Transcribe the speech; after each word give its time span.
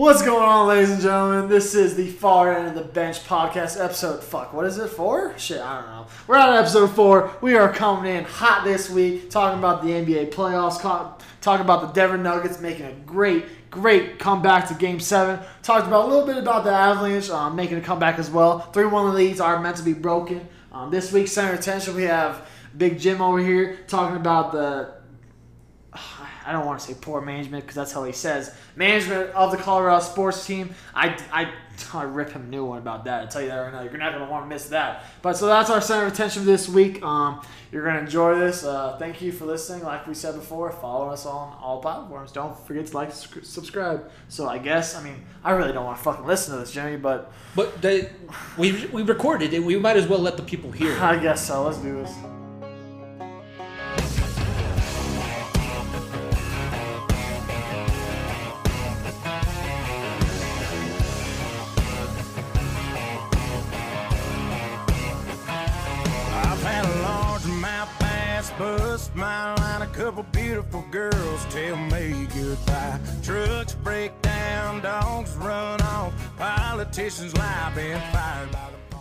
What's 0.00 0.22
going 0.22 0.42
on, 0.42 0.66
ladies 0.66 0.92
and 0.92 1.02
gentlemen? 1.02 1.50
This 1.50 1.74
is 1.74 1.94
the 1.94 2.08
Far 2.08 2.56
End 2.56 2.68
of 2.68 2.74
the 2.74 2.90
Bench 2.90 3.22
podcast, 3.24 3.78
episode. 3.78 4.24
Fuck, 4.24 4.54
what 4.54 4.64
is 4.64 4.78
it? 4.78 4.88
for? 4.88 5.38
Shit, 5.38 5.60
I 5.60 5.78
don't 5.78 5.90
know. 5.90 6.06
We're 6.26 6.38
on 6.38 6.56
episode 6.56 6.92
four. 6.92 7.30
We 7.42 7.54
are 7.56 7.70
coming 7.70 8.16
in 8.16 8.24
hot 8.24 8.64
this 8.64 8.88
week, 8.88 9.28
talking 9.28 9.58
about 9.58 9.82
the 9.82 9.90
NBA 9.90 10.32
playoffs, 10.32 10.80
talking 11.42 11.62
about 11.62 11.82
the 11.82 11.88
Denver 11.88 12.16
Nuggets 12.16 12.62
making 12.62 12.86
a 12.86 12.92
great, 12.92 13.70
great 13.70 14.18
comeback 14.18 14.68
to 14.68 14.74
Game 14.74 15.00
Seven. 15.00 15.38
Talked 15.62 15.86
about 15.86 16.06
a 16.06 16.08
little 16.08 16.26
bit 16.26 16.38
about 16.38 16.64
the 16.64 16.70
Avalanche 16.70 17.28
um, 17.28 17.54
making 17.54 17.76
a 17.76 17.82
comeback 17.82 18.18
as 18.18 18.30
well. 18.30 18.60
Three-one 18.72 19.14
leads 19.14 19.38
are 19.38 19.60
meant 19.60 19.76
to 19.76 19.82
be 19.82 19.92
broken. 19.92 20.48
Um, 20.72 20.90
this 20.90 21.12
week's 21.12 21.32
center 21.32 21.52
attention, 21.52 21.94
we 21.94 22.04
have 22.04 22.48
Big 22.74 22.98
Jim 22.98 23.20
over 23.20 23.38
here 23.38 23.80
talking 23.86 24.16
about 24.16 24.52
the 24.52 24.94
I 26.50 26.52
don't 26.52 26.66
want 26.66 26.80
to 26.80 26.86
say 26.88 26.96
poor 27.00 27.20
management 27.20 27.62
because 27.62 27.76
that's 27.76 27.92
how 27.92 28.02
he 28.02 28.10
says 28.10 28.52
management 28.74 29.30
of 29.30 29.52
the 29.52 29.56
Colorado 29.56 30.02
sports 30.02 30.44
team. 30.44 30.74
I, 30.92 31.16
I, 31.32 31.52
I 31.94 32.02
rip 32.02 32.32
him 32.32 32.42
a 32.42 32.48
new 32.48 32.64
one 32.64 32.78
about 32.78 33.04
that. 33.04 33.22
I 33.22 33.26
tell 33.26 33.40
you 33.40 33.46
that 33.46 33.56
right 33.56 33.72
now. 33.72 33.82
You're 33.82 33.98
not 33.98 34.12
going 34.14 34.24
to 34.24 34.28
want 34.30 34.46
to 34.46 34.48
miss 34.48 34.66
that. 34.70 35.04
But 35.22 35.34
so 35.34 35.46
that's 35.46 35.70
our 35.70 35.80
center 35.80 36.06
of 36.06 36.12
attention 36.12 36.44
this 36.44 36.68
week. 36.68 37.04
Um, 37.04 37.40
you're 37.70 37.84
going 37.84 37.94
to 37.94 38.00
enjoy 38.00 38.36
this. 38.36 38.64
Uh, 38.64 38.96
thank 38.98 39.22
you 39.22 39.30
for 39.30 39.44
listening. 39.44 39.84
Like 39.84 40.08
we 40.08 40.14
said 40.14 40.34
before, 40.34 40.72
follow 40.72 41.10
us 41.10 41.24
on 41.24 41.56
all 41.62 41.80
platforms. 41.80 42.32
Don't 42.32 42.58
forget 42.66 42.88
to 42.88 42.96
like, 42.96 43.12
subscribe. 43.12 44.10
So 44.26 44.48
I 44.48 44.58
guess 44.58 44.96
I 44.96 45.04
mean 45.04 45.24
I 45.44 45.52
really 45.52 45.72
don't 45.72 45.84
want 45.84 45.98
to 45.98 46.02
fucking 46.02 46.26
listen 46.26 46.54
to 46.54 46.58
this, 46.58 46.72
Jimmy, 46.72 46.96
but 46.96 47.32
but 47.54 47.80
they, 47.80 48.10
we 48.58 48.86
we 48.86 49.04
recorded 49.04 49.54
it. 49.54 49.62
We 49.62 49.78
might 49.78 49.96
as 49.96 50.08
well 50.08 50.18
let 50.18 50.36
the 50.36 50.42
people 50.42 50.72
hear. 50.72 50.90
It. 50.90 51.00
I 51.00 51.16
guess 51.16 51.46
so. 51.46 51.62
Let's 51.62 51.78
do 51.78 51.94
this. 51.94 52.39
Smile 69.00 69.58
and 69.58 69.82
a 69.82 69.86
couple 69.86 70.22
beautiful 70.24 70.84
girls 70.90 71.46
tell 71.46 71.76
me 71.76 72.28
goodbye. 72.34 73.00
Trucks 73.22 73.74
break 73.74 74.20
down, 74.20 74.82
dogs 74.82 75.34
run 75.36 75.80
off, 75.80 76.12
politicians 76.36 77.34
lie, 77.36 77.72
fired 78.12 78.52
by 78.52 78.70
the 78.70 78.98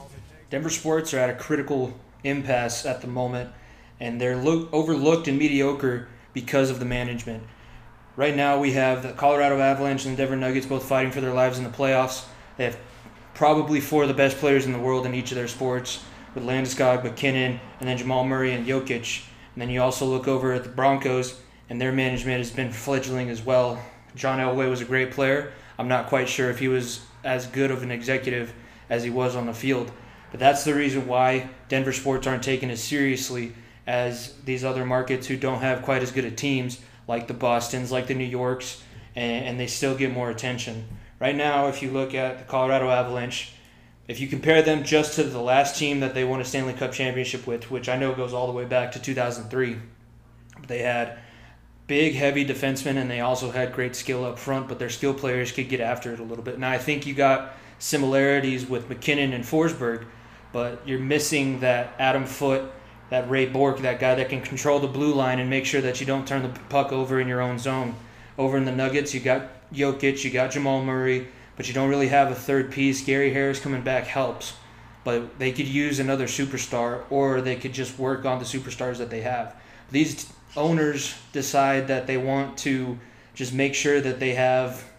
Denver 0.50 0.69
sports 0.69 1.14
are 1.14 1.19
at 1.19 1.30
a 1.30 1.36
critical 1.36 1.94
impasse 2.23 2.86
at 2.86 3.02
the 3.02 3.08
moment, 3.08 3.52
and 4.00 4.19
they're 4.19 4.38
lo- 4.38 4.69
overlooked 4.72 5.28
and 5.28 5.38
mediocre 5.38 6.08
because 6.34 6.69
of 6.72 6.80
the 6.80 6.86
management. 6.86 7.44
Right 8.16 8.36
now, 8.36 8.58
we 8.58 8.72
have 8.72 9.03
the 9.03 9.11
Colorado 9.11 9.59
Avalanche 9.59 10.06
and 10.06 10.13
the 10.13 10.17
Denver 10.17 10.38
Nuggets 10.38 10.66
both 10.66 10.86
fighting 10.86 11.11
for 11.11 11.22
their 11.22 11.34
lives 11.34 11.58
in 11.58 11.66
the 11.66 11.69
playoffs. 11.69 12.25
They 12.58 12.63
have 12.63 12.80
probably 13.36 13.80
four 13.80 14.03
of 14.03 14.08
the 14.08 14.16
best 14.16 14.38
players 14.38 14.66
in 14.66 14.72
the 14.72 14.80
world 14.80 15.06
in 15.06 15.13
each 15.13 15.31
of 15.31 15.36
their 15.36 15.47
sports, 15.50 16.03
with 16.34 16.45
Landeskog, 16.45 17.03
MacKinnon, 17.03 17.59
and 17.80 17.89
then 17.89 17.97
Jamal 17.97 18.23
Murray 18.23 18.53
and 18.53 18.66
Jokic. 18.66 19.25
And 19.53 19.61
then 19.61 19.69
you 19.69 19.81
also 19.81 20.05
look 20.05 20.28
over 20.28 20.53
at 20.53 20.64
the 20.64 20.69
Broncos, 20.69 21.39
and 21.69 21.80
their 21.80 21.92
management 21.92 22.38
has 22.38 22.52
been 22.52 22.72
fledgling 22.72 23.30
as 23.30 23.42
well. 23.42 23.81
John 24.16 24.39
Elway 24.39 24.69
was 24.69 24.81
a 24.81 24.86
great 24.86 25.11
player. 25.11 25.52
I'm 25.78 25.88
not 25.88 26.08
quite 26.08 26.30
sure 26.30 26.50
if 26.50 26.59
he 26.59 26.67
was 26.67 27.02
as 27.23 27.47
good 27.47 27.72
of 27.72 27.83
an 27.83 27.91
executive 27.91 28.53
as 28.89 29.03
he 29.03 29.09
was 29.09 29.36
on 29.36 29.45
the 29.45 29.53
field. 29.53 29.91
But 30.31 30.39
that's 30.39 30.64
the 30.64 30.75
reason 30.75 31.08
why 31.08 31.50
Denver 31.67 31.94
sports 31.94 32.28
aren't 32.28 32.44
taken 32.44 32.69
as 32.69 32.83
seriously 32.83 33.53
as 33.88 34.36
these 34.45 34.64
other 34.64 34.86
markets 34.86 35.28
who 35.28 35.36
don't 35.36 35.61
have 35.61 35.81
quite 35.81 36.03
as 36.03 36.11
good 36.11 36.25
of 36.25 36.36
teams, 36.36 36.80
like 37.08 37.28
the 37.28 37.34
Bostons, 37.34 37.91
like 37.91 38.08
the 38.08 38.13
New 38.13 38.23
Yorks, 38.23 38.84
and, 39.16 39.45
and 39.45 39.59
they 39.59 39.67
still 39.67 39.95
get 39.95 40.11
more 40.11 40.30
attention. 40.30 40.86
Right 41.19 41.36
now, 41.36 41.67
if 41.67 41.81
you 41.81 41.89
look 41.89 42.13
at 42.13 42.38
the 42.38 42.45
Colorado 42.45 42.89
Avalanche, 42.89 43.53
if 44.10 44.20
you 44.20 44.28
compare 44.28 44.64
them 44.64 44.84
just 44.84 45.14
to 45.14 45.24
the 45.24 45.40
last 45.40 45.78
team 45.78 46.00
that 46.00 46.16
they 46.16 46.24
won 46.24 46.42
a 46.42 46.46
Stanley 46.46 46.74
Cup 46.74 46.92
championship 46.92 47.46
with, 47.46 47.70
which 47.70 47.88
I 47.88 47.96
know 47.96 48.16
goes 48.16 48.34
all 48.34 48.48
the 48.48 48.54
way 48.54 48.66
back 48.66 48.92
to 48.94 49.00
2003, 49.00 49.78
they 50.68 50.80
had 50.80 51.20
big, 51.86 52.16
heavy 52.16 52.44
defensemen, 52.44 52.98
and 52.98 53.09
they 53.09 53.19
also 53.19 53.52
had 53.52 53.72
great 53.72 53.96
skill 53.96 54.25
up 54.25 54.40
front, 54.40 54.68
but 54.68 54.80
their 54.80 54.90
skill 54.90 55.14
players 55.14 55.52
could 55.52 55.69
get 55.69 55.80
after 55.80 56.12
it 56.12 56.19
a 56.19 56.24
little 56.24 56.44
bit. 56.44 56.58
Now, 56.58 56.72
I 56.72 56.80
think 56.80 57.06
you 57.06 57.14
got 57.14 57.53
similarities 57.78 58.68
with 58.68 58.90
MacKinnon 58.90 59.31
and 59.31 59.44
Forsberg, 59.44 60.06
but 60.52 60.81
you're 60.88 60.98
missing 60.98 61.59
that 61.59 61.94
Adam 62.00 62.25
Foote, 62.25 62.72
that 63.12 63.30
Ray 63.30 63.46
Bourque, 63.46 63.78
that 63.81 64.00
guy 64.00 64.16
that 64.16 64.30
can 64.30 64.42
control 64.42 64.80
the 64.80 64.88
blue 64.88 65.14
line 65.14 65.38
and 65.38 65.52
make 65.52 65.68
sure 65.68 65.81
that 65.81 66.00
you 66.00 66.08
don't 66.08 66.28
turn 66.28 66.42
the 66.42 66.59
puck 66.69 66.92
over 66.92 67.19
in 67.19 67.28
your 67.28 67.42
own 67.42 67.59
zone. 67.59 67.94
Over 68.40 68.58
in 68.58 68.66
the 68.66 68.72
Nuggets, 68.72 69.14
you 69.14 69.19
got 69.19 69.72
Jokic, 69.72 70.24
you 70.24 70.31
got 70.31 70.50
Jamal 70.50 70.84
Murray, 70.84 71.28
but 71.59 71.68
you 71.68 71.74
don't 71.74 71.90
really 71.90 72.08
have 72.08 72.31
a 72.31 72.36
third 72.36 72.72
piece. 72.72 73.03
Gary 73.03 73.34
Harris 73.34 73.59
coming 73.59 73.81
back 73.81 74.06
helps, 74.06 74.53
but 75.03 75.38
they 75.40 75.52
could 75.52 75.68
use 75.68 76.00
another 76.00 76.25
superstar, 76.25 77.03
or 77.09 77.42
they 77.42 77.58
could 77.58 77.74
just 77.74 78.00
work 78.00 78.24
on 78.24 78.40
the 78.40 78.46
superstars 78.46 78.96
that 78.96 79.09
they 79.09 79.20
have. 79.20 79.58
These 79.92 80.31
owners 80.56 81.16
decide 81.34 81.90
that 81.90 82.08
they 82.08 82.16
want 82.16 82.58
to 82.59 82.98
just 83.34 83.53
make 83.53 83.75
sure 83.75 84.00
that 84.00 84.22
they 84.22 84.36
have 84.36 84.90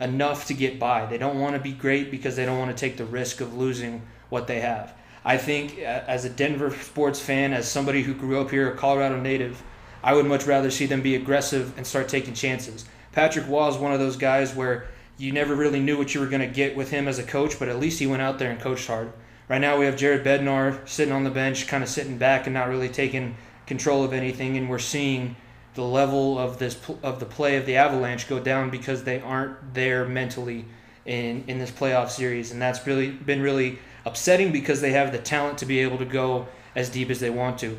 enough 0.00 0.46
to 0.46 0.54
get 0.54 0.78
by. 0.78 1.04
They 1.04 1.18
don't 1.18 1.40
want 1.40 1.56
to 1.56 1.60
be 1.60 1.72
great 1.72 2.12
because 2.12 2.36
they 2.36 2.46
don't 2.46 2.60
want 2.60 2.70
to 2.70 2.80
take 2.80 2.96
the 2.96 3.04
risk 3.04 3.40
of 3.40 3.56
losing 3.56 4.02
what 4.28 4.46
they 4.46 4.60
have. 4.60 4.94
I 5.24 5.36
think 5.36 5.80
as 5.80 6.24
a 6.24 6.30
Denver 6.30 6.70
sports 6.70 7.18
fan, 7.18 7.52
as 7.52 7.68
somebody 7.68 8.04
who 8.04 8.14
grew 8.14 8.40
up 8.40 8.52
here, 8.52 8.72
a 8.72 8.76
Colorado 8.76 9.18
native, 9.20 9.60
I 10.04 10.14
would 10.14 10.26
much 10.26 10.46
rather 10.46 10.70
see 10.70 10.86
them 10.86 11.02
be 11.02 11.16
aggressive 11.16 11.76
and 11.76 11.84
start 11.84 12.08
taking 12.08 12.34
chances. 12.34 12.84
Patrick 13.10 13.48
Roy 13.48 13.66
is 13.66 13.76
one 13.76 13.92
of 13.92 13.98
those 13.98 14.16
guys 14.16 14.54
where 14.54 14.86
you 15.18 15.32
never 15.32 15.54
really 15.54 15.80
knew 15.80 15.98
what 15.98 16.14
you 16.14 16.20
were 16.20 16.26
going 16.26 16.40
to 16.40 16.54
get 16.54 16.76
with 16.76 16.90
him 16.90 17.08
as 17.08 17.18
a 17.18 17.24
coach, 17.24 17.58
but 17.58 17.68
at 17.68 17.78
least 17.78 17.98
he 17.98 18.06
went 18.06 18.22
out 18.22 18.38
there 18.38 18.50
and 18.50 18.60
coached 18.60 18.86
hard. 18.86 19.12
Right 19.48 19.60
now, 19.60 19.78
we 19.78 19.84
have 19.86 19.96
Jared 19.96 20.24
Bednar 20.24 20.88
sitting 20.88 21.12
on 21.12 21.24
the 21.24 21.30
bench, 21.30 21.66
kind 21.66 21.82
of 21.82 21.88
sitting 21.88 22.18
back 22.18 22.46
and 22.46 22.54
not 22.54 22.68
really 22.68 22.88
taking 22.88 23.36
control 23.66 24.04
of 24.04 24.12
anything, 24.12 24.56
and 24.56 24.70
we're 24.70 24.78
seeing 24.78 25.36
the 25.74 25.82
level 25.82 26.38
of 26.38 26.58
this 26.58 26.76
of 27.02 27.20
the 27.20 27.26
play 27.26 27.56
of 27.56 27.66
the 27.66 27.76
Avalanche 27.76 28.28
go 28.28 28.40
down 28.40 28.70
because 28.70 29.04
they 29.04 29.20
aren't 29.20 29.74
there 29.74 30.04
mentally 30.04 30.64
in 31.04 31.44
in 31.46 31.58
this 31.58 31.70
playoff 31.70 32.10
series, 32.10 32.52
and 32.52 32.60
that's 32.60 32.86
really 32.86 33.10
been 33.10 33.42
really 33.42 33.78
upsetting 34.04 34.52
because 34.52 34.80
they 34.80 34.92
have 34.92 35.12
the 35.12 35.18
talent 35.18 35.58
to 35.58 35.66
be 35.66 35.80
able 35.80 35.98
to 35.98 36.04
go 36.04 36.46
as 36.74 36.90
deep 36.90 37.10
as 37.10 37.20
they 37.20 37.30
want 37.30 37.58
to. 37.58 37.78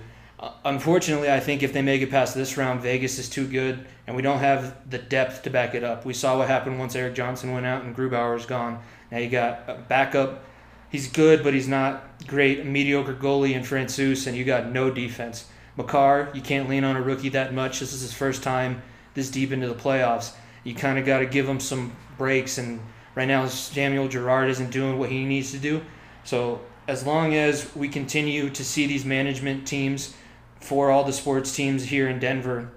Unfortunately, 0.63 1.29
I 1.29 1.41
think 1.41 1.63
if 1.63 1.73
they 1.73 1.81
make 1.81 2.01
it 2.01 2.11
past 2.11 2.33
this 2.33 2.55
round, 2.55 2.81
Vegas 2.81 3.19
is 3.19 3.29
too 3.29 3.45
good, 3.45 3.85
and 4.07 4.15
we 4.15 4.21
don't 4.21 4.39
have 4.39 4.89
the 4.89 4.97
depth 4.97 5.43
to 5.43 5.49
back 5.49 5.75
it 5.75 5.83
up. 5.83 6.05
We 6.05 6.13
saw 6.13 6.37
what 6.37 6.47
happened 6.47 6.79
once 6.79 6.95
Erik 6.95 7.13
Johnson 7.13 7.51
went 7.51 7.65
out 7.65 7.83
and 7.83 7.93
Grubauer 7.93 8.37
is 8.37 8.45
gone. 8.45 8.81
Now 9.11 9.17
you 9.17 9.29
got 9.29 9.63
a 9.67 9.73
backup. 9.73 10.45
He's 10.89 11.11
good, 11.11 11.43
but 11.43 11.53
he's 11.53 11.67
not 11.67 12.03
great. 12.25 12.61
A 12.61 12.63
mediocre 12.63 13.13
goalie 13.13 13.51
in 13.51 13.63
Francouz, 13.63 14.27
and 14.27 14.37
you 14.37 14.45
got 14.45 14.71
no 14.71 14.89
defense. 14.89 15.49
Makar, 15.75 16.29
you 16.33 16.41
can't 16.41 16.69
lean 16.69 16.85
on 16.85 16.95
a 16.95 17.01
rookie 17.01 17.29
that 17.29 17.53
much. 17.53 17.81
This 17.81 17.91
is 17.91 18.01
his 18.01 18.13
first 18.13 18.41
time 18.41 18.81
this 19.15 19.29
deep 19.29 19.51
into 19.51 19.67
the 19.67 19.75
playoffs. 19.75 20.33
You 20.63 20.73
kind 20.73 20.97
of 20.97 21.05
got 21.05 21.19
to 21.19 21.25
give 21.25 21.49
him 21.49 21.59
some 21.59 21.91
breaks, 22.17 22.57
and 22.57 22.79
right 23.13 23.27
now 23.27 23.45
Samuel 23.47 24.07
Girard 24.07 24.49
isn't 24.49 24.71
doing 24.71 24.99
what 24.99 25.09
he 25.09 25.25
needs 25.25 25.51
to 25.51 25.57
do. 25.57 25.81
So 26.23 26.61
as 26.87 27.05
long 27.05 27.35
as 27.35 27.75
we 27.75 27.89
continue 27.89 28.49
to 28.51 28.63
see 28.63 28.87
these 28.87 29.03
management 29.03 29.67
teams– 29.67 30.15
for 30.59 30.91
all 30.91 31.03
the 31.03 31.13
sports 31.13 31.55
teams 31.55 31.85
here 31.85 32.07
in 32.07 32.19
Denver 32.19 32.71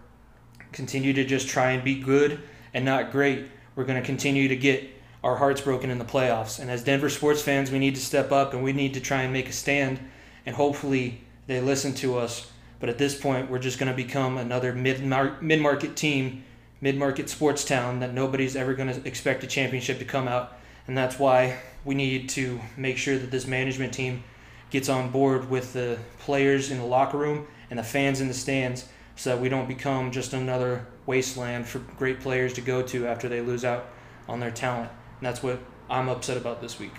continue 0.73 1.13
to 1.13 1.25
just 1.25 1.49
try 1.49 1.73
and 1.73 1.85
be 1.85 2.01
good 2.01 2.41
and 2.75 2.85
not 2.85 3.13
great, 3.13 3.47
we're 3.77 3.85
going 3.85 4.01
to 4.01 4.07
continue 4.07 4.49
to 4.49 4.57
get 4.57 4.89
our 5.23 5.37
hearts 5.37 5.61
broken 5.61 5.91
in 5.91 5.99
the 5.99 6.05
playoffs. 6.05 6.59
And 6.59 6.71
as 6.71 6.83
Denver 6.83 7.09
sports 7.09 7.43
fans, 7.43 7.71
we 7.71 7.79
need 7.79 7.95
to 7.95 8.01
step 8.01 8.33
up 8.33 8.55
and 8.55 8.63
we 8.63 8.73
need 8.73 8.95
to 8.95 9.01
try 9.01 9.23
and 9.23 9.33
make 9.33 9.49
a 9.49 9.53
stand. 9.53 10.01
And 10.47 10.57
hopefully 10.57 11.21
they 11.47 11.61
listen 11.61 11.95
to 11.97 12.19
us. 12.19 12.51
But 12.81 12.89
at 12.89 12.99
this 12.99 13.19
point, 13.19 13.49
we're 13.49 13.61
just 13.61 13.79
going 13.79 13.91
to 13.91 13.97
become 13.97 14.39
another 14.39 14.73
mid 14.73 15.03
market 15.03 15.95
team, 15.95 16.45
mid 16.81 16.97
market 16.97 17.31
sports 17.31 17.65
town 17.65 18.01
that 18.01 18.13
nobody's 18.13 18.57
ever 18.57 18.75
going 18.75 18.93
to 18.93 19.07
expect 19.07 19.45
a 19.45 19.47
championship 19.47 20.01
to 20.01 20.05
come 20.05 20.27
out. 20.27 20.59
And 20.89 20.99
that's 20.99 21.19
why 21.19 21.59
we 21.85 21.95
need 21.95 22.29
to 22.31 22.61
make 22.77 22.97
sure 22.97 23.17
that 23.19 23.31
this 23.31 23.47
management 23.47 23.95
team 23.95 24.25
gets 24.71 24.89
on 24.89 25.11
board 25.11 25.49
with 25.49 25.73
the 25.75 25.99
players 26.19 26.73
in 26.73 26.79
the 26.79 26.85
locker 26.85 27.19
room 27.19 27.47
and 27.73 27.79
the 27.79 27.83
fans 27.83 28.21
in 28.21 28.29
the 28.29 28.35
stands 28.35 28.85
so 29.17 29.31
that 29.31 29.41
we 29.41 29.49
don't 29.49 29.67
become 29.67 30.11
just 30.13 30.35
another 30.35 30.87
wasteland 31.07 31.67
for 31.67 31.79
great 31.79 32.21
players 32.21 32.53
to 32.53 32.61
go 32.61 32.83
to 32.83 33.07
after 33.07 33.31
they 33.31 33.41
lose 33.41 33.65
out 33.65 33.87
on 34.29 34.41
their 34.41 34.51
talent. 34.51 34.91
And 35.19 35.27
that's 35.27 35.43
what 35.43 35.59
I'm 35.89 36.11
upset 36.11 36.37
about 36.37 36.61
this 36.61 36.79
week. 36.79 36.93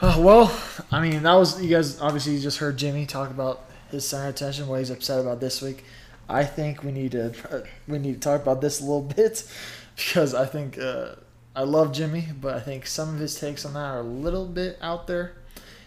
Uh, 0.00 0.16
well, 0.18 0.58
I 0.90 1.06
mean, 1.06 1.22
that 1.24 1.34
was 1.34 1.62
you 1.62 1.68
guys 1.68 2.00
obviously 2.00 2.40
just 2.40 2.56
heard 2.56 2.78
Jimmy 2.78 3.04
talk 3.04 3.28
about 3.28 3.66
his 3.90 4.08
center 4.08 4.28
attention, 4.28 4.66
what 4.66 4.78
he's 4.78 4.88
upset 4.88 5.20
about 5.20 5.40
this 5.40 5.60
week. 5.60 5.84
I 6.26 6.44
think 6.44 6.82
we 6.82 6.90
need 6.90 7.12
to 7.12 7.34
uh, 7.50 7.60
we 7.86 7.98
need 7.98 8.14
to 8.14 8.20
talk 8.20 8.40
about 8.40 8.62
this 8.62 8.80
a 8.80 8.82
little 8.82 9.02
bit 9.16 9.46
because 9.94 10.32
I 10.32 10.46
think 10.46 10.78
uh, 10.78 11.16
I 11.54 11.64
love 11.64 11.92
Jimmy, 11.92 12.28
but 12.40 12.54
I 12.54 12.60
think 12.60 12.86
some 12.86 13.10
of 13.10 13.20
his 13.20 13.38
takes 13.38 13.66
on 13.66 13.74
that 13.74 13.94
are 13.94 14.00
a 14.00 14.02
little 14.02 14.46
bit 14.46 14.78
out 14.80 15.06
there 15.06 15.34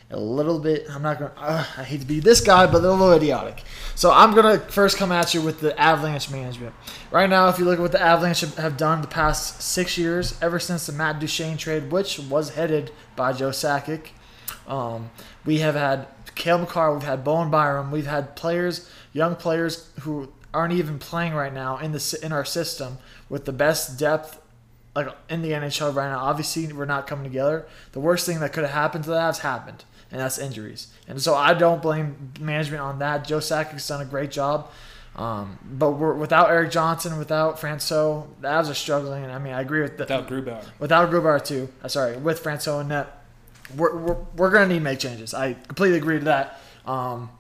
a 0.09 0.19
little 0.19 0.59
bit. 0.59 0.88
I'm 0.89 1.01
not 1.01 1.19
gonna. 1.19 1.33
Uh, 1.38 1.65
I 1.77 1.83
hate 1.83 2.01
to 2.01 2.06
be 2.06 2.19
this 2.19 2.39
guy, 2.39 2.65
but 2.65 2.80
they're 2.80 2.92
a 2.92 2.94
little 2.94 3.13
idiotic. 3.13 3.63
So 3.95 4.12
I'm 4.12 4.33
gonna 4.33 4.59
first 4.59 4.98
come 4.98 5.12
at 5.12 5.33
you 5.33 5.42
with 5.42 5.59
the 5.59 5.77
Avalanche 5.80 6.30
management. 6.30 6.74
Right 7.12 7.30
now, 7.30 7.50
if 7.50 7.59
you 7.59 7.65
look 7.65 7.80
at 7.80 7.81
what 7.81 7.92
the 7.92 8.01
Avalanche 8.01 8.42
have 8.42 8.77
done 8.77 9.01
the 9.01 9.07
past 9.07 9.62
six 9.62 9.98
years, 9.98 10.38
ever 10.42 10.59
since 10.59 10.86
the 10.86 10.94
Matt 10.94 11.19
Duchene 11.19 11.57
trade, 11.57 11.92
which 11.92 12.19
was 12.19 12.56
headed 12.56 12.92
by 13.15 13.33
Joe 13.33 13.50
Sakic, 13.50 14.09
um, 14.68 15.12
we 15.45 15.59
have 15.59 15.75
had 15.75 16.07
Cale 16.36 16.59
Makar, 16.59 16.94
we've 16.94 17.04
had 17.04 17.24
Bowen 17.24 17.50
Byram, 17.50 17.92
we've 17.92 18.07
had 18.07 18.36
players, 18.36 18.89
young 19.12 19.36
players 19.36 19.89
who 20.01 20.31
aren't 20.54 20.74
even 20.74 21.00
playing 21.00 21.33
right 21.33 21.54
now 21.54 21.77
in 21.77 21.92
the 21.92 22.19
in 22.24 22.31
our 22.31 22.45
system 22.45 22.98
with 23.30 23.45
the 23.45 23.51
best 23.51 24.00
depth 24.00 24.39
like 24.98 25.15
in 25.30 25.44
the 25.44 25.51
NHL 25.51 25.94
right 25.94 26.09
now. 26.09 26.19
Obviously, 26.19 26.71
we're 26.74 26.86
not 26.86 27.06
coming 27.06 27.24
together. 27.24 27.68
The 27.92 28.00
worst 28.00 28.25
thing 28.25 28.39
that 28.39 28.51
could 28.51 28.63
have 28.63 28.74
happened 28.74 29.04
to 29.04 29.12
the 29.12 29.15
Avs 29.15 29.39
happened, 29.39 29.86
and 30.12 30.19
that's 30.19 30.38
injuries. 30.38 30.88
And 31.07 31.21
so 31.21 31.36
I 31.36 31.54
don't 31.54 31.81
blame 31.81 32.33
management 32.39 32.81
on 32.81 33.00
that. 33.00 33.27
Joe 33.27 33.39
Sakic's 33.39 33.88
done 33.88 34.01
a 34.01 34.06
great 34.06 34.31
job. 34.31 34.71
Um, 35.15 35.57
but 35.63 35.92
we're 35.92 36.13
without 36.13 36.50
Erik 36.50 36.69
Johnson, 36.69 37.18
without 37.18 37.59
Francouz, 37.59 38.27
the 38.39 38.48
Avs 38.48 38.69
are 38.69 38.75
struggling. 38.75 39.24
And 39.24 39.31
I 39.31 39.39
mean, 39.39 39.54
I 39.54 39.62
agree 39.62 39.81
with 39.81 39.98
that. 39.98 40.09
Without 40.09 40.27
Grubauer. 40.27 40.65
Without 40.80 41.09
Grubauer 41.09 41.44
too. 41.44 41.69
Uh, 41.83 41.88
sorry, 41.88 42.18
with 42.18 42.44
Francouz 42.44 42.81
and 42.81 42.89
net, 42.89 43.24
we're, 43.75 43.98
we're, 43.98 44.18
we're 44.36 44.51
going 44.51 44.68
to 44.69 44.74
need 44.74 44.80
to 44.80 44.83
make 44.83 45.00
changes. 45.00 45.33
I 45.33 45.54
completely 45.54 45.98
agree 45.98 46.19
to 46.19 46.25
that. 46.25 46.62
Um, 46.86 47.31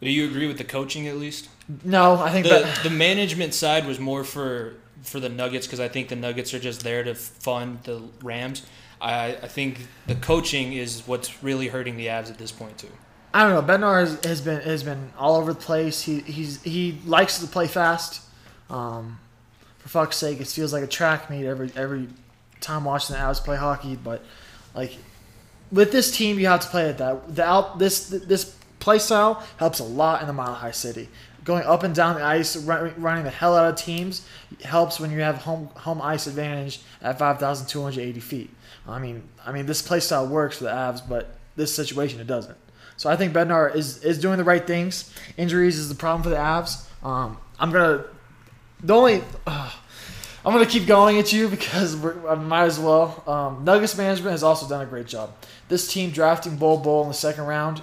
do 0.00 0.10
you 0.10 0.28
agree 0.28 0.46
with 0.46 0.58
the 0.58 0.64
coaching 0.64 1.06
at 1.06 1.16
least? 1.16 1.48
No, 1.84 2.16
I 2.16 2.30
think 2.30 2.46
the 2.46 2.60
that, 2.60 2.82
the 2.82 2.90
management 2.90 3.54
side 3.54 3.86
was 3.86 3.98
more 3.98 4.24
for 4.24 4.74
for 5.02 5.20
the 5.20 5.28
Nuggets 5.28 5.66
because 5.66 5.80
I 5.80 5.88
think 5.88 6.08
the 6.08 6.16
Nuggets 6.16 6.52
are 6.54 6.58
just 6.58 6.82
there 6.82 7.04
to 7.04 7.14
fund 7.14 7.82
the 7.84 8.02
Rams. 8.22 8.66
I, 9.04 9.36
I 9.42 9.48
think 9.48 9.86
the 10.06 10.14
coaching 10.14 10.72
is 10.72 11.02
what's 11.06 11.42
really 11.42 11.68
hurting 11.68 11.96
the 11.96 12.06
Avs 12.06 12.30
at 12.30 12.38
this 12.38 12.50
point 12.50 12.78
too. 12.78 12.88
I 13.34 13.42
don't 13.42 13.52
know. 13.52 13.74
Bednar 13.74 14.00
has, 14.00 14.24
has 14.24 14.40
been 14.40 14.60
has 14.62 14.82
been 14.82 15.10
all 15.18 15.36
over 15.36 15.52
the 15.52 15.60
place. 15.60 16.02
He 16.02 16.20
he's 16.20 16.62
he 16.62 17.00
likes 17.04 17.38
to 17.40 17.46
play 17.46 17.66
fast. 17.66 18.22
Um, 18.70 19.18
for 19.78 19.90
fuck's 19.90 20.16
sake, 20.16 20.40
it 20.40 20.46
feels 20.46 20.72
like 20.72 20.82
a 20.82 20.86
track 20.86 21.28
meet 21.28 21.44
every 21.44 21.70
every 21.76 22.08
time 22.60 22.84
watching 22.84 23.14
the 23.14 23.20
Avs 23.20 23.44
play 23.44 23.56
hockey. 23.56 23.96
But 23.96 24.24
like 24.74 24.96
with 25.70 25.92
this 25.92 26.16
team, 26.16 26.38
you 26.38 26.46
have 26.46 26.60
to 26.60 26.68
play 26.68 26.88
at 26.88 26.98
that. 26.98 27.34
The 27.34 27.44
out 27.44 27.78
this 27.78 28.08
this 28.08 28.56
play 28.78 28.98
style 28.98 29.44
helps 29.58 29.80
a 29.80 29.84
lot 29.84 30.22
in 30.22 30.26
the 30.26 30.32
Mile 30.32 30.54
High 30.54 30.70
City. 30.70 31.08
Going 31.44 31.64
up 31.64 31.82
and 31.82 31.94
down 31.94 32.14
the 32.14 32.22
ice, 32.22 32.56
running 32.56 33.24
the 33.24 33.30
hell 33.30 33.54
out 33.54 33.68
of 33.68 33.76
teams 33.76 34.26
helps 34.62 34.98
when 34.98 35.10
you 35.10 35.20
have 35.20 35.38
home 35.38 35.66
home 35.74 36.00
ice 36.00 36.26
advantage 36.26 36.80
at 37.02 37.18
5,280 37.18 38.20
feet. 38.20 38.50
I 38.86 38.98
mean, 38.98 39.28
I 39.44 39.52
mean 39.52 39.66
this 39.66 39.82
play 39.82 40.00
style 40.00 40.26
works 40.26 40.58
for 40.58 40.64
the 40.64 40.70
Avs, 40.70 41.06
but 41.08 41.36
this 41.56 41.74
situation 41.74 42.20
it 42.20 42.26
doesn't. 42.26 42.56
So 42.96 43.10
I 43.10 43.16
think 43.16 43.32
Bednar 43.32 43.74
is 43.74 44.02
is 44.04 44.18
doing 44.18 44.38
the 44.38 44.44
right 44.44 44.66
things. 44.66 45.12
Injuries 45.36 45.78
is 45.78 45.88
the 45.88 45.94
problem 45.94 46.22
for 46.22 46.28
the 46.28 46.36
Avs. 46.36 46.86
Um, 47.04 47.38
I'm 47.58 47.70
gonna 47.70 48.04
the 48.80 48.94
only. 48.94 49.22
Uh, 49.46 49.70
I'm 50.46 50.52
gonna 50.52 50.66
keep 50.66 50.86
going 50.86 51.18
at 51.18 51.32
you 51.32 51.48
because 51.48 52.04
I 52.04 52.34
might 52.34 52.64
as 52.64 52.78
well. 52.78 53.24
Um, 53.26 53.64
Nuggets 53.64 53.96
management 53.96 54.32
has 54.32 54.42
also 54.42 54.68
done 54.68 54.82
a 54.82 54.86
great 54.86 55.06
job. 55.06 55.34
This 55.68 55.90
team 55.90 56.10
drafting 56.10 56.56
Bol 56.56 56.78
Bol 56.78 57.02
in 57.02 57.08
the 57.08 57.14
second 57.14 57.46
round, 57.46 57.80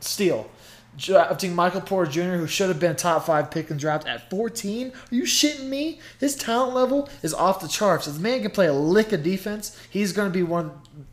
steal. 0.00 0.50
Drafting 0.96 1.54
Michael 1.54 1.80
Porter 1.80 2.10
Jr., 2.10 2.36
who 2.36 2.46
should 2.46 2.68
have 2.68 2.78
been 2.78 2.92
a 2.92 2.94
top 2.94 3.24
five 3.24 3.50
pick 3.50 3.70
in 3.70 3.78
draft 3.78 4.06
at 4.06 4.28
14. 4.28 4.88
Are 4.88 5.14
you 5.14 5.22
shitting 5.22 5.68
me? 5.68 6.00
His 6.20 6.36
talent 6.36 6.74
level 6.74 7.08
is 7.22 7.32
off 7.32 7.60
the 7.60 7.68
charts. 7.68 8.06
If 8.06 8.14
the 8.14 8.20
man 8.20 8.42
can 8.42 8.50
play 8.50 8.66
a 8.66 8.74
lick 8.74 9.12
of 9.12 9.22
defense, 9.22 9.78
he's 9.88 10.12
going 10.12 10.30
to 10.30 10.32
be 10.32 10.42
one 10.42 10.70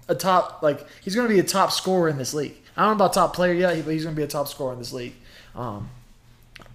a 0.10 0.16
top 0.16 0.62
like 0.62 0.86
he's 1.02 1.16
going 1.16 1.28
to 1.28 1.34
be 1.34 1.40
a 1.40 1.44
top 1.44 1.72
scorer 1.72 2.10
in 2.10 2.18
this 2.18 2.34
league. 2.34 2.58
I 2.76 2.82
don't 2.82 2.98
know 2.98 3.06
about 3.06 3.14
top 3.14 3.34
player 3.34 3.54
yet, 3.54 3.84
but 3.86 3.94
he's 3.94 4.04
going 4.04 4.16
to 4.16 4.20
be 4.20 4.24
a 4.24 4.28
top 4.28 4.48
scorer 4.48 4.74
in 4.74 4.80
this 4.80 4.92
league. 4.92 5.14
Um, 5.56 5.90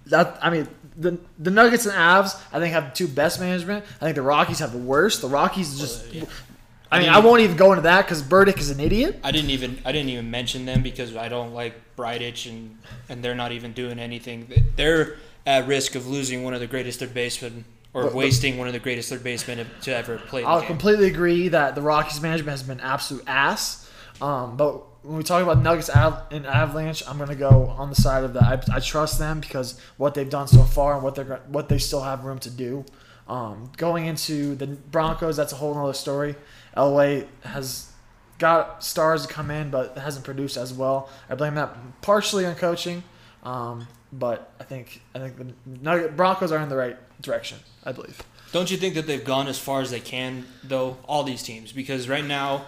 that 0.07 0.39
I 0.41 0.49
mean, 0.49 0.67
the 0.97 1.17
the 1.37 1.51
Nuggets 1.51 1.85
and 1.85 1.95
Avs, 1.95 2.39
I 2.51 2.59
think 2.59 2.73
have 2.73 2.91
the 2.91 2.95
two 2.95 3.07
best 3.07 3.39
management. 3.39 3.85
I 4.01 4.05
think 4.05 4.15
the 4.15 4.21
Rockies 4.21 4.59
have 4.59 4.71
the 4.71 4.77
worst. 4.77 5.21
The 5.21 5.27
Rockies 5.29 5.79
just. 5.79 6.05
Uh, 6.05 6.09
yeah. 6.11 6.25
I 6.91 6.99
mean, 6.99 7.09
I, 7.09 7.19
won't 7.19 7.41
even 7.41 7.57
go 7.57 7.71
into 7.71 7.81
that 7.81 8.05
because 8.05 8.21
Bridich 8.21 8.59
is 8.59 8.69
an 8.69 8.79
idiot. 8.79 9.19
I 9.23 9.31
didn't 9.31 9.49
even 9.49 9.79
I 9.83 9.91
didn't 9.91 10.09
even 10.09 10.31
mention 10.31 10.65
them 10.65 10.81
because 10.81 11.15
I 11.15 11.27
don't 11.27 11.53
like 11.53 11.73
Bridich 11.97 12.49
and 12.49 12.77
and 13.09 13.23
they're 13.23 13.35
not 13.35 13.51
even 13.51 13.73
doing 13.73 13.99
anything. 13.99 14.51
They're 14.75 15.17
at 15.45 15.67
risk 15.67 15.95
of 15.95 16.07
losing 16.07 16.43
one 16.43 16.53
of 16.53 16.59
the 16.59 16.67
greatest 16.67 16.99
third 16.99 17.13
basemen 17.13 17.65
or 17.93 18.03
but, 18.03 18.13
wasting 18.13 18.53
but, 18.53 18.59
one 18.59 18.67
of 18.67 18.73
the 18.73 18.79
greatest 18.79 19.09
third 19.09 19.23
basemen 19.23 19.65
to 19.81 19.95
ever 19.95 20.17
play. 20.17 20.43
I'll 20.43 20.61
completely 20.61 21.07
agree 21.07 21.47
that 21.49 21.75
the 21.75 21.81
Rockies 21.81 22.21
management 22.21 22.51
has 22.51 22.63
been 22.63 22.79
absolute 22.79 23.23
ass. 23.27 23.89
Um, 24.21 24.57
but 24.57 24.83
when 25.05 25.17
we 25.17 25.23
talk 25.23 25.43
about 25.43 25.61
Nuggets 25.61 25.89
and 25.89 26.45
Avalanche, 26.45 27.03
I'm 27.07 27.17
going 27.17 27.29
to 27.29 27.35
go 27.35 27.67
on 27.77 27.89
the 27.89 27.95
side 27.95 28.23
of 28.23 28.33
that. 28.33 28.43
I, 28.43 28.77
I, 28.77 28.79
trust 28.79 29.19
them 29.19 29.39
because 29.39 29.79
what 29.97 30.13
they've 30.13 30.29
done 30.29 30.47
so 30.47 30.63
far 30.63 30.95
and 30.95 31.03
what 31.03 31.15
they're 31.15 31.41
what 31.47 31.69
they 31.69 31.77
still 31.77 32.01
have 32.01 32.23
room 32.23 32.39
to 32.39 32.49
do. 32.49 32.85
Um, 33.27 33.71
going 33.77 34.05
into 34.05 34.55
the 34.55 34.67
Broncos, 34.67 35.35
that's 35.35 35.51
a 35.51 35.55
whole 35.55 35.77
other 35.77 35.93
story. 35.93 36.35
LA 36.77 37.21
has 37.43 37.91
got 38.39 38.83
stars 38.83 39.25
to 39.25 39.33
come 39.33 39.51
in, 39.51 39.69
but 39.69 39.97
hasn't 39.97 40.25
produced 40.25 40.57
as 40.57 40.73
well. 40.73 41.09
I 41.29 41.35
blame 41.35 41.55
that 41.55 41.75
partially 42.01 42.45
on 42.45 42.55
coaching, 42.55 43.03
um, 43.43 43.87
but 44.11 44.51
I 44.59 44.63
think 44.63 45.01
I 45.13 45.19
think 45.19 45.37
the 45.37 45.53
Nugget, 45.65 46.15
Broncos 46.15 46.51
are 46.51 46.59
in 46.59 46.69
the 46.69 46.77
right 46.77 46.97
direction. 47.21 47.59
I 47.83 47.91
believe. 47.91 48.21
Don't 48.51 48.71
you 48.71 48.77
think 48.77 48.95
that 48.95 49.05
they've 49.05 49.23
gone 49.23 49.47
as 49.47 49.59
far 49.59 49.81
as 49.81 49.91
they 49.91 49.99
can, 49.99 50.45
though? 50.63 50.97
All 51.07 51.23
these 51.23 51.43
teams, 51.43 51.71
because 51.71 52.07
right 52.07 52.23
now 52.23 52.65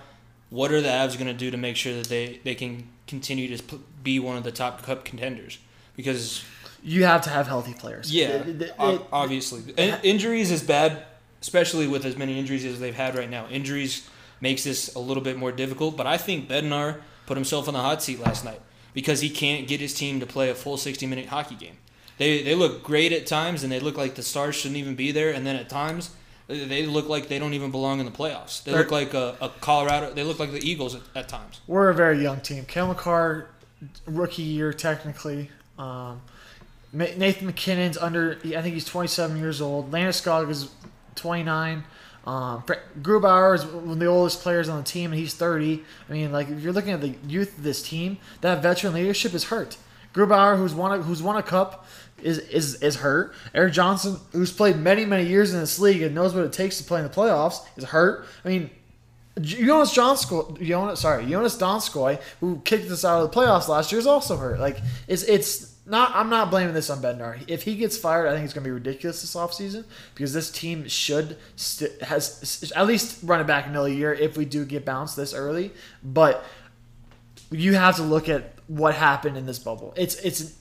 what 0.50 0.72
are 0.72 0.81
the 0.81 0.88
Avs 0.88 1.16
going 1.16 1.28
to 1.28 1.34
do 1.34 1.52
to 1.52 1.58
make 1.58 1.75
sure 1.75 1.94
that 1.94 2.08
they, 2.08 2.40
they 2.44 2.56
can 2.56 2.88
continue 3.06 3.56
to 3.56 3.80
be 4.04 4.19
one 4.19 4.38
of 4.38 4.44
the 4.44 4.52
top 4.52 4.84
cup 4.84 5.04
contenders? 5.04 5.60
Because 5.96 6.44
you 6.84 7.04
have 7.04 7.22
to 7.24 7.30
have 7.30 7.48
healthy 7.48 7.74
players. 7.74 8.14
Yeah, 8.14 8.30
it, 8.30 8.62
it, 8.62 8.75
it, 8.80 9.02
obviously. 9.12 9.74
injuries 10.04 10.52
is 10.52 10.64
bad, 10.64 11.06
especially 11.42 11.88
with 11.88 12.06
as 12.06 12.16
many 12.16 12.40
injuries 12.40 12.66
as 12.66 12.80
they've 12.80 12.96
had 12.96 13.16
right 13.16 13.30
now. 13.30 13.48
Injuries 13.50 14.08
makes 14.42 14.63
this 14.63 14.94
a 14.95 15.00
little 15.00 15.24
bit 15.24 15.38
more 15.38 15.51
difficult, 15.51 15.98
but 15.98 16.07
I 16.07 16.18
think 16.18 16.48
Bednar 16.48 17.01
put 17.25 17.38
himself 17.38 17.68
on 17.68 17.74
the 17.74 17.81
hot 17.81 18.01
seat 18.01 18.19
last 18.19 18.45
night 18.45 18.62
because 18.94 19.22
he 19.22 19.30
can't 19.30 19.68
get 19.68 19.80
his 19.80 19.94
team 19.94 20.19
to 20.19 20.25
play 20.25 20.50
a 20.50 20.56
full 20.56 20.78
60 20.78 21.06
minute 21.06 21.28
hockey 21.28 21.56
game. 21.56 21.78
They, 22.18 22.42
they 22.42 22.56
look 22.56 22.84
great 22.84 23.12
at 23.12 23.28
times 23.28 23.63
and 23.63 23.72
they 23.72 23.80
look 23.80 23.98
like 23.98 24.16
the 24.16 24.24
stars 24.24 24.56
shouldn't 24.56 24.78
even 24.78 24.95
be 24.95 25.12
there, 25.12 25.31
and 25.31 25.45
then 25.45 25.56
at 25.56 25.69
times 25.69 26.12
they 26.48 26.86
look 26.86 27.10
like 27.10 27.28
they 27.28 27.39
don't 27.39 27.54
even 27.54 27.72
belong 27.72 28.00
in 28.00 28.06
the 28.06 28.12
playoffs. 28.12 28.63
They 28.63 28.72
look 28.72 28.89
like 28.89 29.13
a, 29.13 29.36
a, 29.42 29.50
Colorado. 29.50 30.13
They 30.13 30.24
look 30.24 30.40
like 30.40 30.51
the 30.51 30.66
Eagles 30.66 30.95
at, 30.95 31.01
at 31.13 31.28
times. 31.28 31.60
We're 31.68 31.90
a 31.90 31.94
very 31.94 32.22
young 32.24 32.40
team. 32.40 32.66
Cale 32.66 32.88
Makar, 32.88 33.50
rookie 34.06 34.44
year 34.44 34.72
technically. 34.72 35.51
Um, 35.78 36.22
Nathan 36.94 37.48
MacKinnon's 37.48 37.98
under. 37.98 38.40
I 38.45 38.62
think 38.62 38.74
he's 38.74 38.86
27 38.86 39.38
years 39.38 39.62
old. 39.62 39.92
Landeskog 39.92 40.50
is 40.50 40.72
29. 41.16 41.83
Um, 42.28 42.62
Grubauer 43.02 43.56
is 43.56 43.66
one 43.66 43.90
of 43.92 44.00
the 44.00 44.06
oldest 44.06 44.42
players 44.42 44.68
on 44.68 44.80
the 44.80 44.84
team, 44.84 45.12
and 45.12 45.19
he's 45.19 45.34
30. 45.34 45.81
I 46.10 46.12
mean, 46.12 46.34
like 46.34 46.50
if 46.50 46.62
you're 46.62 46.74
looking 46.74 46.92
at 46.92 47.00
the 47.00 47.16
youth 47.26 47.57
of 47.57 47.64
this 47.64 47.81
team, 47.81 48.18
that 48.42 48.62
veteran 48.62 48.94
leadership 48.94 49.34
is 49.34 49.46
hurt. 49.46 49.78
Grubauer, 50.14 50.57
who's 50.57 50.76
won 50.76 51.00
a, 51.00 51.02
who's 51.02 51.24
won 51.24 51.38
a 51.38 51.44
cup, 51.44 51.86
is 52.22 52.40
is 52.40 52.81
is 52.81 52.98
hurt. 52.98 53.34
Erik 53.54 53.72
Johnson, 53.72 54.18
who's 54.34 54.52
played 54.52 54.76
many 54.76 55.06
many 55.06 55.26
years 55.26 55.54
in 55.54 55.62
this 55.62 55.80
league 55.80 56.02
and 56.02 56.14
knows 56.14 56.36
what 56.36 56.44
it 56.44 56.52
takes 56.52 56.78
to 56.80 56.84
play 56.84 57.00
in 57.00 57.07
the 57.07 57.14
playoffs, 57.14 57.66
is 57.78 57.86
hurt. 57.86 58.26
I 58.44 58.50
mean, 58.50 58.72
Jonas 59.40 59.96
Johnskoy, 59.96 60.62
Jonas, 60.62 61.00
sorry, 61.00 61.26
Jonas 61.28 61.56
Donskoi, 61.57 62.19
who 62.42 62.62
kicked 62.66 62.92
us 62.92 63.06
out 63.06 63.24
of 63.24 63.31
the 63.31 63.40
playoffs 63.40 63.69
last 63.69 63.92
year, 63.92 64.00
is 64.00 64.07
also 64.07 64.36
hurt. 64.36 64.60
Like 64.60 64.80
it's 65.07 65.24
it's 65.24 65.67
not. 65.88 66.12
I'm 66.16 66.30
not 66.30 66.50
blaming 66.52 66.74
this 66.74 66.90
on 66.90 67.02
Bednar. 67.02 67.44
If 67.48 67.64
he 67.64 67.76
gets 67.76 67.98
fired, 67.98 68.28
I 68.28 68.34
think 68.34 68.46
it's 68.46 68.54
going 68.54 68.64
to 68.64 68.68
be 68.68 68.74
ridiculous 68.74 69.22
this 69.22 69.36
offseason 69.36 69.86
because 70.14 70.34
this 70.34 70.52
team 70.52 70.88
should 70.88 71.38
st- 71.56 72.02
has 72.02 72.72
at 72.76 72.86
least 72.88 73.20
run 73.24 73.40
it 73.40 73.48
back 73.48 73.68
another 73.68 73.90
year 73.90 74.14
if 74.14 74.38
we 74.38 74.46
do 74.46 74.66
get 74.66 74.86
bounced 74.86 75.16
this 75.16 75.34
early. 75.34 75.72
But 76.04 76.44
you 77.52 77.76
have 77.76 77.96
to 77.96 78.04
look 78.04 78.30
at 78.30 78.54
what 78.68 78.96
happened 78.96 79.38
in 79.38 79.46
this 79.46 79.60
bubble. 79.60 79.94
It's 79.96 80.16
it's 80.16 80.58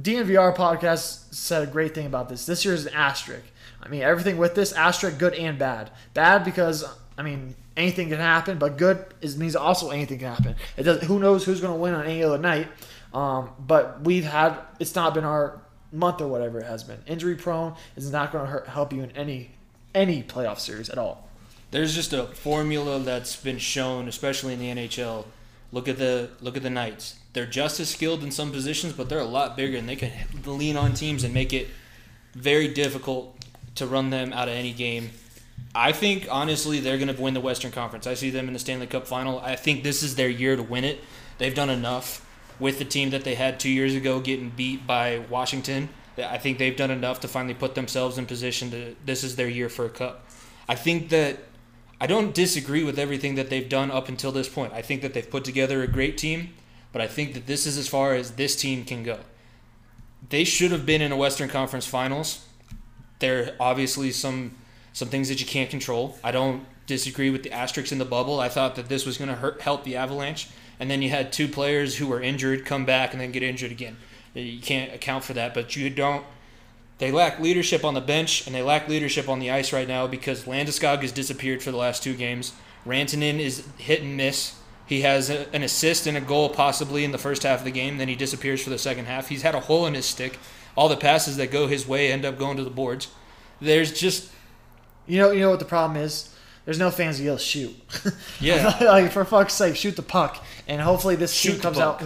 DNVR 0.00 0.56
podcast 0.56 1.34
said 1.34 1.62
a 1.62 1.70
great 1.70 1.94
thing 1.94 2.06
about 2.06 2.28
this. 2.28 2.46
This 2.46 2.64
year 2.64 2.74
is 2.74 2.86
an 2.86 2.94
asterisk. 2.94 3.44
I 3.82 3.88
mean, 3.88 4.02
everything 4.02 4.38
with 4.38 4.54
this 4.54 4.72
asterisk, 4.72 5.18
good 5.18 5.34
and 5.34 5.58
bad. 5.58 5.90
Bad 6.14 6.44
because 6.44 6.84
I 7.16 7.22
mean 7.22 7.54
anything 7.76 8.08
can 8.08 8.18
happen, 8.18 8.58
but 8.58 8.76
good 8.76 9.04
is 9.20 9.36
means 9.36 9.56
also 9.56 9.90
anything 9.90 10.18
can 10.18 10.28
happen. 10.28 10.56
It 10.76 10.84
does. 10.84 11.02
Who 11.02 11.18
knows 11.18 11.44
who's 11.44 11.60
going 11.60 11.72
to 11.72 11.78
win 11.78 11.94
on 11.94 12.06
any 12.06 12.22
other 12.22 12.38
night? 12.38 12.68
Um, 13.12 13.50
but 13.58 14.02
we've 14.02 14.24
had 14.24 14.58
it's 14.78 14.94
not 14.94 15.14
been 15.14 15.24
our 15.24 15.60
month 15.92 16.20
or 16.20 16.28
whatever 16.28 16.60
it 16.60 16.66
has 16.66 16.84
been. 16.84 17.00
Injury 17.06 17.36
prone 17.36 17.74
is 17.96 18.10
not 18.10 18.32
going 18.32 18.50
to 18.50 18.70
help 18.70 18.92
you 18.92 19.02
in 19.02 19.10
any 19.12 19.50
any 19.94 20.22
playoff 20.22 20.58
series 20.58 20.90
at 20.90 20.98
all. 20.98 21.28
There's 21.70 21.94
just 21.94 22.12
a 22.12 22.26
formula 22.26 22.98
that's 22.98 23.36
been 23.36 23.58
shown, 23.58 24.08
especially 24.08 24.54
in 24.54 24.60
the 24.60 24.68
NHL. 24.68 25.26
Look 25.72 25.88
at 25.88 25.98
the 25.98 26.30
look 26.40 26.56
at 26.56 26.62
the 26.62 26.70
Knights 26.70 27.18
they're 27.38 27.46
just 27.46 27.78
as 27.78 27.88
skilled 27.88 28.24
in 28.24 28.32
some 28.32 28.50
positions, 28.50 28.92
but 28.94 29.08
they're 29.08 29.20
a 29.20 29.24
lot 29.24 29.56
bigger 29.56 29.76
and 29.76 29.88
they 29.88 29.94
can 29.94 30.10
lean 30.44 30.76
on 30.76 30.92
teams 30.94 31.22
and 31.22 31.32
make 31.32 31.52
it 31.52 31.68
very 32.34 32.66
difficult 32.66 33.36
to 33.76 33.86
run 33.86 34.10
them 34.10 34.32
out 34.32 34.48
of 34.48 34.54
any 34.54 34.72
game. 34.72 35.10
I 35.72 35.92
think 35.92 36.26
honestly 36.30 36.80
they're 36.80 36.98
going 36.98 37.14
to 37.14 37.22
win 37.22 37.34
the 37.34 37.40
Western 37.40 37.70
Conference. 37.70 38.08
I 38.08 38.14
see 38.14 38.30
them 38.30 38.48
in 38.48 38.54
the 38.54 38.58
Stanley 38.58 38.88
Cup 38.88 39.06
final. 39.06 39.38
I 39.38 39.54
think 39.54 39.84
this 39.84 40.02
is 40.02 40.16
their 40.16 40.28
year 40.28 40.56
to 40.56 40.62
win 40.64 40.82
it. 40.82 40.98
They've 41.38 41.54
done 41.54 41.70
enough 41.70 42.26
with 42.58 42.78
the 42.78 42.84
team 42.84 43.10
that 43.10 43.24
they 43.24 43.34
had 43.34 43.60
two 43.60 43.70
years 43.70 43.94
ago, 43.94 44.20
getting 44.20 44.50
beat 44.50 44.86
by 44.86 45.18
Washington. 45.30 45.88
I 46.16 46.38
think 46.38 46.58
they've 46.58 46.76
done 46.76 46.90
enough 46.90 47.20
to 47.20 47.28
finally 47.28 47.54
put 47.54 47.74
themselves 47.74 48.18
in 48.18 48.26
position 48.26 48.70
to. 48.72 48.96
This 49.04 49.22
is 49.22 49.36
their 49.36 49.48
year 49.48 49.68
for 49.68 49.84
a 49.84 49.90
cup. 49.90 50.26
I 50.68 50.74
think 50.74 51.10
that 51.10 51.38
I 52.00 52.06
don't 52.06 52.34
disagree 52.34 52.84
with 52.84 52.98
everything 52.98 53.34
that 53.36 53.50
they've 53.50 53.68
done 53.68 53.90
up 53.90 54.08
until 54.08 54.32
this 54.32 54.48
point. 54.48 54.72
I 54.72 54.82
think 54.82 55.02
that 55.02 55.14
they've 55.14 55.28
put 55.28 55.44
together 55.44 55.82
a 55.82 55.88
great 55.88 56.18
team, 56.18 56.54
but 56.92 57.00
I 57.02 57.06
think 57.06 57.34
that 57.34 57.46
this 57.46 57.66
is 57.66 57.76
as 57.78 57.88
far 57.88 58.14
as 58.14 58.32
this 58.32 58.56
team 58.56 58.84
can 58.84 59.02
go. 59.02 59.18
They 60.28 60.44
should 60.44 60.72
have 60.72 60.84
been 60.84 61.00
in 61.02 61.12
a 61.12 61.16
Western 61.16 61.48
Conference 61.48 61.86
Finals. 61.86 62.44
There 63.20 63.44
are 63.44 63.50
obviously 63.60 64.10
some 64.12 64.56
some 64.92 65.08
things 65.08 65.28
that 65.28 65.40
you 65.40 65.46
can't 65.46 65.70
control. 65.70 66.18
I 66.24 66.32
don't 66.32 66.64
disagree 66.86 67.30
with 67.30 67.44
the 67.44 67.52
asterisks 67.52 67.92
in 67.92 67.98
the 67.98 68.04
bubble. 68.04 68.40
I 68.40 68.48
thought 68.48 68.74
that 68.76 68.88
this 68.88 69.06
was 69.06 69.16
going 69.16 69.28
to 69.28 69.56
help 69.60 69.84
the 69.84 69.94
Avalanche, 69.94 70.48
and 70.80 70.90
then 70.90 71.02
you 71.02 71.10
had 71.10 71.32
two 71.32 71.48
players 71.48 71.96
who 71.96 72.06
were 72.06 72.20
injured 72.20 72.64
come 72.64 72.84
back 72.84 73.12
and 73.12 73.20
then 73.20 73.32
get 73.32 73.42
injured 73.42 73.72
again. 73.72 73.96
You 74.34 74.60
can't 74.60 74.94
account 74.94 75.24
for 75.24 75.32
that, 75.34 75.54
but 75.54 75.74
you 75.76 75.90
don't. 75.90 76.24
They 76.98 77.12
lack 77.12 77.38
leadership 77.38 77.84
on 77.84 77.94
the 77.94 78.00
bench 78.00 78.46
and 78.46 78.54
they 78.54 78.62
lack 78.62 78.88
leadership 78.88 79.28
on 79.28 79.38
the 79.38 79.50
ice 79.50 79.72
right 79.72 79.86
now 79.86 80.06
because 80.06 80.44
Landeskog 80.44 81.02
has 81.02 81.12
disappeared 81.12 81.62
for 81.62 81.70
the 81.70 81.76
last 81.76 82.02
two 82.02 82.14
games. 82.14 82.52
Rantanen 82.84 83.38
is 83.38 83.66
hit 83.78 84.02
and 84.02 84.16
miss. 84.16 84.56
He 84.86 85.02
has 85.02 85.30
a, 85.30 85.52
an 85.54 85.62
assist 85.62 86.06
and 86.06 86.16
a 86.16 86.20
goal 86.20 86.48
possibly 86.48 87.04
in 87.04 87.12
the 87.12 87.18
first 87.18 87.42
half 87.42 87.60
of 87.60 87.64
the 87.64 87.70
game, 87.70 87.98
then 87.98 88.08
he 88.08 88.16
disappears 88.16 88.62
for 88.62 88.70
the 88.70 88.78
second 88.78 89.04
half. 89.04 89.28
He's 89.28 89.42
had 89.42 89.54
a 89.54 89.60
hole 89.60 89.86
in 89.86 89.94
his 89.94 90.06
stick. 90.06 90.38
All 90.76 90.88
the 90.88 90.96
passes 90.96 91.36
that 91.36 91.50
go 91.50 91.66
his 91.66 91.86
way 91.86 92.10
end 92.10 92.24
up 92.24 92.38
going 92.38 92.56
to 92.56 92.64
the 92.64 92.70
boards. 92.70 93.08
There's 93.60 93.92
just 93.92 94.30
You 95.06 95.18
know, 95.18 95.30
you 95.30 95.40
know 95.40 95.50
what 95.50 95.58
the 95.58 95.64
problem 95.64 95.96
is. 96.00 96.34
There's 96.68 96.78
no 96.78 96.90
fans 96.90 97.16
to 97.16 97.22
yell 97.22 97.38
shoot. 97.38 97.74
Yeah. 98.40 98.76
like 98.82 99.10
for 99.10 99.24
fuck's 99.24 99.54
sake, 99.54 99.74
shoot 99.74 99.96
the 99.96 100.02
puck, 100.02 100.44
and 100.66 100.82
hopefully 100.82 101.16
this 101.16 101.32
Shoot 101.32 101.52
team 101.52 101.60
comes 101.62 101.78
out. 101.78 102.02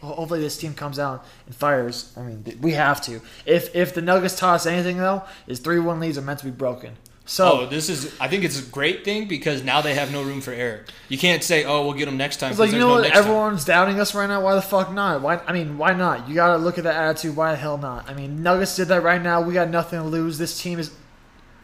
Hopefully 0.00 0.38
this 0.38 0.56
team 0.56 0.74
comes 0.74 1.00
out 1.00 1.24
and 1.46 1.52
fires. 1.56 2.12
I 2.16 2.22
mean, 2.22 2.44
we 2.60 2.70
have 2.74 3.00
to. 3.06 3.20
If 3.46 3.74
if 3.74 3.94
the 3.94 4.02
Nuggets 4.02 4.38
toss 4.38 4.64
anything 4.64 4.98
though, 4.98 5.24
is 5.48 5.58
three 5.58 5.80
one 5.80 5.98
leads 5.98 6.16
are 6.18 6.22
meant 6.22 6.38
to 6.38 6.44
be 6.44 6.52
broken. 6.52 6.92
So 7.24 7.62
Oh, 7.62 7.66
this 7.66 7.88
is. 7.88 8.14
I 8.20 8.28
think 8.28 8.44
it's 8.44 8.60
a 8.60 8.70
great 8.70 9.04
thing 9.04 9.26
because 9.26 9.64
now 9.64 9.80
they 9.80 9.94
have 9.94 10.12
no 10.12 10.22
room 10.22 10.40
for 10.40 10.52
error. 10.52 10.84
You 11.08 11.18
can't 11.18 11.42
say, 11.42 11.64
"Oh, 11.64 11.82
we'll 11.84 11.94
get 11.94 12.04
them 12.04 12.16
next 12.16 12.36
time." 12.36 12.52
It's 12.52 12.60
like 12.60 12.70
you 12.70 12.78
know 12.78 12.86
no 12.86 12.94
what? 12.94 13.00
next 13.02 13.14
time. 13.14 13.24
Everyone's 13.24 13.64
doubting 13.64 13.98
us 13.98 14.14
right 14.14 14.28
now. 14.28 14.40
Why 14.40 14.54
the 14.54 14.62
fuck 14.62 14.92
not? 14.92 15.20
Why? 15.20 15.40
I 15.48 15.52
mean, 15.52 15.78
why 15.78 15.94
not? 15.94 16.28
You 16.28 16.36
gotta 16.36 16.58
look 16.58 16.78
at 16.78 16.84
the 16.84 16.94
attitude. 16.94 17.34
Why 17.34 17.50
the 17.50 17.56
hell 17.56 17.76
not? 17.76 18.08
I 18.08 18.14
mean, 18.14 18.44
Nuggets 18.44 18.76
did 18.76 18.86
that 18.86 19.02
right 19.02 19.20
now. 19.20 19.40
We 19.42 19.52
got 19.52 19.68
nothing 19.68 19.98
to 19.98 20.06
lose. 20.06 20.38
This 20.38 20.62
team 20.62 20.78
is. 20.78 20.92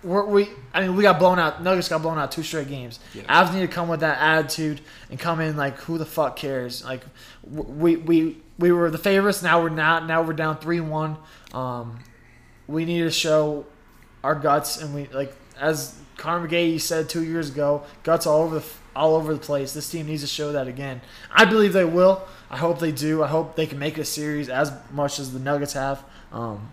We're, 0.02 0.24
we, 0.24 0.48
I 0.74 0.80
mean, 0.80 0.96
we 0.96 1.02
got 1.02 1.18
blown 1.18 1.38
out. 1.38 1.62
Nuggets 1.62 1.88
got 1.88 2.02
blown 2.02 2.18
out 2.18 2.32
two 2.32 2.42
straight 2.42 2.68
games. 2.68 2.98
Yeah. 3.14 3.22
Avs 3.22 3.54
need 3.54 3.60
to 3.60 3.68
come 3.68 3.88
with 3.88 4.00
that 4.00 4.18
attitude 4.18 4.80
and 5.10 5.18
come 5.18 5.40
in 5.40 5.56
like, 5.56 5.76
who 5.78 5.96
the 5.98 6.06
fuck 6.06 6.36
cares? 6.36 6.84
Like, 6.84 7.02
we 7.44 7.96
we 7.96 8.38
we 8.58 8.72
were 8.72 8.90
the 8.90 8.98
favorites. 8.98 9.42
Now 9.42 9.62
we're 9.62 9.68
not. 9.68 10.06
Now 10.06 10.22
we're 10.22 10.32
down 10.32 10.58
three 10.58 10.80
one. 10.80 11.16
Um, 11.52 12.00
we 12.66 12.84
need 12.84 13.02
to 13.02 13.10
show 13.10 13.66
our 14.24 14.34
guts, 14.34 14.80
and 14.80 14.94
we 14.94 15.06
like 15.08 15.34
as 15.58 15.96
Connor 16.16 16.48
McGahey 16.48 16.80
said 16.80 17.08
two 17.08 17.24
years 17.24 17.50
ago, 17.50 17.82
guts 18.02 18.26
all 18.26 18.42
over 18.42 18.60
the 18.60 18.66
all 18.94 19.14
over 19.14 19.32
the 19.34 19.40
place. 19.40 19.72
This 19.72 19.90
team 19.90 20.06
needs 20.06 20.22
to 20.22 20.28
show 20.28 20.52
that 20.52 20.68
again. 20.68 21.00
I 21.30 21.44
believe 21.44 21.72
they 21.72 21.84
will. 21.84 22.26
I 22.50 22.56
hope 22.58 22.78
they 22.78 22.92
do. 22.92 23.22
I 23.22 23.28
hope 23.28 23.56
they 23.56 23.66
can 23.66 23.78
make 23.78 23.98
a 23.98 24.04
series 24.04 24.48
as 24.48 24.72
much 24.90 25.18
as 25.18 25.32
the 25.32 25.38
Nuggets 25.38 25.72
have. 25.72 26.04
Um, 26.30 26.72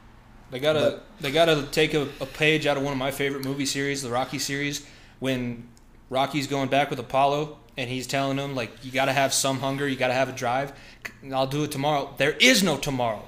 They 0.52 0.60
gotta 0.60 1.02
they 1.20 1.32
gotta 1.32 1.64
take 1.72 1.94
a, 1.94 2.08
a 2.20 2.26
page 2.26 2.66
out 2.66 2.78
of 2.78 2.84
one 2.84 2.94
of 2.94 3.00
my 3.00 3.12
favorite 3.12 3.46
movie 3.46 3.66
series, 3.66 4.02
the 4.02 4.10
Rocky 4.10 4.40
series, 4.40 4.86
when 5.20 5.68
Rocky's 6.10 6.48
going 6.48 6.70
back 6.70 6.90
with 6.90 7.00
Apollo 7.00 7.58
and 7.78 7.90
he's 7.90 8.08
telling 8.08 8.38
him 8.38 8.56
like 8.56 8.72
you 8.84 8.92
gotta 8.92 9.14
have 9.14 9.34
some 9.34 9.60
hunger, 9.60 9.88
you 9.88 9.96
gotta 9.96 10.14
have 10.14 10.30
a 10.30 10.34
drive. 10.34 10.74
I'll 11.34 11.48
do 11.48 11.64
it 11.64 11.72
tomorrow. 11.72 12.14
There 12.18 12.34
is 12.34 12.64
no 12.64 12.78
tomorrow. 12.78 13.28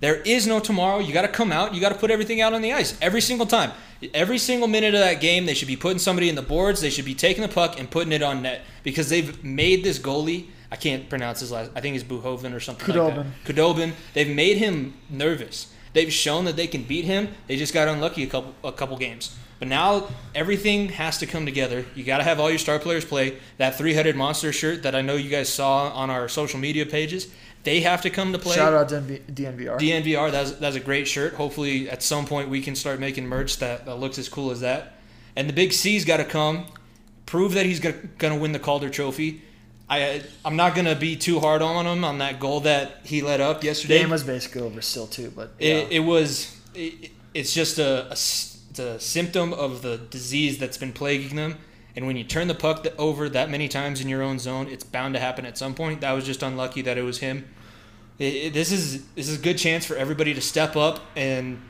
There 0.00 0.16
is 0.16 0.46
no 0.46 0.60
tomorrow. 0.60 1.00
You 1.00 1.12
got 1.12 1.22
to 1.22 1.28
come 1.28 1.50
out. 1.50 1.74
You 1.74 1.80
got 1.80 1.88
to 1.88 1.98
put 1.98 2.10
everything 2.10 2.40
out 2.40 2.52
on 2.52 2.62
the 2.62 2.72
ice 2.72 2.96
every 3.02 3.20
single 3.20 3.46
time. 3.46 3.72
Every 4.14 4.38
single 4.38 4.68
minute 4.68 4.94
of 4.94 5.00
that 5.00 5.20
game, 5.20 5.44
they 5.46 5.54
should 5.54 5.66
be 5.66 5.76
putting 5.76 5.98
somebody 5.98 6.28
in 6.28 6.36
the 6.36 6.42
boards. 6.42 6.80
They 6.80 6.90
should 6.90 7.04
be 7.04 7.16
taking 7.16 7.42
the 7.42 7.48
puck 7.48 7.78
and 7.80 7.90
putting 7.90 8.12
it 8.12 8.22
on 8.22 8.42
net 8.42 8.62
because 8.84 9.08
they've 9.08 9.42
made 9.42 9.82
this 9.82 9.98
goalie. 9.98 10.46
I 10.70 10.76
can't 10.76 11.08
pronounce 11.08 11.40
his 11.40 11.50
last. 11.50 11.72
I 11.74 11.80
think 11.80 11.96
it's 11.96 12.04
Buhoven 12.04 12.54
or 12.54 12.60
something 12.60 12.86
like 12.94 12.96
Khudobin. 12.96 13.26
that. 13.44 13.54
Khudobin. 13.56 13.92
They've 14.14 14.32
made 14.32 14.58
him 14.58 14.94
nervous. 15.10 15.72
They've 15.92 16.12
shown 16.12 16.44
that 16.44 16.56
they 16.56 16.66
can 16.66 16.82
beat 16.82 17.04
him. 17.04 17.28
They 17.46 17.56
just 17.56 17.74
got 17.74 17.88
unlucky 17.88 18.22
a 18.22 18.26
couple 18.26 18.54
a 18.64 18.72
couple 18.72 18.96
games. 18.96 19.36
But 19.58 19.68
now 19.68 20.08
everything 20.34 20.90
has 20.90 21.18
to 21.18 21.26
come 21.26 21.44
together. 21.44 21.84
You 21.94 22.04
got 22.04 22.18
to 22.18 22.24
have 22.24 22.38
all 22.38 22.48
your 22.48 22.60
star 22.60 22.78
players 22.78 23.04
play. 23.04 23.38
That 23.56 23.76
three-headed 23.76 24.14
monster 24.14 24.52
shirt 24.52 24.84
that 24.84 24.94
I 24.94 25.02
know 25.02 25.16
you 25.16 25.30
guys 25.30 25.48
saw 25.48 25.88
on 25.88 26.10
our 26.10 26.28
social 26.28 26.60
media 26.60 26.86
pages, 26.86 27.28
they 27.64 27.80
have 27.80 28.02
to 28.02 28.10
come 28.10 28.32
to 28.32 28.38
play. 28.38 28.54
shout 28.54 28.72
out 28.72 28.88
to 28.90 29.00
DNV- 29.00 29.34
DNVR. 29.34 29.78
DNVR, 29.78 30.30
that's 30.30 30.52
that's 30.52 30.76
a 30.76 30.80
great 30.80 31.08
shirt. 31.08 31.34
Hopefully, 31.34 31.90
at 31.90 32.02
some 32.02 32.24
point, 32.24 32.48
we 32.48 32.62
can 32.62 32.76
start 32.76 33.00
making 33.00 33.26
merch 33.26 33.58
that, 33.58 33.86
that 33.86 33.96
looks 33.96 34.18
as 34.18 34.28
cool 34.28 34.50
as 34.50 34.60
that. 34.60 34.94
And 35.34 35.48
the 35.48 35.52
Big 35.52 35.72
C's 35.72 36.04
got 36.04 36.18
to 36.18 36.24
come, 36.24 36.66
prove 37.26 37.54
that 37.54 37.66
he's 37.66 37.80
going 37.80 38.10
to 38.18 38.34
win 38.36 38.52
the 38.52 38.58
Calder 38.58 38.90
Trophy. 38.90 39.42
I 39.90 40.22
I'm 40.44 40.56
not 40.56 40.74
going 40.74 40.84
to 40.86 40.96
be 40.96 41.16
too 41.16 41.40
hard 41.40 41.62
on 41.62 41.86
him 41.86 42.04
on 42.04 42.18
that 42.18 42.40
goal 42.40 42.60
that 42.60 43.00
he 43.04 43.22
let 43.22 43.40
up 43.40 43.64
yesterday. 43.64 44.00
game 44.00 44.10
was 44.10 44.22
basically 44.22 44.62
over 44.62 44.82
still 44.82 45.06
too, 45.06 45.32
but 45.34 45.52
yeah. 45.58 45.74
It, 45.74 45.92
it 45.92 46.00
was. 46.00 46.56
It, 46.74 47.10
it's 47.34 47.54
just 47.54 47.78
a, 47.78 48.06
a 48.08 48.12
it's 48.12 48.78
a 48.78 48.98
symptom 49.00 49.52
of 49.52 49.82
the 49.82 49.96
disease 49.96 50.58
that's 50.58 50.76
been 50.76 50.92
plaguing 50.92 51.36
them. 51.36 51.58
And 51.96 52.06
when 52.06 52.16
you 52.16 52.24
turn 52.24 52.48
the 52.48 52.54
puck 52.54 52.86
over 52.96 53.28
that 53.28 53.50
many 53.50 53.66
times 53.66 54.00
in 54.00 54.08
your 54.08 54.22
own 54.22 54.38
zone, 54.38 54.68
it's 54.68 54.84
bound 54.84 55.14
to 55.14 55.20
happen 55.20 55.44
at 55.44 55.58
some 55.58 55.74
point. 55.74 56.00
That 56.00 56.12
was 56.12 56.24
just 56.24 56.42
unlucky 56.42 56.82
that 56.82 56.96
it 56.96 57.02
was 57.02 57.18
him. 57.18 57.48
It- 58.18 58.52
this 58.52 58.70
is 58.72 59.04
this 59.14 59.28
is 59.28 59.38
a 59.38 59.42
good 59.42 59.58
chance 59.58 59.84
for 59.86 59.96
everybody 59.96 60.34
to 60.34 60.40
step 60.40 60.76
up 60.76 61.00
and 61.16 61.60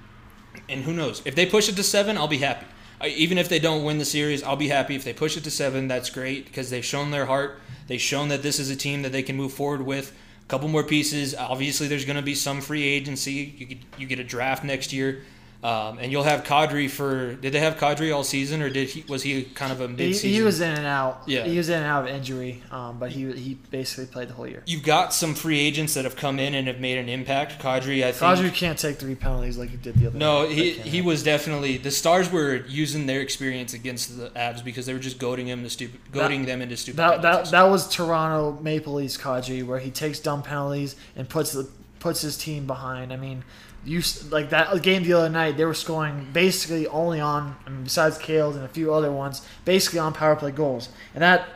and 0.68 0.84
who 0.84 0.92
knows 0.92 1.22
if 1.25 1.34
they 1.34 1.46
push 1.46 1.68
it 1.68 1.76
to 1.76 1.82
seven, 1.82 2.18
I'll 2.18 2.28
be 2.28 2.38
happy. 2.38 2.66
Even 3.05 3.38
if 3.38 3.49
they 3.49 3.59
don't 3.59 3.85
win 3.85 3.99
the 3.99 4.05
series, 4.05 4.43
I'll 4.43 4.57
be 4.57 4.69
happy. 4.69 4.97
If 4.97 5.05
they 5.05 5.12
push 5.12 5.37
it 5.37 5.45
to 5.45 5.50
seven, 5.50 5.88
that's 5.88 6.11
great 6.11 6.47
because 6.47 6.71
they've 6.71 6.85
shown 6.85 7.11
their 7.11 7.26
heart. 7.26 7.61
They've 7.87 8.00
shown 8.00 8.28
that 8.28 8.43
this 8.43 8.59
is 8.59 8.71
a 8.71 8.76
team 8.76 9.02
that 9.02 9.12
they 9.12 9.23
can 9.23 9.37
move 9.37 9.52
forward 9.52 9.83
with. 9.83 10.12
A 10.43 10.49
couple 10.49 10.69
more 10.69 10.83
pieces. 10.83 11.35
Obviously, 11.35 11.87
there's 11.88 12.05
going 12.05 12.17
to 12.17 12.23
be 12.23 12.35
some 12.35 12.61
free 12.61 12.83
agency. 12.83 13.55
You 13.57 13.67
get, 13.67 13.78
you 13.99 14.07
get 14.07 14.19
a 14.19 14.25
draft 14.25 14.64
next 14.64 14.93
year, 14.93 15.23
um, 15.60 15.98
and 15.98 16.12
you'll 16.12 16.22
have 16.22 16.44
Kadri 16.44 16.88
for. 16.88 17.34
Did 17.34 17.52
they 17.52 17.58
have 17.58 17.76
Kadri 17.78 18.14
all 18.14 18.22
season, 18.22 18.62
or 18.62 18.70
did 18.70 18.90
he 18.90 19.04
was 19.08 19.24
he 19.24 19.42
kind 19.42 19.72
of 19.72 19.80
a 19.80 19.88
he, 19.88 19.92
mid-season? 19.94 20.30
he 20.30 20.42
was 20.42 20.60
in 20.60 20.70
and 20.72 20.86
out. 20.86 21.22
Yeah. 21.26 21.44
he 21.44 21.56
was 21.56 21.68
in 21.68 21.78
and 21.78 21.84
out 21.84 22.04
of 22.08 22.14
injury, 22.14 22.62
um, 22.70 23.00
but 23.00 23.10
he 23.10 23.32
he 23.32 23.54
basically 23.70 24.06
played 24.06 24.28
the 24.28 24.34
whole 24.34 24.46
year. 24.46 24.62
You've 24.66 24.84
got 24.84 25.12
some 25.12 25.34
free 25.34 25.58
agents 25.58 25.94
that 25.94 26.04
have 26.04 26.14
come 26.14 26.38
in 26.38 26.54
and 26.54 26.68
have 26.68 26.78
made 26.78 26.96
an 26.98 27.08
impact. 27.08 27.60
Kadri, 27.60 28.04
I 28.04 28.12
think. 28.12 28.22
Roger 28.22 28.50
can't 28.50 28.78
take 28.78 28.98
three 28.98 29.16
penalties 29.16 29.58
like 29.58 29.70
he 29.70 29.76
did 29.78 29.96
the 29.96 30.06
other 30.06 30.18
No, 30.18 30.44
night. 30.44 30.52
he 30.52 30.70
he 30.74 31.02
was 31.02 31.24
definitely 31.24 31.76
the 31.76 31.90
Stars 31.90 32.30
were 32.30 32.64
using 32.68 33.06
their 33.06 33.20
experience 33.20 33.74
against 33.74 34.16
the 34.16 34.30
Avs 34.30 34.62
because 34.62 34.86
they 34.86 34.92
were 34.92 35.00
just 35.00 35.18
goading 35.18 35.48
him 35.48 35.64
to 35.64 35.70
stupid, 35.70 35.98
goading 36.12 36.44
them 36.46 36.62
into 36.62 36.76
stupid. 36.76 36.98
That, 36.98 37.22
that 37.22 37.30
penalties. 37.30 37.50
that 37.50 37.62
was 37.64 37.88
Toronto 37.88 38.62
Maple 38.62 38.94
Leafs 38.94 39.16
Kadri, 39.16 39.66
where 39.66 39.80
he 39.80 39.90
takes 39.90 40.20
dumb 40.20 40.42
penalties 40.42 40.94
and 41.16 41.28
puts 41.28 41.50
the 41.50 41.68
puts 41.98 42.20
his 42.20 42.38
team 42.38 42.64
behind. 42.68 43.12
I 43.12 43.16
mean, 43.16 43.42
you 43.85 44.02
like 44.30 44.50
that 44.50 44.82
game 44.82 45.02
the 45.02 45.14
other 45.14 45.28
night. 45.28 45.56
They 45.56 45.64
were 45.64 45.75
scoring 45.75 46.28
basically 46.32 46.87
only 46.87 47.20
on, 47.20 47.56
I 47.66 47.70
mean, 47.70 47.85
besides 47.85 48.18
Kales 48.18 48.54
and 48.54 48.64
a 48.64 48.68
few 48.68 48.92
other 48.92 49.11
ones, 49.11 49.47
basically 49.64 49.99
on 49.99 50.12
power 50.12 50.37
play 50.37 50.50
goals, 50.50 50.88
and 51.14 51.23
that 51.23 51.49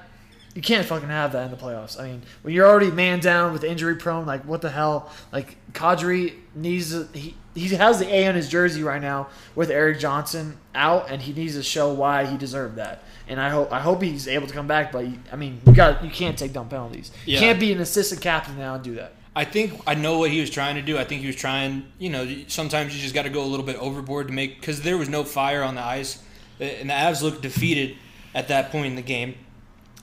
you 0.54 0.62
can't 0.62 0.86
fucking 0.86 1.08
have 1.08 1.32
that 1.32 1.44
in 1.46 1.50
the 1.50 1.56
playoffs. 1.56 1.98
I 1.98 2.08
mean, 2.08 2.22
when 2.42 2.54
you're 2.54 2.66
already 2.66 2.90
man 2.90 3.20
down 3.20 3.52
with 3.52 3.64
injury 3.64 3.96
prone, 3.96 4.26
like 4.26 4.44
what 4.44 4.60
the 4.60 4.70
hell? 4.70 5.10
Like 5.32 5.56
Kadri 5.72 6.34
needs 6.54 6.90
to, 6.90 7.08
he 7.12 7.36
he 7.54 7.68
has 7.68 7.98
the 7.98 8.12
A 8.12 8.26
on 8.28 8.34
his 8.34 8.48
jersey 8.48 8.82
right 8.82 9.00
now 9.00 9.28
with 9.54 9.70
Erik 9.70 9.98
Johnson 9.98 10.58
out, 10.74 11.10
and 11.10 11.22
he 11.22 11.32
needs 11.32 11.54
to 11.54 11.62
show 11.62 11.92
why 11.92 12.26
he 12.26 12.36
deserved 12.36 12.76
that. 12.76 13.02
And 13.28 13.40
I 13.40 13.50
hope 13.50 13.72
I 13.72 13.80
hope 13.80 14.02
he's 14.02 14.28
able 14.28 14.46
to 14.46 14.54
come 14.54 14.66
back. 14.66 14.92
But 14.92 15.06
I 15.32 15.36
mean, 15.36 15.60
you 15.66 15.74
got 15.74 16.04
you 16.04 16.10
can't 16.10 16.38
take 16.38 16.52
dumb 16.52 16.68
penalties. 16.68 17.12
You 17.24 17.38
can't 17.38 17.60
be 17.60 17.72
an 17.72 17.80
assistant 17.80 18.20
captain 18.20 18.58
now 18.58 18.74
and 18.74 18.84
do 18.84 18.94
that. 18.96 19.14
I 19.34 19.44
think 19.44 19.80
I 19.86 19.94
know 19.94 20.18
what 20.18 20.30
he 20.30 20.40
was 20.40 20.50
trying 20.50 20.76
to 20.76 20.82
do. 20.82 20.98
I 20.98 21.04
think 21.04 21.22
he 21.22 21.26
was 21.26 21.36
trying. 21.36 21.90
You 21.98 22.10
know, 22.10 22.44
sometimes 22.48 22.94
you 22.94 23.00
just 23.00 23.14
got 23.14 23.22
to 23.22 23.30
go 23.30 23.42
a 23.42 23.46
little 23.46 23.64
bit 23.64 23.76
overboard 23.76 24.26
to 24.26 24.32
make 24.32 24.60
because 24.60 24.82
there 24.82 24.98
was 24.98 25.08
no 25.08 25.24
fire 25.24 25.62
on 25.62 25.74
the 25.74 25.82
ice, 25.82 26.22
and 26.60 26.90
the 26.90 26.94
Avs 26.94 27.22
looked 27.22 27.40
defeated 27.40 27.96
at 28.34 28.48
that 28.48 28.70
point 28.70 28.86
in 28.86 28.94
the 28.94 29.02
game. 29.02 29.36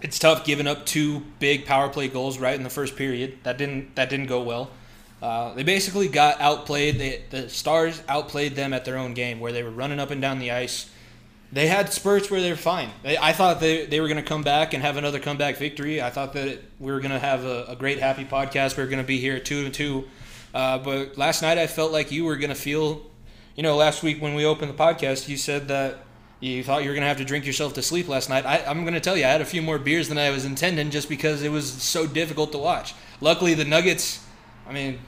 It's 0.01 0.17
tough 0.17 0.45
giving 0.45 0.65
up 0.65 0.85
two 0.85 1.21
big 1.39 1.65
power 1.65 1.89
play 1.89 2.07
goals 2.07 2.39
right 2.39 2.55
in 2.55 2.63
the 2.63 2.69
first 2.69 2.95
period. 2.95 3.37
That 3.43 3.57
didn't 3.57 3.95
that 3.95 4.09
didn't 4.09 4.27
go 4.27 4.41
well. 4.41 4.71
Uh, 5.21 5.53
they 5.53 5.63
basically 5.63 6.07
got 6.07 6.39
outplayed. 6.39 6.97
They, 6.97 7.23
the 7.29 7.49
Stars 7.49 8.01
outplayed 8.07 8.55
them 8.55 8.73
at 8.73 8.85
their 8.85 8.97
own 8.97 9.13
game, 9.13 9.39
where 9.39 9.51
they 9.51 9.63
were 9.63 9.69
running 9.69 9.99
up 9.99 10.11
and 10.11 10.21
down 10.21 10.39
the 10.39 10.51
ice. 10.51 10.89
They 11.51 11.67
had 11.67 11.91
spurts 11.91 12.29
where 12.29 12.41
they 12.41 12.49
were 12.51 12.55
fine. 12.55 12.89
They, 13.01 13.17
I 13.17 13.33
thought 13.33 13.59
they, 13.59 13.85
they 13.87 13.99
were 13.99 14.07
going 14.07 14.21
to 14.23 14.27
come 14.27 14.43
back 14.43 14.73
and 14.73 14.83
have 14.83 14.97
another 14.97 15.19
comeback 15.19 15.57
victory. 15.57 16.01
I 16.01 16.09
thought 16.11 16.33
that 16.33 16.59
we 16.79 16.91
were 16.91 16.99
going 16.99 17.11
to 17.11 17.19
have 17.19 17.43
a, 17.43 17.65
a 17.69 17.75
great 17.75 17.99
happy 17.99 18.23
podcast. 18.25 18.77
We 18.77 18.83
were 18.83 18.89
going 18.89 19.01
to 19.01 19.07
be 19.07 19.19
here 19.19 19.35
at 19.37 19.45
two 19.45 19.65
and 19.65 19.73
two. 19.73 20.07
Uh, 20.53 20.77
but 20.77 21.17
last 21.17 21.41
night 21.41 21.57
I 21.57 21.67
felt 21.67 21.91
like 21.91 22.11
you 22.11 22.25
were 22.25 22.35
going 22.35 22.49
to 22.49 22.55
feel, 22.55 23.01
you 23.55 23.63
know, 23.63 23.75
last 23.75 24.03
week 24.03 24.21
when 24.21 24.35
we 24.35 24.45
opened 24.45 24.71
the 24.71 24.77
podcast, 24.77 25.27
you 25.27 25.37
said 25.37 25.67
that 25.69 26.05
You 26.41 26.63
thought 26.63 26.83
you 26.83 26.89
were 26.89 26.95
gonna 26.95 27.07
have 27.07 27.17
to 27.17 27.25
drink 27.25 27.45
yourself 27.45 27.73
to 27.73 27.81
sleep 27.81 28.07
last 28.07 28.29
night. 28.29 28.45
I, 28.45 28.63
I'm 28.65 28.85
gonna 28.85 29.01
tell 29.01 29.17
you, 29.17 29.25
I 29.25 29.27
had 29.27 29.41
a 29.41 29.45
few 29.45 29.61
more 29.61 29.77
beers 29.77 30.07
than 30.07 30.17
I 30.17 30.29
was 30.29 30.45
intending, 30.45 30.89
just 30.89 31.09
because 31.09 31.43
it 31.43 31.51
was 31.51 31.69
so 31.69 32.07
difficult 32.07 32.53
to 32.53 32.57
watch. 32.57 32.93
Luckily, 33.19 33.55
the 33.55 33.65
Nuggets. 33.65 34.23
I 34.65 34.71
mean, 34.71 34.99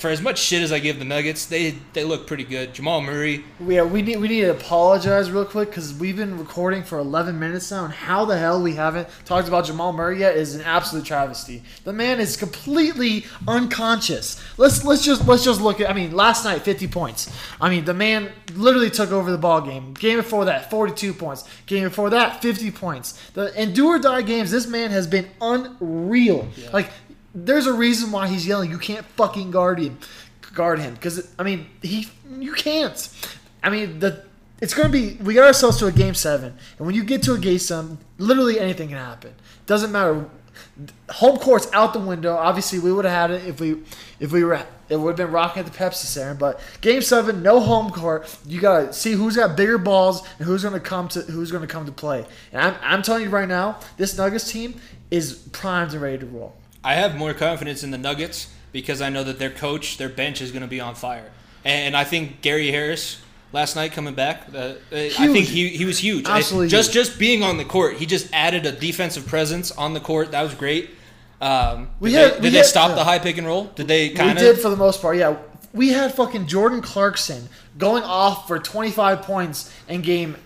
for 0.00 0.08
as 0.08 0.22
much 0.22 0.38
shit 0.38 0.62
as 0.62 0.72
I 0.72 0.78
give 0.78 0.98
the 0.98 1.04
Nuggets, 1.04 1.44
they 1.44 1.72
they 1.92 2.04
look 2.04 2.26
pretty 2.26 2.44
good. 2.44 2.72
Jamal 2.72 3.02
Murray. 3.02 3.44
Yeah, 3.64 3.82
we 3.82 4.00
need 4.00 4.16
we 4.16 4.28
need 4.28 4.40
to 4.40 4.52
apologize 4.52 5.30
real 5.30 5.44
quick 5.44 5.68
because 5.68 5.92
we've 5.92 6.16
been 6.16 6.38
recording 6.38 6.82
for 6.82 6.98
11 6.98 7.38
minutes 7.38 7.70
now, 7.70 7.84
and 7.84 7.92
how 7.92 8.24
the 8.24 8.38
hell 8.38 8.62
we 8.62 8.74
haven't 8.74 9.08
talked 9.26 9.46
about 9.46 9.66
Jamal 9.66 9.92
Murray 9.92 10.20
yet 10.20 10.36
is 10.36 10.54
an 10.54 10.62
absolute 10.62 11.04
travesty. 11.04 11.62
The 11.84 11.92
man 11.92 12.18
is 12.18 12.38
completely 12.38 13.26
unconscious. 13.46 14.42
Let's 14.56 14.84
let's 14.84 15.04
just 15.04 15.26
let's 15.26 15.44
just 15.44 15.60
look 15.60 15.82
at. 15.82 15.90
I 15.90 15.92
mean, 15.92 16.12
last 16.12 16.46
night 16.46 16.62
50 16.62 16.88
points. 16.88 17.30
I 17.60 17.68
mean, 17.68 17.84
the 17.84 17.94
man 17.94 18.32
literally 18.54 18.90
took 18.90 19.12
over 19.12 19.30
the 19.30 19.38
ball 19.38 19.60
game. 19.60 19.92
Game 19.92 20.16
before 20.16 20.46
that 20.46 20.70
42 20.70 21.12
points. 21.12 21.44
Game 21.66 21.84
before 21.84 22.08
that 22.08 22.40
50 22.40 22.70
points. 22.70 23.20
The 23.34 23.60
endure 23.60 23.98
die 23.98 24.22
games. 24.22 24.50
This 24.50 24.66
man 24.66 24.92
has 24.92 25.06
been 25.06 25.28
unreal. 25.42 26.48
Like 26.72 26.88
there's 27.34 27.66
a 27.66 27.72
reason 27.72 28.12
why 28.12 28.28
he's 28.28 28.46
yelling. 28.46 28.70
You 28.70 28.78
can't 28.78 29.06
fucking 29.06 29.50
guard 29.50 29.78
him, 29.78 29.98
guard 30.54 30.78
him. 30.78 30.94
Because 30.94 31.32
I 31.38 31.42
mean, 31.42 31.66
he 31.82 32.08
you 32.38 32.52
can't. 32.52 33.08
I 33.62 33.70
mean, 33.70 33.98
the 33.98 34.24
it's 34.60 34.74
gonna 34.74 34.88
be. 34.88 35.16
We 35.22 35.34
got 35.34 35.46
ourselves 35.46 35.78
to 35.78 35.86
a 35.86 35.92
game 35.92 36.14
seven, 36.14 36.54
and 36.78 36.86
when 36.86 36.94
you 36.94 37.04
get 37.04 37.22
to 37.24 37.32
a 37.34 37.38
game 37.38 37.58
seven, 37.58 37.98
literally 38.18 38.60
anything 38.60 38.88
can 38.88 38.98
happen. 38.98 39.34
Doesn't 39.66 39.92
matter. 39.92 40.28
Home 41.10 41.38
court's 41.38 41.72
out 41.72 41.92
the 41.92 42.00
window. 42.00 42.34
Obviously, 42.34 42.78
we 42.78 42.92
would 42.92 43.04
have 43.04 43.30
had 43.30 43.30
it 43.30 43.48
if 43.48 43.60
we 43.60 43.82
if 44.18 44.32
we 44.32 44.44
were. 44.44 44.62
It 44.90 44.96
would 44.96 45.10
have 45.10 45.28
been 45.28 45.32
rocking 45.32 45.60
at 45.60 45.72
the 45.72 45.78
Pepsi 45.78 46.06
Center, 46.06 46.34
but 46.34 46.60
Game 46.80 47.00
Seven, 47.00 47.42
no 47.42 47.60
home 47.60 47.90
court. 47.90 48.36
You 48.44 48.60
gotta 48.60 48.92
see 48.92 49.12
who's 49.12 49.36
got 49.36 49.56
bigger 49.56 49.78
balls 49.78 50.26
and 50.38 50.46
who's 50.46 50.64
gonna 50.64 50.80
come 50.80 51.08
to 51.08 51.20
who's 51.22 51.52
gonna 51.52 51.68
come 51.68 51.86
to 51.86 51.92
play. 51.92 52.26
And 52.52 52.60
I'm, 52.60 52.74
I'm 52.82 53.02
telling 53.02 53.22
you 53.22 53.30
right 53.30 53.48
now, 53.48 53.78
this 53.96 54.18
Nuggets 54.18 54.50
team 54.50 54.80
is 55.10 55.34
primed 55.52 55.92
and 55.92 56.02
ready 56.02 56.18
to 56.18 56.26
roll. 56.26 56.59
I 56.82 56.94
have 56.94 57.16
more 57.16 57.34
confidence 57.34 57.82
in 57.82 57.90
the 57.90 57.98
Nuggets 57.98 58.48
because 58.72 59.02
I 59.02 59.08
know 59.10 59.24
that 59.24 59.38
their 59.38 59.50
coach, 59.50 59.98
their 59.98 60.08
bench 60.08 60.40
is 60.40 60.50
going 60.52 60.62
to 60.62 60.68
be 60.68 60.80
on 60.80 60.94
fire. 60.94 61.30
And 61.64 61.96
I 61.96 62.04
think 62.04 62.40
Gary 62.40 62.70
Harris 62.70 63.20
last 63.52 63.76
night 63.76 63.92
coming 63.92 64.14
back, 64.14 64.46
uh, 64.54 64.74
I 64.92 65.08
think 65.10 65.46
he, 65.46 65.68
he 65.68 65.84
was 65.84 65.98
huge. 65.98 66.26
Absolutely 66.26 66.68
just 66.68 66.92
just 66.92 67.18
being 67.18 67.42
on 67.42 67.58
the 67.58 67.64
court, 67.64 67.96
he 67.96 68.06
just 68.06 68.28
added 68.32 68.64
a 68.64 68.72
defensive 68.72 69.26
presence 69.26 69.70
on 69.72 69.92
the 69.92 70.00
court. 70.00 70.30
That 70.30 70.42
was 70.42 70.54
great. 70.54 70.90
Um, 71.40 71.88
We 72.00 72.10
did 72.10 72.16
had- 72.18 72.32
they, 72.32 72.36
we 72.36 72.42
did 72.44 72.52
they 72.54 72.58
had- 72.58 72.66
stop 72.66 72.94
the 72.94 73.04
high 73.04 73.18
pick 73.18 73.36
and 73.36 73.46
roll? 73.46 73.64
Did 73.74 73.88
they 73.88 74.10
kind 74.10 74.38
we 74.38 74.44
did 74.44 74.58
for 74.60 74.70
the 74.70 74.76
most 74.76 75.02
part, 75.02 75.16
yeah. 75.16 75.36
We 75.72 75.90
had 75.90 76.14
fucking 76.14 76.46
Jordan 76.46 76.80
Clarkson 76.82 77.48
going 77.78 78.02
off 78.02 78.48
for 78.48 78.58
25 78.58 79.22
points 79.22 79.72
in 79.88 80.00
game 80.02 80.36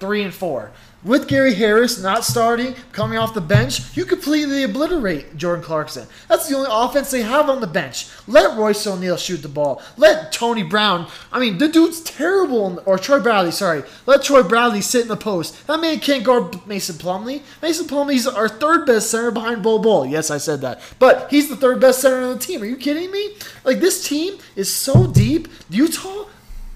three 0.00 0.22
and 0.22 0.32
four. 0.32 0.70
With 1.04 1.28
Gary 1.28 1.54
Harris 1.54 2.02
not 2.02 2.24
starting, 2.24 2.74
coming 2.90 3.18
off 3.18 3.32
the 3.32 3.40
bench, 3.40 3.96
you 3.96 4.04
completely 4.04 4.64
obliterate 4.64 5.36
Jordan 5.36 5.64
Clarkson. 5.64 6.08
That's 6.28 6.48
the 6.48 6.56
only 6.56 6.68
offense 6.72 7.12
they 7.12 7.22
have 7.22 7.48
on 7.48 7.60
the 7.60 7.68
bench. 7.68 8.08
Let 8.26 8.58
Royce 8.58 8.84
O'Neale 8.84 9.16
shoot 9.16 9.36
the 9.36 9.48
ball. 9.48 9.80
Let 9.96 10.32
Tony 10.32 10.64
Brown. 10.64 11.06
I 11.32 11.38
mean, 11.38 11.58
the 11.58 11.68
dude's 11.68 12.00
terrible. 12.00 12.66
in- 12.66 12.78
Or 12.84 12.98
Troy 12.98 13.20
Bradley, 13.20 13.52
sorry. 13.52 13.84
Let 14.06 14.24
Troy 14.24 14.42
Bradley 14.42 14.80
sit 14.80 15.02
in 15.02 15.08
the 15.08 15.16
post. 15.16 15.68
That 15.68 15.80
man 15.80 16.00
can't 16.00 16.24
guard 16.24 16.66
Mason 16.66 16.96
Plumlee. 16.96 17.42
Mason 17.62 17.86
Plumlee's 17.86 18.26
our 18.26 18.48
third 18.48 18.84
best 18.84 19.08
center 19.08 19.30
behind 19.30 19.62
Bol 19.62 19.78
Bol. 19.78 20.04
Yes, 20.04 20.32
I 20.32 20.38
said 20.38 20.62
that. 20.62 20.80
But 20.98 21.28
he's 21.30 21.48
the 21.48 21.56
third 21.56 21.78
best 21.80 22.00
center 22.00 22.20
on 22.22 22.34
the 22.34 22.40
team. 22.40 22.60
Are 22.60 22.66
you 22.66 22.76
kidding 22.76 23.12
me? 23.12 23.34
Like, 23.62 23.78
this 23.78 24.06
team 24.08 24.36
is 24.56 24.72
so 24.74 25.06
deep. 25.06 25.46
Utah 25.70 26.24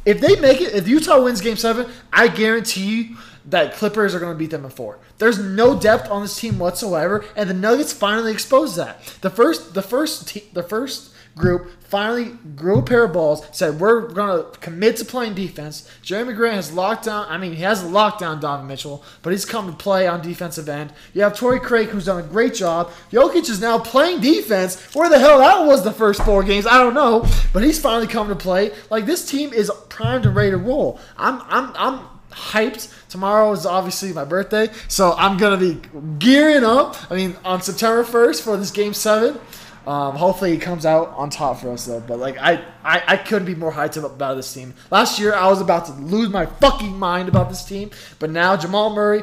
if 0.05 0.21
they 0.21 0.35
make 0.41 0.61
it, 0.61 0.75
if 0.75 0.89
Utah 0.89 1.23
wins 1.23 1.41
Game 1.41 1.57
Seven, 1.57 1.87
I 2.13 2.27
guarantee 2.27 2.85
you 2.87 3.17
that 3.47 3.75
Clippers 3.75 4.15
are 4.15 4.21
going 4.21 4.33
to 4.33 4.39
beat 4.39 4.51
them 4.51 4.65
in 4.65 4.71
four. 4.71 4.99
There's 5.19 5.39
no 5.39 5.79
depth 5.79 6.11
on 6.11 6.23
this 6.23 6.39
team 6.39 6.59
whatsoever, 6.59 7.25
and 7.37 7.49
the 7.49 7.55
Nuggets 7.55 7.93
finally 7.93 8.33
exposed 8.33 8.77
that. 8.77 9.03
The 9.21 9.31
first, 9.31 9.75
the 9.75 9.83
first, 9.83 10.29
te- 10.29 10.49
the 10.53 10.63
first 10.63 11.13
group 11.35 11.71
finally 11.81 12.37
grew 12.57 12.79
a 12.79 12.83
pair 12.83 13.05
of 13.05 13.13
balls. 13.13 13.47
Said 13.53 13.81
we're 13.81 14.09
going 14.09 14.53
to 14.53 14.59
commit 14.61 14.97
to 14.99 15.05
playing 15.05 15.35
defense. 15.35 15.89
Jerami 16.03 16.35
Grant 16.35 16.57
has 16.57 16.73
locked 16.73 17.05
down. 17.05 17.27
I 17.29 17.39
mean, 17.39 17.55
he 17.55 17.63
has 17.63 17.85
locked 17.85 18.21
down 18.21 18.41
Donovan 18.41 18.69
Mitchell, 18.69 19.05
but 19.23 19.33
he's 19.33 19.45
come 19.45 19.71
to 19.71 19.77
play 19.77 20.07
on 20.07 20.23
defensive 20.23 20.69
end. 20.69 20.93
You 21.15 21.23
have 21.23 21.37
Torrey 21.37 21.61
Craig, 21.61 21.89
who's 21.89 22.07
done 22.07 22.23
a 22.23 22.27
great 22.27 22.55
job. 22.55 22.91
Jokic 23.11 23.49
is 23.49 23.61
now 23.61 23.79
playing 23.79 24.21
defense. 24.21 24.81
Where 24.95 25.09
the 25.09 25.19
hell 25.19 25.39
that 25.39 25.67
was 25.67 25.85
the 25.85 25.93
first 25.93 26.23
four 26.23 26.43
games, 26.43 26.67
I 26.67 26.79
don't 26.79 26.95
know, 26.95 27.27
but 27.53 27.63
he's 27.63 27.81
finally 27.81 28.07
come 28.07 28.29
to 28.29 28.37
play. 28.37 28.73
Like 28.91 29.07
this 29.07 29.25
team 29.25 29.53
is 29.53 29.71
primed 29.89 30.27
and 30.27 30.37
ready 30.37 30.51
to 30.51 30.57
roll. 30.57 31.01
I'm, 31.17 31.41
I'm, 31.43 31.73
I'm 31.77 32.07
hyped. 32.33 32.93
Tomorrow 33.09 33.53
is 33.53 33.67
obviously 33.67 34.13
my 34.13 34.25
birthday, 34.25 34.69
so 34.89 35.15
I'm 35.17 35.37
gonna 35.37 35.57
be 35.57 35.81
gearing 36.19 36.65
up. 36.65 36.97
I 37.11 37.17
mean, 37.17 37.37
on 37.45 37.63
September 37.63 38.05
1st 38.05 38.43
for 38.43 38.57
this 38.57 38.71
game 38.71 38.95
seven. 38.95 39.39
Um, 39.87 40.15
hopefully, 40.15 40.53
it 40.53 40.61
comes 40.61 40.87
out 40.87 41.09
on 41.17 41.29
top 41.29 41.61
for 41.61 41.71
us 41.73 41.87
though. 41.87 42.01
But 42.01 42.19
like, 42.19 42.39
I, 42.39 42.65
I, 42.85 43.03
I 43.07 43.17
couldn't 43.17 43.47
be 43.47 43.55
more 43.55 43.73
hyped 43.73 44.03
about 44.03 44.37
this 44.37 44.53
team. 44.53 44.75
Last 44.91 45.19
year, 45.19 45.35
I 45.35 45.49
was 45.49 45.61
about 45.61 45.87
to 45.87 45.93
lose 45.93 46.29
my 46.29 46.47
fucking 46.47 46.97
mind 46.97 47.29
about 47.29 47.49
this 47.49 47.65
team, 47.65 47.91
but 48.19 48.31
now 48.31 48.57
Jamal 48.57 48.95
Murray. 48.95 49.23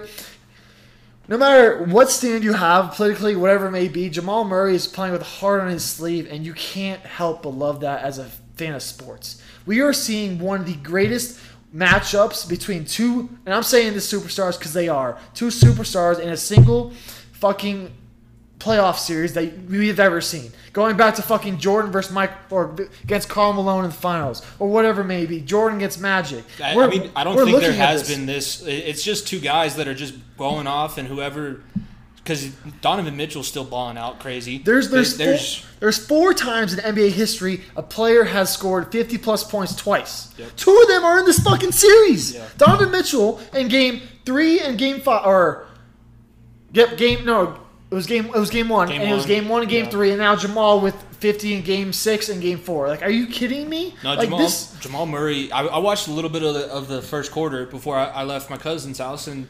No 1.30 1.38
matter 1.38 1.84
what 1.84 2.10
stand 2.10 2.44
you 2.44 2.54
have 2.54 2.96
politically, 2.96 3.36
whatever 3.36 3.68
it 3.68 3.72
may 3.72 3.88
be, 3.88 4.10
Jamal 4.10 4.44
Murray 4.46 4.74
is 4.74 4.88
playing 4.88 5.14
with 5.14 5.22
heart 5.22 5.62
on 5.62 5.70
his 5.70 5.86
sleeve, 5.86 6.28
and 6.30 6.44
you 6.44 6.56
can't 6.56 7.02
help 7.02 7.44
but 7.44 7.50
love 7.50 7.82
that 7.82 8.04
as 8.04 8.18
a 8.18 8.26
fan 8.56 8.74
of 8.74 8.82
sports. 8.82 9.40
We 9.68 9.80
are 9.82 9.94
seeing 9.94 10.40
one 10.40 10.62
of 10.62 10.66
the 10.66 10.74
greatest 10.74 11.40
matchups 11.74 12.48
between 12.50 12.86
two, 12.86 13.30
and 13.46 13.54
I'm 13.54 13.64
saying 13.64 13.94
the 13.94 14.00
superstars 14.00 14.58
because 14.58 14.74
they 14.74 14.90
are 14.90 15.20
two 15.34 15.48
superstars 15.48 16.20
in 16.20 16.30
a 16.30 16.38
single 16.38 16.92
fucking 17.34 17.92
playoff 18.60 18.98
series 18.98 19.34
that 19.34 19.58
we've 19.70 20.00
ever 20.00 20.20
seen. 20.20 20.52
Going 20.74 20.98
back 20.98 21.16
to 21.16 21.22
fucking 21.22 21.58
Jordan 21.60 21.92
versus 21.92 22.12
Mike 22.12 22.32
or 22.50 22.76
against 23.04 23.30
Karl 23.30 23.54
Malone 23.54 23.86
in 23.86 23.90
the 23.90 23.96
finals 23.96 24.46
or 24.60 24.68
whatever 24.68 25.04
maybe. 25.04 25.40
Jordan 25.40 25.80
gets 25.80 25.98
Magic. 25.98 26.44
I, 26.62 26.76
I 26.76 26.88
mean, 26.88 27.10
I 27.16 27.24
don't 27.24 27.38
think 27.38 27.60
there 27.62 27.72
has 27.72 28.08
this. 28.08 28.18
been 28.18 28.26
this. 28.26 28.62
It's 28.66 29.04
just 29.04 29.28
two 29.28 29.40
guys 29.40 29.78
that 29.78 29.88
are 29.88 29.94
just 29.94 30.16
going 30.38 30.68
off, 30.68 30.98
and 30.98 31.08
whoever, 31.08 31.64
because 32.30 32.52
Donovan 32.82 33.18
Mitchell's 33.18 33.48
still 33.48 33.64
balling 33.64 33.98
out 33.98 34.20
crazy. 34.20 34.60
There's 34.60 34.92
there's 34.92 35.18
there's 35.18 35.56
four, 35.58 35.70
there's 35.80 36.06
four 36.06 36.34
times 36.36 36.76
in 36.78 36.96
NBA 36.96 37.10
history 37.10 37.62
a 37.76 37.82
player 37.82 38.24
has 38.24 38.54
scored 38.54 38.92
50 38.92 39.18
plus 39.18 39.44
points 39.44 39.76
twice. 39.76 40.32
Yep. 40.38 40.56
Two 40.56 40.80
of 40.80 40.88
them 40.88 41.04
are 41.04 41.18
in 41.18 41.26
this 41.26 41.40
fucking 41.40 41.72
series. 41.72 42.36
Yeah. 42.36 42.46
Donovan 42.58 42.92
Mitchell 42.92 43.40
in 43.52 43.68
game 43.68 44.02
three 44.26 44.60
and 44.60 44.78
game 44.78 45.02
five, 45.02 45.26
or 45.26 45.66
yep, 46.72 46.98
game 46.98 47.26
no, 47.26 47.60
it 47.90 47.96
was 47.96 48.06
game 48.06 48.26
it 48.26 48.36
was 48.36 48.52
game 48.52 48.70
one, 48.70 48.90
Game 48.90 49.02
and 49.02 49.10
it 49.10 49.16
was 49.16 49.26
game 49.26 49.50
one 49.50 49.62
and 49.64 49.72
game 49.72 49.86
Yeah. 49.86 49.90
three, 49.92 50.10
and 50.12 50.20
now 50.20 50.36
Jamal 50.36 50.82
with 50.82 50.96
50 51.14 51.56
in 51.56 51.62
game 51.64 51.92
six 51.92 52.30
and 52.30 52.40
game 52.44 52.60
four. 52.60 52.88
Like, 52.90 53.02
are 53.02 53.10
you 53.10 53.26
kidding 53.26 53.68
me? 53.68 53.96
No, 54.04 54.14
like 54.14 54.22
Jamal, 54.26 54.40
this. 54.40 54.78
Jamal 54.82 55.08
Murray. 55.08 55.52
I, 55.52 55.66
I 55.66 55.80
watched 55.80 56.08
a 56.08 56.12
little 56.12 56.30
bit 56.30 56.44
of 56.44 56.54
the, 56.54 56.68
of 56.68 56.88
the 56.88 57.02
first 57.02 57.32
quarter 57.32 57.66
before 57.66 57.96
I, 57.96 58.06
I 58.06 58.24
left 58.24 58.52
my 58.52 58.58
cousin's 58.58 59.00
house, 59.00 59.26
and 59.26 59.48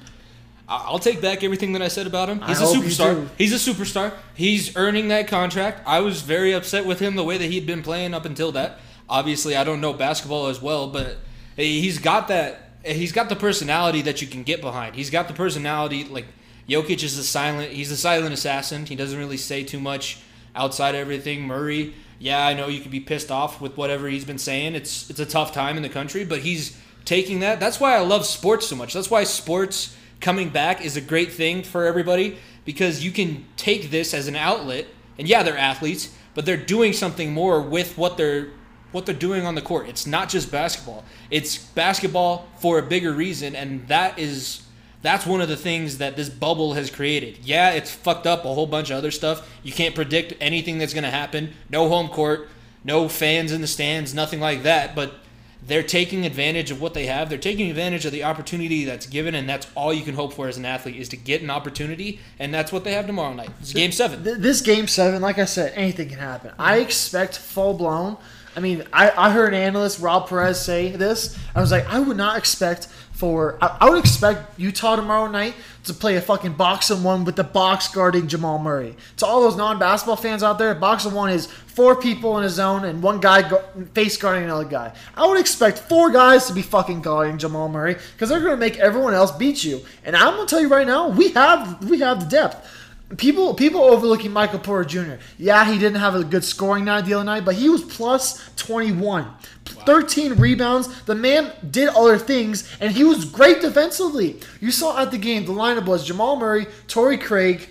I'll 0.70 1.00
take 1.00 1.20
back 1.20 1.44
everything 1.44 1.74
that 1.74 1.82
I 1.82 1.88
said 1.88 2.06
about 2.06 2.30
him. 2.30 2.42
He's 2.44 2.62
I 2.62 2.66
a 2.66 2.68
superstar. 2.68 3.28
He's 3.40 3.68
a 3.68 3.72
superstar. 3.72 4.14
He's 4.36 4.78
earning 4.78 5.08
that 5.08 5.28
contract. 5.28 5.82
I 5.88 6.02
was 6.02 6.22
very 6.22 6.54
upset 6.54 6.86
with 6.86 7.00
him 7.00 7.16
the 7.16 7.24
way 7.24 7.40
that 7.40 7.46
he'd 7.50 7.66
been 7.66 7.82
playing 7.82 8.14
up 8.14 8.24
until 8.24 8.52
that. 8.52 8.80
Obviously, 9.10 9.56
I 9.56 9.64
don't 9.64 9.82
know 9.82 9.94
basketball 9.94 10.46
as 10.46 10.62
well, 10.62 10.88
but 10.88 11.18
he's 11.56 11.98
got 11.98 12.28
that. 12.28 12.70
He's 12.86 13.12
got 13.12 13.30
the 13.30 13.36
personality 13.36 14.04
that 14.04 14.22
you 14.22 14.28
can 14.28 14.44
get 14.44 14.62
behind. 14.62 14.96
He's 14.96 15.10
got 15.10 15.28
the 15.28 15.34
personality 15.34 16.04
like 16.04 16.28
Jokic 16.68 17.04
is 17.04 17.18
the 17.18 17.24
silent. 17.24 17.72
He's 17.72 17.90
the 17.90 17.98
silent 17.98 18.32
assassin. 18.32 18.86
He 18.86 18.96
doesn't 18.96 19.18
really 19.18 19.38
say 19.38 19.64
too 19.64 19.80
much 19.80 20.22
outside 20.56 20.94
of 20.94 21.02
everything. 21.02 21.48
Murray, 21.48 21.96
yeah, 22.20 22.46
I 22.46 22.54
know 22.54 22.68
you 22.68 22.82
could 22.82 22.92
be 22.92 23.00
pissed 23.00 23.32
off 23.32 23.60
with 23.60 23.76
whatever 23.76 24.08
he's 24.08 24.24
been 24.24 24.38
saying. 24.38 24.76
It's 24.76 25.10
it's 25.10 25.20
a 25.20 25.26
tough 25.26 25.52
time 25.52 25.78
in 25.78 25.84
the 25.84 25.90
country, 25.90 26.26
but 26.26 26.42
he's 26.42 26.80
taking 27.06 27.40
that. 27.40 27.60
That's 27.60 27.80
why 27.80 27.96
I 27.96 28.02
love 28.02 28.28
sports 28.28 28.68
so 28.68 28.76
much. 28.76 28.94
That's 28.94 29.10
why 29.10 29.24
sports 29.24 29.96
coming 30.20 30.50
back 30.50 30.84
is 30.84 30.98
a 30.98 31.02
great 31.02 31.32
thing 31.32 31.64
for 31.64 31.86
everybody 31.86 32.38
because 32.66 33.04
you 33.04 33.12
can 33.12 33.46
take 33.58 33.92
this 33.92 34.14
as 34.14 34.28
an 34.28 34.36
outlet. 34.36 34.88
And 35.18 35.28
yeah, 35.28 35.44
they're 35.44 35.58
athletes, 35.58 36.16
but 36.34 36.46
they're 36.46 36.58
doing 36.58 36.94
something 36.94 37.34
more 37.34 37.62
with 37.62 37.98
what 37.98 38.18
they're 38.18 38.50
what 38.92 39.06
they're 39.06 39.14
doing 39.14 39.46
on 39.46 39.54
the 39.54 39.62
court. 39.62 39.88
It's 39.88 40.08
not 40.08 40.30
just 40.30 40.52
basketball. 40.52 41.04
It's 41.30 41.58
basketball 41.58 42.48
for 42.58 42.80
a 42.80 42.82
bigger 42.82 43.14
reason, 43.14 43.56
and 43.56 43.88
that 43.88 44.18
is 44.18 44.64
that's 45.02 45.26
one 45.26 45.42
of 45.42 45.48
the 45.48 45.56
things 45.56 46.00
that 46.00 46.16
this 46.16 46.30
bubble 46.30 46.74
has 46.74 46.90
created. 46.90 47.40
Yeah, 47.44 47.72
it's 47.72 47.92
fucked 47.92 48.28
up 48.28 48.46
a 48.46 48.54
whole 48.54 48.68
bunch 48.68 48.90
of 48.90 48.98
other 48.98 49.12
stuff. 49.12 49.48
You 49.64 49.72
can't 49.72 49.96
predict 49.96 50.34
anything 50.42 50.78
that's 50.78 50.94
going 50.94 51.04
to 51.04 51.10
happen. 51.10 51.54
No 51.70 51.88
home 51.88 52.10
court, 52.10 52.50
no 52.84 53.08
fans 53.08 53.52
in 53.52 53.62
the 53.62 53.68
stands, 53.68 54.14
nothing 54.14 54.40
like 54.40 54.64
that, 54.64 54.96
but 54.96 55.14
they're 55.62 55.84
taking 55.84 56.26
advantage 56.26 56.72
of 56.72 56.82
what 56.82 56.94
they 56.94 57.06
have. 57.08 57.30
They're 57.30 57.38
taking 57.38 57.70
advantage 57.70 58.06
of 58.06 58.12
the 58.12 58.24
opportunity 58.24 58.86
that's 58.86 59.06
given, 59.06 59.36
and 59.36 59.48
that's 59.48 59.68
all 59.76 59.94
you 59.94 60.04
can 60.04 60.16
hope 60.16 60.34
for 60.34 60.48
as 60.48 60.58
an 60.58 60.66
athlete 60.66 60.96
is 60.96 61.10
to 61.10 61.18
get 61.18 61.42
an 61.42 61.50
opportunity, 61.50 62.20
and 62.40 62.54
that's 62.54 62.72
what 62.72 62.84
they 62.84 62.94
have 62.94 63.06
tomorrow 63.08 63.34
night. 63.34 63.50
It's 63.60 63.74
game 63.74 63.92
seven. 63.92 64.24
Th- 64.24 64.38
This 64.38 64.62
game 64.62 64.88
seven, 64.88 65.22
like 65.22 65.38
I 65.38 65.46
said, 65.46 65.74
anything 65.76 66.10
can 66.10 66.20
happen. 66.20 66.52
I 66.58 66.78
expect 66.78 67.38
full 67.38 67.74
blown. 67.74 68.18
I 68.56 68.62
mean, 68.62 68.84
I, 68.92 69.12
I 69.16 69.32
heard 69.32 69.54
an 69.54 69.62
analyst, 69.62 70.00
Rob 70.00 70.28
Perez, 70.28 70.60
say 70.60 70.92
this. 70.92 71.38
I 71.54 71.62
was 71.62 71.72
like, 71.72 71.86
I 71.88 72.00
would 72.00 72.18
not 72.18 72.38
expect 72.38 72.88
for. 73.20 73.58
I, 73.62 73.78
I 73.82 73.90
would 73.90 74.00
expect 74.00 74.58
Utah 74.58 74.96
tomorrow 74.96 75.28
night 75.28 75.54
to 75.84 75.94
play 75.94 76.16
a 76.16 76.22
fucking 76.22 76.54
box 76.54 76.90
and 76.90 77.04
one 77.04 77.26
with 77.26 77.36
the 77.36 77.44
box 77.44 77.90
guarding 77.90 78.28
Jamal 78.28 78.60
Murray. 78.60 78.96
To 79.18 79.26
all 79.26 79.42
those 79.42 79.58
non-basketball 79.58 80.16
fans 80.16 80.42
out 80.42 80.58
there, 80.58 80.74
box 80.74 81.06
and 81.06 81.14
one 81.14 81.30
is 81.30 81.48
four 81.48 81.98
people 81.98 82.38
in 82.38 82.46
a 82.46 82.50
zone 82.50 82.86
and 82.86 83.04
one 83.04 83.20
guy 83.20 83.48
go, 83.48 83.62
face 83.94 84.16
guarding 84.16 84.46
another 84.46 84.66
guy. 84.66 84.94
I 85.16 85.28
would 85.28 85.40
expect 85.40 85.80
four 85.80 86.12
guys 86.12 86.48
to 86.48 86.54
be 86.54 86.62
fucking 86.62 87.02
guarding 87.02 87.38
Jamal 87.38 87.68
Murray 87.68 87.96
because 88.14 88.30
they're 88.30 88.40
going 88.40 88.52
to 88.52 88.58
make 88.58 88.78
everyone 88.78 89.14
else 89.14 89.32
beat 89.32 89.64
you. 89.64 89.82
And 90.06 90.16
I'm 90.16 90.36
going 90.36 90.48
to 90.48 90.50
tell 90.50 90.62
you 90.62 90.70
right 90.70 90.88
now, 90.88 91.10
we 91.10 91.30
have 91.32 91.90
we 91.90 92.00
have 92.00 92.22
the 92.22 92.26
depth. 92.26 92.76
People 93.18 93.56
people 93.56 93.82
overlooking 93.82 94.32
Michael 94.32 94.60
Porter 94.60 94.88
Jr. 94.88 95.16
Yeah, 95.38 95.66
he 95.66 95.80
didn't 95.80 96.00
have 96.00 96.14
a 96.16 96.24
good 96.24 96.44
scoring 96.44 96.86
night 96.86 97.06
the 97.06 97.16
other 97.16 97.24
night, 97.24 97.44
but 97.44 97.56
he 97.56 97.68
was 97.70 97.84
plus 97.84 98.50
21. 98.56 99.28
13 99.66 100.34
rebounds. 100.34 101.04
The 101.04 101.16
man 101.16 101.52
did 101.70 101.90
other 101.90 102.18
things, 102.18 102.70
and 102.80 102.92
he 102.92 103.04
was 103.04 103.26
great 103.26 103.62
defensively. 103.62 104.40
You 104.60 104.72
saw 104.72 105.02
at 105.02 105.12
the 105.12 105.18
game, 105.18 105.46
the 105.46 105.54
lineup 105.54 105.86
was 105.86 106.06
Jamal 106.06 106.36
Murray, 106.36 106.68
Torrey 106.88 107.18
Craig, 107.18 107.70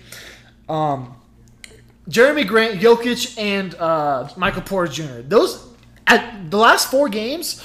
um, 0.67 1.15
Jerami 2.09 2.45
Grant, 2.45 2.81
Jokic, 2.81 3.37
and 3.37 3.75
uh, 3.75 4.29
Michael 4.35 4.63
Porter 4.63 4.91
Jr. 4.91 5.21
Those 5.21 5.67
at 6.07 6.49
the 6.49 6.57
last 6.57 6.89
four 6.89 7.07
games, 7.07 7.63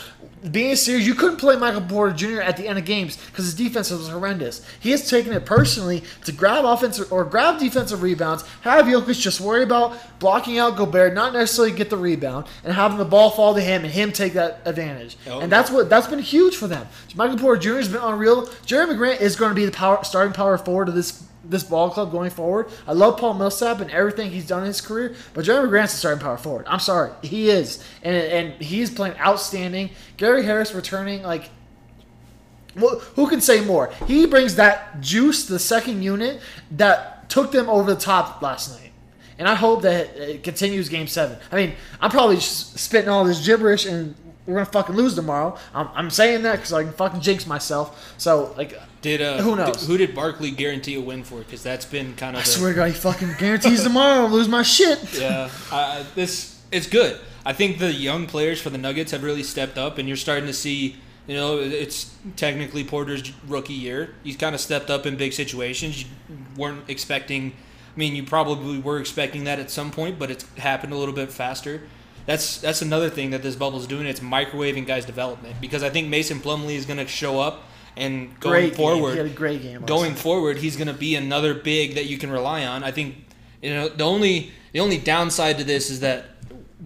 being 0.50 0.76
serious, 0.76 1.07
you 1.07 1.14
couldn't 1.14 1.38
play 1.38 1.57
Michael 1.57 1.80
Porter 1.80 2.14
Jr. 2.14 2.40
at 2.42 2.57
the 2.57 2.68
end 2.68 2.78
of 2.78 2.85
games 2.85 3.16
because 3.16 3.46
his 3.46 3.54
defense 3.54 3.90
was 3.90 4.09
horrendous. 4.09 4.64
He 4.78 4.90
has 4.90 5.09
taken 5.09 5.33
it 5.33 5.46
personally 5.46 6.04
to 6.24 6.33
grab 6.33 6.64
offensive 6.64 7.11
or 7.11 7.24
grab 7.24 7.59
defensive 7.59 8.02
rebounds, 8.02 8.44
have 8.61 8.85
Jokic 8.85 9.20
just 9.20 9.40
worry 9.40 9.62
about 9.62 9.96
blocking 10.18 10.59
out 10.59 10.76
Gobert, 10.76 11.14
not 11.14 11.33
necessarily 11.33 11.74
get 11.74 11.88
the 11.88 11.96
rebound, 11.96 12.46
and 12.62 12.74
having 12.74 12.98
the 12.98 13.04
ball 13.04 13.30
fall 13.30 13.54
to 13.54 13.61
him 13.61 13.85
and 13.85 13.92
him 13.92 14.12
take 14.12 14.35
that 14.35 14.61
advantage. 14.64 15.16
Oh. 15.26 15.40
And 15.40 15.50
that's 15.50 15.70
what 15.70 15.88
that's 15.88 16.07
been 16.07 16.18
huge 16.18 16.57
for 16.57 16.66
them. 16.66 16.87
Michael 17.14 17.38
Porter 17.38 17.61
Jr. 17.61 17.76
has 17.76 17.88
been 17.88 18.02
unreal. 18.02 18.46
Jerami 18.66 18.96
Grant 18.96 19.20
is 19.20 19.37
going 19.37 19.50
to 19.50 19.54
be 19.54 19.64
the 19.64 19.72
power 19.72 20.04
starting 20.04 20.35
power 20.35 20.59
forward 20.59 20.88
of 20.88 20.94
this 20.94 21.24
this 21.48 21.62
ball 21.62 21.90
club 21.90 22.11
going 22.11 22.30
forward. 22.30 22.68
I 22.87 22.92
love 22.92 23.18
Paul 23.18 23.35
Millsap 23.35 23.80
and 23.80 23.90
everything 23.90 24.30
he's 24.30 24.46
done 24.46 24.61
in 24.61 24.66
his 24.68 24.80
career, 24.80 25.14
but 25.33 25.44
Jerami 25.44 25.68
Grant's 25.68 25.92
the 25.92 25.98
starting 25.98 26.22
power 26.22 26.37
forward. 26.37 26.66
I'm 26.68 26.80
sorry, 26.80 27.12
he 27.22 27.50
is, 27.50 27.85
and 28.02 28.16
and 28.16 28.62
he's 28.62 28.90
playing 28.90 29.18
outstanding. 29.18 29.90
Gary 30.16 30.44
Harris 30.44 30.74
returning 30.74 31.22
like. 31.22 31.50
Well, 32.76 32.98
who 33.14 33.28
can 33.28 33.40
say 33.40 33.64
more? 33.64 33.92
He 34.09 34.26
brings 34.26 34.57
that 34.57 35.00
juice 35.00 35.46
the 35.46 35.61
second 35.61 36.02
unit 36.02 36.40
that 36.72 37.30
took 37.30 37.52
them 37.52 37.70
over 37.70 37.94
the 37.94 38.00
top 38.00 38.42
last 38.42 38.76
night. 38.76 38.90
And 39.38 39.48
I 39.48 39.54
hope 39.54 39.83
that 39.83 40.16
it 40.16 40.42
continues 40.42 40.88
game 40.88 41.07
seven. 41.07 41.38
I 41.52 41.57
mean, 41.57 41.74
I'm 42.00 42.11
probably 42.11 42.40
spitting 42.40 43.09
all 43.09 43.24
this 43.24 43.46
gibberish 43.46 43.87
and 43.87 44.16
we're 44.46 44.59
to 44.59 44.66
fucking 44.66 44.94
lose 44.94 45.14
tomorrow. 45.14 45.57
I'm, 45.74 45.88
I'm 45.94 46.11
saying 46.11 46.42
that 46.42 46.57
because 46.57 46.72
I 46.72 46.85
can 46.85 46.92
fucking 46.92 47.20
jinx 47.20 47.46
myself. 47.46 48.14
So, 48.18 48.54
like, 48.57 48.78
Did 49.04 49.20
uh, 49.20 49.42
Who 49.42 49.54
knows? 49.54 49.76
did- 49.76 49.86
who 49.86 49.98
did 49.98 50.14
Barkley 50.14 50.50
guarantee 50.50 50.94
a 50.94 51.00
win 51.00 51.24
for? 51.24 51.40
Because 51.40 51.62
that's 51.62 51.84
been 51.84 52.16
kind 52.16 52.34
of. 52.36 52.40
I 52.40 52.44
swear 52.46 52.70
to 52.70 52.76
God, 52.76 52.86
he 52.86 52.94
fucking 52.94 53.34
guarantees 53.38 53.82
tomorrow 53.82 54.22
I'll 54.22 54.30
lose 54.30 54.48
my 54.48 54.62
shit. 54.62 54.98
Yeah, 55.20 55.50
I, 55.70 56.06
this 56.14 56.58
it's 56.72 56.86
good. 56.86 57.20
I 57.44 57.52
think 57.52 57.78
the 57.80 57.92
young 57.92 58.26
players 58.26 58.62
for 58.62 58.70
the 58.70 58.78
Nuggets 58.78 59.12
have 59.12 59.22
really 59.22 59.42
stepped 59.42 59.76
up, 59.76 59.98
and 59.98 60.08
you're 60.08 60.16
starting 60.16 60.46
to 60.46 60.54
see. 60.54 60.96
You 61.26 61.36
know, 61.36 61.58
it's 61.58 62.14
technically 62.36 62.82
Porter's 62.82 63.30
rookie 63.46 63.74
year. 63.74 64.14
He's 64.22 64.36
kind 64.38 64.54
of 64.54 64.60
stepped 64.62 64.88
up 64.90 65.04
in 65.04 65.16
big 65.16 65.34
situations. 65.34 66.02
You 66.02 66.08
weren't 66.56 66.88
expecting. 66.88 67.52
I 67.94 67.98
mean, 67.98 68.16
you 68.16 68.24
probably 68.24 68.78
were 68.78 68.98
expecting 68.98 69.44
that 69.44 69.58
at 69.58 69.70
some 69.70 69.90
point, 69.90 70.18
but 70.18 70.30
it's 70.30 70.44
happened 70.56 70.94
a 70.94 70.96
little 70.96 71.14
bit 71.14 71.30
faster. 71.30 71.82
That's 72.24 72.56
that's 72.58 72.80
another 72.80 73.10
thing 73.10 73.30
that 73.32 73.42
this 73.42 73.54
bubble's 73.54 73.86
doing. 73.86 74.06
It's 74.06 74.20
microwaving 74.20 74.86
guys' 74.86 75.04
development 75.04 75.56
because 75.60 75.82
I 75.82 75.90
think 75.90 76.08
Mason 76.08 76.40
Plumlee 76.40 76.76
is 76.76 76.86
going 76.86 76.96
to 76.98 77.06
show 77.06 77.38
up 77.38 77.64
and 77.96 78.38
going 78.40 78.52
Great 78.52 78.68
game. 78.70 78.76
forward 78.76 79.12
He 79.12 79.18
had 79.18 79.26
a 79.26 79.30
great 79.30 79.62
game. 79.62 79.83
going 79.85 80.14
forward, 80.14 80.59
he's 80.59 80.76
going 80.76 80.88
to 80.88 80.94
be 80.94 81.14
another 81.14 81.54
big 81.54 81.94
that 81.94 82.07
you 82.07 82.18
can 82.18 82.30
rely 82.30 82.64
on. 82.64 82.83
I 82.85 82.90
think 82.90 83.16
you 83.62 83.70
know 83.70 83.88
the 83.88 84.04
only 84.04 84.50
the 84.72 84.80
only 84.80 84.98
downside 84.98 85.59
to 85.59 85.64
this 85.64 85.90
is 85.90 86.00
that 86.00 86.26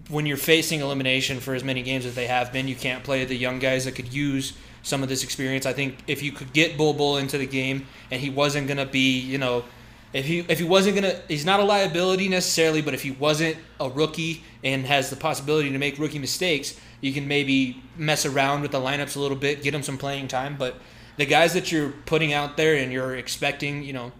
when 0.09 0.25
you're 0.25 0.37
facing 0.37 0.81
elimination 0.81 1.39
for 1.39 1.53
as 1.53 1.63
many 1.63 1.81
games 1.81 2.05
as 2.05 2.15
they 2.15 2.27
have 2.27 2.53
been, 2.53 2.67
you 2.67 2.75
can't 2.75 3.03
play 3.03 3.25
the 3.25 3.35
young 3.35 3.59
guys 3.59 3.85
that 3.85 3.95
could 3.95 4.11
use 4.13 4.53
some 4.81 5.03
of 5.03 5.09
this 5.09 5.23
experience. 5.23 5.65
I 5.65 5.73
think 5.73 5.97
if 6.07 6.23
you 6.23 6.31
could 6.31 6.53
get 6.53 6.77
Bol 6.77 6.93
Bol 6.93 7.17
into 7.17 7.37
the 7.37 7.45
game 7.45 7.85
and 8.11 8.21
he 8.21 8.29
wasn't 8.29 8.67
going 8.67 8.77
to 8.77 8.85
be, 8.85 9.19
you 9.19 9.37
know, 9.37 9.65
if 10.13 10.25
he 10.25 10.39
if 10.39 10.57
he 10.57 10.65
wasn't 10.65 10.99
going 10.99 11.11
to 11.11 11.21
he's 11.27 11.45
not 11.45 11.59
a 11.59 11.63
liability 11.63 12.27
necessarily, 12.27 12.81
but 12.81 12.93
if 12.93 13.03
he 13.03 13.11
wasn't 13.11 13.57
a 13.79 13.89
rookie 13.89 14.43
and 14.63 14.85
has 14.85 15.09
the 15.09 15.15
possibility 15.15 15.71
to 15.71 15.77
make 15.77 15.99
rookie 15.99 16.19
mistakes, 16.19 16.79
you 17.01 17.13
can 17.13 17.27
maybe 17.27 17.81
mess 17.95 18.25
around 18.25 18.61
with 18.61 18.71
the 18.71 18.79
lineups 18.79 19.15
a 19.15 19.19
little 19.19 19.37
bit, 19.37 19.61
get 19.61 19.73
him 19.73 19.83
some 19.83 19.97
playing 19.97 20.27
time, 20.27 20.55
but 20.57 20.75
the 21.19 21.25
guys 21.25 21.53
that 21.53 21.69
you're 21.69 21.89
putting 22.05 22.31
out 22.31 22.55
there 22.55 22.75
and 22.75 22.93
you're 22.93 23.13
expecting, 23.13 23.83
you 23.83 23.91
know, 23.91 24.13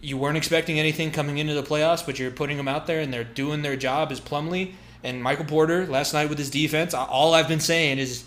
you 0.00 0.16
weren't 0.16 0.38
expecting 0.38 0.78
anything 0.78 1.10
coming 1.10 1.36
into 1.36 1.52
the 1.52 1.62
playoffs, 1.62 2.04
but 2.04 2.18
you're 2.18 2.30
putting 2.30 2.56
them 2.56 2.68
out 2.68 2.86
there 2.86 3.00
and 3.00 3.12
they're 3.12 3.22
doing 3.22 3.60
their 3.60 3.76
job 3.76 4.10
as 4.10 4.18
Plumlee 4.18 4.72
and 5.04 5.22
Michael 5.22 5.44
Porter 5.44 5.86
last 5.86 6.14
night 6.14 6.30
with 6.30 6.38
his 6.38 6.48
defense. 6.48 6.94
All 6.94 7.34
I've 7.34 7.48
been 7.48 7.60
saying 7.60 7.98
is 7.98 8.24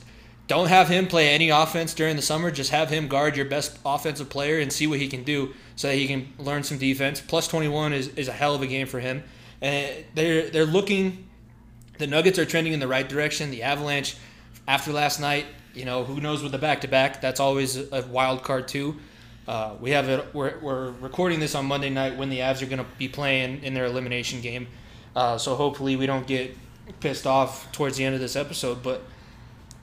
don't 0.48 0.68
have 0.68 0.88
him 0.88 1.08
play 1.08 1.30
any 1.30 1.50
offense 1.50 1.96
during 1.96 2.16
the 2.16 2.22
summer. 2.22 2.52
Just 2.52 2.70
have 2.70 2.92
him 2.92 3.08
guard 3.08 3.36
your 3.36 3.48
best 3.48 3.80
offensive 3.84 4.30
player 4.30 4.60
and 4.60 4.72
see 4.72 4.86
what 4.86 5.00
he 5.00 5.08
can 5.08 5.24
do 5.24 5.56
so 5.76 5.88
that 5.88 5.96
he 5.96 6.06
can 6.06 6.32
learn 6.38 6.62
some 6.62 6.78
defense. 6.78 7.20
Plus 7.20 7.48
21 7.48 7.92
is, 7.92 8.10
is 8.10 8.28
a 8.28 8.34
hell 8.34 8.54
of 8.54 8.62
a 8.62 8.68
game 8.68 8.86
for 8.86 9.00
him. 9.00 9.24
And 9.62 10.06
they're 10.14 10.52
they're 10.52 10.66
looking 10.66 11.28
the 11.98 12.06
Nuggets 12.06 12.38
are 12.38 12.46
trending 12.46 12.74
in 12.74 12.80
the 12.80 12.88
right 12.88 13.08
direction. 13.08 13.50
The 13.50 13.64
Avalanche 13.64 14.16
after 14.68 14.92
last 14.92 15.20
night, 15.20 15.46
you 15.76 15.86
know, 15.86 16.04
who 16.04 16.20
knows 16.22 16.42
with 16.42 16.52
the 16.52 16.58
back 16.58 16.82
to 16.82 16.88
back, 16.88 17.22
that's 17.22 17.40
always 17.40 17.78
a 17.78 18.06
wild 18.10 18.44
card 18.44 18.68
too. 18.68 18.98
Uh, 19.48 19.76
we 19.80 19.92
have 19.92 20.10
it. 20.10 20.34
We're, 20.34 20.58
we're 20.60 20.92
recording 20.92 21.40
this 21.40 21.54
on 21.54 21.66
Monday 21.66 21.90
night 21.90 22.18
when 22.18 22.30
the 22.30 22.40
Avs 22.40 22.64
are 22.64 22.66
going 22.66 22.80
to 22.80 22.88
be 22.98 23.08
playing 23.08 23.64
in 23.64 23.74
their 23.74 23.86
elimination 23.86 24.42
game. 24.42 24.68
Uh, 25.16 25.38
so 25.38 25.56
hopefully 25.56 25.96
we 25.96 26.06
don't 26.06 26.26
get 26.26 26.58
pissed 27.00 27.28
off 27.28 27.72
towards 27.72 27.98
the 27.98 28.06
end 28.06 28.16
of 28.16 28.22
this 28.22 28.36
episode. 28.36 28.82
But 28.82 29.04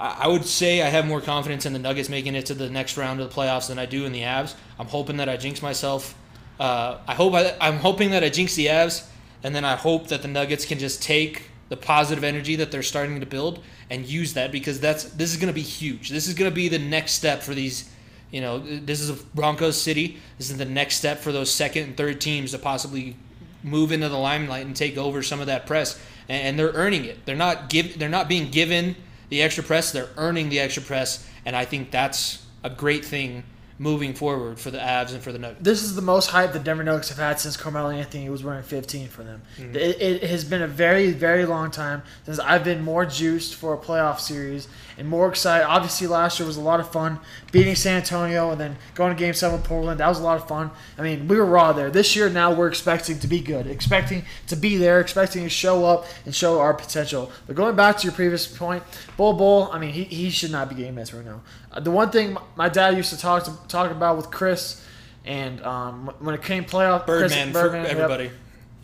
I, 0.01 0.27
would 0.27 0.45
say 0.45 0.83
I 0.83 0.89
have 0.89 1.07
more 1.07 1.21
confidence 1.21 1.65
in 1.65 1.73
the 1.73 1.79
Nuggets 1.79 2.09
making 2.09 2.35
it 2.35 2.47
to 2.47 2.55
the 2.55 2.69
next 2.69 2.97
round 2.97 3.21
of 3.21 3.29
the 3.29 3.35
playoffs 3.35 3.69
than 3.69 3.79
I 3.79 3.87
do 3.87 4.05
in 4.05 4.11
the 4.11 4.23
Avs. 4.23 4.55
I'm 4.79 4.89
hoping 4.89 5.19
that 5.19 5.29
I 5.29 5.37
jinx 5.37 5.63
myself. 5.63 6.17
Uh, 6.59 6.99
I 7.07 7.15
hope 7.15 7.35
I, 7.35 7.57
I'm 7.61 7.79
hoping 7.79 8.11
that 8.11 8.25
I 8.25 8.29
jinx 8.29 8.57
the 8.57 8.67
Avs, 8.67 9.07
and 9.45 9.55
then 9.55 9.65
I 9.65 9.77
hope 9.77 10.09
that 10.09 10.23
the 10.23 10.29
Nuggets 10.29 10.65
can 10.65 10.79
just 10.81 11.03
take 11.03 11.52
the 11.73 11.77
positive 11.79 12.23
energy 12.23 12.55
that 12.57 12.71
they're 12.71 12.83
starting 12.83 13.19
to 13.19 13.25
build 13.25 13.59
and 13.89 14.05
use 14.05 14.35
that 14.35 14.53
because 14.53 14.79
that's 14.79 15.05
this 15.05 15.31
is 15.31 15.39
going 15.39 15.49
to 15.49 15.55
be 15.55 15.63
huge. 15.63 16.11
This 16.11 16.29
is 16.29 16.35
going 16.35 16.51
to 16.51 16.55
be 16.55 16.69
the 16.69 16.79
next 16.79 17.13
step 17.13 17.43
for 17.43 17.55
these. 17.55 17.89
You 18.31 18.43
know, 18.43 18.59
this 18.59 19.01
is 19.01 19.09
a 19.09 19.15
Broncos 19.35 19.81
city. 19.81 20.19
This 20.37 20.51
is 20.51 20.59
the 20.59 20.67
next 20.67 20.97
step 20.97 21.21
for 21.21 21.33
those 21.33 21.51
second 21.51 21.85
and 21.85 21.97
third 21.97 22.21
teams 22.21 22.51
to 22.51 22.59
possibly 22.59 23.17
move 23.63 23.91
into 23.91 24.11
the 24.11 24.19
limelight 24.19 24.67
and 24.67 24.77
take 24.77 24.99
over 24.99 25.23
some 25.23 25.41
of 25.41 25.47
that 25.47 25.65
press, 25.65 25.99
and, 26.29 26.43
and 26.43 26.59
they're 26.59 26.73
earning 26.75 27.07
it. 27.07 27.25
They're 27.25 27.37
not 27.37 27.71
give. 27.71 27.99
They're 27.99 28.11
not 28.11 28.29
being 28.29 28.51
given 28.51 28.95
the 29.31 29.41
extra 29.41 29.65
press. 29.65 29.93
They're 29.93 30.11
earning 30.19 30.51
the 30.51 30.61
extra 30.61 30.83
press, 30.83 31.27
and 31.47 31.57
I 31.57 31.65
think 31.65 31.91
that's 31.91 32.45
a 32.63 32.69
great 32.69 33.03
thing 33.03 33.45
moving 33.79 34.15
forward 34.15 34.59
for 34.59 34.71
the 34.71 34.79
Avs 34.79 35.13
and 35.13 35.23
for 35.23 35.33
the 35.33 35.39
Nuggets. 35.39 35.63
This 35.63 35.83
is 35.83 35.95
the 35.95 36.03
most 36.03 36.29
hype 36.31 36.53
the 36.53 36.59
Denver 36.59 36.85
Nuggets 36.85 37.09
have 37.09 37.19
had 37.19 37.41
since 37.41 37.57
Carmelo 37.57 37.91
Anthony 37.91 38.29
was 38.29 38.45
wearing 38.45 38.63
15 38.63 39.09
for 39.09 39.23
them. 39.23 39.43
Mm-hmm. 39.59 39.77
It, 39.77 40.01
it 40.01 40.23
has 40.25 40.45
been 40.45 40.63
a 40.63 40.69
very, 40.69 41.13
very 41.13 41.47
long 41.47 41.71
time 41.71 42.03
since 42.25 42.39
I've 42.39 42.65
been 42.65 42.83
more 42.83 43.05
juiced 43.05 43.55
for 43.55 43.75
a 43.75 43.79
playoff 43.79 44.21
series 44.21 44.69
and 44.99 45.09
more 45.09 45.29
excited. 45.29 45.67
Obviously, 45.67 46.07
last 46.07 46.39
year 46.39 46.47
was 46.47 46.57
a 46.57 46.61
lot 46.61 46.81
of 46.81 46.91
fun 46.91 47.19
beating 47.51 47.75
San 47.75 47.97
Antonio 47.97 48.51
and 48.51 48.61
then 48.61 48.77
going 48.95 49.15
to 49.15 49.19
Game 49.19 49.35
Seven 49.35 49.59
with 49.59 49.67
Portland. 49.67 50.01
That 50.01 50.09
was 50.09 50.19
a 50.19 50.23
lot 50.23 50.41
of 50.41 50.49
fun. 50.49 50.71
I 50.99 51.03
mean, 51.03 51.29
we 51.29 51.37
were 51.37 51.47
raw 51.47 51.73
there. 51.73 51.91
This 51.91 52.15
year, 52.17 52.29
now 52.29 52.53
we're 52.55 52.69
expecting 52.69 53.19
to 53.21 53.27
be 53.27 53.41
good, 53.41 53.67
expecting 53.67 54.25
to 54.49 54.57
be 54.57 54.77
there, 54.77 55.01
expecting 55.01 55.43
to 55.45 55.49
show 55.49 55.85
up 55.85 56.07
and 56.25 56.35
show 56.35 56.61
our 56.61 56.75
potential. 56.75 57.31
But 57.47 57.57
going 57.57 57.77
back 57.77 57.97
to 57.99 58.05
your 58.05 58.13
previous 58.13 58.47
point, 58.47 58.83
Bol 59.17 59.35
Bol, 59.35 59.71
I 59.73 59.79
mean, 59.79 59.93
he, 59.93 60.05
he 60.05 60.31
should 60.31 60.53
not 60.53 60.69
be 60.69 60.75
getting 60.75 60.95
minutes 60.95 61.15
right 61.15 61.25
now. 61.25 61.43
Uh, 61.71 61.81
the 61.81 61.91
one 61.91 62.11
thing 62.11 62.37
my 62.57 62.69
dad 62.69 62.97
used 62.97 63.11
to 63.11 63.19
talk 63.19 63.45
to 63.45 63.53
talk 63.69 63.91
about 63.91 64.17
with 64.17 64.31
Chris. 64.31 64.85
And 65.25 65.63
um, 65.63 66.13
when 66.19 66.35
it 66.35 66.43
came 66.43 66.65
playoff, 66.65 67.05
Chris- 67.05 67.33
Birdman, 67.33 67.53
Birdman, 67.53 67.87
for 67.87 68.21
yep. 68.21 68.33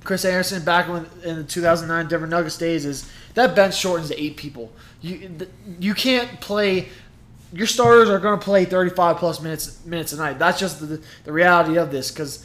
Chris 0.05 0.25
Andersen 0.25 0.65
back 0.65 0.89
when, 0.89 1.07
in 1.25 1.37
the 1.37 1.45
2009 1.45 2.09
Denver 2.09 2.27
Nuggets 2.27 2.57
days 2.57 2.85
is 2.85 3.11
that 3.35 3.55
bench 3.55 3.77
shortens 3.77 4.09
to 4.09 4.21
eight 4.21 4.37
people. 4.37 4.73
You 5.01 5.47
you 5.79 5.95
can't 5.95 6.41
play. 6.41 6.89
Your 7.53 7.67
starters 7.67 8.11
are 8.11 8.19
going 8.19 8.39
to 8.39 8.45
play 8.45 8.65
35 8.65 9.17
plus 9.17 9.41
minutes 9.41 9.85
minutes 9.85 10.13
a 10.13 10.17
night. 10.17 10.39
That's 10.39 10.59
just 10.59 10.81
the, 10.81 11.03
the 11.25 11.33
reality 11.33 11.79
of 11.79 11.91
this. 11.91 12.11
Because 12.11 12.45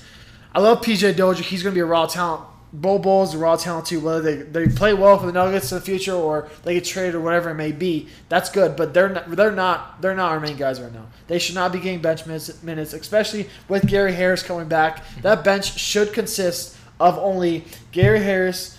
I 0.53 0.59
love 0.59 0.81
PJ 0.81 1.15
Dozier. 1.15 1.43
He's 1.43 1.63
going 1.63 1.73
to 1.73 1.77
be 1.77 1.81
a 1.81 1.85
raw 1.85 2.05
talent. 2.05 2.43
Bol 2.73 2.97
Bol 2.97 3.23
is 3.23 3.35
a 3.35 3.37
raw 3.37 3.55
talent 3.55 3.85
too. 3.85 3.99
Whether 3.99 4.43
they, 4.43 4.65
they 4.65 4.75
play 4.75 4.93
well 4.93 5.19
for 5.19 5.27
the 5.27 5.31
Nuggets 5.31 5.71
in 5.71 5.77
the 5.77 5.83
future 5.83 6.13
or 6.13 6.49
they 6.63 6.73
get 6.73 6.85
traded 6.85 7.13
or 7.13 7.21
whatever 7.21 7.51
it 7.51 7.55
may 7.55 7.71
be, 7.71 8.07
that's 8.29 8.49
good. 8.49 8.75
But 8.75 8.95
they're 8.95 9.09
not, 9.09 9.29
they're 9.29 9.51
not 9.51 10.01
they're 10.01 10.15
not 10.15 10.31
our 10.31 10.39
main 10.39 10.57
guys 10.57 10.81
right 10.81 10.93
now. 10.93 11.05
They 11.27 11.37
should 11.37 11.55
not 11.55 11.71
be 11.71 11.79
getting 11.79 12.01
bench 12.01 12.25
minutes, 12.25 12.63
minutes, 12.63 12.93
especially 12.93 13.47
with 13.67 13.87
Gary 13.87 14.13
Harris 14.13 14.41
coming 14.41 14.67
back. 14.67 15.03
That 15.21 15.43
bench 15.43 15.79
should 15.79 16.13
consist 16.13 16.75
of 17.03 17.17
only 17.19 17.65
Gary 17.91 18.23
Harris, 18.23 18.77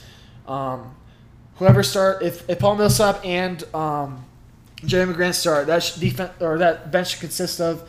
um, 0.48 0.94
whoever 1.56 1.82
start 1.82 2.22
if, 2.22 2.48
if 2.48 2.58
Paul 2.58 2.76
Millsap 2.76 3.24
and 3.24 3.62
um, 3.74 4.24
Jerami 4.80 5.14
Grant 5.14 5.34
start. 5.34 5.66
That 5.66 5.96
defense 6.00 6.32
or 6.40 6.58
that 6.58 6.90
bench 6.90 7.10
should 7.10 7.20
consist 7.20 7.60
of 7.60 7.86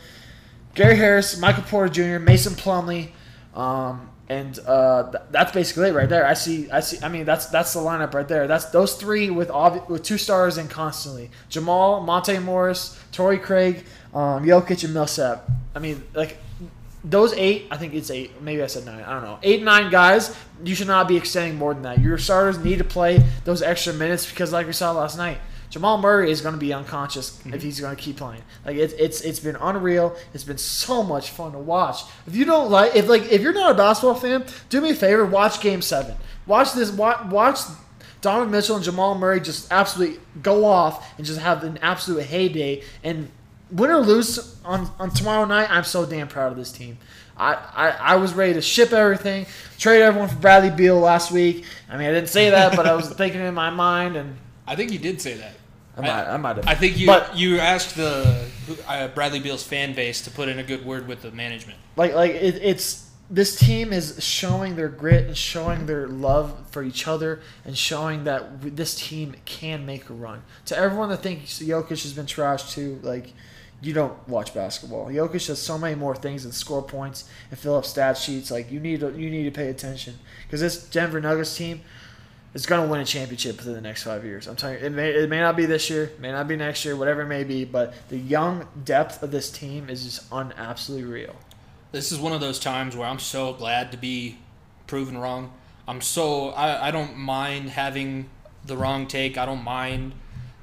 Gary 0.74 0.96
Harris, 0.96 1.38
Michael 1.38 1.62
Porter 1.62 1.92
Jr., 1.92 2.22
Mason 2.22 2.52
Plumlee, 2.52 3.08
um, 3.54 4.10
and 4.28 4.58
uh, 4.66 5.10
th- 5.10 5.24
that's 5.30 5.52
basically 5.52 5.88
it 5.88 5.94
right 5.94 6.08
there. 6.08 6.26
I 6.26 6.34
see. 6.34 6.70
I 6.70 6.80
see. 6.80 6.98
I 7.02 7.08
mean, 7.08 7.24
that's 7.24 7.46
that's 7.46 7.72
the 7.72 7.80
lineup 7.80 8.12
right 8.12 8.28
there. 8.28 8.46
That's 8.46 8.66
those 8.66 8.94
three 8.96 9.30
with 9.30 9.48
obvi- 9.48 9.88
with 9.88 10.02
two 10.02 10.18
stars 10.18 10.58
in 10.58 10.68
constantly. 10.68 11.30
Jamal, 11.48 12.00
Monte 12.02 12.38
Morris, 12.40 13.00
Torrey 13.10 13.38
Craig, 13.38 13.84
um, 14.12 14.44
Jokic, 14.44 14.84
and 14.84 14.92
Millsap. 14.92 15.48
I 15.74 15.78
mean, 15.78 16.02
like 16.12 16.36
those 17.06 17.32
eight. 17.34 17.66
I 17.70 17.76
think 17.76 17.94
it's 17.94 18.10
eight. 18.10 18.42
Maybe 18.42 18.62
I 18.62 18.66
said 18.66 18.84
nine. 18.84 19.02
I 19.02 19.14
don't 19.14 19.22
know. 19.22 19.38
Eight, 19.42 19.62
nine 19.62 19.90
guys. 19.90 20.36
You 20.64 20.74
should 20.74 20.88
not 20.88 21.06
be 21.08 21.16
extending 21.16 21.56
more 21.56 21.72
than 21.72 21.84
that. 21.84 22.00
Your 22.00 22.18
starters 22.18 22.58
need 22.58 22.78
to 22.78 22.84
play 22.84 23.24
those 23.44 23.62
extra 23.62 23.92
minutes 23.92 24.28
because, 24.28 24.52
like 24.52 24.66
we 24.66 24.72
saw 24.72 24.92
last 24.92 25.16
night. 25.16 25.38
Jamal 25.68 25.98
Murray 25.98 26.30
is 26.30 26.40
going 26.40 26.54
to 26.54 26.60
be 26.60 26.72
unconscious 26.72 27.40
if 27.40 27.44
mm-hmm. 27.44 27.58
he's 27.58 27.80
going 27.80 27.94
to 27.94 28.00
keep 28.00 28.16
playing. 28.16 28.42
Like 28.64 28.76
it's 28.76 28.94
it's 28.94 29.20
it's 29.20 29.40
been 29.40 29.56
unreal. 29.56 30.16
It's 30.32 30.44
been 30.44 30.58
so 30.58 31.02
much 31.02 31.30
fun 31.30 31.52
to 31.52 31.58
watch. 31.58 32.02
If 32.26 32.36
you 32.36 32.44
don't 32.44 32.70
like 32.70 32.94
if 32.94 33.08
like 33.08 33.30
if 33.30 33.42
you're 33.42 33.52
not 33.52 33.72
a 33.72 33.74
basketball 33.74 34.14
fan, 34.14 34.44
do 34.68 34.80
me 34.80 34.90
a 34.90 34.94
favor, 34.94 35.26
watch 35.26 35.60
Game 35.60 35.82
Seven. 35.82 36.16
Watch 36.46 36.72
this. 36.72 36.90
Watch, 36.92 37.26
watch 37.26 37.58
Donovan 38.20 38.50
Mitchell 38.50 38.76
and 38.76 38.84
Jamal 38.84 39.16
Murray 39.16 39.40
just 39.40 39.70
absolutely 39.72 40.18
go 40.42 40.64
off 40.64 41.06
and 41.18 41.26
just 41.26 41.40
have 41.40 41.64
an 41.64 41.78
absolute 41.82 42.24
heyday. 42.24 42.82
And 43.02 43.30
win 43.70 43.90
or 43.90 43.98
lose 43.98 44.56
on, 44.64 44.90
on 44.98 45.10
tomorrow 45.10 45.44
night, 45.44 45.68
I'm 45.70 45.84
so 45.84 46.06
damn 46.06 46.28
proud 46.28 46.52
of 46.52 46.58
this 46.58 46.72
team. 46.72 46.98
I, 47.36 47.54
I, 47.54 47.88
I 47.88 48.16
was 48.16 48.32
ready 48.32 48.54
to 48.54 48.62
ship 48.62 48.92
everything, 48.92 49.46
trade 49.78 50.02
everyone 50.02 50.28
for 50.28 50.36
Bradley 50.36 50.70
Beal 50.70 50.98
last 50.98 51.30
week. 51.30 51.64
I 51.90 51.96
mean, 51.98 52.06
I 52.08 52.12
didn't 52.12 52.30
say 52.30 52.50
that, 52.50 52.74
but 52.74 52.86
I 52.86 52.94
was 52.94 53.08
thinking 53.12 53.40
in 53.40 53.52
my 53.54 53.68
mind, 53.70 54.16
and 54.16 54.36
I 54.66 54.74
think 54.76 54.90
you 54.92 54.98
did 54.98 55.20
say 55.20 55.34
that. 55.34 55.54
I 55.98 56.00
might, 56.02 56.24
I 56.34 56.36
might 56.36 56.56
have. 56.56 56.66
I 56.66 56.74
think 56.74 56.98
you 56.98 57.06
But- 57.06 57.36
you 57.36 57.58
asked 57.58 57.96
the 57.96 58.46
uh, 58.86 59.08
Bradley 59.08 59.40
Beal's 59.40 59.62
fan 59.62 59.94
base 59.94 60.22
to 60.22 60.30
put 60.30 60.48
in 60.48 60.58
a 60.58 60.62
good 60.62 60.84
word 60.84 61.08
with 61.08 61.22
the 61.22 61.30
management. 61.30 61.78
like 61.96 62.14
like 62.14 62.32
it, 62.32 62.56
it's 62.62 63.10
this 63.30 63.58
team 63.58 63.92
is 63.92 64.22
showing 64.22 64.76
their 64.76 64.88
grit 64.88 65.26
and 65.26 65.36
showing 65.36 65.86
their 65.86 66.06
love 66.06 66.54
for 66.70 66.82
each 66.84 67.08
other 67.08 67.40
and 67.64 67.76
showing 67.76 68.24
that 68.24 68.76
this 68.76 68.94
team 68.94 69.34
can 69.44 69.84
make 69.84 70.08
a 70.10 70.12
run. 70.12 70.42
To 70.66 70.76
everyone 70.78 71.08
that 71.08 71.22
thinks 71.22 71.58
Jokic 71.60 71.88
has 72.02 72.12
been 72.12 72.26
trashed 72.26 72.72
too, 72.72 73.00
like 73.02 73.32
you 73.80 73.92
don't 73.92 74.26
watch 74.28 74.54
basketball. 74.54 75.06
Jokic 75.06 75.46
does 75.46 75.60
so 75.60 75.76
many 75.76 75.94
more 75.94 76.14
things 76.14 76.44
than 76.44 76.52
score 76.52 76.82
points 76.82 77.28
and 77.50 77.58
fill 77.58 77.76
up 77.76 77.84
stat 77.84 78.16
sheets. 78.16 78.50
Like 78.50 78.70
you 78.70 78.80
need 78.80 79.00
to 79.00 79.08
you 79.10 79.30
need 79.30 79.44
to 79.44 79.50
pay 79.50 79.68
attention 79.68 80.18
because 80.44 80.60
this 80.60 80.88
Denver 80.88 81.20
Nuggets 81.20 81.56
team 81.56 81.82
is 82.54 82.64
going 82.64 82.82
to 82.82 82.90
win 82.90 83.02
a 83.02 83.04
championship 83.04 83.58
within 83.58 83.74
the 83.74 83.80
next 83.82 84.04
five 84.04 84.24
years. 84.24 84.46
I'm 84.46 84.56
telling 84.56 84.78
you, 84.78 84.86
it 84.86 84.90
may 84.90 85.10
it 85.10 85.28
may 85.28 85.40
not 85.40 85.56
be 85.56 85.66
this 85.66 85.90
year, 85.90 86.10
may 86.18 86.32
not 86.32 86.48
be 86.48 86.56
next 86.56 86.84
year, 86.84 86.96
whatever 86.96 87.22
it 87.22 87.26
may 87.26 87.44
be, 87.44 87.64
but 87.64 87.92
the 88.08 88.16
young 88.16 88.66
depth 88.84 89.22
of 89.22 89.30
this 89.30 89.50
team 89.50 89.90
is 89.90 90.04
just 90.04 90.32
un 90.32 90.54
absolutely 90.56 91.06
real. 91.06 91.36
This 91.92 92.12
is 92.12 92.18
one 92.18 92.32
of 92.32 92.40
those 92.40 92.58
times 92.58 92.96
where 92.96 93.06
I'm 93.06 93.18
so 93.18 93.52
glad 93.52 93.92
to 93.92 93.98
be 93.98 94.38
proven 94.86 95.18
wrong. 95.18 95.52
I'm 95.86 96.00
so 96.00 96.48
I, 96.50 96.88
I 96.88 96.90
don't 96.90 97.16
mind 97.16 97.70
having 97.70 98.30
the 98.64 98.76
wrong 98.76 99.06
take. 99.06 99.36
I 99.36 99.44
don't 99.44 99.62
mind 99.62 100.14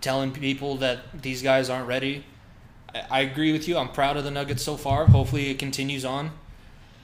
telling 0.01 0.31
people 0.31 0.77
that 0.77 1.21
these 1.21 1.43
guys 1.43 1.69
aren't 1.69 1.87
ready. 1.87 2.25
I, 3.09 3.21
agree 3.21 3.51
with 3.51 3.67
you. 3.67 3.77
I'm 3.77 3.89
proud 3.89 4.17
of 4.17 4.23
the 4.23 4.31
Nuggets 4.31 4.63
so 4.63 4.77
far. 4.77 5.05
Hopefully 5.05 5.49
it 5.49 5.59
continues 5.59 6.05
on. 6.05 6.31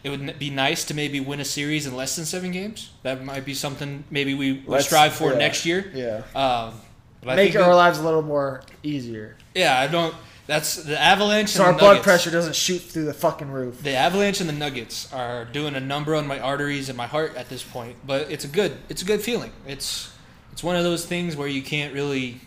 It 0.03 0.09
would 0.09 0.39
be 0.39 0.49
nice 0.49 0.85
to 0.85 0.93
maybe 0.93 1.19
win 1.19 1.39
a 1.39 1.45
series 1.45 1.85
in 1.85 1.95
less 1.95 2.15
than 2.15 2.25
seven 2.25 2.51
games. 2.51 2.91
That 3.03 3.23
might 3.25 3.43
be 3.43 3.53
something 3.53 4.03
maybe 4.09 4.33
we 4.33 4.63
Let's- 4.65 4.85
strive 4.85 5.13
for 5.13 5.31
yeah. 5.33 5.37
next 5.39 5.65
year. 5.65 5.91
Yeah. 5.93 6.17
Um, 6.35 6.73
but 7.21 7.31
I 7.31 7.35
make 7.35 7.51
think 7.53 7.63
our 7.63 7.71
that- 7.71 7.75
lives 7.75 7.99
a 7.99 8.03
little 8.03 8.21
more 8.21 8.61
easier. 8.83 9.35
yeah, 9.53 9.77
I 9.79 9.87
don't. 9.87 10.15
That's 10.47 10.77
the 10.77 10.99
Avalanche. 10.99 11.49
So 11.49 11.59
and 11.63 11.67
our 11.67 11.73
the 11.73 11.79
blood 11.79 12.01
pressure 12.03 12.31
doesn't 12.31 12.55
shoot 12.55 12.79
through 12.79 13.05
the 13.05 13.13
fucking 13.13 13.51
roof. 13.51 13.83
The 13.83 13.93
Avalanche 13.95 14.39
and 14.39 14.49
the 14.49 14.53
Nuggets 14.53 15.11
are 15.13 15.45
doing 15.45 15.75
a 15.75 15.79
number 15.79 16.15
on 16.15 16.25
my 16.25 16.39
arteries 16.39 16.89
and 16.89 16.97
my 16.97 17.05
heart 17.05 17.35
at 17.35 17.49
this 17.49 17.61
point, 17.61 17.97
but 18.07 18.31
it's 18.31 18.45
a 18.45 18.47
good 18.47 18.75
it's 18.89 19.01
a 19.03 19.05
good 19.05 19.21
feeling. 19.21 19.51
It's 19.67 20.11
it's 20.51 20.63
one 20.63 20.75
of 20.75 20.83
those 20.83 21.05
things 21.05 21.35
where 21.35 21.47
you 21.47 21.61
can't 21.61 21.93
really 21.93 22.41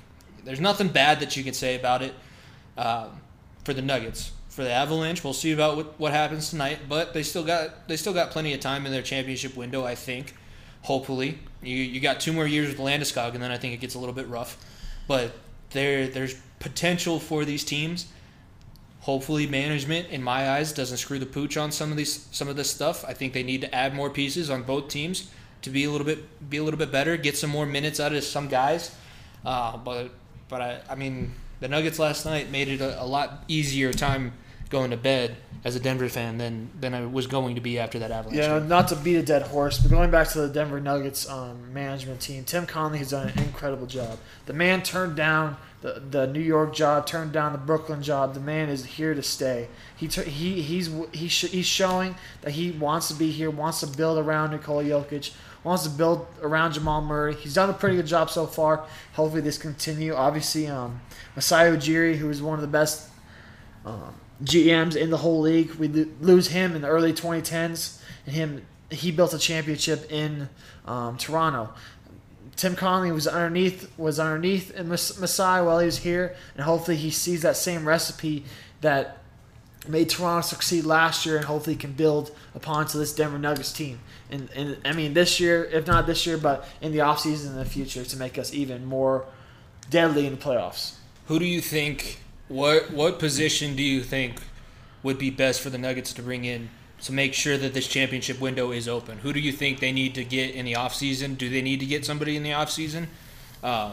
there's 0.45 0.59
nothing 0.59 0.89
bad 0.89 1.21
that 1.21 1.37
you 1.37 1.45
can 1.45 1.55
say 1.55 1.77
about 1.77 2.03
it 2.03 2.13
um, 2.77 3.21
for 3.64 3.75
the 3.75 3.83
Nuggets. 3.83 4.33
For 4.48 4.64
the 4.64 4.70
Avalanche, 4.70 5.25
we'll 5.25 5.33
see 5.33 5.53
about 5.53 5.77
what, 5.77 5.98
what 5.98 6.12
happens 6.12 6.51
tonight, 6.51 6.81
but 6.87 7.14
they 7.14 7.22
still 7.22 7.44
got 7.44 7.88
they 7.88 7.96
still 7.96 8.12
got 8.12 8.31
plenty 8.31 8.53
of 8.53 8.61
time 8.61 8.85
in 8.85 8.92
their 8.92 9.01
championship 9.01 9.57
window. 9.57 9.85
I 9.85 9.94
think, 9.94 10.35
hopefully, 10.83 11.38
you 11.62 11.77
you 11.77 12.01
got 12.01 12.20
two 12.20 12.35
more 12.35 12.46
years 12.46 12.68
with 12.68 12.79
Landeskog, 12.79 13.33
and 13.33 13.42
then 13.42 13.51
I 13.51 13.57
think 13.57 13.72
it 13.72 13.81
gets 13.81 13.94
a 13.94 13.98
little 13.98 14.14
bit 14.14 14.29
rough. 14.29 14.59
But 15.09 15.33
there 15.70 16.07
there's 16.07 16.35
potential 16.59 17.18
for 17.18 17.44
these 17.44 17.64
teams 17.64 18.07
hopefully 19.03 19.48
management 19.48 20.09
in 20.11 20.22
my 20.22 20.51
eyes 20.51 20.72
doesn't 20.72 20.98
screw 20.98 21.18
the 21.18 21.27
pooch 21.27 21.57
on 21.57 21.72
some 21.72 21.90
of 21.90 21.96
these 21.96 22.29
some 22.31 22.48
of 22.48 22.57
this 22.57 22.70
stuff 22.70 23.05
i 23.07 23.12
think 23.12 23.33
they 23.33 23.42
need 23.42 23.61
to 23.61 23.75
add 23.75 23.94
more 23.94 24.09
pieces 24.09 24.48
on 24.48 24.62
both 24.62 24.88
teams 24.88 25.29
to 25.61 25.70
be 25.70 25.85
a 25.85 25.90
little 25.90 26.07
bit 26.07 26.48
be 26.48 26.57
a 26.57 26.62
little 26.62 26.79
bit 26.79 26.92
better 26.92 27.16
get 27.16 27.37
some 27.37 27.51
more 27.51 27.66
minutes 27.66 27.98
out 27.98 28.12
of 28.12 28.22
some 28.22 28.48
guys 28.48 28.94
uh, 29.44 29.77
but 29.77 30.11
but 30.48 30.61
I, 30.61 30.81
I 30.88 30.94
mean 30.94 31.35
the 31.62 31.68
nuggets 31.68 31.98
last 31.98 32.27
night 32.27 32.51
made 32.51 32.68
it 32.68 32.81
a, 32.83 33.03
a 33.03 33.07
lot 33.07 33.44
easier 33.48 33.92
time 33.92 34.33
going 34.68 34.90
to 34.90 34.96
bed 34.96 35.37
as 35.64 35.77
a 35.77 35.81
denver 35.81 36.09
fan 36.09 36.38
than 36.38 36.68
than 36.81 36.92
i 36.94 37.05
was 37.05 37.27
going 37.27 37.55
to 37.55 37.61
be 37.61 37.79
after 37.79 37.98
that 38.01 38.11
avalanche 38.11 38.37
Yeah, 38.38 38.59
game. 38.59 38.68
not 38.68 38.88
to 38.88 38.96
beat 38.96 39.16
a 39.16 39.22
dead 39.22 39.42
horse, 39.42 39.79
but 39.79 39.90
going 39.90 40.11
back 40.11 40.29
to 40.29 40.40
the 40.40 40.48
Denver 40.48 40.81
Nuggets 40.81 41.29
um, 41.29 41.72
management 41.72 42.20
team, 42.20 42.42
Tim 42.44 42.66
Connelly 42.66 42.98
has 42.98 43.11
done 43.11 43.29
an 43.29 43.38
incredible 43.38 43.87
job. 43.87 44.18
The 44.46 44.53
man 44.55 44.83
turned 44.83 45.14
down 45.16 45.57
the, 45.83 46.03
the 46.11 46.27
New 46.27 46.40
York 46.40 46.75
job, 46.75 47.07
turned 47.07 47.33
down 47.33 47.53
the 47.53 47.59
Brooklyn 47.59 48.03
job. 48.03 48.35
The 48.35 48.40
man 48.40 48.68
is 48.70 48.85
here 48.85 49.14
to 49.14 49.22
stay. 49.22 49.68
He 49.96 50.09
tur- 50.09 50.22
he 50.25 50.62
he's 50.62 50.90
he's 51.12 51.33
sh- 51.33 51.51
he's 51.59 51.66
showing 51.66 52.14
that 52.42 52.53
he 52.53 52.70
wants 52.72 53.09
to 53.09 53.14
be 53.14 53.31
here, 53.31 53.51
wants 53.51 53.81
to 53.81 53.87
build 53.87 54.18
around 54.18 54.51
Nikola 54.53 54.85
Jokic, 54.85 55.33
wants 55.64 55.85
to 55.85 55.90
build 55.90 56.27
around 56.40 56.72
Jamal 56.72 57.03
Murray. 57.03 57.35
He's 57.35 57.55
done 57.55 57.70
a 57.70 57.72
pretty 57.72 57.96
good 57.96 58.07
job 58.07 58.31
so 58.31 58.46
far. 58.46 58.85
Hopefully, 59.14 59.42
this 59.42 59.59
continue. 59.59 60.14
Obviously, 60.14 60.66
um, 60.66 61.01
Masai 61.37 61.70
Ujiri, 61.70 62.16
who 62.16 62.29
is 62.31 62.42
one 62.42 62.55
of 62.55 62.62
the 62.62 62.66
best 62.66 63.09
um, 63.85 64.14
GMs 64.44 64.96
in 64.96 65.11
the 65.11 65.18
whole 65.18 65.40
league. 65.40 65.72
We 65.75 65.88
lo- 65.88 66.11
lose 66.20 66.48
him 66.48 66.75
in 66.75 66.83
the 66.83 66.88
early 66.88 67.12
2010s, 67.12 68.01
and 68.27 68.35
him 68.35 68.66
he 68.90 69.11
built 69.11 69.33
a 69.33 69.38
championship 69.38 70.11
in 70.11 70.48
um, 70.87 71.16
Toronto. 71.16 71.70
Tim 72.57 72.77
Connelly 72.77 73.12
was 73.12 73.27
underneath 73.27 73.90
was 73.98 74.18
underneath 74.18 74.70
in 74.72 74.88
Masai 74.88 75.64
while 75.64 75.79
he 75.79 75.87
was 75.87 75.98
here, 75.98 76.35
and 76.55 76.64
hopefully 76.64 76.96
he 76.96 77.11
sees 77.11 77.42
that 77.42 77.57
same 77.57 77.87
recipe 77.87 78.44
that 78.83 79.18
made 79.88 80.11
Toronto 80.11 80.46
succeed 80.46 80.85
last 80.85 81.25
year, 81.25 81.37
and 81.37 81.46
hopefully 81.46 81.77
can 81.77 81.92
build 81.92 82.35
upon 82.55 82.87
to 82.88 82.98
this 82.98 83.14
Denver 83.14 83.38
Nuggets 83.38 83.72
team. 83.72 84.01
And, 84.33 84.49
and 84.57 84.79
I 84.85 84.92
mean 84.92 85.14
this 85.14 85.38
year, 85.38 85.64
if 85.64 85.87
not 85.87 86.07
this 86.07 86.27
year, 86.27 86.37
but 86.37 86.66
in 86.81 86.92
the 86.92 86.99
offseason 86.99 87.49
in 87.49 87.57
the 87.57 87.64
future 87.64 88.05
to 88.05 88.16
make 88.16 88.38
us 88.38 88.53
even 88.53 88.85
more 88.85 89.27
deadly 89.90 90.27
in 90.27 90.33
the 90.33 90.40
playoffs. 90.40 90.95
who 91.27 91.38
do 91.38 91.45
you 91.45 91.61
think 91.61 92.21
what 92.49 92.90
what 92.90 93.18
position 93.18 93.77
do 93.77 93.83
you 93.83 94.03
think 94.03 94.40
would 95.03 95.18
be 95.18 95.31
best 95.31 95.61
for 95.61 95.71
the 95.71 95.79
nuggets 95.79 96.12
to 96.14 96.23
bring 96.23 96.45
in 96.45 96.71
to 97.03 97.12
make 97.12 97.35
sure 97.35 97.59
that 97.59 97.75
this 97.75 97.87
championship 97.87 98.40
window 98.40 98.73
is 98.73 98.88
open? 98.88 99.18
Who 99.18 99.33
do 99.33 99.40
you 99.40 99.53
think 99.53 99.81
they 99.81 99.92
need 99.92 100.14
to 100.14 100.25
get 100.25 100.55
in 100.55 100.64
the 100.64 100.75
offseason? 100.75 101.37
Do 101.37 101.49
they 101.49 101.62
need 101.62 101.81
to 101.81 101.87
get 101.87 102.05
somebody 102.05 102.37
in 102.37 102.42
the 102.42 102.51
offseason? 102.51 103.07
Um, 103.62 103.92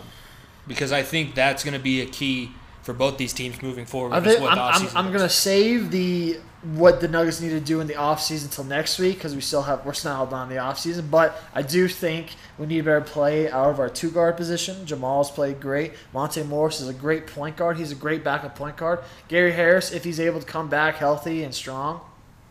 because 0.70 0.92
i 0.94 1.04
think 1.04 1.36
that's 1.36 1.64
going 1.66 1.74
to 1.74 1.84
be 1.84 2.00
a 2.00 2.06
key 2.06 2.52
for 2.82 2.94
both 2.94 3.18
these 3.18 3.34
teams 3.34 3.62
moving 3.62 3.86
forward 3.86 4.14
I 4.14 4.20
is 4.20 4.24
think 4.24 4.42
what 4.42 4.58
I'm, 4.58 4.88
I'm, 4.88 4.98
I'm 4.98 5.12
gonna 5.12 5.30
save 5.30 5.92
the 5.92 6.40
what 6.62 7.00
the 7.00 7.08
Nuggets 7.08 7.40
need 7.40 7.50
to 7.50 7.60
do 7.60 7.80
in 7.80 7.88
the 7.88 7.94
offseason 7.94 8.46
until 8.46 8.66
next 8.66 9.00
week 9.00 9.16
because 9.16 9.34
we 9.34 9.40
still 9.40 9.62
have 9.62 9.86
we're 9.86 9.94
snarled 9.94 10.34
on 10.34 10.50
the 10.50 10.56
offseason. 10.56 11.10
But 11.10 11.40
I 11.54 11.62
do 11.62 11.88
think 11.88 12.36
we 12.58 12.66
need 12.66 12.80
a 12.80 12.84
better 12.84 13.02
play 13.02 13.50
out 13.50 13.70
of 13.70 13.80
our 13.80 13.90
two 13.90 14.12
guard 14.12 14.36
position. 14.36 14.86
Jamal's 14.86 15.32
played 15.32 15.62
great. 15.62 15.94
Monte 16.14 16.44
Morris 16.44 16.82
is 16.82 16.90
a 16.90 16.94
great 16.94 17.28
point 17.28 17.56
guard. 17.56 17.78
He's 17.78 17.94
a 17.94 17.96
great 17.96 18.24
backup 18.26 18.56
point 18.58 18.76
guard. 18.76 19.00
Gary 19.30 19.54
Harris, 19.54 19.92
if 19.92 20.04
he's 20.04 20.20
able 20.20 20.42
to 20.42 20.46
come 20.46 20.68
back 20.68 20.96
healthy 20.96 21.44
and 21.44 21.56
strong, 21.56 22.02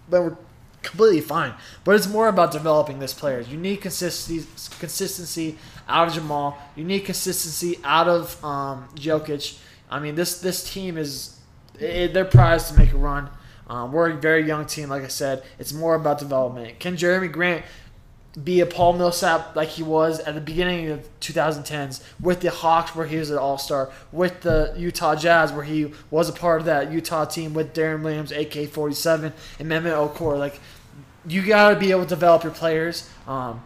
then 0.08 0.22
we're 0.22 0.36
completely 0.82 1.20
fine. 1.20 1.52
But 1.84 1.96
it's 1.96 2.08
more 2.08 2.28
about 2.28 2.50
developing 2.50 3.00
this 3.00 3.12
player. 3.12 3.40
You 3.40 3.58
need 3.58 3.82
consistency, 3.82 4.48
consistency 4.78 5.58
out 5.86 6.08
of 6.08 6.14
Jamal. 6.14 6.56
You 6.76 6.84
need 6.84 7.00
consistency 7.00 7.78
out 7.84 8.08
of 8.08 8.42
um, 8.42 8.88
Jokic. 8.94 9.58
I 9.90 10.00
mean, 10.00 10.14
this 10.14 10.40
this 10.40 10.70
team 10.70 10.96
is 10.96 11.38
it, 11.78 12.12
they're 12.12 12.24
prized 12.24 12.68
to 12.68 12.78
make 12.78 12.92
a 12.92 12.96
run. 12.96 13.30
Um, 13.68 13.92
we're 13.92 14.10
a 14.10 14.14
very 14.14 14.46
young 14.46 14.66
team, 14.66 14.88
like 14.88 15.04
I 15.04 15.08
said. 15.08 15.42
It's 15.58 15.72
more 15.72 15.94
about 15.94 16.18
development. 16.18 16.78
Can 16.78 16.96
Jerami 16.96 17.30
Grant 17.30 17.64
be 18.42 18.60
a 18.60 18.66
Paul 18.66 18.94
Millsap 18.94 19.56
like 19.56 19.68
he 19.68 19.82
was 19.82 20.20
at 20.20 20.34
the 20.34 20.40
beginning 20.40 20.90
of 20.90 21.08
2010s 21.20 22.02
with 22.20 22.40
the 22.40 22.50
Hawks, 22.50 22.94
where 22.94 23.06
he 23.06 23.16
was 23.16 23.30
an 23.30 23.38
All 23.38 23.58
Star, 23.58 23.90
with 24.12 24.42
the 24.42 24.74
Utah 24.76 25.14
Jazz, 25.14 25.52
where 25.52 25.64
he 25.64 25.92
was 26.10 26.28
a 26.28 26.32
part 26.32 26.60
of 26.60 26.66
that 26.66 26.92
Utah 26.92 27.24
team 27.24 27.54
with 27.54 27.74
Deron 27.74 28.02
Williams, 28.02 28.32
AK-47, 28.32 29.32
and 29.58 29.68
Mehmet 29.68 29.92
Okur. 29.92 30.38
Like 30.38 30.60
you 31.26 31.44
got 31.44 31.70
to 31.70 31.76
be 31.76 31.90
able 31.90 32.04
to 32.04 32.08
develop 32.08 32.42
your 32.44 32.52
players. 32.52 33.08
Um, 33.26 33.62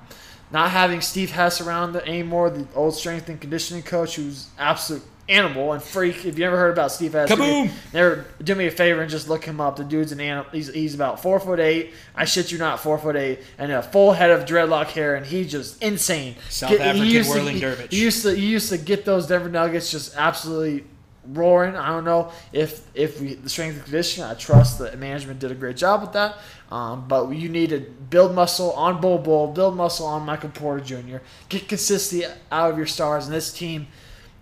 not 0.50 0.70
having 0.70 1.00
Steve 1.00 1.30
Hess 1.30 1.60
around 1.60 1.96
anymore, 1.96 2.50
the 2.50 2.66
old 2.74 2.94
strength 2.94 3.28
and 3.28 3.40
conditioning 3.40 3.82
coach, 3.82 4.16
who's 4.16 4.48
absolute 4.58 5.02
animal 5.28 5.72
and 5.72 5.82
freak. 5.82 6.24
If 6.24 6.38
you 6.38 6.44
ever 6.44 6.56
heard 6.56 6.72
about 6.72 6.92
Steve 6.92 7.14
Adams, 7.14 7.40
Kaboom! 7.40 7.70
never 7.92 8.26
do 8.42 8.54
me 8.54 8.66
a 8.66 8.70
favor 8.70 9.00
and 9.00 9.10
just 9.10 9.28
look 9.28 9.44
him 9.44 9.60
up. 9.60 9.76
The 9.76 9.84
dude's 9.84 10.12
an 10.12 10.20
animal. 10.20 10.50
He's, 10.52 10.72
he's 10.72 10.94
about 10.94 11.22
four 11.22 11.38
foot 11.40 11.60
eight. 11.60 11.92
I 12.14 12.24
shit 12.24 12.50
you 12.52 12.58
not, 12.58 12.80
four 12.80 12.98
foot 12.98 13.16
eight, 13.16 13.40
and 13.58 13.70
a 13.72 13.82
full 13.82 14.12
head 14.12 14.30
of 14.30 14.44
dreadlock 14.44 14.88
hair, 14.88 15.14
and 15.14 15.24
he's 15.24 15.50
just 15.50 15.82
insane. 15.82 16.36
South 16.48 16.70
Get- 16.70 16.80
African 16.80 17.08
used 17.08 17.30
to- 17.30 17.36
whirling 17.38 17.54
he- 17.54 17.60
dervish. 17.60 17.90
He 17.90 18.00
used 18.02 18.22
to 18.22 18.34
he 18.34 18.46
used 18.46 18.68
to 18.70 18.78
get 18.78 19.04
those 19.04 19.26
Denver 19.26 19.48
Nuggets 19.48 19.90
just 19.90 20.16
absolutely 20.16 20.84
roaring. 21.28 21.76
I 21.76 21.88
don't 21.88 22.04
know 22.04 22.32
if 22.52 22.82
if 22.94 23.20
we, 23.20 23.34
the 23.34 23.48
strength 23.48 23.76
and 23.76 23.84
conditioning. 23.84 24.28
I 24.28 24.34
trust 24.34 24.80
that 24.80 24.98
management 24.98 25.38
did 25.38 25.52
a 25.52 25.54
great 25.54 25.76
job 25.76 26.00
with 26.02 26.12
that. 26.12 26.36
Um, 26.70 27.06
but 27.06 27.28
you 27.30 27.48
need 27.50 27.68
to 27.70 27.80
build 27.80 28.34
muscle 28.34 28.72
on 28.72 29.00
Bol 29.00 29.18
Bol, 29.18 29.52
build 29.52 29.76
muscle 29.76 30.06
on 30.06 30.24
Michael 30.24 30.48
Porter 30.48 30.82
Jr. 30.82 31.18
Get 31.50 31.68
consistency 31.68 32.26
out 32.50 32.70
of 32.70 32.78
your 32.78 32.86
stars, 32.86 33.26
and 33.26 33.34
this 33.34 33.52
team 33.52 33.88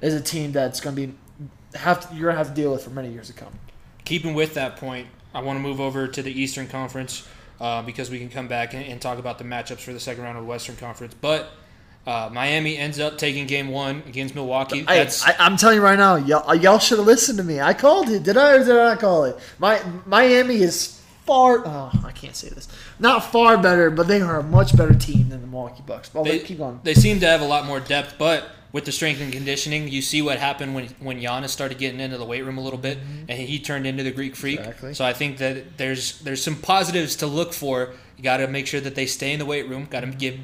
is 0.00 0.14
a 0.14 0.20
team 0.20 0.52
that's 0.52 0.80
going 0.80 0.96
to 0.96 1.06
be 1.06 1.14
have 1.74 2.08
to, 2.08 2.14
you're 2.14 2.24
going 2.24 2.34
to 2.34 2.38
have 2.38 2.48
to 2.48 2.60
deal 2.60 2.72
with 2.72 2.82
for 2.84 2.90
many 2.90 3.10
years 3.10 3.28
to 3.28 3.32
come. 3.32 3.52
keeping 4.04 4.34
with 4.34 4.54
that 4.54 4.76
point, 4.76 5.06
I 5.34 5.40
want 5.42 5.58
to 5.58 5.62
move 5.62 5.80
over 5.80 6.08
to 6.08 6.22
the 6.22 6.32
Eastern 6.32 6.66
Conference 6.66 7.26
uh, 7.60 7.82
because 7.82 8.10
we 8.10 8.18
can 8.18 8.28
come 8.28 8.48
back 8.48 8.74
and, 8.74 8.84
and 8.84 9.00
talk 9.00 9.18
about 9.18 9.38
the 9.38 9.44
matchups 9.44 9.80
for 9.80 9.92
the 9.92 10.00
second 10.00 10.24
round 10.24 10.36
of 10.36 10.44
the 10.44 10.48
Western 10.48 10.76
Conference. 10.76 11.14
But 11.20 11.50
uh, 12.06 12.30
Miami 12.32 12.76
ends 12.76 12.98
up 12.98 13.18
taking 13.18 13.46
Game 13.46 13.68
One 13.68 14.02
against 14.06 14.34
Milwaukee. 14.34 14.84
I, 14.88 15.08
I'm 15.38 15.56
telling 15.56 15.76
you 15.76 15.82
right 15.82 15.98
now, 15.98 16.16
y'all, 16.16 16.54
y'all 16.54 16.78
should 16.78 16.98
have 16.98 17.06
listened 17.06 17.38
to 17.38 17.44
me. 17.44 17.60
I 17.60 17.74
called 17.74 18.08
it. 18.08 18.22
Did 18.22 18.36
I 18.36 18.54
or 18.54 18.58
did 18.64 18.70
I 18.70 18.90
not 18.90 19.00
call 19.00 19.24
it? 19.24 19.36
My 19.58 19.80
Miami 20.06 20.56
is 20.56 21.00
far. 21.26 21.62
Oh, 21.64 21.90
I 22.04 22.12
can't 22.12 22.34
say 22.34 22.48
this. 22.48 22.68
Not 22.98 23.30
far 23.30 23.58
better, 23.58 23.90
but 23.90 24.08
they 24.08 24.22
are 24.22 24.40
a 24.40 24.42
much 24.42 24.76
better 24.76 24.94
team 24.94 25.28
than 25.28 25.42
the 25.42 25.46
Milwaukee 25.46 25.84
Bucks. 25.86 26.12
Well, 26.12 26.24
they, 26.24 26.40
keep 26.40 26.58
going. 26.58 26.80
they 26.82 26.94
seem 26.94 27.20
to 27.20 27.26
have 27.26 27.42
a 27.42 27.46
lot 27.46 27.66
more 27.66 27.78
depth, 27.78 28.16
but 28.18 28.50
with 28.72 28.84
the 28.84 28.92
strength 28.92 29.20
and 29.20 29.32
conditioning, 29.32 29.88
you 29.88 30.00
see 30.02 30.22
what 30.22 30.38
happened 30.38 30.74
when 30.74 30.86
when 31.00 31.20
Giannis 31.20 31.48
started 31.48 31.78
getting 31.78 32.00
into 32.00 32.18
the 32.18 32.24
weight 32.24 32.44
room 32.44 32.58
a 32.58 32.60
little 32.60 32.78
bit, 32.78 32.98
and 33.28 33.38
he 33.38 33.58
turned 33.58 33.86
into 33.86 34.02
the 34.02 34.12
Greek 34.12 34.36
freak. 34.36 34.60
Exactly. 34.60 34.94
So 34.94 35.04
I 35.04 35.12
think 35.12 35.38
that 35.38 35.76
there's 35.76 36.20
there's 36.20 36.42
some 36.42 36.56
positives 36.56 37.16
to 37.16 37.26
look 37.26 37.52
for. 37.52 37.92
You 38.16 38.22
got 38.22 38.38
to 38.38 38.46
make 38.46 38.66
sure 38.66 38.80
that 38.80 38.94
they 38.94 39.06
stay 39.06 39.32
in 39.32 39.38
the 39.38 39.46
weight 39.46 39.68
room. 39.68 39.86
Got 39.90 40.00
to 40.00 40.06
give 40.08 40.38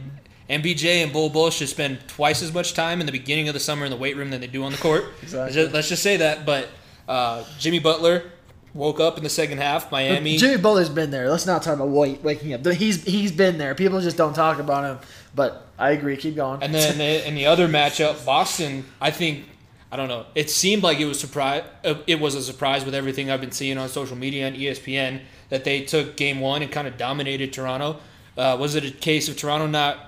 MPJ 0.49 1.03
and 1.03 1.13
Bol 1.13 1.31
Bol 1.31 1.51
should 1.51 1.69
spend 1.69 1.99
twice 2.09 2.43
as 2.43 2.53
much 2.53 2.75
time 2.75 3.01
in 3.01 3.07
the 3.07 3.13
beginning 3.13 3.49
of 3.49 3.55
the 3.55 3.61
summer 3.61 3.85
in 3.85 3.91
the 3.91 3.97
weight 3.97 4.17
room 4.17 4.31
than 4.31 4.41
they 4.41 4.47
do 4.47 4.63
on 4.65 4.73
the 4.73 4.79
court. 4.79 5.05
Exactly. 5.23 5.39
Let's 5.41 5.55
just, 5.55 5.75
let's 5.75 5.89
just 5.89 6.03
say 6.03 6.17
that. 6.19 6.47
But 6.47 6.69
uh, 7.09 7.45
Jimmy 7.59 7.81
Butler 7.81 8.31
woke 8.75 9.01
up 9.01 9.17
in 9.17 9.25
the 9.25 9.31
second 9.31 9.59
half. 9.59 9.91
Miami. 9.91 10.37
Jimmy 10.37 10.59
Butler's 10.59 10.89
been 10.89 11.11
there. 11.11 11.29
Let's 11.29 11.47
not 11.47 11.63
talk 11.63 11.75
about 11.75 11.89
wait, 11.89 12.23
waking 12.23 12.53
up. 12.55 12.65
He's 12.67 13.03
he's 13.03 13.33
been 13.33 13.59
there. 13.59 13.75
People 13.75 14.01
just 14.01 14.17
don't 14.17 14.35
talk 14.35 14.59
about 14.59 14.85
him. 14.85 15.09
But 15.37 15.69
I 15.79 15.91
agree. 15.91 16.17
Keep 16.17 16.35
going. 16.35 16.63
And 16.63 16.75
then 16.75 17.01
in 17.01 17.35
the 17.37 17.47
other 17.47 17.69
matchup, 17.69 18.25
Boston, 18.27 18.85
I 19.01 19.11
think 19.13 19.45
I 19.93 19.97
don't 19.97 20.09
know. 20.09 20.27
It 20.35 20.51
seemed 20.51 20.83
like 20.83 20.99
it 20.99 21.05
was 21.05 21.21
surprise. 21.21 21.63
uh, 21.85 21.95
It 22.09 22.19
was 22.19 22.35
a 22.35 22.43
surprise 22.43 22.85
with 22.85 22.95
everything 22.95 23.31
I've 23.31 23.41
been 23.41 23.53
seeing 23.53 23.79
on 23.79 23.89
social 23.89 24.17
media 24.17 24.49
and 24.49 24.57
ESPN 24.57 25.21
that 25.51 25.63
they 25.63 25.83
took 25.83 26.17
Game 26.17 26.41
One 26.41 26.63
and 26.63 26.73
kind 26.73 26.89
of 26.89 26.97
dominated 26.99 27.53
Toronto. 27.53 27.99
Uh, 28.37 28.57
was 28.59 28.75
it 28.75 28.85
a 28.85 28.91
case 28.91 29.29
of 29.29 29.37
Toronto 29.37 29.67
not 29.69 29.99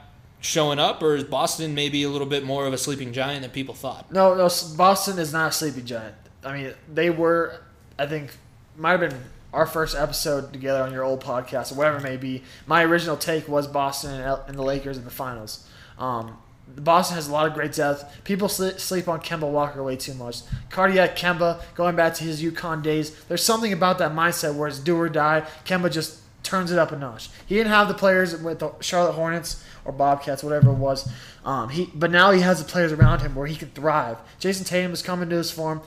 showing 0.40 0.78
up, 0.78 1.02
or 1.02 1.14
is 1.14 1.24
Boston 1.24 1.74
maybe 1.74 2.02
a 2.02 2.08
little 2.10 2.26
bit 2.26 2.44
more 2.44 2.66
of 2.66 2.72
a 2.72 2.78
sleeping 2.78 3.12
giant 3.12 3.42
than 3.42 3.50
people 3.50 3.74
thought? 3.74 4.10
No, 4.10 4.34
no, 4.34 4.48
Boston 4.76 5.18
is 5.18 5.32
not 5.32 5.50
a 5.50 5.52
sleeping 5.52 5.84
giant. 5.84 6.14
I 6.44 6.56
mean, 6.56 6.74
they 6.92 7.10
were. 7.10 7.60
I 7.98 8.06
think 8.06 8.30
might 8.76 8.92
have 9.00 9.10
been 9.10 9.20
our 9.52 9.66
first 9.66 9.96
episode 9.96 10.52
together 10.52 10.82
on 10.82 10.92
your 10.92 11.04
old 11.04 11.22
podcast 11.22 11.72
or 11.72 11.76
whatever 11.76 11.98
it 11.98 12.02
may 12.02 12.16
be. 12.16 12.42
My 12.66 12.84
original 12.84 13.16
take 13.16 13.48
was 13.48 13.66
Boston 13.66 14.20
and, 14.20 14.58
the 14.58 14.62
Lakers 14.62 14.98
in 14.98 15.04
the 15.04 15.10
finals. 15.10 15.66
Um, 15.98 16.38
Boston 16.76 17.14
has 17.14 17.28
a 17.28 17.32
lot 17.32 17.46
of 17.46 17.54
great 17.54 17.72
depth. 17.72 18.24
People 18.24 18.48
sleep 18.48 19.08
on 19.08 19.20
Kemba 19.20 19.50
Walker 19.50 19.82
way 19.82 19.96
too 19.96 20.14
much. 20.14 20.42
Cardiac 20.68 21.16
Kemba, 21.16 21.62
going 21.74 21.96
back 21.96 22.14
to 22.14 22.24
his 22.24 22.42
UConn 22.42 22.82
days, 22.82 23.18
there's 23.24 23.42
something 23.42 23.72
about 23.72 23.98
that 23.98 24.12
mindset 24.12 24.54
where 24.54 24.68
it's 24.68 24.78
do 24.78 24.96
or 24.96 25.08
die. 25.08 25.46
Kemba 25.64 25.90
just 25.90 26.20
turns 26.42 26.70
it 26.70 26.78
up 26.78 26.92
a 26.92 26.96
notch. 26.96 27.30
He 27.46 27.56
didn't 27.56 27.72
have 27.72 27.88
the 27.88 27.94
players 27.94 28.36
with 28.36 28.58
the 28.58 28.72
Charlotte 28.80 29.12
Hornets 29.12 29.64
or 29.84 29.92
Bobcats, 29.92 30.42
whatever 30.42 30.70
it 30.70 30.76
was. 30.76 31.10
Um, 31.44 31.70
he, 31.70 31.90
but 31.94 32.10
now 32.10 32.30
he 32.30 32.40
has 32.40 32.62
the 32.62 32.70
players 32.70 32.92
around 32.92 33.20
him 33.20 33.34
where 33.34 33.46
he 33.46 33.56
can 33.56 33.70
thrive. 33.70 34.18
Jayson 34.38 34.66
Tatum 34.66 34.92
is 34.92 35.02
coming 35.02 35.30
to 35.30 35.36
his 35.36 35.50
form. 35.50 35.80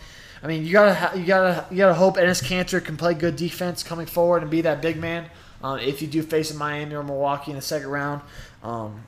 I 0.43 0.47
mean, 0.47 0.65
you 0.65 0.71
gotta 0.71 1.17
you 1.19 1.25
gotta 1.25 1.65
you 1.69 1.77
gotta 1.77 1.93
hope 1.93 2.17
Enes 2.17 2.43
Kanter 2.43 2.84
can 2.84 2.97
play 2.97 3.13
good 3.13 3.36
defense 3.36 3.84
coming 3.84 4.08
forward 4.08 4.41
and 4.41 4.49
be 4.49 4.62
that 4.62 4.82
big 4.82 4.97
man. 4.97 5.30
Uh, 5.63 5.77
if 5.80 6.01
you 6.01 6.08
do 6.08 6.23
face 6.23 6.51
a 6.51 6.56
Miami 6.56 6.95
or 6.95 7.04
Milwaukee 7.04 7.51
in 7.51 7.56
the 7.56 7.62
second 7.62 7.89
round, 7.89 8.21
um, 8.63 9.04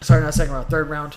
sorry, 0.00 0.22
not 0.22 0.34
second 0.34 0.54
round, 0.54 0.68
third 0.68 0.88
round. 0.88 1.16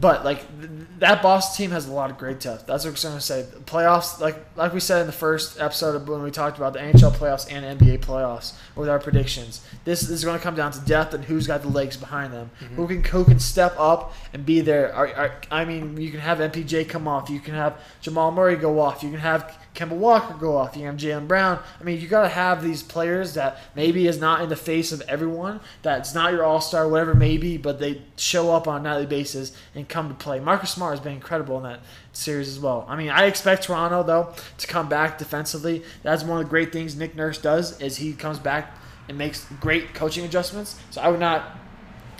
But 0.00 0.24
like 0.24 0.38
th- 0.60 0.70
that 0.98 1.22
Boston 1.22 1.64
team 1.64 1.70
has 1.70 1.86
a 1.86 1.92
lot 1.92 2.10
of 2.10 2.18
great 2.18 2.40
depth. 2.40 2.66
That's 2.66 2.84
what 2.84 2.98
I'm 2.98 3.10
going 3.10 3.18
to 3.18 3.24
say. 3.24 3.42
The 3.42 3.60
playoffs, 3.60 4.18
like 4.20 4.44
like 4.56 4.74
we 4.74 4.80
said 4.80 5.00
in 5.00 5.06
the 5.06 5.12
first 5.12 5.60
episode 5.60 5.94
of 5.94 6.08
when 6.08 6.22
we 6.22 6.32
talked 6.32 6.56
about 6.56 6.72
the 6.72 6.80
NHL 6.80 7.12
playoffs 7.12 7.50
and 7.50 7.78
NBA 7.78 8.00
playoffs 8.00 8.54
with 8.74 8.88
our 8.88 8.98
predictions. 8.98 9.64
This, 9.84 10.08
is 10.08 10.24
going 10.24 10.36
to 10.36 10.42
come 10.42 10.56
down 10.56 10.72
to 10.72 10.80
depth 10.80 11.14
and 11.14 11.24
who's 11.24 11.46
got 11.46 11.62
the 11.62 11.68
legs 11.68 11.96
behind 11.96 12.32
them. 12.32 12.50
Mm-hmm. 12.60 12.74
Who 12.74 12.88
can 12.88 13.04
who 13.04 13.24
can 13.24 13.38
step 13.38 13.74
up 13.78 14.14
and 14.32 14.44
be 14.44 14.60
there. 14.60 14.92
Are, 14.92 15.08
are, 15.14 15.40
I 15.50 15.64
mean, 15.64 15.96
you 15.96 16.10
can 16.10 16.20
have 16.20 16.38
MPJ 16.38 16.88
come 16.88 17.06
off. 17.06 17.30
You 17.30 17.38
can 17.38 17.54
have 17.54 17.80
Jamal 18.00 18.32
Murray 18.32 18.56
go 18.56 18.80
off. 18.80 19.02
You 19.02 19.10
can 19.10 19.20
have 19.20 19.56
Kemba 19.74 19.90
Walker 19.90 20.34
go 20.34 20.56
off. 20.56 20.76
You 20.76 20.86
have 20.86 20.96
Jaylen 20.96 21.26
Brown. 21.26 21.60
I 21.80 21.84
mean, 21.84 22.00
you 22.00 22.06
got 22.06 22.22
to 22.22 22.28
have 22.28 22.62
these 22.62 22.82
players 22.82 23.34
that 23.34 23.58
maybe 23.74 24.06
is 24.06 24.20
not 24.20 24.40
in 24.40 24.48
the 24.48 24.56
face 24.56 24.92
of 24.92 25.00
everyone. 25.02 25.60
That's 25.82 26.14
not 26.14 26.32
your 26.32 26.44
all 26.44 26.60
star, 26.60 26.88
whatever 26.88 27.10
it 27.10 27.16
may 27.16 27.36
be, 27.36 27.56
but 27.56 27.80
they 27.80 28.02
show 28.16 28.54
up 28.54 28.68
on 28.68 28.80
a 28.80 28.84
nightly 28.84 29.06
basis 29.06 29.56
and 29.74 29.88
come 29.88 30.08
to 30.08 30.14
play. 30.14 30.38
Marcus 30.38 30.70
Smart 30.70 30.92
has 30.92 31.00
been 31.00 31.14
incredible 31.14 31.56
in 31.56 31.64
that 31.64 31.80
series 32.12 32.48
as 32.48 32.60
well. 32.60 32.86
I 32.88 32.94
mean, 32.94 33.10
I 33.10 33.24
expect 33.24 33.64
Toronto 33.64 34.04
though 34.04 34.32
to 34.58 34.66
come 34.68 34.88
back 34.88 35.18
defensively. 35.18 35.82
That's 36.04 36.22
one 36.22 36.38
of 36.38 36.44
the 36.44 36.50
great 36.50 36.72
things 36.72 36.94
Nick 36.94 37.16
Nurse 37.16 37.38
does 37.38 37.80
is 37.80 37.96
he 37.96 38.12
comes 38.12 38.38
back 38.38 38.78
and 39.08 39.18
makes 39.18 39.44
great 39.60 39.92
coaching 39.92 40.24
adjustments. 40.24 40.78
So 40.90 41.00
I 41.00 41.08
would 41.08 41.20
not 41.20 41.58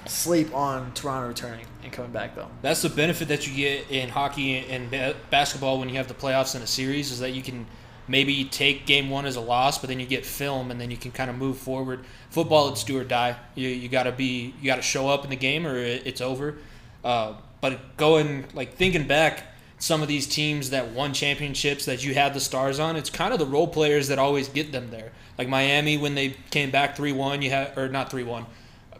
sleep 0.07 0.53
on 0.55 0.93
Toronto 0.93 1.29
returning 1.29 1.67
coming 1.95 2.13
back 2.13 2.35
though. 2.35 2.49
That's 2.61 2.83
the 2.83 2.91
benefit 2.91 3.29
that 3.29 3.47
you 3.47 3.55
get 3.55 3.91
in 3.91 4.11
hockey 4.11 4.59
and 4.59 4.91
ba- 4.91 5.17
basketball 5.31 5.79
when 5.79 5.89
you 5.89 5.97
have 5.97 6.09
the 6.09 6.15
playoffs 6.15 6.55
in 6.55 6.61
a 6.61 6.67
series 6.67 7.11
is 7.11 7.21
that 7.21 7.31
you 7.31 7.43
can 7.43 7.67
maybe 8.07 8.45
take 8.45 8.85
game 8.85 9.09
one 9.09 9.25
as 9.25 9.37
a 9.37 9.41
loss, 9.41 9.79
but 9.79 9.89
then 9.89 9.99
you 9.99 10.07
get 10.07 10.27
film 10.27 10.71
and 10.71 10.81
then 10.81 10.91
you 10.91 10.97
can 10.97 11.11
kind 11.11 11.31
of 11.31 11.37
move 11.37 11.57
forward. 11.57 12.05
Football, 12.31 12.69
it's 12.69 12.85
do 12.85 12.99
or 12.99 13.05
die. 13.05 13.37
You, 13.55 13.69
you 13.69 13.89
got 13.89 14.03
to 14.03 14.13
be 14.13 14.55
you 14.61 14.67
got 14.67 14.77
to 14.77 14.83
show 14.83 15.09
up 15.09 15.25
in 15.25 15.31
the 15.31 15.37
game 15.37 15.67
or 15.67 15.77
it, 15.77 16.03
it's 16.07 16.21
over. 16.21 16.59
Uh, 17.03 17.35
but 17.61 17.97
going 17.97 18.45
like 18.53 18.75
thinking 18.75 19.07
back, 19.07 19.45
some 19.79 20.03
of 20.03 20.09
these 20.09 20.27
teams 20.27 20.71
that 20.71 20.91
won 20.91 21.13
championships 21.13 21.85
that 21.87 22.05
you 22.05 22.15
had 22.15 22.35
the 22.35 22.41
stars 22.41 22.79
on, 22.79 22.97
it's 22.97 23.11
kind 23.11 23.33
of 23.33 23.39
the 23.39 23.47
role 23.47 23.69
players 23.69 24.09
that 24.09 24.19
always 24.19 24.49
get 24.49 24.73
them 24.73 24.91
there. 24.91 25.13
Like 25.39 25.49
Miami 25.49 25.97
when 25.97 26.15
they 26.15 26.37
came 26.51 26.71
back 26.71 26.97
three 26.97 27.13
one, 27.13 27.43
you 27.43 27.51
had 27.51 27.77
or 27.79 27.89
not 27.89 28.11
three 28.11 28.25
one. 28.25 28.47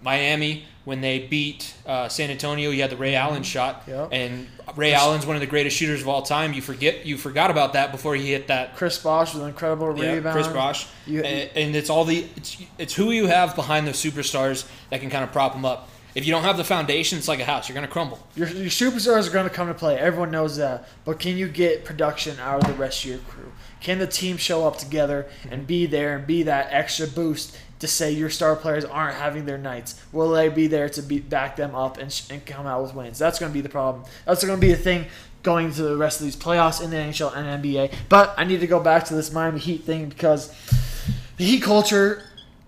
Miami 0.05 0.65
when 0.85 1.01
they 1.01 1.19
beat 1.19 1.75
uh, 1.87 2.09
San 2.11 2.31
Antonio, 2.31 2.69
you 2.71 2.83
had 2.83 2.91
the 2.91 2.97
Ray 2.97 3.15
Allen 3.15 3.43
shot, 3.43 3.85
Yep. 3.89 4.11
and 4.13 4.47
Ray 4.77 4.93
Allen's 4.93 5.25
one 5.25 5.35
of 5.35 5.41
the 5.41 5.47
greatest 5.47 5.77
shooters 5.79 6.03
of 6.03 6.09
all 6.09 6.21
time. 6.21 6.53
You 6.53 6.61
forget 6.61 7.07
you 7.07 7.17
forgot 7.17 7.51
about 7.51 7.73
that 7.73 7.91
before 7.91 8.15
he 8.15 8.31
hit 8.33 8.49
that 8.49 8.77
Chris 8.77 8.99
Bosh 8.99 9.33
with 9.33 9.43
an 9.43 9.49
incredible 9.49 9.97
yeah, 9.99 10.13
rebound. 10.13 10.35
Chris 10.35 10.49
Bosh, 10.49 10.87
You- 11.07 11.23
and, 11.23 11.51
and 11.57 11.75
it's 11.77 11.89
all 11.89 12.05
the 12.05 12.27
it's, 12.37 12.59
it's 12.79 12.95
who 12.95 13.11
you 13.13 13.27
have 13.29 13.55
behind 13.57 13.87
the 13.87 13.93
superstars 13.93 14.67
that 14.91 15.01
can 15.01 15.09
kind 15.09 15.25
of 15.25 15.33
prop 15.33 15.55
them 15.55 15.65
up. 15.65 15.89
If 16.15 16.25
you 16.27 16.33
don't 16.33 16.45
have 16.45 16.57
the 16.59 16.63
foundation, 16.65 17.19
it's 17.19 17.27
like 17.27 17.41
a 17.41 17.45
house; 17.45 17.69
you're 17.69 17.75
gonna 17.75 17.89
crumble. 17.89 18.25
Your, 18.37 18.47
your 18.49 18.67
superstars 18.71 19.27
are 19.27 19.33
going 19.33 19.49
to 19.49 19.55
come 19.55 19.67
to 19.67 19.75
play. 19.75 19.99
Everyone 19.99 20.31
knows 20.31 20.57
that. 20.59 20.87
But 21.05 21.19
can 21.19 21.37
you 21.37 21.49
get 21.49 21.85
production 21.85 22.39
out 22.39 22.61
of 22.63 22.69
the 22.69 22.75
rest 22.79 23.03
of 23.05 23.11
your 23.11 23.19
crew? 23.21 23.51
Can 23.81 23.99
the 23.99 24.07
team 24.07 24.37
show 24.37 24.65
up 24.67 24.79
together 24.79 25.27
and 25.51 25.67
be 25.67 25.87
there 25.87 26.17
and 26.17 26.25
be 26.27 26.45
that 26.45 26.69
extra 26.71 27.07
boost 27.09 27.57
to 27.81 27.87
say 27.87 28.13
your 28.13 28.31
star 28.31 28.57
players 28.57 28.85
aren't 28.85 29.17
having 29.17 29.47
their 29.47 29.59
nights? 29.59 30.01
Will 30.13 30.31
they 30.31 30.49
be 30.49 30.67
there 30.67 30.89
to 30.91 31.03
be, 31.03 31.21
back 31.21 31.57
them 31.57 31.75
up 31.75 31.99
and, 31.99 32.23
and 32.31 32.45
come 32.45 32.67
out 32.67 32.83
with 32.83 32.95
wins? 32.95 33.19
That's 33.19 33.39
going 33.39 33.51
to 33.51 33.55
be 33.55 33.61
the 33.61 33.69
problem. 33.69 34.05
That's 34.25 34.45
going 34.45 34.59
to 34.59 34.61
be 34.61 34.73
the 34.73 34.81
thing 34.81 35.07
going 35.43 35.71
to 35.73 35.83
the 35.83 35.97
rest 35.97 36.21
of 36.21 36.25
these 36.25 36.37
playoffs 36.37 36.83
in 36.83 36.91
the 36.91 36.97
NHL 36.97 37.37
and 37.37 37.63
NBA. 37.63 37.95
But 38.09 38.35
I 38.37 38.45
need 38.45 38.61
to 38.61 38.67
go 38.67 38.81
back 38.81 39.05
to 39.05 39.15
this 39.15 39.31
Miami 39.31 39.61
Heat 39.61 39.85
thing 39.85 40.09
because 40.09 40.49
the 41.37 41.45
Heat 41.45 41.63
culture 41.63 42.25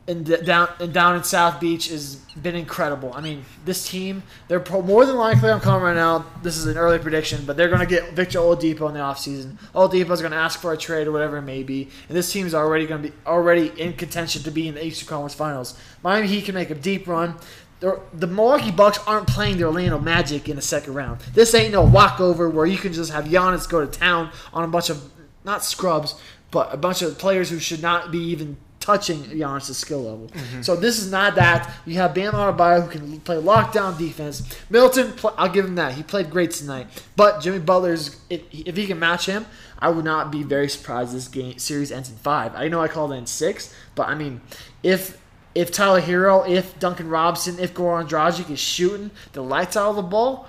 in 0.07 0.23
d- 0.23 0.37
down 0.45 0.69
and 0.79 0.93
down 0.93 1.17
in 1.17 1.25
South 1.25 1.59
Beach 1.61 1.89
has 1.89 2.17
been 2.41 2.55
incredible. 2.55 3.13
I 3.15 3.21
mean, 3.21 3.45
this 3.65 3.89
team, 3.89 4.23
they're 4.47 4.61
pro- 4.61 4.83
more 4.83 5.05
than 5.05 5.17
likely, 5.17 5.51
I'm 5.51 5.59
calling 5.61 5.83
right 5.83 5.97
now, 5.97 6.25
this 6.43 6.57
is 6.57 6.67
an 6.67 6.77
early 6.77 6.99
prediction, 6.99 7.45
but 7.45 7.57
they're 7.57 7.69
going 7.69 7.81
to 7.81 7.87
get 7.87 8.13
Victor 8.13 8.39
Oladipo 8.39 8.87
in 8.89 8.95
the 8.95 9.01
offseason. 9.01 9.57
Oladipo's 9.75 10.21
going 10.21 10.31
to 10.33 10.37
ask 10.39 10.61
for 10.61 10.73
a 10.73 10.77
trade 10.77 11.09
or 11.09 11.13
whatever 11.13 11.39
it 11.39 11.43
may 11.43 11.63
be, 11.65 11.89
and 12.09 12.17
this 12.17 12.31
team 12.33 12.47
is 12.47 12.55
already 12.55 12.87
going 12.87 13.03
to 13.03 13.09
be 13.09 13.15
already 13.27 13.73
in 13.81 13.95
contention 13.95 14.43
to 14.45 14.51
be 14.53 14.69
in 14.69 14.75
the 14.75 14.85
Eastern 14.87 15.09
Conference 15.09 15.35
Finals. 15.35 15.79
Miami 16.05 16.29
Heat 16.29 16.45
can 16.45 16.55
make 16.55 16.71
a 16.71 16.75
deep 16.77 17.09
run. 17.09 17.35
They're- 17.81 17.99
The 18.15 18.27
Milwaukee 18.29 18.71
Bucks 18.71 18.99
aren't 19.09 19.27
playing 19.27 19.57
the 19.59 19.65
Orlando 19.65 19.99
Magic 19.99 20.49
in 20.49 20.55
the 20.57 20.63
second 20.63 20.95
round. 20.95 21.21
This 21.35 21.53
ain't 21.53 21.73
no 21.73 21.83
walkover 21.85 22.49
where 22.49 22.65
you 22.67 22.79
can 22.79 22.93
just 22.93 23.11
have 23.13 23.25
Giannis 23.25 23.69
go 23.69 23.85
to 23.85 23.91
town 23.91 24.31
on 24.55 24.63
a 24.63 24.69
bunch 24.69 24.89
of 24.89 25.03
not 25.45 25.65
scrubs, 25.65 26.15
but 26.53 26.73
a 26.73 26.77
bunch 26.77 27.03
of 27.03 27.19
players 27.19 27.51
who 27.51 27.59
should 27.59 27.83
not 27.83 28.11
be 28.13 28.19
even 28.19 28.57
touching 28.87 29.25
Giannis' 29.25 29.75
skill 29.75 30.05
level. 30.05 30.29
Mm-hmm. 30.29 30.63
So 30.63 30.77
this 30.77 31.01
is 31.01 31.11
not 31.11 31.35
that. 31.35 31.75
You 31.85 31.95
have 31.97 32.15
Bam 32.15 32.35
Adebayo 32.35 32.85
who 32.85 32.89
can 32.89 33.21
play 33.21 33.35
lockdown 33.35 33.99
defense. 33.99 34.45
Middleton, 34.71 35.13
I'll 35.37 35.49
give 35.49 35.65
him 35.65 35.75
that. 35.75 35.95
He 35.95 36.05
played 36.05 36.31
great 36.31 36.53
tonight. 36.53 36.87
But 37.17 37.41
Jimmy 37.41 37.59
Butler's, 37.59 38.21
if, 38.31 38.49
he 38.53 38.87
can 38.87 39.01
match 39.01 39.27
him, 39.27 39.47
I 39.81 39.89
would 39.89 40.05
not 40.05 40.31
be 40.31 40.45
very 40.45 40.69
surprised 40.69 41.13
this 41.13 41.27
game 41.27 41.59
series 41.59 41.91
ends 41.91 42.09
in 42.09 42.17
five. 42.17 42.55
I 42.55 42.69
know 42.69 42.81
I 42.81 42.87
called 42.87 43.13
it 43.13 43.17
in 43.17 43.27
six, 43.27 43.75
but 43.97 44.07
I 44.07 44.15
mean, 44.15 44.41
if 44.85 45.21
if 45.57 45.73
Tyler 45.73 46.01
Herro, 46.01 46.49
if 46.49 46.79
Duncan 46.79 47.09
Robinson, 47.09 47.59
if 47.59 47.75
Goran 47.75 48.09
Dragic 48.09 48.51
is 48.51 48.61
shooting 48.61 49.11
the 49.33 49.43
lights 49.43 49.77
out 49.77 49.91
of 49.91 49.97
the 49.97 50.03
ball, 50.03 50.47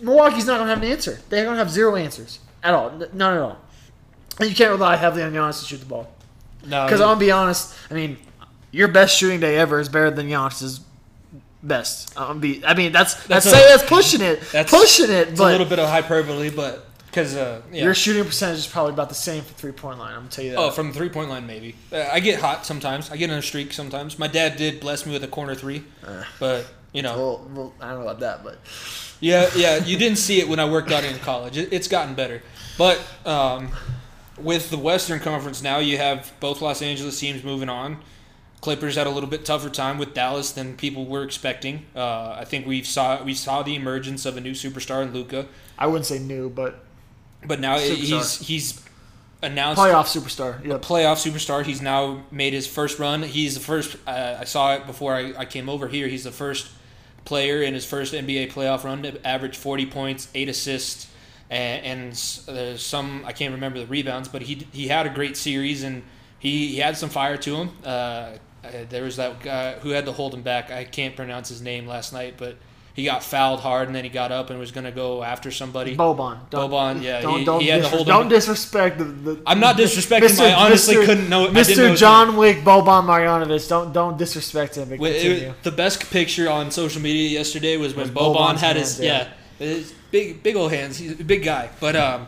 Milwaukee's 0.00 0.46
not 0.46 0.58
gonna 0.58 0.70
have 0.70 0.82
an 0.82 0.88
answer. 0.88 1.18
They're 1.28 1.44
gonna 1.44 1.58
have 1.58 1.70
zero 1.70 1.96
answers 1.96 2.38
at 2.62 2.72
all. 2.72 2.90
None 3.12 3.34
at 3.34 3.42
all. 3.42 3.58
And 4.38 4.48
you 4.48 4.56
can't 4.56 4.70
rely 4.70 4.96
heavily 4.96 5.22
on 5.22 5.32
Giannis 5.32 5.60
to 5.60 5.66
shoot 5.66 5.80
the 5.80 5.86
ball. 5.86 6.10
No, 6.66 6.84
Because 6.84 7.00
I'm 7.00 7.18
be 7.18 7.30
honest. 7.30 7.74
I 7.90 7.94
mean, 7.94 8.16
your 8.70 8.88
best 8.88 9.16
shooting 9.16 9.40
day 9.40 9.56
ever 9.56 9.80
is 9.80 9.88
better 9.88 10.10
than 10.10 10.28
Giannis's 10.28 10.80
best. 11.62 12.12
I'm 12.16 12.40
be. 12.40 12.64
I 12.64 12.74
mean, 12.74 12.92
that's 12.92 13.14
that's 13.26 13.44
That's 13.44 13.46
a- 13.46 13.50
say 13.50 13.68
that's 13.68 13.84
pushing 13.88 14.20
it, 14.20 14.40
that's- 14.52 14.70
pushing 14.70 15.10
it. 15.10 15.28
it's 15.28 15.40
a 15.40 15.44
little 15.44 15.66
bit 15.66 15.78
of 15.78 15.88
hyperbole, 15.88 16.50
but 16.50 16.86
because 17.06 17.34
uh, 17.36 17.60
yeah. 17.72 17.84
your 17.84 17.94
shooting 17.94 18.24
percentage 18.24 18.58
is 18.58 18.66
probably 18.66 18.92
about 18.92 19.08
the 19.08 19.14
same 19.16 19.42
for 19.42 19.52
three 19.54 19.72
point 19.72 19.98
line. 19.98 20.12
I'm 20.12 20.20
gonna 20.20 20.30
tell 20.30 20.44
you 20.44 20.52
that. 20.52 20.58
Oh, 20.58 20.70
from 20.70 20.88
the 20.88 20.94
three 20.94 21.08
point 21.08 21.28
line, 21.28 21.46
maybe. 21.46 21.74
Uh, 21.92 22.08
I 22.10 22.20
get 22.20 22.40
hot 22.40 22.64
sometimes. 22.64 23.10
I 23.10 23.16
get 23.16 23.30
in 23.30 23.36
a 23.36 23.42
streak 23.42 23.72
sometimes. 23.72 24.18
My 24.18 24.28
dad 24.28 24.56
did 24.56 24.80
bless 24.80 25.06
me 25.06 25.12
with 25.12 25.24
a 25.24 25.28
corner 25.28 25.54
three, 25.54 25.84
but 26.38 26.66
you 26.92 27.02
know, 27.02 27.16
well, 27.16 27.48
well, 27.54 27.74
I 27.80 27.90
don't 27.90 28.00
know 28.00 28.08
about 28.08 28.20
that, 28.20 28.44
but 28.44 28.58
yeah, 29.20 29.50
yeah. 29.56 29.84
You 29.84 29.98
didn't 29.98 30.18
see 30.18 30.40
it 30.40 30.48
when 30.48 30.60
I 30.60 30.70
worked 30.70 30.92
out 30.92 31.04
in 31.04 31.18
college. 31.18 31.56
It, 31.58 31.72
it's 31.72 31.88
gotten 31.88 32.14
better, 32.14 32.42
but 32.78 33.00
um, 33.26 33.70
with 34.42 34.70
the 34.70 34.78
Western 34.78 35.20
Conference 35.20 35.62
now, 35.62 35.78
you 35.78 35.98
have 35.98 36.32
both 36.40 36.60
Los 36.60 36.82
Angeles 36.82 37.18
teams 37.18 37.44
moving 37.44 37.68
on. 37.68 37.98
Clippers 38.60 38.96
had 38.96 39.06
a 39.06 39.10
little 39.10 39.28
bit 39.28 39.44
tougher 39.44 39.70
time 39.70 39.96
with 39.96 40.12
Dallas 40.12 40.52
than 40.52 40.76
people 40.76 41.06
were 41.06 41.22
expecting. 41.22 41.86
Uh, 41.96 42.36
I 42.38 42.44
think 42.44 42.66
we 42.66 42.82
saw 42.82 43.22
we 43.22 43.32
saw 43.34 43.62
the 43.62 43.74
emergence 43.74 44.26
of 44.26 44.36
a 44.36 44.40
new 44.40 44.52
superstar 44.52 45.02
in 45.02 45.14
Luka, 45.14 45.46
I 45.78 45.86
wouldn't 45.86 46.06
say 46.06 46.18
new, 46.18 46.50
but 46.50 46.84
but 47.44 47.58
now 47.58 47.78
Superstar. 47.78 47.96
he's 47.96 48.38
he's 48.38 48.82
announced 49.42 49.80
playoff 49.80 50.04
superstar. 50.04 50.64
Yep. 50.64 50.82
playoff 50.82 51.16
superstar. 51.16 51.64
He's 51.64 51.80
now 51.80 52.24
made 52.30 52.52
his 52.52 52.66
first 52.66 52.98
run. 52.98 53.22
He's 53.22 53.54
the 53.54 53.60
first. 53.60 53.96
Uh, 54.06 54.36
I 54.40 54.44
saw 54.44 54.74
it 54.74 54.86
before 54.86 55.14
I, 55.14 55.32
I 55.38 55.44
came 55.46 55.70
over 55.70 55.88
here. 55.88 56.06
He's 56.06 56.24
the 56.24 56.30
first 56.30 56.70
player 57.24 57.62
in 57.62 57.72
his 57.72 57.86
first 57.86 58.12
NBA 58.12 58.52
playoff 58.52 58.84
run 58.84 59.02
to 59.04 59.26
average 59.26 59.56
40 59.56 59.86
points, 59.86 60.28
eight 60.34 60.48
assists, 60.48 61.09
and, 61.50 61.84
and 61.84 62.12
there's 62.46 62.84
some 62.84 63.24
I 63.26 63.32
can't 63.32 63.52
remember 63.54 63.78
the 63.80 63.86
rebounds, 63.86 64.28
but 64.28 64.42
he 64.42 64.66
he 64.72 64.88
had 64.88 65.06
a 65.06 65.10
great 65.10 65.36
series 65.36 65.82
and 65.82 66.02
he, 66.38 66.68
he 66.68 66.76
had 66.78 66.96
some 66.96 67.10
fire 67.10 67.36
to 67.36 67.56
him. 67.56 67.70
Uh, 67.84 67.88
uh, 67.88 68.36
there 68.88 69.04
was 69.04 69.16
that 69.16 69.42
guy 69.42 69.72
who 69.80 69.90
had 69.90 70.06
to 70.06 70.12
hold 70.12 70.32
him 70.34 70.42
back. 70.42 70.70
I 70.70 70.84
can't 70.84 71.16
pronounce 71.16 71.48
his 71.48 71.60
name 71.60 71.86
last 71.86 72.12
night, 72.12 72.34
but 72.38 72.56
he 72.94 73.04
got 73.04 73.22
fouled 73.22 73.60
hard 73.60 73.86
and 73.86 73.94
then 73.96 74.04
he 74.04 74.10
got 74.10 74.32
up 74.32 74.50
and 74.50 74.58
was 74.58 74.72
going 74.72 74.84
to 74.84 74.90
go 74.90 75.22
after 75.22 75.50
somebody. 75.50 75.96
Boban. 75.96 76.38
Don't, 76.50 76.70
Boban, 76.70 77.02
yeah, 77.02 77.20
Don't 77.20 77.38
he- 77.40 77.44
don't, 77.44 77.60
he 77.60 77.68
had 77.68 77.82
to 77.82 77.88
hold 77.88 78.02
him- 78.02 78.14
don't 78.14 78.28
disrespect 78.28 78.98
the, 78.98 79.04
the. 79.04 79.42
I'm 79.46 79.60
not 79.60 79.76
disrespecting, 79.76 80.36
but 80.36 80.40
I 80.40 80.52
honestly 80.54 80.96
couldn't 80.96 81.28
know- 81.28 81.48
Mr. 81.48 81.96
John 81.96 82.36
Wick 82.36 82.58
Boban 82.58 83.04
Marjanovic. 83.06 83.68
Don't 83.68 83.92
don't 83.92 84.18
disrespect 84.18 84.76
him. 84.76 84.92
it- 84.92 85.62
the 85.62 85.70
best 85.72 86.10
picture 86.10 86.50
on 86.50 86.70
social 86.70 87.00
media 87.00 87.28
yesterday 87.28 87.76
was 87.76 87.94
when 87.94 88.12
Was 88.12 88.16
Boban 88.16 88.56
had 88.56 88.76
his 88.76 88.98
hands, 88.98 89.00
yeah. 89.00 89.28
yeah, 89.58 89.66
his 89.66 89.94
big 90.10 90.42
big 90.42 90.56
old 90.56 90.72
hands. 90.72 90.98
He's 90.98 91.18
a 91.20 91.24
big 91.24 91.42
guy, 91.44 91.70
but 91.80 91.96
um, 91.96 92.26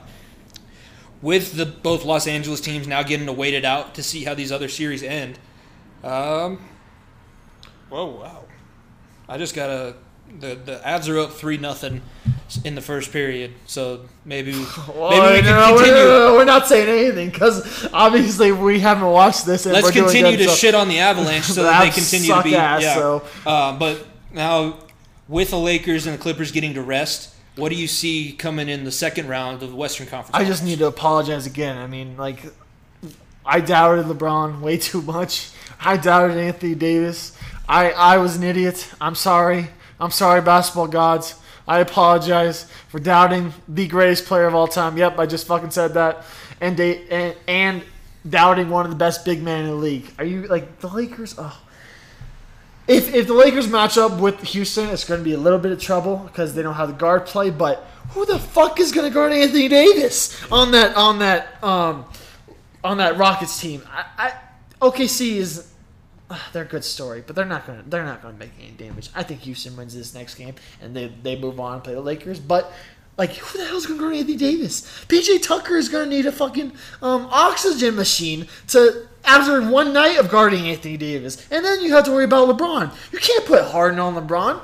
with 1.20 1.54
the 1.56 1.66
both 1.66 2.04
Los 2.04 2.26
Angeles 2.26 2.60
teams 2.60 2.86
now 2.86 3.02
getting 3.02 3.26
to 3.26 3.32
wait 3.32 3.54
it 3.54 3.64
out 3.64 3.94
to 3.96 4.02
see 4.02 4.24
how 4.24 4.34
these 4.34 4.50
other 4.52 4.68
series 4.68 5.02
end. 5.02 5.38
Um, 6.04 6.60
whoa, 7.88 8.06
wow! 8.06 8.44
I 9.28 9.38
just 9.38 9.54
gotta. 9.54 9.94
The 10.40 10.54
the 10.54 10.80
Avs 10.84 11.10
are 11.10 11.18
up 11.18 11.32
three 11.32 11.58
nothing 11.58 12.00
in 12.64 12.74
the 12.74 12.80
first 12.80 13.12
period, 13.12 13.52
so 13.66 14.06
maybe 14.24 14.52
maybe 14.52 14.64
Well, 14.96 15.32
we 15.34 15.40
can 15.42 15.44
no, 15.44 15.74
continue. 15.76 15.94
We're, 16.04 16.32
we're 16.38 16.44
not 16.46 16.66
saying 16.66 16.88
anything 16.88 17.28
because 17.30 17.86
obviously 17.92 18.50
we 18.50 18.80
haven't 18.80 19.10
watched 19.10 19.44
this. 19.44 19.66
And 19.66 19.74
Let's 19.74 19.90
continue 19.90 20.38
to 20.38 20.48
so- 20.48 20.54
shit 20.54 20.74
on 20.74 20.88
the 20.88 21.00
Avalanche 21.00 21.44
so 21.44 21.54
The 21.62 21.68
that 21.68 21.84
they 21.84 21.90
continue 21.90 22.32
to 22.34 22.42
be. 22.42 22.56
ass, 22.56 22.82
yeah. 22.82 22.94
so- 22.94 23.22
Uh, 23.44 23.78
but 23.78 24.06
now, 24.32 24.78
with 25.28 25.50
the 25.50 25.58
Lakers 25.58 26.06
and 26.06 26.14
the 26.18 26.22
Clippers 26.22 26.50
getting 26.50 26.72
to 26.74 26.82
rest, 26.82 27.31
what 27.56 27.68
do 27.68 27.76
you 27.76 27.86
see 27.86 28.32
coming 28.32 28.68
in 28.68 28.84
the 28.84 28.92
second 28.92 29.28
round 29.28 29.62
of 29.62 29.70
the 29.70 29.76
Western 29.76 30.06
Conference? 30.06 30.34
I 30.34 30.44
just 30.44 30.64
need 30.64 30.78
to 30.78 30.86
apologize 30.86 31.46
again. 31.46 31.76
I 31.76 31.86
mean, 31.86 32.16
like, 32.16 32.40
I 33.44 33.60
doubted 33.60 34.06
LeBron 34.06 34.60
way 34.60 34.78
too 34.78 35.02
much. 35.02 35.50
I 35.80 35.96
doubted 35.96 36.36
Anthony 36.36 36.74
Davis. 36.74 37.36
I, 37.68 37.90
I 37.90 38.18
was 38.18 38.36
an 38.36 38.42
idiot. 38.42 38.90
I'm 39.00 39.14
sorry. 39.14 39.68
I'm 40.00 40.10
sorry, 40.10 40.40
basketball 40.40 40.88
gods. 40.88 41.34
I 41.66 41.78
apologize 41.78 42.66
for 42.88 42.98
doubting 42.98 43.52
the 43.68 43.86
greatest 43.86 44.26
player 44.26 44.46
of 44.46 44.54
all 44.54 44.66
time. 44.66 44.96
Yep, 44.96 45.18
I 45.18 45.26
just 45.26 45.46
fucking 45.46 45.70
said 45.70 45.94
that. 45.94 46.24
And 46.60 46.78
and, 46.80 47.36
and 47.46 47.82
doubting 48.28 48.70
one 48.70 48.84
of 48.84 48.90
the 48.90 48.96
best 48.96 49.24
big 49.24 49.42
men 49.42 49.64
in 49.64 49.66
the 49.66 49.74
league. 49.74 50.12
Are 50.18 50.24
you 50.24 50.42
like 50.48 50.80
the 50.80 50.88
Lakers? 50.88 51.34
Oh. 51.38 51.56
If, 52.88 53.14
if 53.14 53.28
the 53.28 53.34
Lakers 53.34 53.68
match 53.68 53.96
up 53.96 54.18
with 54.18 54.42
Houston, 54.42 54.88
it's 54.88 55.04
going 55.04 55.20
to 55.20 55.24
be 55.24 55.34
a 55.34 55.38
little 55.38 55.58
bit 55.58 55.70
of 55.72 55.80
trouble 55.80 56.16
because 56.16 56.54
they 56.54 56.62
don't 56.62 56.74
have 56.74 56.88
the 56.88 56.94
guard 56.94 57.26
play. 57.26 57.50
But 57.50 57.86
who 58.10 58.26
the 58.26 58.38
fuck 58.38 58.80
is 58.80 58.92
going 58.92 59.08
to 59.08 59.14
guard 59.14 59.32
Anthony 59.32 59.68
Davis 59.68 60.36
on 60.50 60.72
that 60.72 60.96
on 60.96 61.20
that 61.20 61.62
um, 61.62 62.04
on 62.82 62.98
that 62.98 63.16
Rockets 63.18 63.60
team? 63.60 63.82
I, 63.88 64.04
I 64.18 64.32
OKC 64.80 65.36
is 65.36 65.72
uh, 66.28 66.38
they're 66.52 66.64
a 66.64 66.66
good 66.66 66.84
story, 66.84 67.22
but 67.24 67.36
they're 67.36 67.44
not 67.44 67.66
going 67.66 67.82
to 67.82 67.88
they're 67.88 68.04
not 68.04 68.20
going 68.20 68.34
to 68.34 68.40
make 68.40 68.52
any 68.58 68.72
damage. 68.72 69.10
I 69.14 69.22
think 69.22 69.40
Houston 69.42 69.76
wins 69.76 69.94
this 69.94 70.14
next 70.14 70.34
game 70.34 70.54
and 70.80 70.94
they 70.94 71.12
they 71.22 71.36
move 71.36 71.60
on 71.60 71.74
and 71.74 71.84
play 71.84 71.94
the 71.94 72.00
Lakers. 72.00 72.40
But 72.40 72.72
like, 73.16 73.34
who 73.34 73.58
the 73.58 73.66
hell's 73.66 73.86
going 73.86 73.98
to 73.98 74.04
guard 74.04 74.16
Anthony 74.16 74.36
Davis? 74.36 74.82
PJ 75.06 75.42
Tucker 75.42 75.76
is 75.76 75.88
going 75.88 76.08
to 76.08 76.16
need 76.16 76.26
a 76.26 76.32
fucking 76.32 76.72
um, 77.02 77.28
oxygen 77.30 77.94
machine 77.94 78.48
to 78.68 79.06
after 79.24 79.68
one 79.70 79.92
night 79.92 80.18
of 80.18 80.28
guarding 80.28 80.68
Anthony 80.68 80.96
Davis, 80.96 81.46
and 81.50 81.64
then 81.64 81.82
you 81.82 81.92
have 81.94 82.04
to 82.04 82.10
worry 82.10 82.24
about 82.24 82.48
LeBron. 82.48 82.92
You 83.12 83.18
can't 83.18 83.46
put 83.46 83.62
Harden 83.64 83.98
on 83.98 84.14
LeBron. 84.14 84.60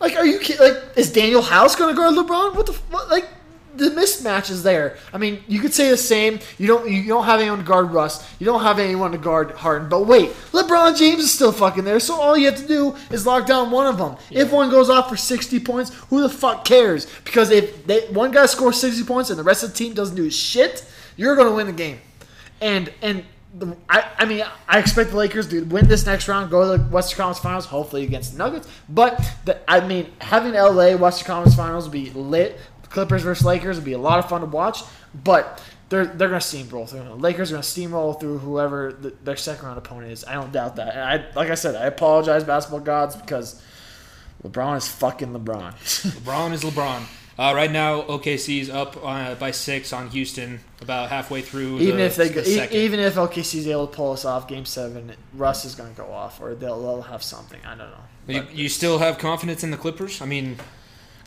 Like, 0.00 0.16
are 0.16 0.26
you 0.26 0.38
like 0.58 0.82
is 0.96 1.12
Danuel 1.12 1.44
House 1.44 1.76
going 1.76 1.94
to 1.94 2.00
guard 2.00 2.14
LeBron? 2.14 2.54
What 2.54 2.66
the 2.66 2.72
what, 2.90 3.08
like 3.08 3.28
the 3.74 3.90
mismatch 3.90 4.50
is 4.50 4.62
there. 4.62 4.96
I 5.12 5.18
mean, 5.18 5.42
you 5.48 5.60
could 5.60 5.72
say 5.72 5.90
the 5.90 5.96
same. 5.96 6.40
You 6.58 6.66
don't 6.66 6.90
you 6.90 7.06
don't 7.06 7.24
have 7.24 7.40
anyone 7.40 7.58
to 7.58 7.64
guard 7.64 7.92
Russ. 7.92 8.26
You 8.38 8.46
don't 8.46 8.62
have 8.62 8.78
anyone 8.78 9.12
to 9.12 9.18
guard 9.18 9.52
Harden. 9.52 9.88
But 9.88 10.06
wait, 10.06 10.30
LeBron 10.52 10.96
James 10.98 11.22
is 11.22 11.32
still 11.32 11.52
fucking 11.52 11.84
there. 11.84 12.00
So 12.00 12.14
all 12.14 12.36
you 12.36 12.46
have 12.46 12.58
to 12.60 12.66
do 12.66 12.96
is 13.10 13.26
lock 13.26 13.46
down 13.46 13.70
one 13.70 13.86
of 13.86 13.98
them. 13.98 14.16
If 14.30 14.52
one 14.52 14.70
goes 14.70 14.90
off 14.90 15.08
for 15.08 15.16
60 15.16 15.60
points, 15.60 15.94
who 16.10 16.20
the 16.20 16.28
fuck 16.28 16.64
cares? 16.64 17.06
Because 17.24 17.50
if 17.50 17.86
they, 17.86 18.00
one 18.08 18.30
guy 18.30 18.46
scores 18.46 18.80
60 18.80 19.04
points 19.04 19.30
and 19.30 19.38
the 19.38 19.44
rest 19.44 19.62
of 19.62 19.70
the 19.70 19.76
team 19.76 19.94
doesn't 19.94 20.16
do 20.16 20.28
shit, 20.30 20.84
you're 21.16 21.36
going 21.36 21.48
to 21.48 21.54
win 21.54 21.66
the 21.66 21.72
game. 21.72 22.00
And 22.60 22.92
and 23.02 23.24
the, 23.54 23.76
I, 23.88 24.10
I 24.18 24.24
mean, 24.24 24.44
I 24.68 24.78
expect 24.78 25.10
the 25.10 25.16
Lakers 25.16 25.48
to 25.48 25.64
win 25.64 25.86
this 25.86 26.06
next 26.06 26.26
round, 26.28 26.50
go 26.50 26.62
to 26.62 26.82
the 26.82 26.88
Western 26.88 27.18
Conference 27.18 27.38
Finals, 27.38 27.66
hopefully 27.66 28.04
against 28.04 28.32
the 28.32 28.38
Nuggets. 28.38 28.68
But 28.88 29.20
the, 29.44 29.60
I 29.70 29.86
mean, 29.86 30.10
having 30.20 30.52
LA 30.52 30.96
Western 30.96 31.26
Conference 31.26 31.56
Finals 31.56 31.84
would 31.84 31.92
be 31.92 32.10
lit. 32.10 32.58
Clippers 32.88 33.22
versus 33.22 33.44
Lakers 33.44 33.76
would 33.76 33.84
be 33.84 33.94
a 33.94 33.98
lot 33.98 34.18
of 34.18 34.28
fun 34.28 34.40
to 34.42 34.46
watch. 34.46 34.82
But 35.14 35.62
they're 35.88 36.06
they're 36.06 36.28
gonna 36.28 36.40
steamroll 36.40 36.88
through. 36.88 37.04
The 37.04 37.14
Lakers 37.14 37.52
are 37.52 37.56
gonna 37.56 37.62
steamroll 37.62 38.18
through 38.18 38.38
whoever 38.38 38.92
the, 38.92 39.10
their 39.24 39.36
second 39.36 39.66
round 39.66 39.78
opponent 39.78 40.12
is. 40.12 40.24
I 40.24 40.34
don't 40.34 40.50
doubt 40.50 40.76
that. 40.76 40.94
And 40.94 41.00
I 41.00 41.26
like 41.34 41.50
I 41.50 41.54
said, 41.54 41.76
I 41.76 41.86
apologize, 41.86 42.44
basketball 42.44 42.80
gods, 42.80 43.14
because 43.14 43.62
LeBron 44.42 44.78
is 44.78 44.88
fucking 44.88 45.28
LeBron. 45.28 45.72
LeBron 46.20 46.52
is 46.52 46.64
LeBron. 46.64 47.02
Uh, 47.42 47.52
right 47.54 47.72
now, 47.72 48.02
OKC's 48.02 48.70
up 48.70 48.96
uh, 49.04 49.34
by 49.34 49.50
six 49.50 49.92
on 49.92 50.08
Houston, 50.10 50.60
about 50.80 51.08
halfway 51.08 51.42
through. 51.42 51.80
even 51.80 51.96
the, 51.96 52.04
if 52.04 52.14
they 52.14 52.28
the 52.28 52.42
go, 52.42 52.48
e- 52.48 52.84
even 52.84 53.00
if 53.00 53.16
OKC 53.16 53.56
is 53.56 53.66
able 53.66 53.88
to 53.88 53.96
pull 53.96 54.12
us 54.12 54.24
off 54.24 54.46
Game 54.46 54.64
Seven, 54.64 55.12
Russ 55.34 55.64
is 55.64 55.74
gonna 55.74 55.90
go 55.90 56.06
off, 56.12 56.40
or 56.40 56.54
they'll, 56.54 56.80
they'll 56.80 57.02
have 57.02 57.20
something. 57.20 57.58
I 57.66 57.74
don't 57.74 57.90
know. 57.90 57.96
you, 58.28 58.46
you 58.62 58.68
still 58.68 58.98
have 59.00 59.18
confidence 59.18 59.64
in 59.64 59.72
the 59.72 59.76
Clippers? 59.76 60.22
I 60.22 60.26
mean, 60.26 60.56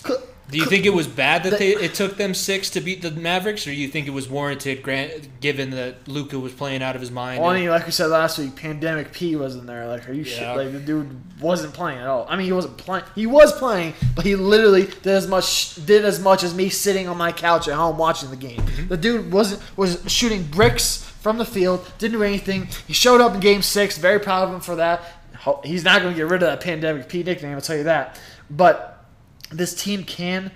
Cl- 0.05 0.22
do 0.52 0.58
you 0.60 0.66
think 0.66 0.86
it 0.86 0.93
was 0.93 1.08
bad 1.08 1.43
that 1.43 1.58
they 1.58 1.72
it 1.76 1.96
took 1.96 2.18
them 2.18 2.34
six 2.34 2.70
to 2.72 2.82
beat 2.82 3.02
the 3.02 3.12
Mavericks, 3.12 3.66
or 3.66 3.72
do 3.72 3.76
you 3.76 3.88
think 3.88 4.08
it 4.08 4.12
was 4.12 4.30
warranted, 4.30 4.84
grant, 4.84 5.39
given 5.41 5.72
that 5.72 6.08
Luka 6.08 6.39
was 6.39 6.54
playing 6.54 6.84
out 6.84 6.96
of 6.96 7.02
his 7.02 7.10
mind? 7.10 7.41
Only 7.41 7.68
like 7.68 7.86
we 7.86 7.91
said 7.91 8.08
last 8.08 8.38
week, 8.38 8.56
Pandemic 8.56 9.12
P 9.12 9.36
wasn't 9.36 9.66
there. 9.66 9.88
Like, 9.88 10.08
are 10.08 10.14
you 10.14 10.24
shit? 10.24 10.56
Like 10.56 10.72
the 10.72 10.80
dude 10.80 11.20
wasn't 11.41 11.74
playing 11.74 12.00
at 12.00 12.08
all. 12.08 12.28
I 12.30 12.36
mean, 12.36 12.46
he 12.46 12.52
wasn't 12.52 12.78
playing. 12.78 13.06
He 13.16 13.26
was 13.26 13.52
playing, 13.54 13.96
but 14.16 14.26
he 14.26 14.36
literally 14.36 14.86
did 14.86 15.08
as 15.08 15.28
much 15.28 15.84
did 15.86 16.06
as 16.06 16.20
much 16.20 16.43
as 16.43 16.54
me 16.54 16.70
sitting 16.70 17.08
on 17.08 17.18
my 17.18 17.32
couch 17.32 17.68
at 17.68 17.74
home 17.74 17.98
watching 17.98 18.30
the 18.30 18.36
game. 18.36 18.62
Mm-hmm. 18.62 18.88
The 18.88 18.98
dude 18.98 19.32
wasn't 19.32 19.64
was 19.78 20.04
shooting 20.08 20.43
bricks 20.43 21.04
from 21.22 21.39
the 21.39 21.46
field. 21.46 21.91
Didn't 21.98 22.20
do 22.20 22.24
anything. 22.24 22.68
He 22.86 22.93
showed 22.93 23.20
up 23.20 23.34
in 23.34 23.39
Game 23.39 23.64
Six. 23.64 23.98
Very 23.98 24.20
proud 24.20 24.48
of 24.48 24.54
him 24.54 24.62
for 24.62 24.76
that. 24.76 25.02
He's 25.64 25.84
not 25.84 26.02
going 26.02 26.14
to 26.14 26.18
get 26.18 26.28
rid 26.28 26.41
of 26.43 26.50
that 26.50 26.62
Pandemic 26.62 27.10
P 27.10 27.24
nickname. 27.24 27.56
I'll 27.56 27.62
tell 27.62 27.78
you 27.78 27.84
that. 27.84 28.20
But 28.50 28.95
this 29.52 29.74
team 29.74 30.04
can. 30.04 30.52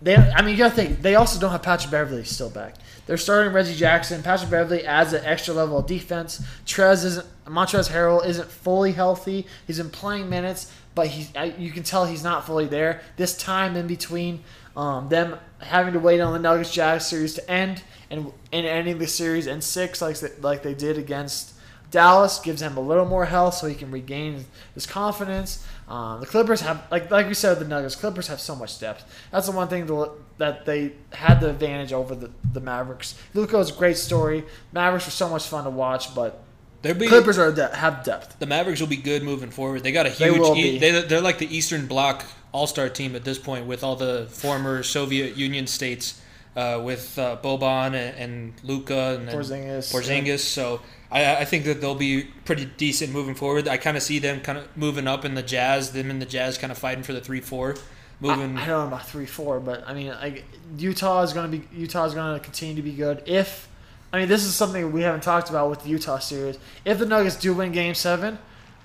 They, 0.00 0.16
I 0.16 0.42
mean, 0.42 0.52
you 0.52 0.58
gotta 0.58 0.74
think. 0.74 1.02
They 1.02 1.16
also 1.16 1.40
don't 1.40 1.50
have 1.50 1.62
Patrick 1.62 1.90
Beverley 1.90 2.24
still 2.24 2.50
back. 2.50 2.74
They're 3.06 3.16
starting 3.16 3.52
Reggie 3.52 3.74
Jackson. 3.74 4.22
Patrick 4.22 4.50
Beverley 4.50 4.84
adds 4.86 5.12
an 5.12 5.24
extra 5.24 5.54
level 5.54 5.78
of 5.78 5.86
defense. 5.86 6.42
Trez 6.66 7.04
isn't 7.04 7.26
Montrezl 7.46 7.90
Harrell 7.90 8.24
isn't 8.24 8.50
fully 8.50 8.92
healthy. 8.92 9.46
He's 9.66 9.78
been 9.78 9.90
playing 9.90 10.28
minutes, 10.28 10.72
but 10.94 11.08
he 11.08 11.28
you 11.58 11.70
can 11.70 11.82
tell 11.82 12.04
he's 12.04 12.22
not 12.22 12.46
fully 12.46 12.66
there. 12.66 13.00
This 13.16 13.36
time 13.36 13.76
in 13.76 13.86
between 13.86 14.44
um, 14.76 15.08
them 15.08 15.36
having 15.60 15.94
to 15.94 15.98
wait 15.98 16.20
on 16.20 16.32
the 16.32 16.38
Nuggets 16.38 16.72
Jazz 16.72 17.08
series 17.08 17.34
to 17.34 17.50
end 17.50 17.82
and 18.10 18.32
and 18.52 18.66
ending 18.66 18.98
the 18.98 19.06
series 19.06 19.46
in 19.46 19.60
six 19.60 20.00
like 20.00 20.16
like 20.42 20.62
they 20.62 20.74
did 20.74 20.98
against 20.98 21.54
Dallas 21.90 22.38
gives 22.38 22.60
him 22.60 22.76
a 22.76 22.80
little 22.80 23.06
more 23.06 23.24
health 23.24 23.54
so 23.54 23.66
he 23.66 23.74
can 23.74 23.90
regain 23.90 24.44
his 24.74 24.86
confidence. 24.86 25.66
Um, 25.88 26.20
the 26.20 26.26
Clippers 26.26 26.60
have 26.60 26.82
like 26.90 27.10
like 27.10 27.26
we 27.28 27.34
said 27.34 27.58
the 27.58 27.64
Nuggets 27.64 27.96
Clippers 27.96 28.28
have 28.28 28.40
so 28.40 28.54
much 28.54 28.78
depth. 28.78 29.04
That's 29.30 29.46
the 29.46 29.52
one 29.52 29.68
thing 29.68 29.86
to, 29.86 30.10
that 30.36 30.66
they 30.66 30.92
had 31.12 31.40
the 31.40 31.48
advantage 31.50 31.92
over 31.92 32.14
the, 32.14 32.30
the 32.52 32.60
Mavericks. 32.60 33.18
Luka 33.32 33.58
is 33.58 33.70
a 33.70 33.74
great 33.74 33.96
story. 33.96 34.44
Mavericks 34.72 35.06
were 35.06 35.12
so 35.12 35.28
much 35.30 35.46
fun 35.46 35.64
to 35.64 35.70
watch, 35.70 36.14
but 36.14 36.42
They'll 36.82 36.94
be 36.94 37.08
Clippers 37.08 37.38
are 37.38 37.50
de- 37.50 37.74
have 37.74 38.04
depth. 38.04 38.38
the 38.38 38.46
Mavericks 38.46 38.80
will 38.80 38.86
be 38.86 38.96
good 38.96 39.22
moving 39.22 39.50
forward. 39.50 39.82
They 39.82 39.90
got 39.90 40.06
a 40.06 40.10
huge. 40.10 40.18
They 40.18 40.38
will 40.38 40.56
e- 40.56 40.72
be. 40.72 40.78
they, 40.78 41.02
they're 41.02 41.20
like 41.20 41.38
the 41.38 41.56
Eastern 41.56 41.86
Bloc 41.86 42.24
All 42.52 42.66
Star 42.68 42.88
team 42.88 43.16
at 43.16 43.24
this 43.24 43.38
point 43.38 43.66
with 43.66 43.82
all 43.82 43.96
the 43.96 44.26
former 44.30 44.82
Soviet 44.82 45.36
Union 45.36 45.66
states, 45.66 46.20
uh, 46.58 46.80
with 46.82 47.16
uh, 47.18 47.36
Boban 47.42 47.94
and, 47.94 48.16
and 48.16 48.52
Luka 48.64 49.16
and 49.18 49.28
Porzingis, 49.28 49.92
Porzingis. 49.92 50.40
So 50.40 50.80
I, 51.10 51.36
I 51.36 51.44
think 51.44 51.64
that 51.66 51.80
they'll 51.80 51.94
be 51.94 52.24
pretty 52.44 52.64
decent 52.64 53.12
moving 53.12 53.36
forward. 53.36 53.68
I 53.68 53.76
kind 53.76 53.96
of 53.96 54.02
see 54.02 54.18
them 54.18 54.40
kind 54.40 54.58
of 54.58 54.76
moving 54.76 55.06
up 55.06 55.24
in 55.24 55.34
the 55.34 55.42
Jazz. 55.42 55.92
Them 55.92 56.10
and 56.10 56.20
the 56.20 56.26
Jazz 56.26 56.58
kind 56.58 56.72
of 56.72 56.78
fighting 56.78 57.04
for 57.04 57.12
the 57.12 57.20
three 57.20 57.40
four. 57.40 57.76
Moving. 58.20 58.56
I, 58.56 58.64
I 58.64 58.66
don't 58.66 58.80
know 58.80 58.86
about 58.88 59.06
three 59.06 59.26
four, 59.26 59.60
but 59.60 59.86
I 59.86 59.94
mean, 59.94 60.08
like 60.08 60.44
Utah 60.76 61.22
is 61.22 61.32
going 61.32 61.48
to 61.48 61.58
be 61.58 61.76
Utah 61.76 62.06
is 62.06 62.14
going 62.14 62.36
to 62.36 62.44
continue 62.44 62.74
to 62.74 62.82
be 62.82 62.92
good. 62.92 63.22
If 63.26 63.68
I 64.12 64.18
mean, 64.18 64.28
this 64.28 64.44
is 64.44 64.54
something 64.56 64.90
we 64.90 65.02
haven't 65.02 65.22
talked 65.22 65.50
about 65.50 65.70
with 65.70 65.84
the 65.84 65.90
Utah 65.90 66.18
series. 66.18 66.58
If 66.84 66.98
the 66.98 67.06
Nuggets 67.06 67.36
do 67.36 67.54
win 67.54 67.70
Game 67.70 67.94
Seven, 67.94 68.38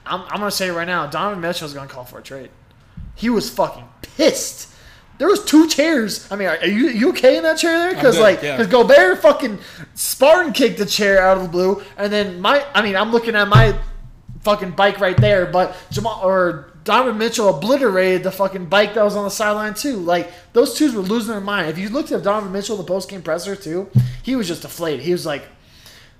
I'm, 0.05 0.21
I'm 0.21 0.39
going 0.39 0.41
to 0.41 0.51
say 0.51 0.69
right 0.69 0.85
now, 0.85 1.07
Donovan 1.07 1.41
Mitchell 1.41 1.65
is 1.65 1.73
going 1.73 1.87
to 1.87 1.93
call 1.93 2.03
for 2.03 2.19
a 2.19 2.21
trade. 2.21 2.51
He 3.15 3.31
was 3.31 3.49
fucking 3.49 3.85
pissed. 4.01 4.69
There 5.19 5.27
was 5.27 5.45
two 5.45 5.67
chairs. 5.67 6.29
I 6.31 6.35
mean, 6.35 6.47
are, 6.47 6.57
are 6.57 6.67
you 6.67 6.89
you 6.89 7.09
okay 7.09 7.37
in 7.37 7.43
that 7.43 7.57
chair 7.57 7.77
there? 7.77 7.95
Because 7.95 8.19
like, 8.19 8.41
yeah. 8.41 8.57
because 8.57 8.71
Gobert 8.71 9.21
fucking 9.21 9.59
Spartan 9.93 10.53
kicked 10.53 10.79
the 10.79 10.85
chair 10.85 11.21
out 11.21 11.37
of 11.37 11.43
the 11.43 11.49
blue, 11.49 11.83
and 11.97 12.11
then 12.11 12.41
my, 12.41 12.65
I 12.73 12.81
mean, 12.81 12.95
I'm 12.95 13.11
looking 13.11 13.35
at 13.35 13.47
my 13.47 13.77
fucking 14.41 14.71
bike 14.71 14.99
right 14.99 15.17
there, 15.17 15.45
but 15.45 15.75
Jamal 15.91 16.21
or 16.23 16.73
Donovan 16.83 17.17
Mitchell 17.17 17.49
obliterated 17.49 18.23
the 18.23 18.31
fucking 18.31 18.65
bike 18.65 18.93
that 18.93 19.03
was 19.03 19.15
on 19.15 19.23
the 19.23 19.29
sideline 19.29 19.73
too. 19.73 19.97
Like 19.97 20.31
those 20.53 20.73
twos 20.77 20.93
were 20.93 21.01
losing 21.01 21.31
their 21.31 21.41
mind. 21.41 21.69
If 21.69 21.77
you 21.77 21.89
looked 21.89 22.11
at 22.11 22.23
Donovan 22.23 22.51
Mitchell 22.51 22.75
the 22.75 22.83
post 22.83 23.09
game 23.09 23.21
presser 23.21 23.55
too, 23.55 23.89
he 24.21 24.35
was 24.35 24.47
just 24.47 24.63
deflated. 24.63 25.01
He 25.01 25.11
was 25.11 25.25
like, 25.25 25.43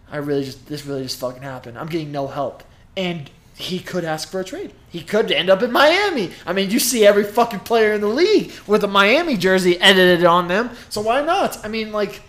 "I 0.10 0.18
really 0.18 0.46
just 0.46 0.66
this 0.68 0.86
really 0.86 1.04
just 1.04 1.20
fucking 1.20 1.44
happened. 1.44 1.78
I'm 1.78 1.88
getting 1.88 2.12
no 2.12 2.28
help." 2.28 2.64
And 2.96 3.30
he 3.56 3.80
could 3.80 4.04
ask 4.04 4.30
for 4.30 4.40
a 4.40 4.44
trade. 4.44 4.74
He 4.90 5.02
could 5.02 5.32
end 5.32 5.50
up 5.50 5.62
in 5.62 5.72
Miami. 5.72 6.32
I 6.46 6.54
mean, 6.54 6.72
you 6.72 6.80
see 6.80 7.06
every 7.06 7.24
fucking 7.24 7.62
player 7.62 7.94
in 7.94 8.02
the 8.02 8.08
league 8.08 8.52
with 8.66 8.84
a 8.84 8.88
Miami 8.88 9.38
jersey 9.38 9.80
edited 9.80 10.26
on 10.26 10.48
them. 10.48 10.72
So 10.90 11.02
why 11.02 11.22
not? 11.22 11.64
I 11.64 11.68
mean, 11.68 11.92
like. 11.92 12.22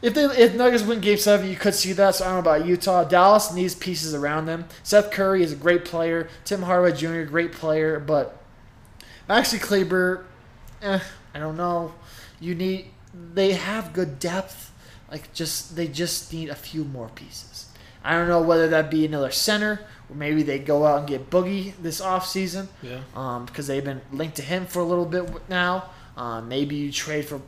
If 0.00 0.14
they 0.14 0.22
if 0.26 0.54
Nuggets 0.54 0.84
win 0.84 1.00
Game 1.00 1.18
Seven, 1.18 1.48
you 1.50 1.56
could 1.56 1.74
see 1.74 1.92
that. 1.94 2.14
So 2.14 2.24
I 2.24 2.28
don't 2.28 2.36
know 2.36 2.52
about 2.52 2.64
Utah. 2.64 3.02
Dallas 3.02 3.52
needs 3.52 3.74
pieces 3.74 4.14
around 4.14 4.46
them. 4.46 4.66
Seth 4.84 5.10
Curry 5.10 5.42
is 5.42 5.50
a 5.50 5.56
great 5.56 5.84
player. 5.84 6.28
Tim 6.44 6.62
Hardaway 6.62 6.92
Jr. 6.92 7.28
great 7.28 7.50
player, 7.50 7.98
but 7.98 8.40
Maxi 9.28 9.60
Kleber, 9.60 10.24
eh, 10.82 11.00
I 11.34 11.38
don't 11.40 11.56
know. 11.56 11.94
You 12.38 12.54
need 12.54 12.92
they 13.12 13.54
have 13.54 13.92
good 13.92 14.20
depth. 14.20 14.72
Like 15.10 15.32
just 15.32 15.74
they 15.74 15.88
just 15.88 16.32
need 16.32 16.48
a 16.48 16.54
few 16.54 16.84
more 16.84 17.08
pieces. 17.08 17.66
I 18.04 18.12
don't 18.12 18.28
know 18.28 18.40
whether 18.40 18.68
that 18.68 18.92
be 18.92 19.04
another 19.04 19.32
center 19.32 19.80
maybe 20.12 20.42
they 20.42 20.58
go 20.58 20.86
out 20.86 21.00
and 21.00 21.08
get 21.08 21.30
Boogie 21.30 21.72
this 21.80 22.00
offseason 22.00 22.68
yeah. 22.82 23.00
um, 23.14 23.46
because 23.46 23.66
they've 23.66 23.84
been 23.84 24.00
linked 24.12 24.36
to 24.36 24.42
him 24.42 24.66
for 24.66 24.80
a 24.80 24.84
little 24.84 25.06
bit 25.06 25.48
now. 25.48 25.90
Um, 26.16 26.48
maybe 26.48 26.76
you 26.76 26.92
trade 26.92 27.26
for 27.26 27.40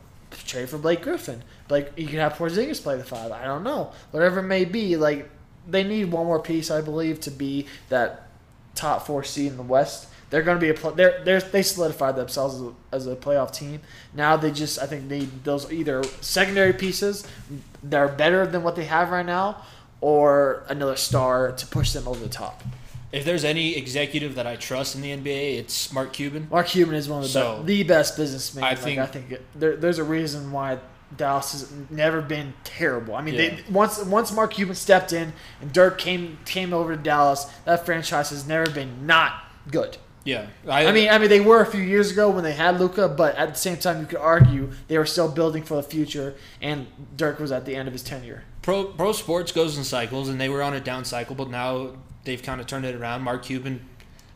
trade 0.45 0.69
for 0.69 0.77
Blake 0.77 1.01
Griffin. 1.01 1.43
Like 1.69 1.91
you 1.97 2.07
can 2.07 2.19
have 2.19 2.33
Porzingis 2.33 2.81
play 2.81 2.97
the 2.97 3.03
five. 3.03 3.31
I 3.31 3.45
don't 3.45 3.63
know. 3.63 3.91
Whatever 4.11 4.39
it 4.39 4.43
may 4.43 4.65
be, 4.65 4.97
like 4.97 5.29
they 5.67 5.83
need 5.83 6.11
one 6.11 6.25
more 6.25 6.39
piece, 6.39 6.71
I 6.71 6.81
believe, 6.81 7.19
to 7.21 7.31
be 7.31 7.67
that 7.89 8.27
top 8.75 9.05
four 9.05 9.23
seed 9.23 9.51
in 9.51 9.57
the 9.57 9.63
West. 9.63 10.07
They're 10.29 10.43
going 10.43 10.57
to 10.57 10.61
be 10.61 10.69
a 10.69 10.73
pl- 10.73 10.91
they're, 10.91 11.21
they're 11.25 11.41
they 11.41 11.61
solidified 11.61 12.15
themselves 12.15 12.55
as 12.55 12.61
a, 12.61 12.73
as 12.93 13.07
a 13.07 13.15
playoff 13.17 13.53
team. 13.53 13.81
Now 14.13 14.37
they 14.37 14.51
just 14.51 14.79
I 14.79 14.85
think 14.85 15.03
need 15.03 15.43
those 15.43 15.71
either 15.71 16.03
secondary 16.21 16.73
pieces 16.73 17.27
that 17.83 17.97
are 17.97 18.07
better 18.07 18.47
than 18.47 18.63
what 18.63 18.77
they 18.77 18.85
have 18.85 19.09
right 19.09 19.25
now, 19.25 19.61
or 20.01 20.63
another 20.67 20.95
star 20.95 21.51
to 21.51 21.65
push 21.67 21.93
them 21.93 22.07
over 22.07 22.19
the 22.19 22.29
top. 22.29 22.63
If 23.11 23.25
there's 23.25 23.43
any 23.43 23.75
executive 23.77 24.35
that 24.35 24.47
I 24.47 24.55
trust 24.55 24.95
in 24.95 25.01
the 25.01 25.11
NBA, 25.11 25.57
it's 25.59 25.91
Mark 25.93 26.13
Cuban. 26.13 26.47
Mark 26.49 26.67
Cuban 26.67 26.95
is 26.95 27.09
one 27.09 27.19
of 27.19 27.23
the 27.23 27.29
So, 27.29 27.55
best, 27.57 27.65
the 27.67 27.83
best 27.83 28.17
businessman. 28.17 28.63
I 28.63 28.69
like, 28.69 28.79
think- 28.79 28.99
I 28.99 29.05
think 29.05 29.31
it, 29.31 29.45
there, 29.53 29.75
there's 29.75 29.97
a 29.99 30.03
reason 30.03 30.51
why 30.51 30.79
Dallas 31.17 31.51
has 31.51 31.69
never 31.89 32.21
been 32.21 32.53
terrible. 32.63 33.15
I 33.15 33.21
mean, 33.21 33.33
Yeah. 33.35 33.49
they 33.49 33.63
once 33.69 33.99
once 34.05 34.31
Mark 34.31 34.53
Cuban 34.53 34.75
stepped 34.75 35.11
in 35.11 35.33
and 35.59 35.73
Dirk 35.73 35.97
came 35.97 36.37
came 36.45 36.73
over 36.73 36.95
to 36.95 37.01
Dallas, 37.01 37.47
that 37.65 37.85
franchise 37.85 38.29
has 38.29 38.47
never 38.47 38.69
been 38.71 39.05
not 39.05 39.33
good. 39.69 39.97
Yeah, 40.23 40.45
I 40.69 40.91
mean, 40.91 41.09
I 41.09 41.17
mean, 41.17 41.29
they 41.29 41.39
were 41.41 41.61
a 41.61 41.65
few 41.65 41.81
years 41.81 42.11
ago 42.11 42.29
when 42.29 42.43
they 42.43 42.53
had 42.53 42.79
Luka, 42.79 43.09
but 43.09 43.35
at 43.35 43.49
the 43.55 43.59
same 43.59 43.77
time, 43.77 43.99
you 43.99 44.05
could 44.05 44.19
argue 44.19 44.69
they 44.87 44.97
were 44.99 45.05
still 45.07 45.27
building 45.27 45.63
for 45.63 45.73
the 45.75 45.83
future, 45.83 46.35
and 46.61 46.85
Dirk 47.17 47.39
was 47.39 47.51
at 47.51 47.65
the 47.65 47.75
end 47.75 47.87
of 47.87 47.93
his 47.93 48.03
tenure. 48.03 48.43
Pro 48.61 48.85
pro 48.85 49.11
sports 49.11 49.51
goes 49.51 49.77
in 49.77 49.83
cycles, 49.83 50.29
and 50.29 50.39
they 50.39 50.49
were 50.49 50.61
on 50.61 50.73
a 50.73 50.79
down 50.79 51.05
cycle, 51.05 51.35
but 51.35 51.49
now 51.49 51.91
they've 52.23 52.41
kind 52.41 52.61
of 52.61 52.67
turned 52.67 52.85
it 52.85 52.95
around. 52.95 53.21
Mark 53.21 53.43
Cuban 53.43 53.87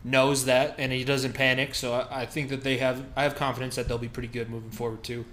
knows 0.04 0.44
that, 0.44 0.76
and 0.78 0.92
he 0.92 1.04
doesn't 1.04 1.32
panic. 1.32 1.74
So 1.74 1.92
I, 1.94 2.22
I 2.22 2.26
think 2.26 2.48
that 2.50 2.62
they 2.62 2.78
have. 2.78 3.04
I 3.16 3.22
have 3.24 3.34
confidence 3.34 3.76
that 3.76 3.88
they'll 3.88 3.98
be 3.98 4.08
pretty 4.08 4.28
good 4.28 4.50
moving 4.50 4.70
forward 4.70 5.02
too. 5.02 5.24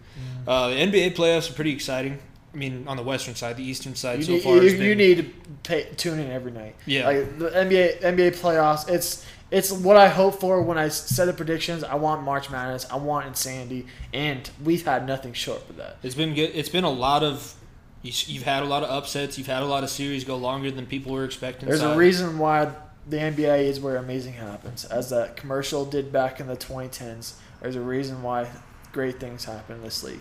Uh, 0.47 0.69
the 0.69 0.75
NBA 0.75 1.15
playoffs 1.15 1.49
are 1.49 1.53
pretty 1.53 1.71
exciting. 1.71 2.19
I 2.53 2.57
mean, 2.57 2.87
on 2.87 2.97
the 2.97 3.03
Western 3.03 3.33
side, 3.33 3.57
the 3.57 3.63
Eastern 3.63 3.95
side 3.95 4.19
You, 4.19 4.25
so 4.25 4.31
need, 4.33 4.43
far 4.43 4.55
you, 4.57 4.61
has 4.61 4.73
you 4.73 4.93
need 4.95 5.17
to 5.17 5.23
pay, 5.63 5.89
tune 5.97 6.19
in 6.19 6.29
every 6.29 6.51
night. 6.51 6.75
Yeah. 6.85 7.07
like 7.07 7.39
the 7.39 7.49
NBA 7.49 8.01
NBA 8.01 8.39
playoffs. 8.39 8.87
It's 8.87 9.25
it's 9.49 9.71
what 9.71 9.97
I 9.97 10.07
hope 10.07 10.39
for 10.39 10.61
when 10.61 10.77
I 10.77 10.89
set 10.89 11.25
the 11.25 11.33
predictions. 11.33 11.83
I 11.83 11.95
want 11.95 12.23
March 12.23 12.49
Madness. 12.49 12.87
I 12.91 12.97
want 12.97 13.27
insanity, 13.27 13.87
and 14.13 14.49
we've 14.63 14.85
had 14.85 15.07
nothing 15.07 15.33
short 15.33 15.67
of 15.69 15.77
that. 15.77 15.97
It's 16.03 16.15
been 16.15 16.33
good. 16.33 16.51
It's 16.53 16.69
been 16.69 16.83
a 16.83 16.91
lot 16.91 17.23
of. 17.23 17.55
You- 18.03 18.11
You've 18.27 18.43
had 18.43 18.61
a 18.63 18.65
lot 18.67 18.83
of 18.83 18.89
upsets. 18.91 19.37
You've 19.37 19.47
had 19.47 19.63
a 19.63 19.65
lot 19.65 19.83
of 19.83 19.89
series 19.89 20.23
go 20.23 20.35
longer 20.37 20.69
than 20.69 20.85
people 20.85 21.11
were 21.13 21.25
expecting. 21.25 21.67
There's 21.67 21.79
So 21.81 21.93
a 21.93 21.97
reason 21.97 22.37
why 22.37 22.69
the 23.09 23.17
NBA 23.17 23.63
is 23.65 23.79
where 23.79 23.95
amazing 23.97 24.33
happens, 24.33 24.85
as 24.85 25.09
that 25.09 25.35
commercial 25.35 25.83
did 25.85 26.11
back 26.11 26.39
in 26.39 26.47
the 26.47 26.55
2010s. 26.55 27.33
There's 27.61 27.75
a 27.75 27.81
reason 27.81 28.21
why 28.21 28.47
great 28.91 29.19
things 29.19 29.45
happen 29.45 29.77
in 29.77 29.81
this 29.83 30.03
league. 30.03 30.19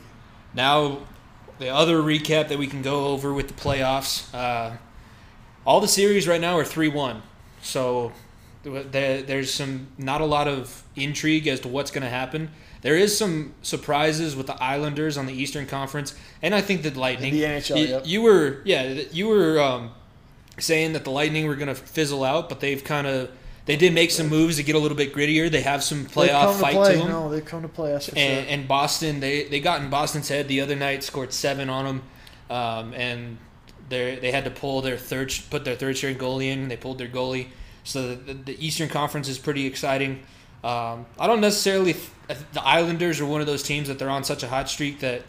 Now, 0.55 0.99
the 1.59 1.69
other 1.69 2.01
recap 2.03 2.49
that 2.49 2.59
we 2.59 2.67
can 2.67 2.83
go 2.83 3.07
over 3.09 3.33
with 3.33 3.49
the 3.49 3.55
playoffs. 3.55 4.33
Uh, 4.35 4.77
all 5.67 5.81
the 5.81 5.89
series 5.89 6.27
right 6.27 6.41
now 6.41 6.59
are 6.59 6.65
three 6.65 6.89
one, 6.89 7.23
so 7.63 8.13
there, 8.65 9.23
there's 9.23 9.53
some 9.53 9.89
not 9.99 10.21
a 10.21 10.25
lot 10.25 10.49
of 10.49 10.83
intrigue 10.97 11.47
as 11.47 11.61
to 11.61 11.69
what's 11.69 11.91
going 11.91 12.03
to 12.03 12.09
happen. 12.11 12.51
There 12.83 12.97
is 12.97 13.17
some 13.17 13.55
surprises 13.63 14.37
with 14.37 14.49
the 14.49 14.63
Islanders 14.63 15.17
on 15.17 15.27
the 15.27 15.33
Eastern 15.33 15.67
Conference, 15.67 16.15
and 16.43 16.55
I 16.55 16.61
think 16.61 16.83
that 16.83 16.97
Lightning. 16.97 17.33
the 17.33 17.43
NHL, 17.43 17.79
you, 17.79 17.87
yep. 17.87 18.03
you 18.05 18.23
were 18.23 18.61
yeah, 18.65 19.03
you 19.13 19.29
were 19.29 19.61
um, 19.61 19.93
saying 20.59 20.93
that 20.93 21.05
the 21.05 21.11
Lightning 21.11 21.47
were 21.47 21.55
going 21.55 21.69
to 21.69 21.75
fizzle 21.75 22.25
out, 22.25 22.49
but 22.49 22.61
they've 22.61 22.83
kind 22.83 23.07
of 23.07 23.31
they 23.65 23.77
did 23.77 23.95
make 23.95 24.11
some 24.11 24.29
moves 24.29 24.57
to 24.57 24.65
get 24.65 24.75
a 24.75 24.79
little 24.79 24.97
bit 24.97 25.15
grittier. 25.15 25.51
They 25.51 25.61
have 25.61 25.85
some 25.85 26.07
playoff 26.07 26.61
fight 26.61 26.73
to 26.73 26.79
play. 26.79 26.93
to 26.95 26.99
them. 26.99 27.09
No, 27.09 27.29
they 27.29 27.41
come 27.41 27.63
to 27.63 27.69
play 27.69 27.95
us 27.95 28.09
for 28.09 28.19
And, 28.19 28.45
sure. 28.45 28.55
and 28.55 28.69
Boston, 28.69 29.21
they, 29.21 29.45
they 29.45 29.61
got 29.61 29.81
in 29.81 29.89
Boston's 29.89 30.29
head 30.29 30.49
the 30.49 30.61
other 30.61 30.75
night, 30.75 31.05
scored 31.05 31.33
seven 31.33 31.69
on 31.71 31.85
them, 31.85 32.03
um, 32.51 32.93
and 32.95 33.39
they 33.89 34.17
they 34.17 34.33
had 34.33 34.45
to 34.45 34.51
pull 34.51 34.81
their 34.83 34.97
third, 34.97 35.33
put 35.51 35.65
their 35.65 35.77
third 35.77 35.97
string 35.97 36.17
goalie 36.17 36.47
in. 36.47 36.67
They 36.69 36.77
pulled 36.77 36.99
their 36.99 37.09
goalie, 37.09 37.49
so 37.85 38.17
the, 38.17 38.35
the 38.35 38.67
Eastern 38.67 38.89
Conference 38.89 39.29
is 39.29 39.39
pretty 39.39 39.67
exciting. 39.67 40.25
Um, 40.65 41.07
I 41.19 41.27
don't 41.27 41.41
necessarily. 41.41 41.97
The 42.53 42.63
Islanders 42.63 43.21
are 43.21 43.27
one 43.27 43.41
of 43.41 43.47
those 43.47 43.63
teams 43.63 43.89
that 43.89 43.99
they're 43.99 44.09
on 44.09 44.25
such 44.25 44.43
a 44.43 44.49
hot 44.49 44.69
streak 44.71 45.01
that 45.01 45.23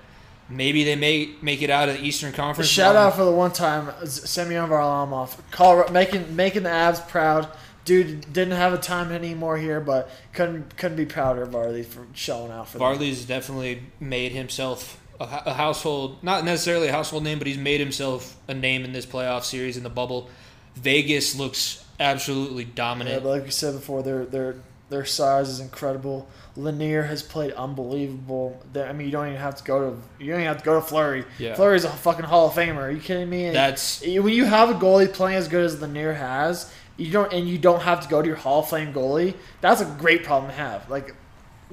maybe 0.49 0.83
they 0.83 0.95
may 0.95 1.31
make 1.41 1.61
it 1.61 1.69
out 1.69 1.89
of 1.89 1.97
the 1.97 2.03
Eastern 2.05 2.31
Conference. 2.31 2.69
Shout 2.69 2.95
Um, 2.95 3.07
out 3.07 3.15
for 3.15 3.25
the 3.25 3.31
one 3.31 3.51
time 3.51 3.91
Semyon 4.05 4.69
Varlamov, 4.69 5.35
Colorado, 5.51 5.91
making 5.91 6.35
making 6.35 6.63
the 6.63 6.69
Avs 6.69 7.05
proud. 7.07 7.47
Dude 7.85 8.31
didn't 8.31 8.55
have 8.55 8.71
a 8.73 8.77
time 8.77 9.11
anymore 9.11 9.57
here, 9.57 9.81
but 9.81 10.09
couldn't 10.33 10.77
couldn't 10.77 10.95
be 10.95 11.05
prouder 11.05 11.41
of 11.43 11.49
Varley 11.49 11.83
for 11.83 12.05
showing 12.13 12.51
out 12.51 12.69
for 12.69 12.77
them. 12.77 12.87
Varley's 12.87 13.25
definitely 13.25 13.81
made 13.99 14.31
himself 14.31 15.01
a, 15.19 15.23
a 15.47 15.53
household, 15.53 16.23
not 16.23 16.45
necessarily 16.45 16.87
a 16.87 16.91
household 16.93 17.23
name, 17.25 17.39
but 17.39 17.47
he's 17.47 17.57
made 17.57 17.81
himself 17.81 18.37
a 18.47 18.53
name 18.53 18.85
in 18.85 18.93
this 18.93 19.05
playoff 19.05 19.43
series 19.43 19.75
in 19.75 19.83
the 19.83 19.89
bubble. 19.89 20.29
Vegas 20.75 21.35
looks 21.35 21.83
absolutely 21.99 22.63
Yeah, 22.63 22.69
dominant. 22.75 23.23
but 23.23 23.29
like 23.29 23.43
we 23.43 23.51
said 23.51 23.73
before, 23.73 24.01
they're 24.01 24.25
they're 24.25 24.55
their 24.93 25.05
size 25.05 25.49
is 25.49 25.59
incredible. 25.59 26.27
Lehner 26.55 27.07
has 27.07 27.23
played 27.23 27.51
unbelievable. 27.53 28.61
They- 28.71 28.83
I 28.83 28.93
mean, 28.93 29.07
you 29.07 29.11
don't 29.11 29.27
even 29.27 29.39
have 29.39 29.55
to 29.55 29.63
go 29.63 29.79
to 29.89 29.97
you 30.23 30.31
don't 30.31 30.41
even 30.41 30.47
have 30.47 30.59
to 30.59 30.63
go 30.65 30.75
to 30.75 30.81
Fleury. 30.81 31.25
Yeah. 31.39 31.55
Fleury's 31.55 31.83
a 31.83 31.89
fucking 31.89 32.25
Hall 32.25 32.47
of 32.47 32.53
Famer. 32.53 32.77
Are 32.77 32.91
you 32.91 32.99
kidding 33.01 33.29
me? 33.29 33.45
And 33.45 33.55
That's 33.55 34.01
when 34.01 34.29
you 34.29 34.45
have 34.45 34.69
a 34.69 34.75
goalie 34.75 35.11
playing 35.11 35.37
as 35.37 35.47
good 35.47 35.65
as 35.65 35.75
Lehner 35.77 36.15
has, 36.15 36.71
you 36.95 37.11
don't 37.11 37.33
and 37.33 37.49
you 37.49 37.57
don't 37.57 37.81
have 37.81 38.01
to 38.01 38.07
go 38.07 38.21
to 38.21 38.27
your 38.27 38.37
Hall 38.37 38.59
of 38.59 38.69
Fame 38.69 38.93
goalie. 38.93 39.33
That's 39.61 39.81
a 39.81 39.85
great 39.85 40.23
problem 40.23 40.51
to 40.51 40.57
have. 40.57 40.89
Like, 40.89 41.15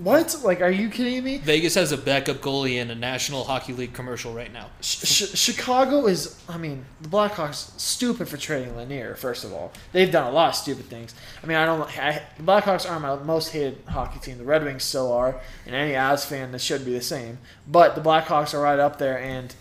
what? 0.03 0.35
Like, 0.43 0.61
are 0.61 0.71
you 0.71 0.89
kidding 0.89 1.23
me? 1.23 1.39
Vegas 1.39 1.75
has 1.75 1.93
a 1.93 1.99
backup 1.99 2.39
goalie 2.39 2.77
in 2.77 2.91
a 2.91 2.95
National 2.95 3.45
Hockey 3.45 3.73
League 3.73 3.93
commercial 3.93 4.33
right 4.33 4.53
now. 4.53 4.69
Ch- 4.81 5.37
Chicago 5.37 6.07
is, 6.07 6.41
I 6.49 6.57
mean, 6.57 6.85
the 7.01 7.09
Blackhawks 7.09 7.79
stupid 7.79 8.29
for 8.29 8.37
trading 8.37 8.73
Lehner. 8.75 9.17
First 9.17 9.45
of 9.45 9.53
all, 9.53 9.73
they've 9.93 10.11
done 10.11 10.27
a 10.27 10.31
lot 10.31 10.51
of 10.51 10.55
stupid 10.55 10.87
things. 10.87 11.15
I 11.43 11.47
mean, 11.47 11.57
I 11.57 11.67
don't. 11.67 11.99
I, 11.99 12.23
the 12.37 12.43
Blackhawks 12.43 12.89
aren't 12.89 13.03
my 13.03 13.17
most 13.17 13.53
hated 13.53 13.79
hockey 13.89 14.21
team. 14.21 14.39
The 14.39 14.45
Red 14.45 14.65
Wings 14.65 14.85
still 14.85 15.13
are, 15.13 15.41
and 15.67 15.75
any 15.75 15.93
Avs 15.93 16.25
fan 16.27 16.53
that 16.53 16.61
should 16.61 16.85
be 16.85 16.93
the 16.93 17.03
same. 17.03 17.39
But 17.67 17.95
the 17.95 18.01
Blackhawks 18.01 18.55
are 18.55 18.63
right 18.63 18.79
up 18.79 18.99
there, 18.99 19.19
and 19.19 19.55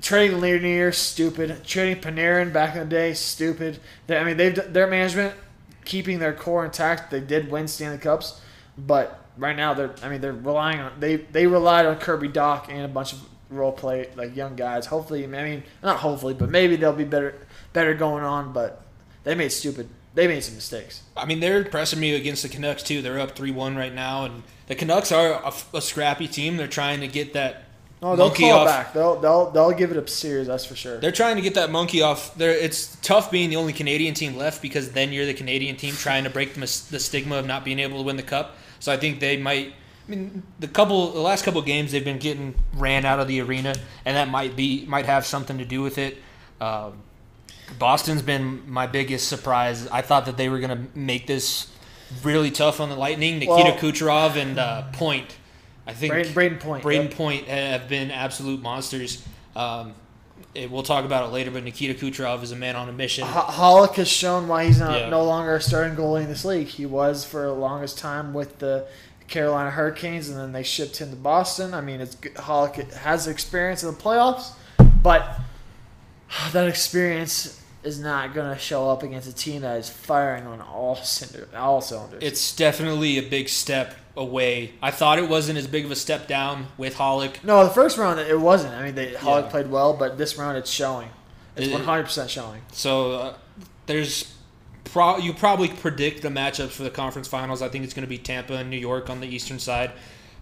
trading 0.00 0.38
Lehner 0.38 0.94
stupid. 0.94 1.64
Trading 1.64 2.02
Panarin 2.02 2.52
back 2.52 2.74
in 2.74 2.80
the 2.80 2.86
day 2.86 3.14
stupid. 3.14 3.80
They, 4.06 4.16
I 4.16 4.24
mean, 4.24 4.36
they've 4.36 4.72
their 4.72 4.86
management 4.86 5.34
keeping 5.84 6.18
their 6.20 6.32
core 6.32 6.64
intact. 6.64 7.10
They 7.10 7.20
did 7.20 7.50
win 7.50 7.66
Stanley 7.66 7.98
Cups, 7.98 8.40
but 8.78 9.19
right 9.36 9.56
now 9.56 9.74
they're. 9.74 9.94
I 10.02 10.08
mean, 10.08 10.20
they're 10.20 10.32
relying 10.32 10.80
on 10.80 10.92
they 11.00 11.16
they 11.16 11.46
relied 11.46 11.86
on 11.86 11.96
Kirby 11.96 12.28
Dach 12.28 12.68
and 12.68 12.82
a 12.84 12.88
bunch 12.88 13.12
of 13.12 13.20
role 13.50 13.72
play 13.72 14.08
like 14.16 14.36
young 14.36 14.56
guys. 14.56 14.86
Hopefully, 14.86 15.24
I 15.24 15.26
mean, 15.26 15.62
not 15.82 15.98
hopefully, 15.98 16.34
but 16.34 16.50
maybe 16.50 16.76
they'll 16.76 16.92
be 16.92 17.04
better 17.04 17.34
better 17.72 17.94
going 17.94 18.24
on. 18.24 18.52
But 18.52 18.82
they 19.24 19.34
made 19.34 19.50
stupid. 19.50 19.88
They 20.14 20.26
made 20.26 20.42
some 20.42 20.56
mistakes. 20.56 21.02
I 21.16 21.24
mean, 21.24 21.40
they're 21.40 21.64
pressing 21.64 22.00
me 22.00 22.14
against 22.14 22.42
the 22.42 22.48
Canucks 22.48 22.82
too. 22.82 23.00
They're 23.02 23.20
up 23.20 23.36
three 23.36 23.52
one 23.52 23.76
right 23.76 23.94
now, 23.94 24.24
and 24.24 24.42
the 24.66 24.74
Canucks 24.74 25.12
are 25.12 25.32
a, 25.32 25.52
a 25.76 25.80
scrappy 25.80 26.28
team. 26.28 26.56
They're 26.56 26.66
trying 26.66 27.00
to 27.00 27.08
get 27.08 27.32
that 27.34 27.64
Oh, 28.02 28.16
they'll 28.16 28.28
monkey 28.28 28.50
off. 28.50 28.66
back. 28.66 28.94
They'll 28.94 29.20
they'll 29.20 29.50
they'll 29.50 29.72
give 29.72 29.90
it 29.90 29.96
a 29.96 30.06
series. 30.08 30.46
That's 30.46 30.64
for 30.64 30.74
sure. 30.74 30.98
They're 30.98 31.12
trying 31.12 31.36
to 31.36 31.42
get 31.42 31.54
that 31.54 31.70
monkey 31.70 32.00
off. 32.00 32.34
There, 32.34 32.50
it's 32.50 32.96
tough 33.02 33.30
being 33.30 33.50
the 33.50 33.56
only 33.56 33.74
Canadian 33.74 34.14
team 34.14 34.36
left 34.36 34.62
because 34.62 34.92
then 34.92 35.12
you're 35.12 35.26
the 35.26 35.34
Canadian 35.34 35.76
team 35.76 35.94
trying 35.94 36.24
to 36.24 36.30
break 36.30 36.54
the, 36.54 36.60
the 36.60 36.98
stigma 36.98 37.36
of 37.36 37.46
not 37.46 37.62
being 37.64 37.78
able 37.78 37.98
to 37.98 38.02
win 38.04 38.16
the 38.16 38.22
cup. 38.22 38.56
So 38.80 38.92
I 38.92 38.96
think 38.96 39.20
they 39.20 39.36
might. 39.36 39.74
I 40.06 40.10
mean, 40.10 40.42
the 40.58 40.66
couple, 40.66 41.12
the 41.12 41.20
last 41.20 41.44
couple 41.44 41.62
games 41.62 41.92
they've 41.92 42.04
been 42.04 42.18
getting 42.18 42.56
ran 42.74 43.04
out 43.04 43.20
of 43.20 43.28
the 43.28 43.40
arena, 43.40 43.76
and 44.04 44.16
that 44.16 44.28
might 44.28 44.56
be 44.56 44.84
might 44.86 45.06
have 45.06 45.24
something 45.24 45.58
to 45.58 45.64
do 45.64 45.82
with 45.82 45.98
it. 45.98 46.18
Um, 46.60 47.02
Boston's 47.78 48.22
been 48.22 48.68
my 48.68 48.86
biggest 48.86 49.28
surprise. 49.28 49.86
I 49.88 50.02
thought 50.02 50.26
that 50.26 50.36
they 50.36 50.48
were 50.48 50.58
going 50.58 50.76
to 50.76 50.98
make 50.98 51.26
this 51.26 51.68
really 52.24 52.50
tough 52.50 52.80
on 52.80 52.88
the 52.88 52.96
Lightning. 52.96 53.38
Nikita 53.38 53.52
Well- 53.52 53.76
Kucherov 53.76 54.36
and 54.36 54.58
uh, 54.58 54.82
Point. 54.92 55.36
I 55.86 55.94
think 55.94 56.12
Brayden, 56.12 56.32
Brayden 56.32 56.60
Point. 56.60 56.84
Brayden 56.84 57.04
yep. 57.04 57.14
Point 57.14 57.46
have 57.46 57.88
been 57.88 58.10
absolute 58.10 58.60
monsters. 58.60 59.24
Um, 59.56 59.94
it, 60.54 60.70
we'll 60.70 60.82
talk 60.82 61.04
about 61.04 61.28
it 61.28 61.32
later, 61.32 61.50
but 61.50 61.62
Nikita 61.64 61.94
Kucherov 61.94 62.42
is 62.42 62.50
a 62.52 62.56
man 62.56 62.74
on 62.76 62.88
a 62.88 62.92
mission. 62.92 63.24
Halak 63.26 63.94
has 63.94 64.08
shown 64.08 64.48
why 64.48 64.64
he's 64.66 64.80
not 64.80 64.98
Yeah. 64.98 65.08
no 65.08 65.22
longer 65.24 65.56
a 65.56 65.60
starting 65.62 65.96
goalie 65.96 66.22
in 66.22 66.28
this 66.28 66.44
league. 66.44 66.66
He 66.66 66.86
was 66.86 67.24
for 67.24 67.42
the 67.42 67.52
longest 67.52 67.98
time 67.98 68.32
with 68.34 68.58
the 68.58 68.86
Carolina 69.28 69.70
Hurricanes, 69.70 70.28
and 70.28 70.36
then 70.36 70.50
they 70.52 70.64
shipped 70.64 70.96
him 70.96 71.10
to 71.10 71.16
Boston. 71.16 71.72
I 71.72 71.80
mean, 71.80 72.00
it's 72.00 72.16
good. 72.16 72.36
Has 73.02 73.28
experience 73.28 73.84
in 73.84 73.92
the 73.92 73.96
playoffs, 73.96 74.50
but 75.02 75.38
that 76.52 76.66
experience 76.66 77.59
is 77.82 77.98
not 77.98 78.34
going 78.34 78.52
to 78.54 78.60
show 78.60 78.90
up 78.90 79.02
against 79.02 79.28
a 79.28 79.32
team 79.32 79.62
that 79.62 79.78
is 79.78 79.88
firing 79.88 80.46
on 80.46 80.60
all 80.60 80.96
cinder, 80.96 81.48
all 81.56 81.80
cylinders. 81.80 82.22
It's 82.22 82.54
definitely 82.54 83.16
a 83.18 83.22
big 83.22 83.48
step 83.48 83.94
away. 84.16 84.72
I 84.82 84.90
thought 84.90 85.18
it 85.18 85.28
wasn't 85.28 85.58
as 85.58 85.66
big 85.66 85.84
of 85.86 85.90
a 85.90 85.96
step 85.96 86.26
down 86.28 86.66
with 86.76 86.96
Halak. 86.96 87.42
no, 87.42 87.64
the 87.64 87.70
first 87.70 87.96
round 87.96 88.20
it 88.20 88.38
wasn't. 88.38 88.74
I 88.74 88.82
mean, 88.84 88.94
they, 88.94 89.12
Halak 89.12 89.44
Yeah. 89.44 89.50
played 89.50 89.70
well, 89.70 89.94
but 89.94 90.18
this 90.18 90.36
round 90.36 90.58
it's 90.58 90.70
showing. 90.70 91.08
It's 91.56 91.68
It- 91.68 91.72
one 91.72 91.84
hundred 91.84 92.04
percent 92.04 92.28
showing. 92.30 92.60
So 92.72 93.12
uh, 93.12 93.34
there's 93.86 94.32
pro- 94.84 95.16
you 95.18 95.32
probably 95.32 95.68
predict 95.68 96.22
the 96.22 96.28
matchups 96.28 96.70
for 96.70 96.82
the 96.82 96.90
conference 96.90 97.28
finals. 97.28 97.62
I 97.62 97.68
think 97.68 97.84
it's 97.84 97.94
going 97.94 98.04
to 98.04 98.08
be 98.10 98.18
Tampa 98.18 98.54
and 98.54 98.68
New 98.70 98.76
York 98.78 99.08
on 99.08 99.20
the 99.20 99.26
eastern 99.26 99.58
side. 99.58 99.90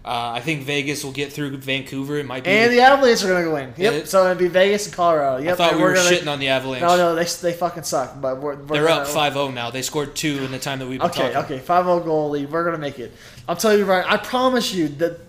Uh, 0.03 0.31
I 0.35 0.39
think 0.39 0.63
Vegas 0.63 1.03
will 1.03 1.11
get 1.11 1.33
through 1.33 1.55
Vancouver. 1.57 2.17
It 2.17 2.25
might 2.25 2.45
be. 2.45 2.49
And 2.49 2.71
the 2.71 2.79
Avalanche 2.79 3.21
are 3.23 3.27
going 3.27 3.43
to 3.45 3.51
win. 3.51 3.73
Yep. 3.75 3.93
It- 3.93 4.07
so 4.07 4.25
it'd 4.25 4.37
be 4.37 4.47
Vegas 4.47 4.85
and 4.85 4.95
Colorado. 4.95 5.43
Yep. 5.43 5.53
I 5.53 5.55
thought 5.57 5.75
we 5.75 5.81
were 5.83 5.93
gonna, 5.93 6.09
shitting 6.09 6.31
on 6.31 6.39
the 6.39 6.47
Avalanche. 6.47 6.81
No, 6.81 6.95
no, 6.95 7.15
they, 7.15 7.25
they 7.25 7.53
fucking 7.53 7.83
suck. 7.83 8.19
But 8.21 8.37
we're, 8.37 8.55
we're 8.55 8.77
They're 8.77 8.87
gonna, 8.87 9.01
up 9.01 9.07
5-0 9.07 9.53
now. 9.53 9.71
They 9.71 9.81
scored 9.81 10.15
two 10.15 10.37
in 10.45 10.51
the 10.51 10.59
time 10.59 10.79
that 10.79 10.87
we've 10.87 10.99
been 10.99 11.09
Okay, 11.09 11.33
talking. 11.33 11.55
okay, 11.57 11.63
5 11.63 11.85
0 11.85 11.99
goal 11.99 12.29
lead. 12.29 12.49
We're 12.49 12.63
gonna 12.63 12.77
make 12.77 12.97
it. 12.97 13.11
I'm 13.47 13.57
telling 13.57 13.79
you 13.79 13.85
right. 13.85 14.05
I 14.07 14.15
promise 14.17 14.73
you 14.73 14.87
that 14.87 15.19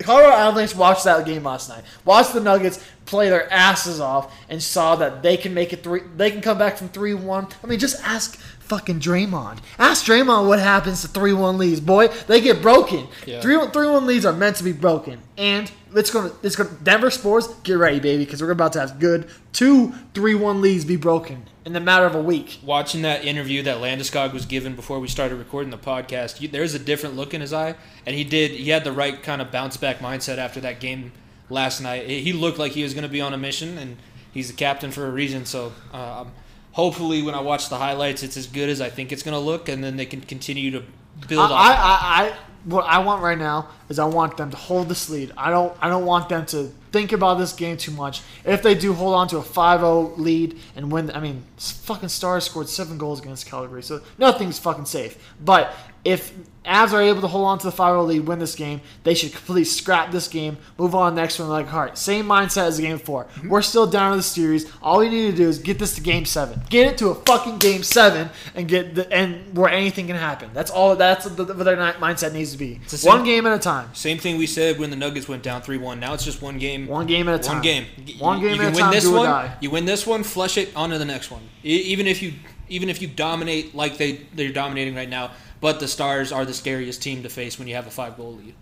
Colorado 0.00 0.32
Avalanche 0.34 0.74
watched 0.74 1.04
that 1.04 1.24
game 1.24 1.44
last 1.44 1.68
night. 1.70 1.84
Watched 2.04 2.34
the 2.34 2.40
Nuggets 2.40 2.84
play 3.06 3.30
their 3.30 3.50
asses 3.52 4.00
off 4.00 4.34
and 4.48 4.62
saw 4.62 4.96
that 4.96 5.22
they 5.22 5.36
can 5.36 5.54
make 5.54 5.72
it 5.72 5.82
three. 5.82 6.00
They 6.16 6.30
can 6.30 6.40
come 6.40 6.58
back 6.58 6.76
from 6.76 6.88
three 6.88 7.14
one. 7.14 7.46
I 7.62 7.66
mean, 7.66 7.78
just 7.78 8.02
ask 8.04 8.38
fucking 8.64 9.00
Draymond. 9.00 9.58
Ask 9.78 10.04
Draymond 10.04 10.48
what 10.48 10.58
happens 10.58 11.02
to 11.02 11.08
three 11.08 11.32
one 11.32 11.58
leads. 11.58 11.80
Boy, 11.80 12.08
they 12.26 12.40
get 12.40 12.62
broken. 12.62 13.06
Yeah. 13.26 13.40
Three 13.40 13.58
three 13.68 13.88
one 13.88 14.06
leads 14.06 14.24
are 14.24 14.32
meant 14.32 14.56
to 14.56 14.64
be 14.64 14.72
broken. 14.72 15.20
And 15.36 15.70
it's 15.94 16.10
going 16.10 16.30
to, 16.30 16.36
it's 16.42 16.56
going 16.56 16.68
to, 16.68 16.84
Denver 16.84 17.10
Spurs, 17.10 17.46
get 17.62 17.74
ready, 17.74 18.00
baby, 18.00 18.24
because 18.24 18.42
we're 18.42 18.50
about 18.50 18.72
to 18.74 18.80
have 18.80 18.98
good 18.98 19.28
two 19.52 19.92
three 20.12 20.34
one 20.34 20.60
leads 20.60 20.84
be 20.84 20.96
broken 20.96 21.44
in 21.64 21.72
the 21.72 21.80
matter 21.80 22.04
of 22.04 22.14
a 22.14 22.22
week. 22.22 22.58
watching 22.62 23.02
that 23.02 23.24
interview 23.24 23.62
that 23.62 23.78
Landeskog 23.78 24.32
was 24.32 24.44
given 24.44 24.74
before 24.74 25.00
we 25.00 25.08
started 25.08 25.36
recording 25.36 25.70
the 25.70 25.78
podcast, 25.78 26.40
you, 26.40 26.48
there's 26.48 26.74
a 26.74 26.78
different 26.78 27.16
look 27.16 27.32
in 27.32 27.40
his 27.40 27.52
eye, 27.52 27.74
and 28.04 28.14
he 28.14 28.24
did. 28.24 28.50
He 28.50 28.70
had 28.70 28.84
the 28.84 28.92
right 28.92 29.22
kind 29.22 29.40
of 29.40 29.50
bounce 29.50 29.76
back 29.76 29.98
mindset 29.98 30.38
after 30.38 30.60
that 30.60 30.80
game 30.80 31.12
last 31.48 31.80
night. 31.80 32.06
He 32.08 32.32
looked 32.32 32.58
like 32.58 32.72
he 32.72 32.82
was 32.82 32.94
going 32.94 33.04
to 33.04 33.08
be 33.08 33.20
on 33.20 33.32
a 33.32 33.38
mission, 33.38 33.78
and 33.78 33.96
he's 34.32 34.48
the 34.48 34.54
captain 34.54 34.90
for 34.90 35.06
a 35.06 35.10
reason. 35.10 35.46
So, 35.46 35.72
um, 35.92 36.32
hopefully, 36.74 37.22
when 37.22 37.34
I 37.34 37.40
watch 37.40 37.70
the 37.70 37.78
highlights, 37.78 38.22
it's 38.22 38.36
as 38.36 38.46
good 38.46 38.68
as 38.68 38.80
I 38.80 38.90
think 38.90 39.10
it's 39.10 39.22
going 39.22 39.34
to 39.34 39.40
look, 39.40 39.68
and 39.68 39.82
then 39.82 39.96
they 39.96 40.06
can 40.06 40.20
continue 40.20 40.70
to 40.72 40.82
build 41.26 41.50
I. 41.50 41.54
I, 41.54 41.72
I, 41.72 42.24
I, 42.26 42.36
what 42.64 42.84
I 42.84 42.98
want 42.98 43.22
right 43.22 43.38
now 43.38 43.68
is 43.88 43.98
I 43.98 44.04
want 44.04 44.36
them 44.36 44.50
to 44.50 44.56
hold 44.56 44.88
this 44.88 45.08
lead. 45.08 45.32
I 45.36 45.50
don't, 45.50 45.74
I 45.80 45.88
don't 45.88 46.04
want 46.04 46.28
them 46.28 46.44
to 46.46 46.72
think 46.94 47.10
about 47.10 47.38
this 47.38 47.52
game 47.52 47.76
too 47.76 47.90
much. 47.90 48.22
If 48.44 48.62
they 48.62 48.76
do 48.76 48.92
hold 48.94 49.16
on 49.16 49.26
to 49.28 49.38
a 49.38 49.42
5-0 49.42 50.16
lead 50.16 50.60
and 50.76 50.92
win, 50.92 51.10
I 51.10 51.18
mean, 51.18 51.42
fucking 51.58 52.08
Stars 52.08 52.44
scored 52.44 52.68
seven 52.68 52.98
goals 52.98 53.20
against 53.20 53.46
Calgary, 53.46 53.82
so 53.82 54.00
nothing's 54.16 54.60
fucking 54.60 54.84
safe. 54.84 55.18
But 55.44 55.74
if 56.04 56.32
Avs 56.64 56.92
are 56.92 57.02
able 57.02 57.20
to 57.20 57.26
hold 57.26 57.46
on 57.46 57.58
to 57.58 57.66
the 57.66 57.76
5-0 57.76 58.06
lead, 58.06 58.26
win 58.26 58.38
this 58.38 58.54
game, 58.54 58.80
they 59.02 59.14
should 59.14 59.32
completely 59.32 59.64
scrap 59.64 60.12
this 60.12 60.28
game, 60.28 60.56
move 60.78 60.94
on 60.94 61.12
to 61.12 61.14
the 61.14 61.20
next 61.20 61.38
one 61.38 61.48
like 61.48 61.66
heart. 61.66 61.98
Same 61.98 62.26
mindset 62.26 62.68
as 62.68 62.78
game 62.78 62.98
4 62.98 63.24
Mm-hmm. 63.24 63.48
We're 63.48 63.62
still 63.62 63.86
down 63.86 64.12
in 64.12 64.18
the 64.18 64.22
series. 64.22 64.70
All 64.82 64.98
we 64.98 65.08
need 65.08 65.30
to 65.30 65.36
do 65.36 65.48
is 65.48 65.58
get 65.58 65.78
this 65.78 65.94
to 65.94 66.00
game 66.00 66.24
seven. 66.24 66.62
Get 66.68 66.92
it 66.92 66.98
to 66.98 67.08
a 67.08 67.14
fucking 67.14 67.58
game 67.58 67.82
seven 67.82 68.30
and 68.54 68.68
get 68.68 68.94
the 68.94 69.10
and 69.12 69.56
where 69.56 69.70
anything 69.70 70.06
can 70.06 70.16
happen. 70.16 70.50
That's 70.52 70.70
all. 70.70 70.96
That's 70.96 71.24
the, 71.24 71.44
what 71.44 71.64
their 71.64 71.76
mindset 71.76 72.32
needs 72.32 72.52
to 72.52 72.58
be. 72.58 72.80
One 73.02 73.24
game 73.24 73.46
at 73.46 73.52
a 73.52 73.58
time. 73.58 73.94
Same 73.94 74.18
thing 74.18 74.36
we 74.36 74.46
said 74.46 74.78
when 74.78 74.90
the 74.90 74.96
Nuggets 74.96 75.28
went 75.28 75.42
down 75.42 75.62
three 75.62 75.78
one. 75.78 76.00
Now 76.00 76.14
it's 76.14 76.24
just 76.24 76.42
one 76.42 76.58
game. 76.58 76.83
One 76.86 77.06
game 77.06 77.28
at 77.28 77.40
a 77.40 77.42
time. 77.42 77.56
One 77.56 77.62
game. 77.62 77.86
One 78.18 78.40
game 78.40 78.56
you 78.56 78.62
at 78.62 78.72
a 78.72 78.74
win 78.74 78.74
time. 78.84 78.92
this 78.92 79.04
do 79.04 79.14
or 79.14 79.18
one. 79.18 79.26
die. 79.26 79.56
You 79.60 79.70
win 79.70 79.84
this 79.84 80.06
one, 80.06 80.22
flush 80.22 80.56
it 80.56 80.74
on 80.76 80.90
to 80.90 80.98
the 80.98 81.04
next 81.04 81.30
one. 81.30 81.42
Even 81.62 82.06
if 82.06 82.22
you 82.22 82.32
even 82.68 82.88
if 82.88 83.02
you 83.02 83.08
dominate 83.08 83.74
like 83.74 83.98
they 83.98 84.20
they're 84.34 84.52
dominating 84.52 84.94
right 84.94 85.08
now, 85.08 85.32
but 85.60 85.80
the 85.80 85.88
Stars 85.88 86.32
are 86.32 86.44
the 86.44 86.54
scariest 86.54 87.02
team 87.02 87.22
to 87.22 87.28
face 87.28 87.58
when 87.58 87.68
you 87.68 87.74
have 87.74 87.86
a 87.86 87.90
five 87.90 88.16
goal 88.16 88.34
lead. 88.34 88.54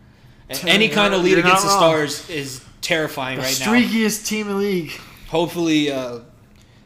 Any 0.66 0.88
kind 0.88 1.14
of 1.14 1.22
lead 1.22 1.38
against 1.38 1.62
the. 1.62 1.70
Stars 1.70 2.28
is 2.28 2.64
terrifying 2.80 3.36
The 3.38 3.42
right 3.44 3.60
now. 3.60 3.72
streakiest 3.72 4.26
team 4.26 4.48
in 4.48 4.52
the 4.54 4.58
league. 4.58 4.92
Hopefully, 5.28 5.90
uh, 5.90 6.18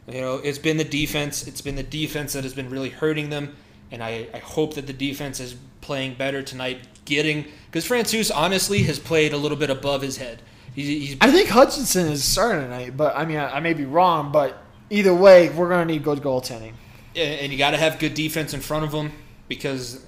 you 0.07 0.21
know 0.21 0.35
it's 0.35 0.59
been 0.59 0.77
the 0.77 0.83
defense. 0.85 1.47
It's 1.47 1.61
been 1.61 1.75
the 1.75 1.83
defense 1.83 2.33
that 2.33 2.43
has 2.43 2.53
been 2.53 2.69
really 2.69 2.89
hurting 2.89 3.29
them, 3.29 3.55
and 3.91 4.01
I, 4.03 4.27
I 4.33 4.37
hope 4.39 4.75
that 4.75 4.87
the 4.87 4.93
defense 4.93 5.39
is 5.39 5.55
playing 5.81 6.15
better 6.15 6.41
tonight. 6.41 6.79
Getting 7.05 7.45
because 7.65 7.87
Francouz 7.87 8.31
honestly 8.33 8.83
has 8.83 8.99
played 8.99 9.31
a 9.33 9.37
little 9.37 9.57
bit 9.57 9.69
above 9.69 10.01
his 10.01 10.17
head. 10.17 10.41
He's, 10.77 10.87
he's 11.09 11.17
I 11.19 11.31
think 11.31 11.49
Hutchinson 11.49 12.07
is 12.07 12.23
starting 12.23 12.61
tonight, 12.61 12.95
but 12.95 13.17
I 13.17 13.25
mean, 13.25 13.37
I, 13.37 13.55
I 13.55 13.59
may 13.61 13.73
be 13.73 13.85
wrong. 13.85 14.31
But 14.31 14.61
either 14.91 15.13
way, 15.13 15.49
we're 15.49 15.69
gonna 15.69 15.85
need 15.85 16.03
good 16.03 16.19
goaltending. 16.19 16.73
and 17.15 17.51
you 17.51 17.57
got 17.57 17.71
to 17.71 17.77
have 17.77 17.97
good 17.97 18.13
defense 18.13 18.53
in 18.53 18.61
front 18.61 18.85
of 18.85 18.91
them 18.91 19.11
because 19.47 20.05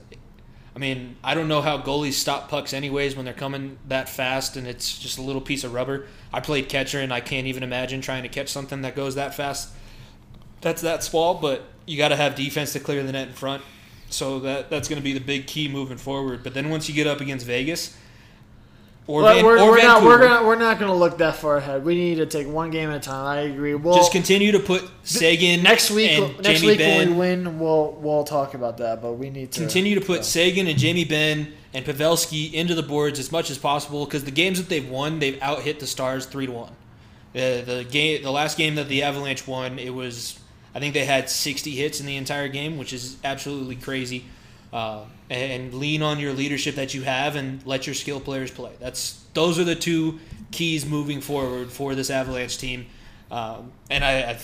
I 0.76 0.80
mean 0.80 1.16
I 1.24 1.34
don't 1.34 1.48
know 1.48 1.62
how 1.62 1.80
goalies 1.80 2.14
stop 2.14 2.50
pucks 2.50 2.72
anyways 2.72 3.16
when 3.16 3.26
they're 3.26 3.34
coming 3.34 3.80
that 3.88 4.10
fast 4.10 4.58
and 4.58 4.68
it's 4.68 5.00
just 5.00 5.18
a 5.18 5.24
little 5.24 5.42
piece 5.42 5.64
of 5.64 5.74
rubber. 5.74 6.06
I 6.32 6.40
played 6.40 6.70
catcher 6.70 7.00
and 7.00 7.12
I 7.12 7.20
can't 7.20 7.48
even 7.48 7.64
imagine 7.64 8.00
trying 8.00 8.22
to 8.22 8.30
catch 8.30 8.50
something 8.50 8.84
that 8.84 8.96
goes 8.96 9.16
that 9.16 9.34
fast. 9.34 9.74
That's 10.62 10.84
that 10.84 11.04
small, 11.04 11.34
but 11.34 11.64
you 11.88 11.98
got 11.98 12.10
to 12.10 12.16
have 12.16 12.36
defense 12.36 12.74
to 12.74 12.80
clear 12.80 13.02
the 13.02 13.12
net 13.12 13.30
in 13.30 13.34
front. 13.34 13.64
So 14.12 14.38
that 14.42 14.70
that's 14.70 14.88
going 14.88 15.02
to 15.02 15.04
be 15.04 15.14
the 15.14 15.20
big 15.20 15.48
key 15.48 15.68
moving 15.68 15.98
forward. 15.98 16.44
But 16.44 16.54
then 16.54 16.70
once 16.70 16.88
you 16.88 16.94
get 16.94 17.08
up 17.08 17.22
against 17.22 17.48
Vegas, 17.48 17.98
or, 19.10 19.24
Van, 19.24 19.44
we're, 19.44 19.58
or 19.60 19.72
we're 19.72 19.82
not 19.82 20.04
we're 20.04 20.20
gonna 20.20 20.46
we're 20.46 20.56
not 20.56 20.78
gonna 20.78 20.94
look 20.94 21.18
that 21.18 21.36
far 21.36 21.58
ahead. 21.58 21.84
We 21.84 21.96
need 21.96 22.18
to 22.18 22.28
take 22.28 22.48
one 22.48 22.70
game 22.70 22.92
at 22.92 22.98
a 22.98 23.00
time. 23.00 23.26
I 23.26 23.40
agree. 23.40 23.74
We'll, 23.74 23.96
Just 23.96 24.12
continue 24.12 24.52
to 24.52 24.60
put 24.60 24.88
Seguin 25.02 25.64
next 25.64 25.90
week. 25.90 26.12
and 26.12 26.40
next 26.44 26.60
Jamie 26.60 26.68
week 26.68 26.78
Ben. 26.78 27.00
when 27.00 27.10
we 27.10 27.18
win, 27.18 27.60
we'll 27.60 27.94
we'll 27.94 28.24
talk 28.24 28.54
about 28.54 28.78
that. 28.78 29.02
But 29.02 29.14
we 29.14 29.32
need 29.32 29.52
to 29.54 29.62
continue 29.62 29.96
to 29.96 30.02
put 30.02 30.18
yeah. 30.18 30.22
Seguin 30.22 30.68
and 30.68 30.78
Jamie 30.78 31.06
Benn 31.06 31.52
and 31.74 31.84
Pavelski 31.84 32.54
into 32.54 32.76
the 32.76 32.84
boards 32.84 33.18
as 33.18 33.32
much 33.32 33.50
as 33.50 33.58
possible 33.58 34.06
because 34.06 34.26
the 34.26 34.32
games 34.32 34.60
that 34.60 34.70
they've 34.70 34.88
won, 34.88 35.18
they've 35.18 35.42
out 35.42 35.64
hit 35.64 35.80
the 35.80 35.88
Stars 35.88 36.28
three 36.28 36.46
to 36.46 36.52
one. 36.52 36.72
Uh, 37.34 37.66
the 37.66 37.88
game, 37.90 38.22
the 38.22 38.32
last 38.32 38.60
game 38.60 38.76
that 38.76 38.90
the 38.90 39.02
Avalanche 39.02 39.48
won, 39.48 39.80
it 39.80 39.94
was 39.96 40.40
I 40.76 40.80
think 40.80 40.94
they 40.94 41.06
had 41.06 41.32
60 41.32 41.72
hits 41.72 42.00
in 42.00 42.06
the 42.06 42.16
entire 42.16 42.48
game, 42.48 42.78
which 42.78 42.94
is 42.94 43.18
absolutely 43.24 43.76
crazy. 43.76 44.26
Uh, 44.72 45.04
and 45.32 45.74
lean 45.74 46.04
on 46.04 46.20
your 46.20 46.34
leadership 46.34 46.76
that 46.76 46.94
you 46.94 47.02
have 47.04 47.36
and 47.36 47.66
let 47.66 47.88
your 47.88 47.94
skill 47.94 48.20
players 48.20 48.52
play. 48.52 48.72
That's 48.80 49.24
those 49.34 49.58
are 49.58 49.64
the 49.64 49.76
two 49.76 50.20
keys 50.52 50.86
moving 50.86 51.22
forward 51.22 51.72
for 51.72 51.96
this 51.96 52.10
Avalanche 52.10 52.58
team. 52.58 52.86
Um, 53.32 53.72
and 53.90 54.04
I, 54.04 54.32
I, 54.32 54.40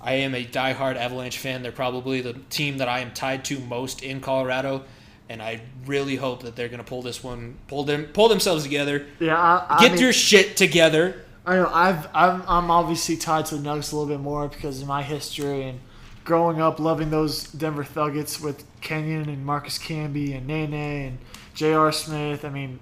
I 0.00 0.12
am 0.14 0.34
a 0.34 0.44
diehard 0.44 0.96
Avalanche 0.96 1.38
fan. 1.38 1.62
They're 1.62 1.72
probably 1.72 2.20
the 2.20 2.34
team 2.50 2.78
that 2.78 2.88
I 2.88 3.00
am 3.00 3.12
tied 3.12 3.44
to 3.46 3.60
most 3.60 4.02
in 4.02 4.20
Colorado, 4.20 4.84
and 5.28 5.42
I 5.42 5.60
really 5.86 6.16
hope 6.16 6.42
that 6.42 6.56
they're 6.56 6.68
going 6.68 6.78
to 6.78 6.84
pull 6.84 7.02
this 7.02 7.22
one, 7.22 7.56
pull 7.68 7.84
them, 7.84 8.06
pull 8.06 8.28
themselves 8.28 8.62
together, 8.62 9.06
Yeah, 9.18 9.38
I, 9.38 9.76
I 9.76 9.80
get 9.80 9.92
mean, 9.92 10.00
your 10.00 10.12
shit 10.12 10.56
together. 10.56 11.24
I 11.46 11.56
know 11.56 11.70
I've 11.72 12.06
I'm, 12.14 12.42
I'm 12.46 12.70
obviously 12.70 13.16
tied 13.16 13.46
to 13.46 13.56
the 13.56 13.62
Nuggets 13.62 13.92
a 13.92 13.96
little 13.96 14.14
bit 14.14 14.20
more 14.22 14.48
because 14.48 14.82
of 14.82 14.88
my 14.88 15.02
history 15.02 15.64
and 15.64 15.80
growing 16.24 16.60
up 16.60 16.78
loving 16.78 17.10
those 17.10 17.44
Denver 17.44 17.86
Nuggets 17.96 18.40
with 18.40 18.64
Kenyon 18.80 19.28
and 19.28 19.44
Marcus 19.44 19.78
Camby 19.78 20.36
and 20.36 20.46
Nene 20.46 20.74
and 20.74 21.18
J.R. 21.54 21.92
Smith. 21.92 22.44
I 22.44 22.50
mean, 22.50 22.80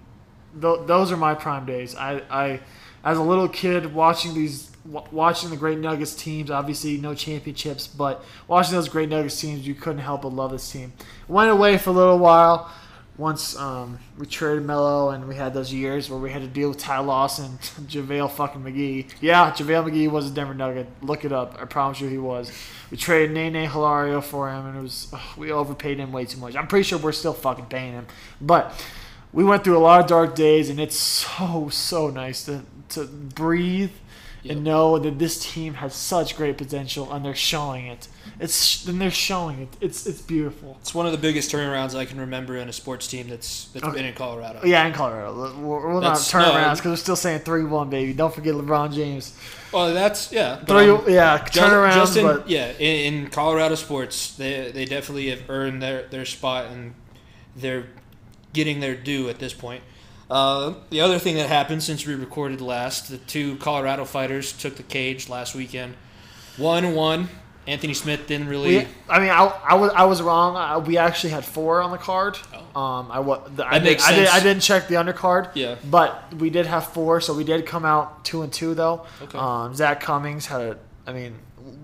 th- 0.60 0.86
those 0.86 1.12
are 1.12 1.16
my 1.16 1.34
prime 1.34 1.66
days. 1.66 1.94
I, 1.94 2.22
I 2.30 2.60
as 3.04 3.18
a 3.18 3.22
little 3.22 3.48
kid 3.48 3.94
watching 3.94 4.34
these 4.34 4.70
w- 4.90 5.06
watching 5.12 5.50
the 5.50 5.56
great 5.56 5.78
Nuggets 5.78 6.14
teams. 6.14 6.50
Obviously, 6.50 6.96
no 6.98 7.14
championships, 7.14 7.86
but 7.86 8.24
watching 8.46 8.74
those 8.74 8.88
great 8.88 9.08
Nuggets 9.08 9.40
teams, 9.40 9.66
you 9.66 9.74
couldn't 9.74 10.00
help 10.00 10.22
but 10.22 10.32
love 10.32 10.50
this 10.50 10.70
team. 10.70 10.92
Went 11.26 11.50
away 11.50 11.78
for 11.78 11.90
a 11.90 11.92
little 11.92 12.18
while 12.18 12.70
once 13.18 13.56
um, 13.56 13.98
we 14.16 14.24
traded 14.26 14.64
Melo 14.64 15.10
and 15.10 15.26
we 15.26 15.34
had 15.34 15.52
those 15.52 15.72
years 15.72 16.08
where 16.08 16.20
we 16.20 16.30
had 16.30 16.40
to 16.40 16.48
deal 16.48 16.68
with 16.68 16.78
Ty 16.78 17.00
Lawson, 17.00 17.58
JaVale 17.60 18.30
fucking 18.30 18.62
McGee. 18.62 19.06
Yeah, 19.20 19.50
JaVale 19.50 19.90
McGee 19.90 20.10
was 20.10 20.30
a 20.30 20.30
Denver 20.30 20.54
Nugget. 20.54 20.86
Look 21.02 21.24
it 21.24 21.32
up. 21.32 21.60
I 21.60 21.64
promise 21.64 22.00
you 22.00 22.08
he 22.08 22.16
was. 22.16 22.52
We 22.92 22.96
traded 22.96 23.32
Nene 23.32 23.68
Hilario 23.68 24.20
for 24.20 24.48
him 24.48 24.66
and 24.66 24.78
it 24.78 24.82
was 24.82 25.08
ugh, 25.12 25.36
we 25.36 25.50
overpaid 25.50 25.98
him 25.98 26.12
way 26.12 26.26
too 26.26 26.38
much. 26.38 26.54
I'm 26.54 26.68
pretty 26.68 26.84
sure 26.84 26.98
we're 26.98 27.12
still 27.12 27.34
fucking 27.34 27.66
paying 27.66 27.92
him. 27.92 28.06
But 28.40 28.72
we 29.32 29.42
went 29.42 29.64
through 29.64 29.76
a 29.76 29.80
lot 29.80 30.00
of 30.00 30.06
dark 30.06 30.36
days 30.36 30.70
and 30.70 30.78
it's 30.78 30.96
so 30.96 31.68
so 31.70 32.10
nice 32.10 32.44
to 32.44 32.62
to 32.90 33.04
breathe 33.04 33.90
Yep. 34.42 34.54
and 34.54 34.64
know 34.64 34.98
that 34.98 35.18
this 35.18 35.52
team 35.52 35.74
has 35.74 35.94
such 35.94 36.36
great 36.36 36.56
potential 36.56 37.12
and 37.12 37.24
they're 37.24 37.34
showing 37.34 37.86
it. 37.86 38.06
It's 38.38 38.86
and 38.86 39.00
they're 39.00 39.10
showing 39.10 39.62
it. 39.62 39.68
It's 39.80 40.06
it's 40.06 40.20
beautiful. 40.20 40.76
It's 40.80 40.94
one 40.94 41.06
of 41.06 41.12
the 41.12 41.18
biggest 41.18 41.50
turnarounds 41.50 41.96
I 41.96 42.04
can 42.04 42.20
remember 42.20 42.56
in 42.56 42.68
a 42.68 42.72
sports 42.72 43.08
team 43.08 43.28
that's 43.28 43.64
that's 43.72 43.84
Okay. 43.84 43.96
been 43.96 44.04
in 44.06 44.14
Colorado. 44.14 44.60
Yeah, 44.64 44.86
in 44.86 44.92
Colorado. 44.92 45.34
We're, 45.58 45.94
we're 45.94 46.00
not 46.00 46.18
turnarounds 46.18 46.62
no. 46.62 46.70
because 46.74 46.90
we're 46.90 46.96
still 46.96 47.16
saying 47.16 47.40
3 47.40 47.64
1, 47.64 47.90
baby. 47.90 48.12
Don't 48.12 48.32
forget 48.32 48.54
LeBron 48.54 48.94
James. 48.94 49.36
Well, 49.72 49.92
that's 49.92 50.30
yeah. 50.32 50.56
Three, 50.64 50.88
um, 50.88 51.02
yeah, 51.08 51.38
turnarounds, 51.38 51.94
just 51.94 52.16
in, 52.16 52.24
but 52.24 52.48
yeah, 52.48 52.70
in, 52.78 53.14
in 53.24 53.26
Colorado 53.30 53.74
sports, 53.74 54.34
they 54.36 54.70
they 54.70 54.84
definitely 54.84 55.30
have 55.30 55.42
earned 55.50 55.82
their, 55.82 56.04
their 56.04 56.24
spot 56.24 56.66
and 56.66 56.94
they're 57.56 57.86
getting 58.52 58.78
their 58.80 58.94
due 58.94 59.28
at 59.28 59.40
this 59.40 59.52
point. 59.52 59.82
Uh, 60.30 60.74
the 60.90 61.00
other 61.00 61.18
thing 61.18 61.36
that 61.36 61.48
happened 61.48 61.82
since 61.82 62.06
we 62.06 62.14
recorded 62.14 62.60
last, 62.60 63.08
the 63.08 63.16
two 63.18 63.56
Colorado 63.56 64.04
fighters 64.04 64.52
took 64.52 64.76
the 64.76 64.82
cage 64.82 65.28
last 65.28 65.54
weekend. 65.54 65.94
One 66.56 66.94
won. 66.94 67.28
Anthony 67.66 67.92
Smith 67.92 68.26
didn't 68.26 68.48
really. 68.48 68.78
we, 68.78 68.86
I 69.10 69.18
mean, 69.20 69.28
I, 69.28 69.44
I, 69.44 69.74
was, 69.74 69.90
I 69.94 70.04
was 70.04 70.22
wrong. 70.22 70.56
I, 70.56 70.78
we 70.78 70.96
actually 70.96 71.30
had 71.30 71.44
four 71.44 71.82
on 71.82 71.90
the 71.90 71.98
card. 71.98 72.38
Um, 72.74 73.10
I, 73.10 73.20
wa- 73.20 73.46
the, 73.46 73.66
I, 73.66 73.76
Oh. 73.76 73.80
Did, 73.80 74.00
I, 74.00 74.14
did. 74.14 74.28
I 74.28 74.40
didn't 74.40 74.62
check 74.62 74.88
the 74.88 74.94
undercard. 74.94 75.50
Yeah. 75.54 75.76
But 75.90 76.34
we 76.34 76.48
did 76.48 76.64
have 76.64 76.86
four, 76.86 77.20
so 77.20 77.34
we 77.34 77.44
did 77.44 77.66
come 77.66 77.84
out 77.84 78.24
two 78.24 78.40
and 78.42 78.50
two 78.52 78.74
though. 78.74 79.04
Okay. 79.22 79.36
Um, 79.36 79.74
Zak 79.74 80.00
Cummings 80.00 80.46
had 80.46 80.60
a, 80.62 80.78
I 81.06 81.12
mean, 81.12 81.34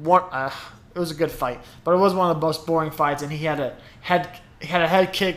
one. 0.00 0.22
Uh, 0.30 0.50
it 0.94 0.98
was 0.98 1.10
a 1.10 1.14
good 1.14 1.30
fight, 1.30 1.60
but 1.82 1.92
it 1.92 1.98
was 1.98 2.14
one 2.14 2.30
of 2.30 2.40
the 2.40 2.46
most 2.46 2.66
boring 2.66 2.90
fights, 2.90 3.22
and 3.22 3.30
he 3.30 3.44
had 3.44 3.60
a 3.60 3.76
head 4.00 4.40
he 4.60 4.68
had 4.68 4.80
a 4.80 4.88
head 4.88 5.12
kick 5.12 5.36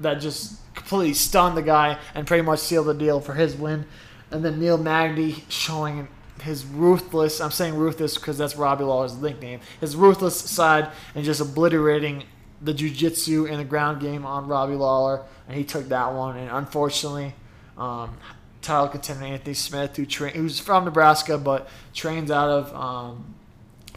that 0.00 0.20
just 0.20 0.60
completely 0.78 1.14
stunned 1.14 1.56
the 1.56 1.62
guy 1.62 1.98
and 2.14 2.26
pretty 2.26 2.42
much 2.42 2.60
sealed 2.60 2.86
the 2.86 2.94
deal 2.94 3.20
for 3.20 3.34
his 3.34 3.54
win. 3.54 3.84
And 4.30 4.44
then 4.44 4.58
Neil 4.60 4.78
Magny 4.78 5.44
showing 5.48 6.08
his 6.40 6.64
ruthless. 6.64 7.40
I'm 7.40 7.50
saying 7.50 7.74
ruthless 7.74 8.16
because 8.16 8.38
that's 8.38 8.56
Robbie 8.56 8.84
Lawler's 8.84 9.16
nickname. 9.16 9.60
His 9.80 9.96
ruthless 9.96 10.36
side 10.38 10.90
and 11.14 11.24
just 11.24 11.40
obliterating 11.40 12.24
the 12.60 12.74
jiu-jitsu 12.74 13.46
and 13.46 13.58
the 13.60 13.64
ground 13.64 14.00
game 14.00 14.24
on 14.26 14.48
Robbie 14.48 14.74
Lawler, 14.74 15.22
and 15.46 15.56
he 15.56 15.64
took 15.64 15.88
that 15.88 16.12
one. 16.12 16.36
And 16.36 16.50
unfortunately, 16.50 17.34
um, 17.76 18.16
title 18.62 18.88
contender 18.88 19.24
Anthony 19.24 19.54
Smith, 19.54 19.96
who 19.96 20.06
tra- 20.06 20.30
who's 20.30 20.58
from 20.58 20.84
Nebraska 20.84 21.38
but 21.38 21.68
trains 21.94 22.30
out 22.30 22.48
of 22.48 22.74
um, 22.74 23.34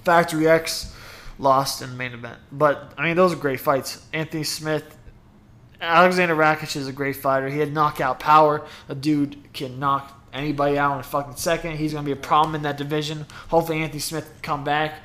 Factory 0.04 0.48
X, 0.48 0.96
lost 1.40 1.82
in 1.82 1.90
the 1.90 1.96
main 1.96 2.14
event. 2.14 2.40
But 2.52 2.94
I 2.98 3.04
mean, 3.04 3.16
those 3.16 3.34
are 3.34 3.38
great 3.38 3.60
fights. 3.60 4.06
Anthony 4.14 4.44
Smith, 4.44 4.98
Aleksandar 5.82 6.36
Rakic 6.36 6.76
is 6.76 6.88
a 6.88 6.94
great 6.94 7.16
fighter. 7.16 7.50
He 7.50 7.60
had 7.60 7.74
knockout 7.74 8.20
power. 8.20 8.66
A 8.88 8.96
dude 8.96 9.52
can 9.54 9.80
knock 9.80 10.20
anybody 10.32 10.78
out 10.78 10.94
in 10.94 11.00
a 11.00 11.04
fucking 11.04 11.36
second. 11.36 11.78
He's 11.78 11.94
gonna 11.94 12.06
be 12.06 12.12
a 12.12 12.16
problem 12.16 12.56
in 12.56 12.62
that 12.64 12.78
division. 12.78 13.26
Hopefully, 13.50 13.82
Anthony 13.82 14.00
Smith 14.00 14.32
come 14.42 14.64
back. 14.64 14.96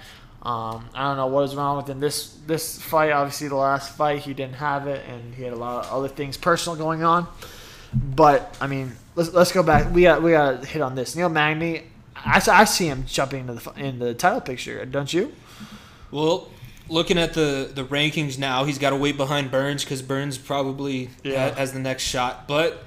Um, 0.42 0.88
I 0.94 1.08
don't 1.08 1.16
know 1.16 1.26
what 1.26 1.44
is 1.44 1.56
wrong 1.56 1.76
with 1.76 1.88
him. 1.88 1.98
This 1.98 2.38
this 2.46 2.80
fight, 2.80 3.10
obviously, 3.10 3.48
the 3.48 3.56
last 3.56 3.96
fight 3.96 4.20
he 4.20 4.34
didn't 4.34 4.56
have 4.56 4.86
it, 4.86 5.04
and 5.08 5.34
he 5.34 5.42
had 5.42 5.52
a 5.52 5.56
lot 5.56 5.86
of 5.86 5.92
other 5.92 6.08
things 6.08 6.36
personal 6.36 6.76
going 6.76 7.02
on. 7.02 7.26
But 7.92 8.56
I 8.60 8.66
mean, 8.66 8.92
let's 9.14 9.32
let's 9.32 9.52
go 9.52 9.62
back. 9.62 9.92
We 9.92 10.02
got 10.02 10.22
we 10.22 10.32
got 10.32 10.62
to 10.62 10.66
hit 10.68 10.82
on 10.82 10.94
this. 10.94 11.16
Neil 11.16 11.28
Magny, 11.28 11.84
I, 12.14 12.42
I 12.48 12.64
see 12.64 12.86
him 12.86 13.04
jumping 13.06 13.48
into 13.48 13.54
the 13.54 13.72
in 13.76 13.98
the 13.98 14.14
title 14.14 14.40
picture, 14.40 14.84
don't 14.84 15.12
you? 15.12 15.32
Well, 16.10 16.48
looking 16.88 17.18
at 17.18 17.34
the, 17.34 17.70
the 17.74 17.84
rankings 17.84 18.38
now, 18.38 18.64
he's 18.64 18.78
got 18.78 18.90
to 18.90 18.96
wait 18.96 19.16
behind 19.16 19.50
Burns 19.50 19.84
because 19.84 20.02
Burns 20.02 20.38
probably 20.38 21.10
Yeah. 21.22 21.54
has 21.54 21.72
the 21.72 21.78
next 21.80 22.02
shot. 22.04 22.46
But 22.48 22.82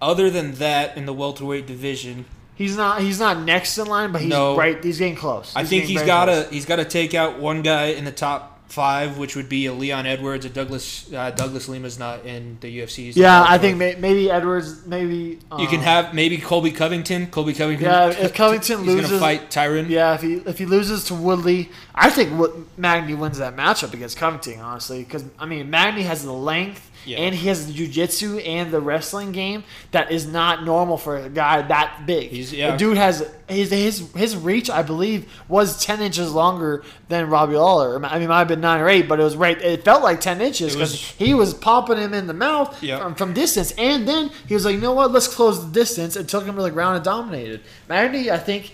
other 0.00 0.30
than 0.30 0.54
that, 0.54 0.96
in 0.96 1.06
the 1.06 1.12
welterweight 1.14 1.66
division, 1.66 2.24
He's 2.56 2.76
not 2.76 3.00
he's 3.00 3.18
not 3.18 3.40
next 3.40 3.76
in 3.78 3.86
line, 3.88 4.12
but 4.12 4.20
he's 4.20 4.30
No. 4.30 4.56
right. 4.56 4.82
He's 4.82 4.98
getting 5.00 5.16
close. 5.16 5.52
I 5.56 5.64
think 5.64 5.84
he's 5.86 6.02
got 6.02 6.26
to 6.26 6.46
he's 6.52 6.66
got 6.66 6.76
to 6.76 6.84
take 6.84 7.12
out 7.12 7.40
one 7.40 7.62
guy 7.62 7.86
in 7.86 8.04
the 8.04 8.12
top 8.12 8.53
five, 8.68 9.18
which 9.18 9.36
would 9.36 9.48
be 9.48 9.66
a 9.66 9.72
Leon 9.72 10.06
Edwards. 10.06 10.44
A 10.44 10.48
Douglas 10.50 11.12
uh, 11.12 11.30
Douglas 11.30 11.68
Lima's 11.68 11.98
not 11.98 12.24
in 12.24 12.58
the 12.60 12.78
UFC. 12.80 13.14
Yeah, 13.14 13.44
I 13.46 13.58
think 13.58 13.78
may, 13.78 13.94
maybe 13.96 14.30
Edwards. 14.30 14.86
Maybe 14.86 15.38
um, 15.50 15.60
you 15.60 15.66
can 15.68 15.80
have 15.80 16.14
maybe 16.14 16.38
Colby 16.38 16.70
Covington. 16.70 17.28
Colby 17.28 17.54
Covington. 17.54 17.86
Yeah, 17.86 18.08
if 18.08 18.34
Covington 18.42 18.78
he's 18.78 18.86
loses- 18.86 19.10
gonna 19.10 19.20
fight 19.20 19.50
Tyron. 19.50 19.88
Yeah, 19.88 20.14
if 20.14 20.22
he 20.22 20.34
if 20.34 20.58
he 20.58 20.66
loses 20.66 21.04
to 21.04 21.14
Woodley, 21.14 21.70
I 21.94 22.10
think 22.10 22.32
Magny 22.76 23.14
wins 23.14 23.38
that 23.38 23.56
matchup 23.56 23.94
against 23.94 24.16
Covington. 24.16 24.60
Honestly, 24.60 25.04
because 25.04 25.24
I 25.38 25.46
mean 25.46 25.70
Magny 25.70 26.02
has 26.02 26.24
the 26.24 26.32
length 26.32 26.90
Yeah. 27.06 27.18
and 27.18 27.34
he 27.34 27.48
has 27.48 27.66
the 27.66 27.72
jujitsu 27.72 28.46
and 28.46 28.70
the 28.70 28.80
wrestling 28.80 29.32
game 29.32 29.64
that 29.90 30.10
is 30.10 30.26
not 30.26 30.64
normal 30.64 30.96
for 30.96 31.16
a 31.16 31.28
guy 31.28 31.62
that 31.62 32.04
big. 32.06 32.30
He's- 32.30 32.52
yeah. 32.52 32.72
The 32.72 32.76
dude 32.78 32.96
has 32.96 33.28
his 33.48 33.70
his 33.70 34.10
his 34.14 34.36
reach. 34.36 34.70
I 34.70 34.82
believe 34.82 35.30
was 35.48 35.82
ten 35.84 36.00
inches 36.00 36.32
longer 36.32 36.82
than 37.08 37.28
Robbie 37.28 37.56
Lawler. 37.56 37.96
I 38.04 38.14
mean, 38.14 38.22
it 38.22 38.28
might 38.28 38.38
have 38.38 38.48
been 38.48 38.60
nine 38.62 38.80
or 38.80 38.88
eight, 38.88 39.06
but 39.08 39.20
it 39.20 39.22
was 39.22 39.36
right. 39.36 39.60
It 39.60 39.84
felt 39.84 40.02
like 40.02 40.20
ten 40.20 40.40
inches 40.40 40.72
because 40.74 40.94
he 40.94 41.34
was 41.34 41.52
popping 41.52 41.98
him 41.98 42.14
in 42.14 42.26
the 42.26 42.32
mouth 42.34 42.82
Yeah. 42.82 42.98
from, 43.00 43.14
from 43.14 43.32
distance, 43.34 43.72
and 43.76 44.08
then 44.08 44.30
he 44.48 44.54
was 44.54 44.64
like, 44.64 44.74
you 44.74 44.80
know 44.80 44.92
what? 44.92 45.12
Let's 45.12 45.28
close 45.28 45.64
the 45.64 45.70
distance, 45.72 46.16
and 46.16 46.28
took 46.28 46.44
him 46.46 46.56
to 46.56 46.62
the 46.62 46.70
ground 46.70 46.96
and 46.96 47.04
dominated. 47.04 47.60
Magny, 47.88 48.30
I 48.30 48.38
think. 48.38 48.72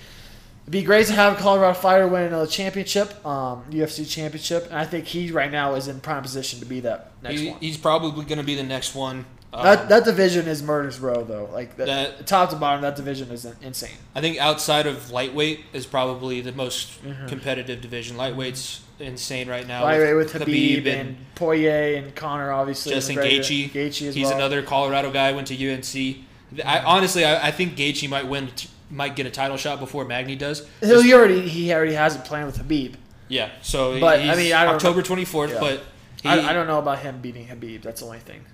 It'd 0.70 0.82
be 0.82 0.86
great 0.86 1.06
to 1.08 1.12
have 1.14 1.32
a 1.32 1.36
Colorado 1.42 1.74
fighter 1.74 2.06
win 2.06 2.22
another 2.22 2.46
championship, 2.46 3.26
um, 3.26 3.64
UFC 3.70 4.08
championship, 4.08 4.66
and 4.66 4.74
I 4.78 4.84
think 4.84 5.04
he 5.04 5.32
right 5.32 5.50
now 5.50 5.74
is 5.74 5.88
in 5.88 5.98
prime 5.98 6.22
position 6.22 6.60
to 6.60 6.64
be 6.64 6.78
that 6.80 7.10
next 7.24 7.40
He- 7.40 7.50
one. 7.50 7.58
he's 7.60 7.76
probably 7.76 8.24
going 8.24 8.38
to 8.38 8.44
be 8.44 8.54
the 8.54 8.62
next 8.62 8.94
one. 8.94 9.24
Um, 9.52 9.64
That 9.64 9.88
that 9.88 10.04
division 10.04 10.46
is 10.46 10.62
murder's 10.62 11.00
row 11.00 11.24
though. 11.24 11.48
Like 11.52 11.76
the, 11.76 11.86
That- 11.86 12.24
top 12.28 12.50
to 12.50 12.56
bottom, 12.56 12.82
that 12.82 12.94
division 12.94 13.32
is 13.32 13.44
insane. 13.60 13.90
I 14.14 14.20
think 14.20 14.38
outside 14.38 14.86
of 14.86 15.10
lightweight 15.10 15.58
is 15.72 15.86
probably 15.86 16.40
the 16.40 16.52
most 16.52 17.02
Mm-hmm. 17.04 17.26
competitive 17.26 17.80
division. 17.80 18.16
Lightweight's 18.16 18.82
insane 19.00 19.48
right 19.48 19.66
now. 19.66 19.82
Lightweight 19.82 20.14
with 20.14 20.32
Khabib, 20.34 20.86
and, 20.86 21.16
Poirier 21.34 21.96
and 21.96 22.14
Conor, 22.14 22.52
obviously. 22.52 22.94
Justin. 22.94 23.16
Gaethje. 23.16 23.72
Gaethje 23.72 24.06
as 24.06 24.14
He's 24.14 24.26
well. 24.26 24.36
another 24.36 24.62
Colorado 24.62 25.10
guy. 25.10 25.32
Went 25.32 25.48
to 25.48 25.54
UNC. 25.56 26.18
I 26.64 26.78
honestly, 26.84 27.24
I, 27.24 27.48
I 27.48 27.50
think 27.50 27.74
Gaethje 27.74 28.08
might 28.08 28.28
win, 28.28 28.50
might 28.91 29.16
get 29.16 29.26
a 29.26 29.30
title 29.30 29.57
shot 29.57 29.78
before 29.80 30.05
Magny 30.05 30.36
does. 30.36 30.66
He 30.80 31.03
he 31.03 31.14
already 31.14 31.49
he 31.49 31.72
already 31.72 31.95
has 31.95 32.16
a 32.16 32.18
plan 32.20 32.47
with 32.47 32.59
Khabib. 32.59 32.95
Yeah. 33.28 33.51
So, 33.62 33.99
But, 34.01 34.20
I 34.20 34.34
mean, 34.34 34.53
I 34.53 34.66
October 34.66 35.03
twenty 35.03 35.24
fourth. 35.24 35.53
Yeah. 35.53 35.61
But 35.61 35.82
he, 36.22 36.28
I, 36.28 36.51
I 36.51 36.53
don't 36.53 36.66
know 36.66 36.78
about 36.78 36.99
him 36.99 37.20
beating 37.20 37.47
Khabib. 37.47 37.82
That's 37.82 38.01
the 38.01 38.07
only 38.07 38.18
thing. 38.18 38.45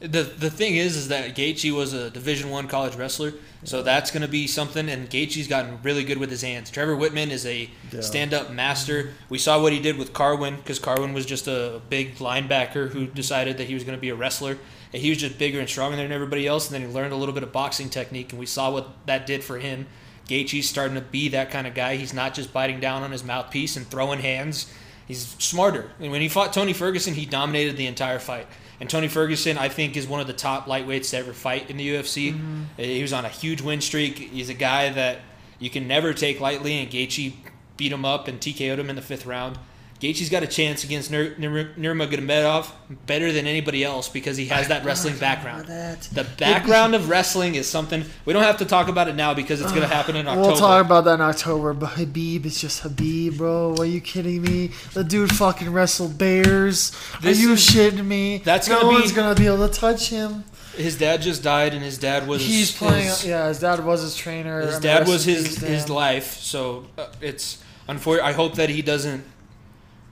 the 0.00 0.22
the 0.24 0.50
thing 0.50 0.76
is, 0.76 0.96
is 0.96 1.08
that 1.08 1.34
Gaethje 1.34 1.72
was 1.72 1.94
a 1.94 2.10
Division 2.10 2.50
One 2.50 2.68
college 2.68 2.94
wrestler, 2.96 3.32
so 3.64 3.82
that's 3.82 4.10
going 4.10 4.20
to 4.20 4.28
be 4.28 4.46
something. 4.46 4.90
And 4.90 5.08
Gaethje's 5.08 5.48
gotten 5.48 5.78
really 5.82 6.04
good 6.04 6.18
with 6.18 6.30
his 6.30 6.42
hands. 6.42 6.70
Trevor 6.70 6.94
Wittman 6.94 7.30
is 7.30 7.46
a 7.46 7.70
Yeah. 7.90 8.02
stand-up 8.02 8.50
master. 8.50 9.14
We 9.30 9.38
saw 9.38 9.60
what 9.62 9.72
he 9.72 9.80
did 9.80 9.96
with 9.96 10.12
Carwin 10.12 10.56
because 10.56 10.78
Carwin 10.78 11.14
was 11.14 11.24
just 11.24 11.48
a 11.48 11.80
big 11.88 12.16
linebacker 12.16 12.90
who 12.90 13.06
decided 13.06 13.56
that 13.56 13.66
he 13.68 13.74
was 13.74 13.84
going 13.84 13.96
to 13.96 14.00
be 14.00 14.10
a 14.10 14.14
wrestler. 14.14 14.58
And 14.92 15.02
he 15.02 15.10
was 15.10 15.18
just 15.18 15.38
bigger 15.38 15.60
and 15.60 15.68
stronger 15.68 15.96
than 15.96 16.12
everybody 16.12 16.46
else. 16.46 16.66
And 16.70 16.74
then 16.74 16.88
he 16.88 16.94
learned 16.94 17.12
a 17.12 17.16
little 17.16 17.34
bit 17.34 17.42
of 17.42 17.52
boxing 17.52 17.90
technique, 17.90 18.32
and 18.32 18.38
we 18.38 18.46
saw 18.46 18.70
what 18.70 18.88
that 19.06 19.26
did 19.26 19.42
for 19.42 19.58
him. 19.58 19.86
Gaethje's 20.28 20.68
starting 20.68 20.96
to 20.96 21.00
be 21.00 21.28
that 21.28 21.50
kind 21.50 21.66
of 21.66 21.74
guy. 21.74 21.96
He's 21.96 22.12
not 22.12 22.34
just 22.34 22.52
biting 22.52 22.80
down 22.80 23.02
on 23.02 23.12
his 23.12 23.22
mouthpiece 23.22 23.76
and 23.76 23.86
throwing 23.86 24.20
hands. 24.20 24.72
He's 25.06 25.36
smarter. 25.38 25.92
And 26.00 26.10
when 26.10 26.20
he 26.20 26.28
fought 26.28 26.52
Tony 26.52 26.72
Ferguson, 26.72 27.14
he 27.14 27.26
dominated 27.26 27.76
the 27.76 27.86
entire 27.86 28.18
fight. 28.18 28.48
And 28.80 28.90
Tony 28.90 29.08
Ferguson, 29.08 29.56
I 29.56 29.68
think, 29.68 29.96
is 29.96 30.06
one 30.06 30.20
of 30.20 30.26
the 30.26 30.32
top 30.32 30.66
lightweights 30.66 31.10
to 31.10 31.18
ever 31.18 31.32
fight 31.32 31.70
in 31.70 31.76
the 31.76 31.88
UFC. 31.88 32.32
Mm-hmm. 32.32 32.62
He 32.76 33.02
was 33.02 33.12
on 33.12 33.24
a 33.24 33.28
huge 33.28 33.62
win 33.62 33.80
streak. 33.80 34.18
He's 34.18 34.48
a 34.48 34.54
guy 34.54 34.90
that 34.90 35.20
you 35.58 35.70
can 35.70 35.86
never 35.86 36.12
take 36.12 36.40
lightly, 36.40 36.74
and 36.74 36.90
Gaethje 36.90 37.32
beat 37.76 37.92
him 37.92 38.04
up 38.04 38.28
and 38.28 38.40
TKO'd 38.40 38.78
him 38.78 38.90
in 38.90 38.96
the 38.96 39.02
fifth 39.02 39.26
round. 39.26 39.58
Gaethje's 40.00 40.28
got 40.28 40.42
a 40.42 40.46
chance 40.46 40.84
against 40.84 41.10
Nur- 41.10 41.34
Nur- 41.38 41.70
Nurmagomedov 41.78 42.66
better 43.06 43.32
than 43.32 43.46
anybody 43.46 43.82
else 43.82 44.08
because 44.08 44.36
he 44.36 44.46
has 44.46 44.68
that 44.68 44.84
wrestling 44.84 45.16
background. 45.18 45.68
That. 45.68 46.02
The 46.12 46.24
background 46.24 46.94
of 46.94 47.08
wrestling 47.08 47.54
is 47.54 47.66
something 47.68 48.04
we 48.26 48.32
don't 48.32 48.42
have 48.42 48.58
to 48.58 48.64
talk 48.66 48.88
about 48.88 49.08
it 49.08 49.16
now 49.16 49.32
because 49.34 49.60
it's 49.60 49.70
going 49.72 49.88
to 49.88 49.94
happen 49.94 50.14
in 50.16 50.26
October. 50.28 50.48
We'll 50.48 50.56
talk 50.58 50.84
about 50.84 51.04
that 51.04 51.14
in 51.14 51.20
October, 51.22 51.72
but 51.72 51.90
Khabib 51.90 52.44
is 52.44 52.60
just 52.60 52.82
Khabib, 52.82 53.38
bro. 53.38 53.74
Are 53.78 53.84
you 53.86 54.00
kidding 54.02 54.42
me? 54.42 54.70
The 54.92 55.02
dude 55.02 55.34
fucking 55.34 55.72
wrestled 55.72 56.18
bears. 56.18 56.92
This 57.22 57.38
Are 57.38 57.42
you 57.42 57.52
is- 57.54 57.66
shitting 57.66 58.04
me? 58.04 58.38
That's 58.44 58.68
no 58.68 58.82
gonna 58.82 58.98
one's 58.98 59.12
gonna 59.12 59.34
be 59.34 59.46
able 59.46 59.66
to 59.68 59.74
touch 59.74 60.10
him. 60.10 60.44
His 60.76 60.98
dad 60.98 61.22
just 61.22 61.42
died, 61.42 61.72
and 61.72 61.82
his 61.82 61.96
dad 61.96 62.28
was 62.28 62.42
He's 62.44 62.70
playing. 62.70 63.06
his- 63.06 63.24
yeah, 63.24 63.48
his 63.48 63.60
dad 63.60 63.82
was 63.82 64.02
his 64.02 64.14
trainer. 64.14 64.60
His 64.60 64.78
dad 64.78 65.08
was 65.08 65.24
his 65.24 65.56
his 65.56 65.88
life, 65.88 66.38
so 66.38 66.84
uh, 66.98 67.06
it's 67.22 67.58
unfortunate. 67.88 68.26
I 68.26 68.32
hope 68.32 68.56
that 68.56 68.68
he 68.68 68.82
doesn't. 68.82 69.24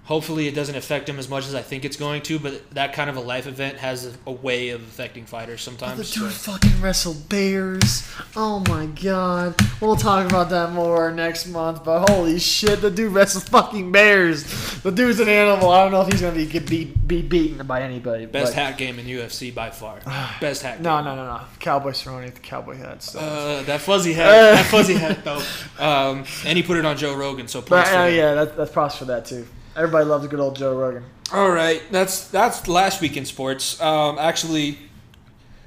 Hopefully, 0.05 0.47
it 0.47 0.55
doesn't 0.55 0.75
affect 0.77 1.09
him 1.09 1.19
as 1.19 1.31
much 1.31 1.47
as 1.47 1.55
I 1.55 1.63
think 1.63 1.87
it's 1.87 1.97
going 1.97 2.21
to. 2.23 2.39
But 2.39 2.71
that 2.73 2.93
kind 2.93 3.09
of 3.09 3.17
a 3.17 3.21
life 3.21 3.47
event 3.47 3.79
has 3.79 4.05
a, 4.07 4.13
a 4.27 4.33
way 4.33 4.69
of 4.69 4.83
affecting 4.83 5.25
fighters 5.25 5.63
sometimes. 5.63 5.97
The 5.97 6.21
dude 6.21 6.31
so- 6.33 6.53
fucking 6.53 6.83
wrestled 6.83 7.29
bears. 7.31 8.07
Oh 8.37 8.63
my 8.69 8.85
god. 8.87 9.55
We'll 9.81 9.97
talk 9.97 10.27
about 10.29 10.51
that 10.51 10.73
more 10.73 11.11
next 11.11 11.47
month. 11.47 11.85
But 11.85 12.11
holy 12.11 12.39
shit, 12.39 12.83
the 12.83 12.91
dude 12.91 13.13
wrestled 13.13 13.45
fucking 13.45 13.93
bears. 13.93 14.45
The 14.83 14.93
dude's 14.93 15.21
an 15.21 15.29
animal. 15.31 15.71
I 15.71 15.85
don't 15.85 15.93
know 15.93 16.03
if 16.03 16.13
he's 16.13 16.21
gonna 16.21 16.37
be 16.37 16.45
get 16.45 16.69
beat, 16.69 17.09
be 17.09 17.23
beaten 17.23 17.67
by 17.67 17.81
anybody. 17.81 18.27
Best 18.27 18.55
but- 18.55 18.63
hat 18.63 18.77
game 18.77 18.99
in 18.99 19.07
UFC 19.07 19.55
by 19.55 19.71
far. 19.71 20.01
Best 20.41 20.63
hat. 20.63 20.83
No, 20.83 20.97
game. 20.97 21.07
no, 21.07 21.17
no, 21.17 21.25
no. 21.25 21.41
Cowboy 21.61 21.93
Cerrone, 21.93 22.33
the 22.35 22.41
cowboy 22.41 22.77
hat 22.77 23.03
stuff. 23.03 23.23
Uh, 23.23 23.63
that 23.63 23.81
fuzzy 23.81 24.13
hat. 24.13 24.27
that 24.55 24.67
fuzzy 24.67 24.95
hat 24.95 25.25
though. 25.25 25.43
Um, 25.79 26.25
and 26.45 26.59
he 26.59 26.63
put 26.63 26.77
it 26.77 26.85
on 26.85 26.99
Joe 26.99 27.15
Rogan. 27.15 27.49
So 27.49 27.63
but 27.63 27.69
points 27.71 27.89
for 27.89 27.97
uh, 27.97 28.07
yeah, 28.07 28.35
that, 28.35 28.57
that's 28.57 28.71
props 28.71 28.99
for 28.99 29.07
that 29.07 29.25
too. 29.25 29.47
Everybody 29.77 30.05
loves 30.05 30.27
good 30.29 30.41
old 30.41 30.57
Joe 30.57 30.79
Rogan. 30.79 31.05
All 31.33 31.51
right, 31.51 31.83
that's 31.91 32.29
that's 32.29 32.69
last 32.69 33.01
week 33.01 33.17
in 33.17 33.25
sports. 33.25 33.81
Um, 33.81 34.19
actually, 34.19 34.79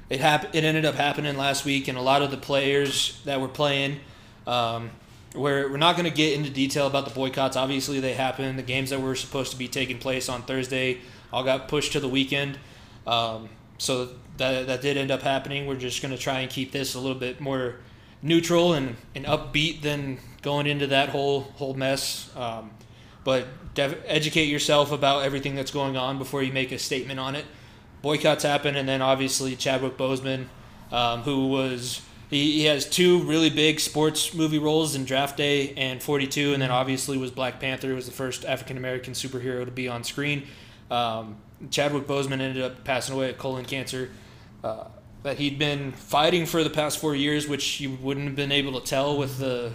it 0.08 0.20
hap- 0.20 0.54
It 0.54 0.64
ended 0.64 0.84
up 0.84 0.94
happening 0.94 1.36
last 1.36 1.64
week, 1.64 1.88
and 1.88 1.98
a 1.98 2.00
lot 2.00 2.22
of 2.22 2.30
the 2.30 2.36
players 2.38 3.20
that 3.24 3.40
were 3.40 3.48
playing. 3.48 4.00
Um, 4.46 4.90
we're, 5.34 5.70
we're 5.70 5.76
not 5.76 5.96
going 5.96 6.08
to 6.08 6.16
get 6.16 6.32
into 6.32 6.48
detail 6.48 6.86
about 6.86 7.04
the 7.04 7.14
boycotts. 7.14 7.54
Obviously, 7.54 8.00
they 8.00 8.14
happened. 8.14 8.58
The 8.58 8.62
games 8.62 8.90
that 8.90 9.00
were 9.00 9.14
supposed 9.14 9.52
to 9.52 9.58
be 9.58 9.68
taking 9.68 9.98
place 9.98 10.30
on 10.30 10.42
Thursday 10.42 10.98
all 11.30 11.44
got 11.44 11.68
pushed 11.68 11.92
to 11.92 12.00
the 12.00 12.08
weekend. 12.08 12.58
Um, 13.06 13.50
so 13.76 14.08
that 14.38 14.66
that 14.68 14.80
did 14.80 14.96
end 14.96 15.10
up 15.10 15.20
happening. 15.20 15.66
We're 15.66 15.76
just 15.76 16.00
going 16.00 16.12
to 16.12 16.18
try 16.18 16.40
and 16.40 16.50
keep 16.50 16.72
this 16.72 16.94
a 16.94 17.00
little 17.00 17.18
bit 17.18 17.40
more 17.40 17.76
neutral 18.22 18.72
and, 18.72 18.96
and 19.14 19.26
upbeat 19.26 19.82
than 19.82 20.18
going 20.40 20.66
into 20.66 20.86
that 20.86 21.10
whole 21.10 21.42
whole 21.42 21.74
mess. 21.74 22.30
Um, 22.34 22.70
but 23.22 23.46
def- 23.78 24.02
educate 24.06 24.46
yourself 24.46 24.90
about 24.90 25.24
everything 25.24 25.54
that's 25.54 25.70
going 25.70 25.96
on 25.96 26.18
before 26.18 26.42
you 26.42 26.52
make 26.52 26.72
a 26.72 26.78
statement 26.78 27.20
on 27.20 27.36
it. 27.36 27.44
Boycotts 28.02 28.42
happen, 28.42 28.76
and 28.76 28.88
then 28.88 29.00
obviously 29.00 29.54
Chadwick 29.54 29.96
Boseman, 29.96 30.46
um, 30.90 31.22
who 31.22 31.46
was 31.46 32.02
he, 32.28 32.58
he 32.58 32.64
has 32.64 32.88
two 32.88 33.22
really 33.22 33.50
big 33.50 33.78
sports 33.78 34.34
movie 34.34 34.58
roles 34.58 34.94
in 34.96 35.04
Draft 35.04 35.36
Day 35.36 35.72
and 35.74 36.02
42, 36.02 36.52
and 36.52 36.60
then 36.60 36.70
obviously 36.70 37.16
was 37.16 37.30
Black 37.30 37.60
Panther, 37.60 37.94
was 37.94 38.06
the 38.06 38.12
first 38.12 38.44
African 38.44 38.76
American 38.76 39.14
superhero 39.14 39.64
to 39.64 39.70
be 39.70 39.88
on 39.88 40.02
screen. 40.02 40.46
Um, 40.90 41.36
Chadwick 41.70 42.06
Boseman 42.06 42.40
ended 42.40 42.62
up 42.62 42.84
passing 42.84 43.14
away 43.14 43.30
of 43.30 43.38
colon 43.38 43.64
cancer. 43.64 44.10
Uh, 44.62 44.88
that 45.22 45.38
he'd 45.38 45.58
been 45.58 45.92
fighting 45.92 46.46
for 46.46 46.62
the 46.62 46.70
past 46.70 46.98
four 46.98 47.14
years, 47.14 47.48
which 47.48 47.80
you 47.80 47.90
wouldn't 48.00 48.26
have 48.26 48.36
been 48.36 48.52
able 48.52 48.80
to 48.80 48.86
tell 48.86 49.16
with 49.16 49.38
the 49.38 49.72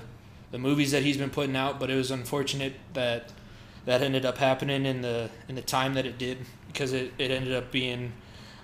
the 0.51 0.57
movies 0.57 0.91
that 0.91 1.03
he's 1.03 1.17
been 1.17 1.29
putting 1.29 1.55
out. 1.55 1.79
But 1.79 1.89
it 1.89 1.95
was 1.95 2.11
unfortunate 2.11 2.73
that 2.93 3.31
that 3.85 4.01
ended 4.01 4.25
up 4.25 4.37
happening 4.37 4.85
in 4.85 5.01
the 5.01 5.29
in 5.47 5.55
the 5.55 5.61
time 5.61 5.93
that 5.95 6.05
it 6.05 6.17
did 6.17 6.39
because 6.67 6.93
it, 6.93 7.13
it 7.17 7.31
ended 7.31 7.53
up 7.53 7.71
being 7.71 8.13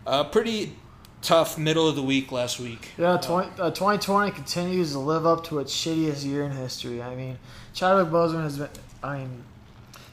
a 0.05 0.23
pretty 0.23 0.75
tough 1.21 1.57
middle 1.57 1.87
of 1.87 1.95
the 1.95 2.03
week 2.03 2.31
last 2.31 2.59
week. 2.59 2.91
Yeah, 2.97 3.17
20, 3.17 3.61
uh, 3.61 3.71
2020 3.71 4.31
continues 4.31 4.93
to 4.93 4.99
live 4.99 5.25
up 5.25 5.43
to 5.45 5.59
its 5.59 5.73
shittiest 5.75 6.25
year 6.25 6.43
in 6.43 6.51
history. 6.51 7.01
I 7.01 7.15
mean, 7.15 7.37
Chadwick 7.73 8.11
Boseman 8.11 8.43
has 8.43 8.57
been. 8.57 8.69
I 9.03 9.19
mean, 9.19 9.43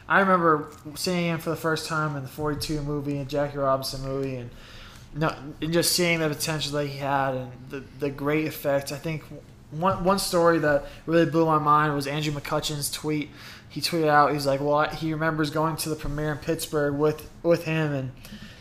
I 0.08 0.20
remember 0.20 0.68
seeing 0.94 1.26
him 1.26 1.38
for 1.38 1.50
the 1.50 1.56
first 1.56 1.88
time 1.88 2.16
in 2.16 2.22
the 2.22 2.28
42 2.28 2.80
movie 2.82 3.18
and 3.18 3.28
Jackie 3.28 3.58
Robinson 3.58 4.02
movie, 4.02 4.36
and 4.36 4.50
no, 5.14 5.34
and 5.60 5.72
just 5.72 5.92
seeing 5.92 6.20
the 6.20 6.28
potential 6.28 6.72
that 6.72 6.86
he 6.86 6.98
had 6.98 7.34
and 7.34 7.52
the 7.70 7.84
the 7.98 8.10
great 8.10 8.46
effects. 8.46 8.92
I 8.92 8.96
think 8.96 9.24
one 9.70 10.04
one 10.04 10.18
story 10.18 10.58
that 10.60 10.84
really 11.06 11.26
blew 11.26 11.46
my 11.46 11.58
mind 11.58 11.94
was 11.94 12.06
Andrew 12.06 12.32
McCutchen's 12.32 12.90
tweet. 12.90 13.30
He 13.76 13.82
tweeted 13.82 14.08
out, 14.08 14.32
he's 14.32 14.46
like, 14.46 14.62
well, 14.62 14.88
he 14.88 15.12
remembers 15.12 15.50
going 15.50 15.76
to 15.76 15.90
the 15.90 15.96
premiere 15.96 16.32
in 16.32 16.38
Pittsburgh 16.38 16.94
with 16.94 17.28
with 17.42 17.64
him, 17.64 17.92
and 17.92 18.12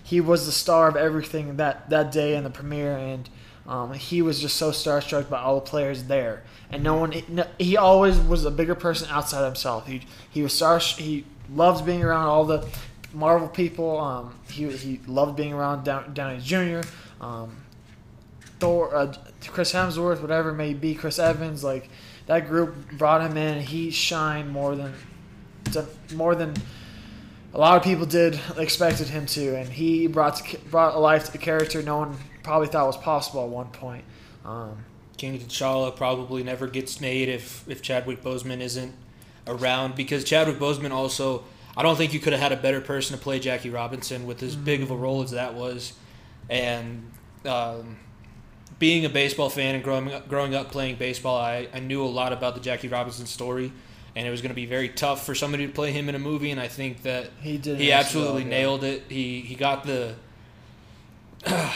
he 0.04 0.20
was 0.20 0.46
the 0.46 0.52
star 0.52 0.90
of 0.90 0.98
everything 0.98 1.56
that 1.56 1.90
that 1.90 2.12
day 2.12 2.36
in 2.36 2.44
the 2.44 2.50
premiere, 2.50 2.98
and 2.98 3.30
um, 3.66 3.94
he 3.94 4.22
was 4.22 4.42
just 4.42 4.58
so 4.58 4.72
starstruck 4.72 5.30
by 5.30 5.40
all 5.40 5.56
the 5.56 5.62
players 5.62 6.04
there, 6.04 6.44
and 6.70 6.84
no 6.84 6.96
one. 6.98 7.14
no- 7.30 7.48
He 7.58 7.78
always 7.78 8.20
was 8.20 8.44
a 8.44 8.52
bigger 8.52 8.76
person 8.76 9.08
outside 9.10 9.46
himself. 9.46 9.88
He 9.88 10.02
he 10.30 10.44
was 10.44 10.52
star. 10.54 10.80
He 10.80 11.24
loved 11.50 11.86
being 11.86 12.04
around 12.04 12.26
all 12.28 12.44
the 12.44 12.68
Marvel 13.14 13.48
people. 13.48 13.98
Um, 13.98 14.36
he 14.52 14.70
he 14.74 15.00
loved 15.08 15.38
being 15.38 15.54
around 15.54 15.86
Down, 15.86 16.14
Downey 16.14 16.42
Jr. 16.42 16.82
Um, 17.22 17.56
Thor, 18.60 18.94
uh, 18.94 19.14
Chris 19.48 19.72
Hemsworth, 19.72 20.22
whatever 20.22 20.50
it 20.50 20.56
may 20.56 20.74
be, 20.74 20.94
Chris 20.94 21.20
Evans, 21.20 21.64
like 21.64 21.90
that 22.28 22.48
group 22.48 22.76
brought 22.94 23.22
him 23.22 23.38
in. 23.38 23.62
He 23.62 23.92
shined 23.92 24.50
more 24.50 24.76
than 24.76 24.94
more 26.14 26.36
than 26.36 26.54
a 27.54 27.58
lot 27.58 27.78
of 27.78 27.84
people 27.84 28.06
did 28.06 28.40
expected 28.58 29.08
him 29.08 29.26
to, 29.28 29.56
and 29.56 29.70
he 29.70 30.08
brought 30.08 30.42
brought 30.70 30.96
a 30.96 31.00
life 31.00 31.26
to 31.26 31.32
the 31.32 31.38
character 31.38 31.82
no 31.82 31.98
one 31.98 32.18
probably 32.44 32.68
thought 32.68 32.86
was 32.86 32.98
possible 32.98 33.44
at 33.44 33.50
one 33.50 33.68
point. 33.68 34.04
Um, 34.44 34.86
King 35.18 35.40
T'Challa 35.40 35.96
probably 35.96 36.44
never 36.44 36.68
gets 36.68 37.00
made 37.02 37.30
if 37.30 37.68
if 37.70 37.82
Chadwick 37.82 38.22
Boseman 38.22 38.60
isn't 38.60 38.94
around 39.48 39.96
because 39.96 40.24
Chadwick 40.24 40.58
Boseman 40.58 40.92
also 40.92 41.44
I 41.78 41.84
don't 41.84 41.98
think 41.98 42.14
you 42.14 42.20
could 42.20 42.34
have 42.34 42.42
had 42.42 42.52
a 42.52 42.58
better 42.58 42.82
person 42.82 43.18
to 43.18 43.22
play 43.22 43.40
Jackie 43.40 43.70
Robinson 43.70 44.26
with 44.26 44.42
as 44.44 44.56
big 44.56 44.82
of 44.82 44.92
a 44.92 44.96
role 44.96 45.22
as 45.22 45.32
that 45.32 45.54
was, 45.56 45.94
and 46.50 47.12
um, 47.46 47.98
being 48.80 49.06
a 49.06 49.10
baseball 49.10 49.50
fan 49.50 49.76
and 49.76 49.84
growing 49.84 50.12
up, 50.12 50.28
growing 50.28 50.54
up 50.54 50.72
playing 50.72 50.98
baseball, 50.98 51.38
I, 51.38 51.68
I 51.74 51.80
knew 51.80 52.04
a 52.04 52.08
lot 52.08 52.34
about 52.34 52.56
the 52.56 52.62
Jackie 52.62 52.88
Robinson 52.88 53.26
story, 53.26 53.72
and 54.16 54.28
it 54.28 54.32
was 54.32 54.42
going 54.42 54.50
to 54.50 54.56
be 54.56 54.66
very 54.66 54.90
tough 54.90 55.26
for 55.26 55.34
somebody 55.34 55.66
to 55.66 55.74
play 55.74 55.92
him 55.92 56.10
in 56.10 56.16
a 56.16 56.20
movie, 56.20 56.52
and 56.52 56.60
I 56.60 56.68
think 56.68 57.04
that 57.04 57.30
he 57.42 57.58
did. 57.58 57.80
he 57.80 57.92
absolutely 57.92 58.44
excellent- 58.44 58.50
nailed 58.50 58.84
it. 58.84 59.04
He 59.10 59.42
he 59.42 59.56
got 59.56 59.86
the. 59.86 60.16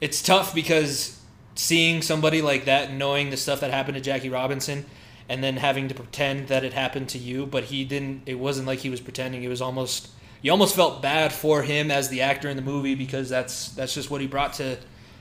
it's 0.00 0.22
tough 0.22 0.54
because 0.54 1.20
seeing 1.54 2.02
somebody 2.02 2.40
like 2.40 2.64
that, 2.66 2.92
knowing 2.92 3.30
the 3.30 3.36
stuff 3.36 3.60
that 3.60 3.70
happened 3.70 3.96
to 3.96 4.00
Jackie 4.00 4.28
Robinson, 4.30 4.86
and 5.28 5.42
then 5.44 5.56
having 5.56 5.88
to 5.88 5.94
pretend 5.94 6.48
that 6.48 6.64
it 6.64 6.72
happened 6.72 7.08
to 7.10 7.18
you, 7.18 7.44
but 7.46 7.64
he 7.64 7.84
didn't. 7.84 8.22
It 8.26 8.38
wasn't 8.38 8.66
like 8.66 8.78
he 8.78 8.90
was 8.90 9.00
pretending. 9.00 9.42
It 9.42 9.48
was 9.48 9.60
almost 9.60 10.08
you 10.40 10.50
almost 10.50 10.74
felt 10.74 11.02
bad 11.02 11.32
for 11.32 11.62
him 11.62 11.90
as 11.90 12.08
the 12.08 12.22
actor 12.22 12.48
in 12.48 12.56
the 12.56 12.62
movie 12.62 12.94
because 12.94 13.28
that's 13.28 13.70
that's 13.70 13.92
just 13.92 14.10
what 14.10 14.20
he 14.20 14.26
brought 14.26 14.54
to 14.54 14.78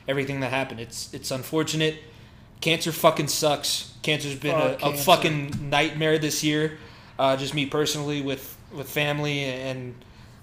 everything 0.07 0.39
that 0.41 0.51
happened. 0.51 0.79
It's 0.79 1.13
it's 1.13 1.31
unfortunate. 1.31 1.97
Cancer 2.61 2.91
fucking 2.91 3.27
sucks. 3.27 3.93
Cancer's 4.01 4.35
been 4.35 4.55
Fuck 4.55 4.63
a, 4.63 4.73
a 4.73 4.77
cancer. 4.77 5.03
fucking 5.03 5.69
nightmare 5.69 6.17
this 6.17 6.43
year. 6.43 6.77
Uh, 7.19 7.35
just 7.37 7.53
me 7.53 7.65
personally 7.65 8.21
with 8.21 8.57
with 8.73 8.89
family 8.89 9.43
and 9.43 9.93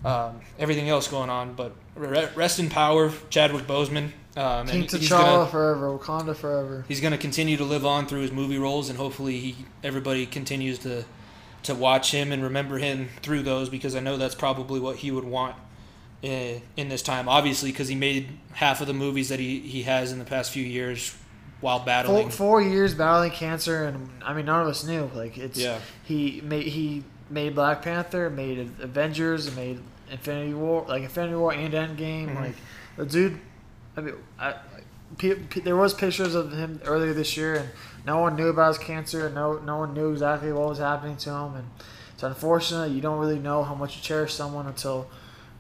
um, 0.05 0.41
everything 0.59 0.89
else 0.89 1.09
going 1.09 1.31
on. 1.31 1.55
But 1.55 1.75
rest 1.97 2.59
in 2.59 2.69
power, 2.71 3.13
Chadwick 3.31 3.67
Boseman. 3.67 4.11
Um, 4.37 4.67
King 4.67 4.83
T'Challa 4.85 5.49
forever, 5.49 5.97
Wakanda 5.97 6.35
forever. 6.35 6.85
he's 6.89 7.01
gonna 7.01 7.17
continue 7.19 7.57
to 7.57 7.65
live 7.65 7.87
on 7.87 8.07
through 8.07 8.23
his 8.23 8.33
movie 8.33 8.59
roles, 8.59 8.89
and 8.89 8.99
hopefully 8.99 9.39
he 9.39 9.57
everybody 9.85 10.27
continues 10.27 10.81
to 10.81 11.05
to 11.63 11.75
watch 11.75 12.11
him 12.11 12.33
and 12.33 12.43
remember 12.43 12.79
him 12.79 13.09
through 13.23 13.43
those 13.43 13.69
because 13.69 13.95
I 13.95 14.01
know 14.01 14.17
that's 14.17 14.35
probably 14.35 14.81
what 14.81 14.97
he 14.97 15.11
would 15.13 15.25
want 15.25 15.55
in, 16.23 16.63
in 16.77 16.89
this 16.89 17.03
time. 17.03 17.29
Obviously, 17.29 17.71
because 17.71 17.89
he 17.89 17.95
made 17.95 18.29
half 18.53 18.81
of 18.81 18.87
the 18.87 18.95
movies 18.95 19.29
that 19.29 19.39
he, 19.41 19.61
he 19.61 19.83
has 19.83 20.13
in 20.13 20.19
the 20.19 20.25
past 20.25 20.51
few 20.53 20.65
years 20.65 21.17
while 21.61 21.81
battling. 21.81 22.29
Four, 22.31 22.61
four 22.61 22.63
years 22.63 22.95
battling 22.95 23.31
cancer, 23.31 23.85
and 23.85 24.11
I 24.23 24.35
mean, 24.35 24.47
none 24.47 24.61
of 24.63 24.69
us 24.69 24.85
knew. 24.85 25.11
Like 25.15 25.39
it's 25.39 25.59
Yeah. 25.59 25.79
he 26.05 26.41
made 26.45 26.67
he 26.67 27.05
made 27.31 27.55
Black 27.55 27.83
Panther, 27.83 28.29
made 28.31 28.59
Avengers, 28.81 29.55
made 29.57 29.81
Infinity 30.11 30.55
War, 30.55 30.85
like 30.89 31.03
Infinity 31.03 31.35
War 31.37 31.53
and 31.53 31.73
Endgame. 31.73 32.29
Mhm. 32.29 32.41
Like 32.41 32.55
the 32.97 33.07
dude, 33.07 33.39
I 33.97 34.01
mean, 34.03 34.15
I, 34.39 34.55
pe- 35.19 35.35
pe- 35.37 35.61
there 35.63 35.77
was 35.77 35.95
pictures 35.95 36.35
of 36.35 36.53
him 36.53 36.81
earlier 36.85 37.15
this 37.15 37.37
year, 37.37 37.55
and 37.55 37.69
no 38.07 38.19
one 38.19 38.37
knew 38.37 38.49
about 38.49 38.69
his 38.77 38.79
cancer, 38.79 39.27
and 39.27 39.35
no 39.35 39.59
no 39.59 39.79
one 39.79 39.95
knew 39.95 40.11
exactly 40.13 40.53
what 40.53 40.69
was 40.69 40.79
happening 40.79 41.17
to 41.19 41.31
him, 41.31 41.55
and 41.55 41.71
it's 42.13 42.23
unfortunate. 42.23 42.91
You 42.91 43.01
don't 43.01 43.19
really 43.19 43.39
know 43.39 43.63
how 43.65 43.75
much 43.75 43.97
you 43.97 44.03
cherish 44.03 44.35
someone 44.35 44.67
until 44.67 45.07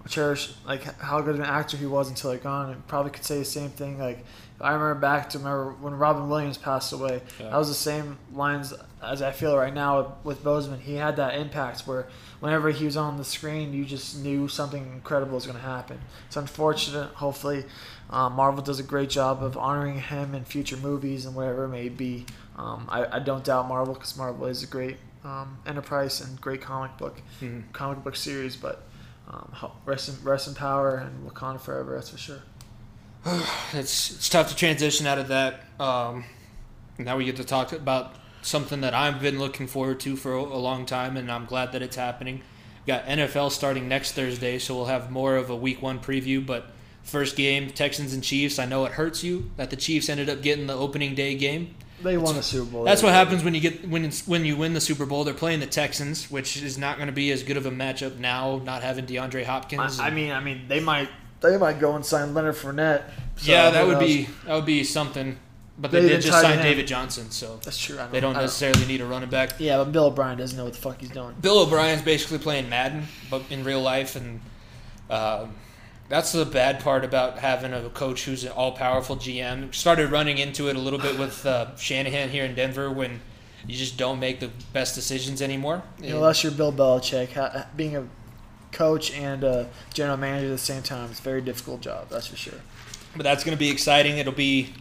cherish 0.08 0.52
like 0.66 0.82
how 1.00 1.20
good 1.20 1.34
of 1.34 1.40
an 1.40 1.46
actor 1.46 1.76
he 1.76 1.86
was 1.86 2.08
until 2.08 2.30
they're 2.30 2.38
gone. 2.38 2.70
And 2.70 2.86
probably 2.86 3.10
could 3.10 3.24
say 3.24 3.38
the 3.38 3.44
same 3.44 3.70
thing. 3.70 3.98
Like 3.98 4.24
I 4.60 4.72
remember 4.72 4.94
back 4.96 5.30
to 5.30 5.38
remember 5.38 5.72
when 5.80 5.94
Robin 5.94 6.28
Williams 6.28 6.58
passed 6.58 6.92
away. 6.92 7.22
Yeah. 7.40 7.50
That 7.50 7.56
was 7.56 7.68
the 7.68 7.74
same 7.74 8.18
lines 8.32 8.72
as 9.02 9.20
I 9.22 9.32
feel 9.32 9.56
right 9.56 9.74
now 9.74 9.98
with, 10.22 10.38
with 10.38 10.44
Boseman. 10.44 10.80
He 10.80 10.94
had 10.94 11.16
that 11.16 11.34
impact 11.34 11.80
where 11.86 12.06
whenever 12.40 12.70
he 12.70 12.84
was 12.84 12.96
on 12.96 13.16
the 13.16 13.24
screen, 13.24 13.72
you 13.72 13.84
just 13.84 14.18
knew 14.22 14.46
something 14.48 14.82
incredible 14.92 15.34
was 15.34 15.46
going 15.46 15.58
to 15.58 15.64
happen. 15.64 15.98
It's 16.26 16.36
unfortunate. 16.36 17.08
Hopefully, 17.14 17.64
um, 18.10 18.34
Marvel 18.34 18.62
does 18.62 18.78
a 18.80 18.82
great 18.84 19.10
job 19.10 19.42
of 19.42 19.56
honoring 19.56 20.00
him 20.00 20.34
in 20.34 20.44
future 20.44 20.76
movies 20.76 21.26
and 21.26 21.34
whatever 21.34 21.64
it 21.64 21.68
may 21.68 21.88
be. 21.88 22.26
Um, 22.56 22.86
I, 22.90 23.16
I 23.16 23.18
don't 23.18 23.42
doubt 23.44 23.68
Marvel 23.68 23.94
because 23.94 24.16
Marvel 24.16 24.46
is 24.46 24.62
a 24.62 24.66
great 24.66 24.96
um, 25.24 25.58
enterprise 25.66 26.20
and 26.20 26.38
great 26.40 26.60
comic 26.60 26.96
book 26.98 27.20
Mhm. 27.40 27.64
comic 27.72 28.04
book 28.04 28.14
series. 28.14 28.56
But 28.56 28.82
um, 29.28 29.52
rest 29.84 30.08
in, 30.08 30.24
rest 30.24 30.48
in 30.48 30.54
power 30.54 30.96
and 30.96 31.28
Wakanda 31.28 31.60
forever. 31.60 31.94
That's 31.94 32.10
for 32.10 32.18
sure. 32.18 32.42
it's 33.72 34.10
it's 34.10 34.28
tough 34.28 34.48
to 34.50 34.56
transition 34.56 35.06
out 35.06 35.18
of 35.18 35.28
that. 35.28 35.64
Um, 35.80 36.24
now 36.98 37.16
we 37.16 37.24
get 37.24 37.36
to 37.36 37.44
talk 37.44 37.72
about 37.72 38.14
something 38.42 38.82
that 38.82 38.94
I've 38.94 39.20
been 39.20 39.38
looking 39.38 39.66
forward 39.66 40.00
to 40.00 40.16
for 40.16 40.34
a, 40.34 40.40
a 40.40 40.60
long 40.60 40.84
time, 40.86 41.16
and 41.16 41.30
I'm 41.30 41.46
glad 41.46 41.72
that 41.72 41.82
it's 41.82 41.96
happening. 41.96 42.42
Got 42.86 43.06
NFL 43.06 43.50
starting 43.50 43.88
next 43.88 44.12
Thursday, 44.12 44.58
so 44.58 44.74
we'll 44.74 44.84
have 44.86 45.10
more 45.10 45.36
of 45.36 45.48
a 45.48 45.56
Week 45.56 45.80
One 45.80 45.98
preview. 45.98 46.44
But 46.44 46.70
first 47.02 47.34
game, 47.34 47.70
Texans 47.70 48.12
and 48.12 48.22
Chiefs. 48.22 48.58
I 48.58 48.66
know 48.66 48.84
it 48.84 48.92
hurts 48.92 49.24
you 49.24 49.50
that 49.56 49.70
the 49.70 49.76
Chiefs 49.76 50.10
ended 50.10 50.28
up 50.28 50.42
getting 50.42 50.66
the 50.66 50.74
opening 50.74 51.14
day 51.14 51.34
game. 51.34 51.74
They 52.04 52.16
won 52.18 52.36
the 52.36 52.42
Super 52.42 52.70
Bowl. 52.70 52.84
That's 52.84 53.02
what 53.02 53.12
happens 53.12 53.42
when 53.42 53.54
you 53.54 53.60
get 53.60 53.88
when 53.88 54.04
it's, 54.04 54.28
when 54.28 54.44
you 54.44 54.56
win 54.56 54.74
the 54.74 54.80
Super 54.80 55.06
Bowl. 55.06 55.24
They're 55.24 55.34
playing 55.34 55.60
the 55.60 55.66
Texans, 55.66 56.30
which 56.30 56.62
is 56.62 56.78
not 56.78 56.96
going 56.96 57.06
to 57.06 57.12
be 57.12 57.32
as 57.32 57.42
good 57.42 57.56
of 57.56 57.66
a 57.66 57.70
matchup 57.70 58.18
now, 58.18 58.60
not 58.64 58.82
having 58.82 59.06
DeAndre 59.06 59.44
Hopkins. 59.44 59.98
I, 59.98 60.08
I 60.08 60.10
mean, 60.10 60.30
I 60.30 60.40
mean, 60.40 60.66
they 60.68 60.80
might 60.80 61.08
they 61.40 61.56
might 61.56 61.80
go 61.80 61.96
and 61.96 62.04
sign 62.04 62.34
Leonard 62.34 62.54
Fournette. 62.56 63.04
So 63.36 63.50
yeah, 63.50 63.70
that 63.70 63.86
would 63.86 63.98
knows? 63.98 64.06
be 64.06 64.28
that 64.46 64.54
would 64.54 64.66
be 64.66 64.84
something. 64.84 65.38
But 65.76 65.90
they, 65.90 66.02
They 66.02 66.08
did 66.08 66.22
just 66.22 66.28
try 66.28 66.42
to 66.42 66.54
sign 66.54 66.62
David 66.62 66.86
Johnson, 66.86 67.32
so 67.32 67.58
That's 67.64 67.78
true. 67.78 67.98
I 67.98 68.06
they 68.06 68.20
don't 68.20 68.36
I 68.36 68.42
necessarily 68.42 68.86
need 68.86 69.00
a 69.00 69.06
running 69.06 69.28
back. 69.28 69.54
Yeah, 69.58 69.78
but 69.78 69.90
Bill 69.90 70.04
O'Brien 70.04 70.38
doesn't 70.38 70.56
know 70.56 70.64
what 70.64 70.74
the 70.74 70.78
fuck 70.78 71.00
he's 71.00 71.10
doing. 71.10 71.34
Bill 71.40 71.58
O'Brien's 71.58 72.02
basically 72.02 72.38
playing 72.38 72.68
Madden, 72.68 73.08
but 73.28 73.42
in 73.50 73.64
real 73.64 73.80
life, 73.80 74.14
and 74.14 74.40
um, 75.10 75.52
that's 76.14 76.30
the 76.30 76.44
bad 76.44 76.78
part 76.78 77.04
about 77.04 77.40
having 77.40 77.72
a 77.72 77.90
coach 77.90 78.24
who's 78.24 78.44
an 78.44 78.52
all-powerful 78.52 79.16
GM. 79.16 79.74
Started 79.74 80.12
running 80.12 80.38
into 80.38 80.68
it 80.68 80.76
a 80.76 80.78
little 80.78 81.00
bit 81.00 81.18
with 81.18 81.44
uh, 81.44 81.74
Shanahan 81.74 82.28
here 82.28 82.44
in 82.44 82.54
Denver 82.54 82.88
when 82.88 83.20
you 83.66 83.74
just 83.76 83.96
don't 83.96 84.20
make 84.20 84.38
the 84.38 84.48
best 84.72 84.94
decisions 84.94 85.42
anymore. 85.42 85.82
Unless 86.00 86.44
you're 86.44 86.52
Bill 86.52 86.72
Belichick, 86.72 87.66
being 87.76 87.96
a 87.96 88.06
coach 88.70 89.12
and 89.12 89.42
a 89.42 89.68
general 89.92 90.16
manager 90.16 90.46
at 90.46 90.50
the 90.50 90.58
same 90.58 90.84
time, 90.84 91.10
it's 91.10 91.18
a 91.18 91.22
very 91.22 91.40
difficult 91.40 91.80
job. 91.80 92.10
That's 92.10 92.28
for 92.28 92.36
sure. 92.36 92.60
But 93.16 93.24
that's 93.24 93.42
going 93.42 93.56
to 93.56 93.60
be 93.60 93.70
exciting. 93.70 94.18
It'll 94.18 94.32
be 94.32 94.72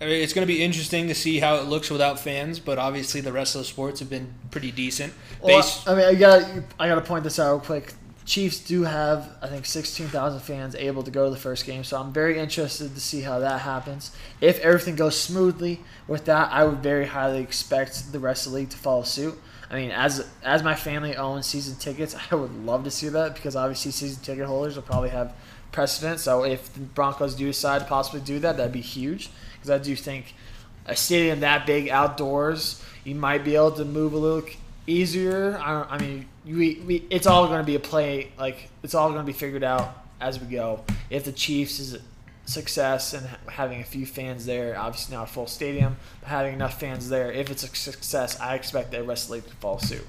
it's 0.00 0.32
going 0.32 0.46
to 0.46 0.52
be 0.52 0.62
interesting 0.62 1.08
to 1.08 1.14
see 1.14 1.40
how 1.40 1.56
it 1.56 1.66
looks 1.66 1.90
without 1.90 2.18
fans. 2.18 2.58
But 2.58 2.78
obviously, 2.78 3.20
the 3.20 3.32
rest 3.32 3.54
of 3.54 3.60
the 3.60 3.66
sports 3.66 4.00
have 4.00 4.08
been 4.08 4.32
pretty 4.50 4.72
decent. 4.72 5.12
Well, 5.42 5.62
I 5.86 5.94
mean, 5.94 6.04
I 6.06 6.14
got 6.14 6.42
I 6.78 6.88
got 6.88 6.94
to 6.94 7.02
point 7.02 7.24
this 7.24 7.38
out 7.38 7.50
real 7.50 7.60
quick. 7.60 7.92
Chiefs 8.30 8.60
do 8.60 8.84
have, 8.84 9.28
I 9.42 9.48
think, 9.48 9.66
16,000 9.66 10.38
fans 10.38 10.76
able 10.76 11.02
to 11.02 11.10
go 11.10 11.24
to 11.24 11.30
the 11.32 11.36
first 11.36 11.66
game, 11.66 11.82
so 11.82 12.00
I'm 12.00 12.12
very 12.12 12.38
interested 12.38 12.94
to 12.94 13.00
see 13.00 13.22
how 13.22 13.40
that 13.40 13.62
happens. 13.62 14.12
If 14.40 14.60
everything 14.60 14.94
goes 14.94 15.20
smoothly 15.20 15.80
with 16.06 16.26
that, 16.26 16.52
I 16.52 16.62
would 16.62 16.78
very 16.78 17.06
highly 17.06 17.42
expect 17.42 18.12
the 18.12 18.20
rest 18.20 18.46
of 18.46 18.52
the 18.52 18.58
league 18.58 18.70
to 18.70 18.76
follow 18.76 19.02
suit. 19.02 19.36
I 19.68 19.74
mean, 19.74 19.90
as 19.90 20.28
as 20.44 20.62
my 20.62 20.76
family 20.76 21.16
owns 21.16 21.46
season 21.46 21.74
tickets, 21.74 22.14
I 22.30 22.36
would 22.36 22.54
love 22.64 22.84
to 22.84 22.90
see 22.92 23.08
that 23.08 23.34
because 23.34 23.56
obviously 23.56 23.90
season 23.90 24.22
ticket 24.22 24.46
holders 24.46 24.76
will 24.76 24.84
probably 24.84 25.10
have 25.10 25.34
precedent. 25.72 26.20
So 26.20 26.44
if 26.44 26.72
the 26.72 26.82
Broncos 26.82 27.34
do 27.34 27.46
decide 27.46 27.80
to 27.80 27.86
possibly 27.86 28.20
do 28.20 28.38
that, 28.38 28.56
that'd 28.56 28.70
be 28.70 28.80
huge 28.80 29.30
because 29.54 29.70
I 29.70 29.78
do 29.78 29.96
think 29.96 30.34
a 30.86 30.94
stadium 30.94 31.40
that 31.40 31.66
big 31.66 31.88
outdoors, 31.88 32.80
you 33.02 33.16
might 33.16 33.42
be 33.42 33.56
able 33.56 33.72
to 33.72 33.84
move 33.84 34.12
a 34.12 34.18
little 34.18 34.48
easier. 34.90 35.58
I, 35.58 35.82
I 35.82 35.98
mean, 35.98 36.26
we, 36.44 36.82
we 36.86 37.06
it's 37.10 37.26
all 37.26 37.46
going 37.46 37.60
to 37.60 37.66
be 37.66 37.74
a 37.74 37.80
play. 37.80 38.32
Like 38.38 38.70
it's 38.82 38.94
all 38.94 39.08
going 39.10 39.20
to 39.20 39.26
be 39.26 39.32
figured 39.32 39.64
out 39.64 39.96
as 40.20 40.40
we 40.40 40.46
go. 40.46 40.84
If 41.08 41.24
the 41.24 41.32
Chiefs 41.32 41.78
is 41.78 41.98
success 42.44 43.12
and 43.14 43.26
having 43.48 43.80
a 43.80 43.84
few 43.84 44.04
fans 44.04 44.44
there, 44.46 44.78
obviously 44.78 45.16
not 45.16 45.24
a 45.24 45.32
full 45.32 45.46
stadium, 45.46 45.96
but 46.20 46.28
having 46.28 46.54
enough 46.54 46.78
fans 46.78 47.08
there, 47.08 47.30
if 47.32 47.50
it's 47.50 47.62
a 47.62 47.68
success, 47.68 48.38
I 48.40 48.54
expect 48.54 48.90
the 48.90 49.02
rest 49.02 49.24
of 49.24 49.28
the 49.28 49.34
league 49.34 49.46
to 49.46 49.54
follow 49.56 49.78
suit. 49.78 50.06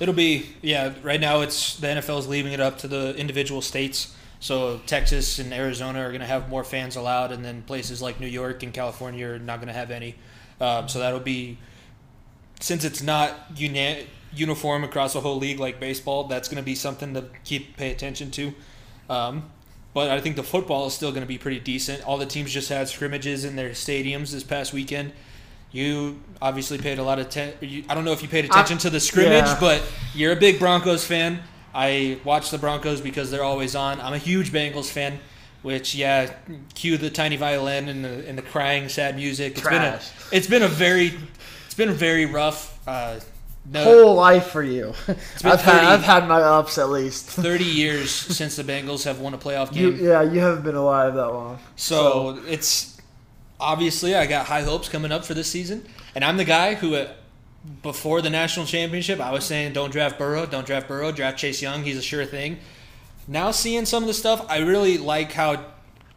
it'll 0.00 0.14
be 0.14 0.46
yeah. 0.60 0.92
Right 1.02 1.20
now, 1.20 1.40
it's 1.40 1.76
the 1.76 1.86
NFL 1.86 2.18
is 2.20 2.28
leaving 2.28 2.52
it 2.52 2.60
up 2.60 2.78
to 2.78 2.88
the 2.88 3.14
individual 3.16 3.62
states. 3.62 4.14
So 4.40 4.80
Texas 4.84 5.38
and 5.38 5.54
Arizona 5.54 6.00
are 6.00 6.08
going 6.08 6.20
to 6.20 6.26
have 6.26 6.50
more 6.50 6.64
fans 6.64 6.96
allowed, 6.96 7.32
and 7.32 7.42
then 7.42 7.62
places 7.62 8.02
like 8.02 8.20
New 8.20 8.26
York 8.26 8.62
and 8.62 8.74
California 8.74 9.26
are 9.26 9.38
not 9.38 9.56
going 9.56 9.68
to 9.68 9.74
have 9.74 9.90
any. 9.90 10.16
Um, 10.60 10.88
so 10.88 10.98
that'll 10.98 11.20
be 11.20 11.56
since 12.60 12.84
it's 12.84 13.02
not 13.02 13.34
uni- 13.56 14.06
uniform 14.34 14.84
across 14.84 15.12
the 15.12 15.20
whole 15.20 15.38
league 15.38 15.60
like 15.60 15.80
baseball. 15.80 16.24
That's 16.24 16.48
going 16.48 16.62
to 16.62 16.64
be 16.64 16.74
something 16.74 17.14
to 17.14 17.24
keep 17.44 17.76
pay 17.76 17.90
attention 17.90 18.30
to. 18.32 18.52
Um, 19.08 19.50
but 19.92 20.10
I 20.10 20.20
think 20.20 20.36
the 20.36 20.42
football 20.42 20.86
is 20.86 20.94
still 20.94 21.10
going 21.10 21.22
to 21.22 21.28
be 21.28 21.38
pretty 21.38 21.60
decent. 21.60 22.04
All 22.06 22.18
the 22.18 22.26
teams 22.26 22.52
just 22.52 22.68
had 22.68 22.88
scrimmages 22.88 23.44
in 23.44 23.54
their 23.54 23.70
stadiums 23.70 24.32
this 24.32 24.42
past 24.42 24.72
weekend. 24.72 25.12
You 25.70 26.20
obviously 26.42 26.78
paid 26.78 26.98
a 26.98 27.02
lot 27.02 27.18
of 27.18 27.26
attention. 27.26 27.84
I 27.88 27.94
don't 27.94 28.04
know 28.04 28.12
if 28.12 28.22
you 28.22 28.28
paid 28.28 28.44
attention 28.44 28.78
to 28.78 28.90
the 28.90 29.00
scrimmage, 29.00 29.46
yeah. 29.46 29.60
but 29.60 29.82
you're 30.14 30.32
a 30.32 30.36
big 30.36 30.58
Broncos 30.58 31.04
fan. 31.04 31.40
I 31.74 32.20
watch 32.24 32.50
the 32.50 32.58
Broncos 32.58 33.00
because 33.00 33.30
they're 33.30 33.42
always 33.42 33.74
on. 33.74 34.00
I'm 34.00 34.12
a 34.12 34.18
huge 34.18 34.52
Bengals 34.52 34.88
fan, 34.88 35.18
which 35.62 35.94
yeah, 35.94 36.32
cue 36.74 36.96
the 36.96 37.10
tiny 37.10 37.36
violin 37.36 37.88
and 37.88 38.04
the 38.04 38.28
and 38.28 38.38
the 38.38 38.42
crying 38.42 38.88
sad 38.88 39.16
music. 39.16 39.52
It's 39.52 39.62
Trash. 39.62 40.10
been 40.10 40.28
a 40.32 40.36
it's 40.36 40.46
been 40.46 40.62
a 40.62 40.68
very 40.68 41.12
it's 41.66 41.74
been 41.74 41.92
very 41.92 42.26
rough. 42.26 42.78
Uh, 42.86 43.18
Whole 43.72 44.14
life 44.14 44.48
for 44.48 44.62
you. 44.62 44.92
I've 45.42 45.60
had 45.62 45.84
I've 45.84 46.02
had 46.02 46.28
my 46.28 46.40
ups 46.40 46.76
at 46.76 46.90
least. 46.90 47.26
30 47.26 47.64
years 47.82 48.10
since 48.10 48.56
the 48.56 48.62
Bengals 48.64 49.04
have 49.04 49.20
won 49.20 49.32
a 49.32 49.38
playoff 49.38 49.74
You, 49.74 49.92
game. 49.92 50.04
yeah, 50.04 50.22
you 50.22 50.40
haven't 50.40 50.64
been 50.64 50.74
alive 50.74 51.14
that 51.14 51.28
long. 51.28 51.58
So 51.76 52.40
it's 52.46 53.00
obviously 53.58 54.14
I 54.14 54.26
got 54.26 54.46
high 54.46 54.62
hopes 54.62 54.88
coming 54.88 55.12
up 55.12 55.24
for 55.24 55.32
this 55.32 55.50
season, 55.50 55.86
and 56.14 56.22
I'm 56.24 56.36
the 56.36 56.44
guy 56.44 56.74
who, 56.74 56.94
uh, 56.94 57.12
before 57.82 58.20
the 58.20 58.28
national 58.28 58.66
championship, 58.66 59.18
I 59.18 59.32
was 59.32 59.44
saying 59.46 59.72
don't 59.72 59.90
draft 59.90 60.18
Burrow, 60.18 60.44
don't 60.44 60.66
draft 60.66 60.86
Burrow, 60.86 61.10
draft 61.10 61.38
Chase 61.38 61.62
Young. 61.62 61.84
He's 61.84 61.96
a 61.96 62.02
sure 62.02 62.26
thing. 62.26 62.58
Now 63.26 63.50
seeing 63.50 63.86
some 63.86 64.02
of 64.02 64.06
the 64.08 64.14
stuff, 64.14 64.44
I 64.50 64.58
really 64.58 64.98
like 64.98 65.32
how 65.32 65.64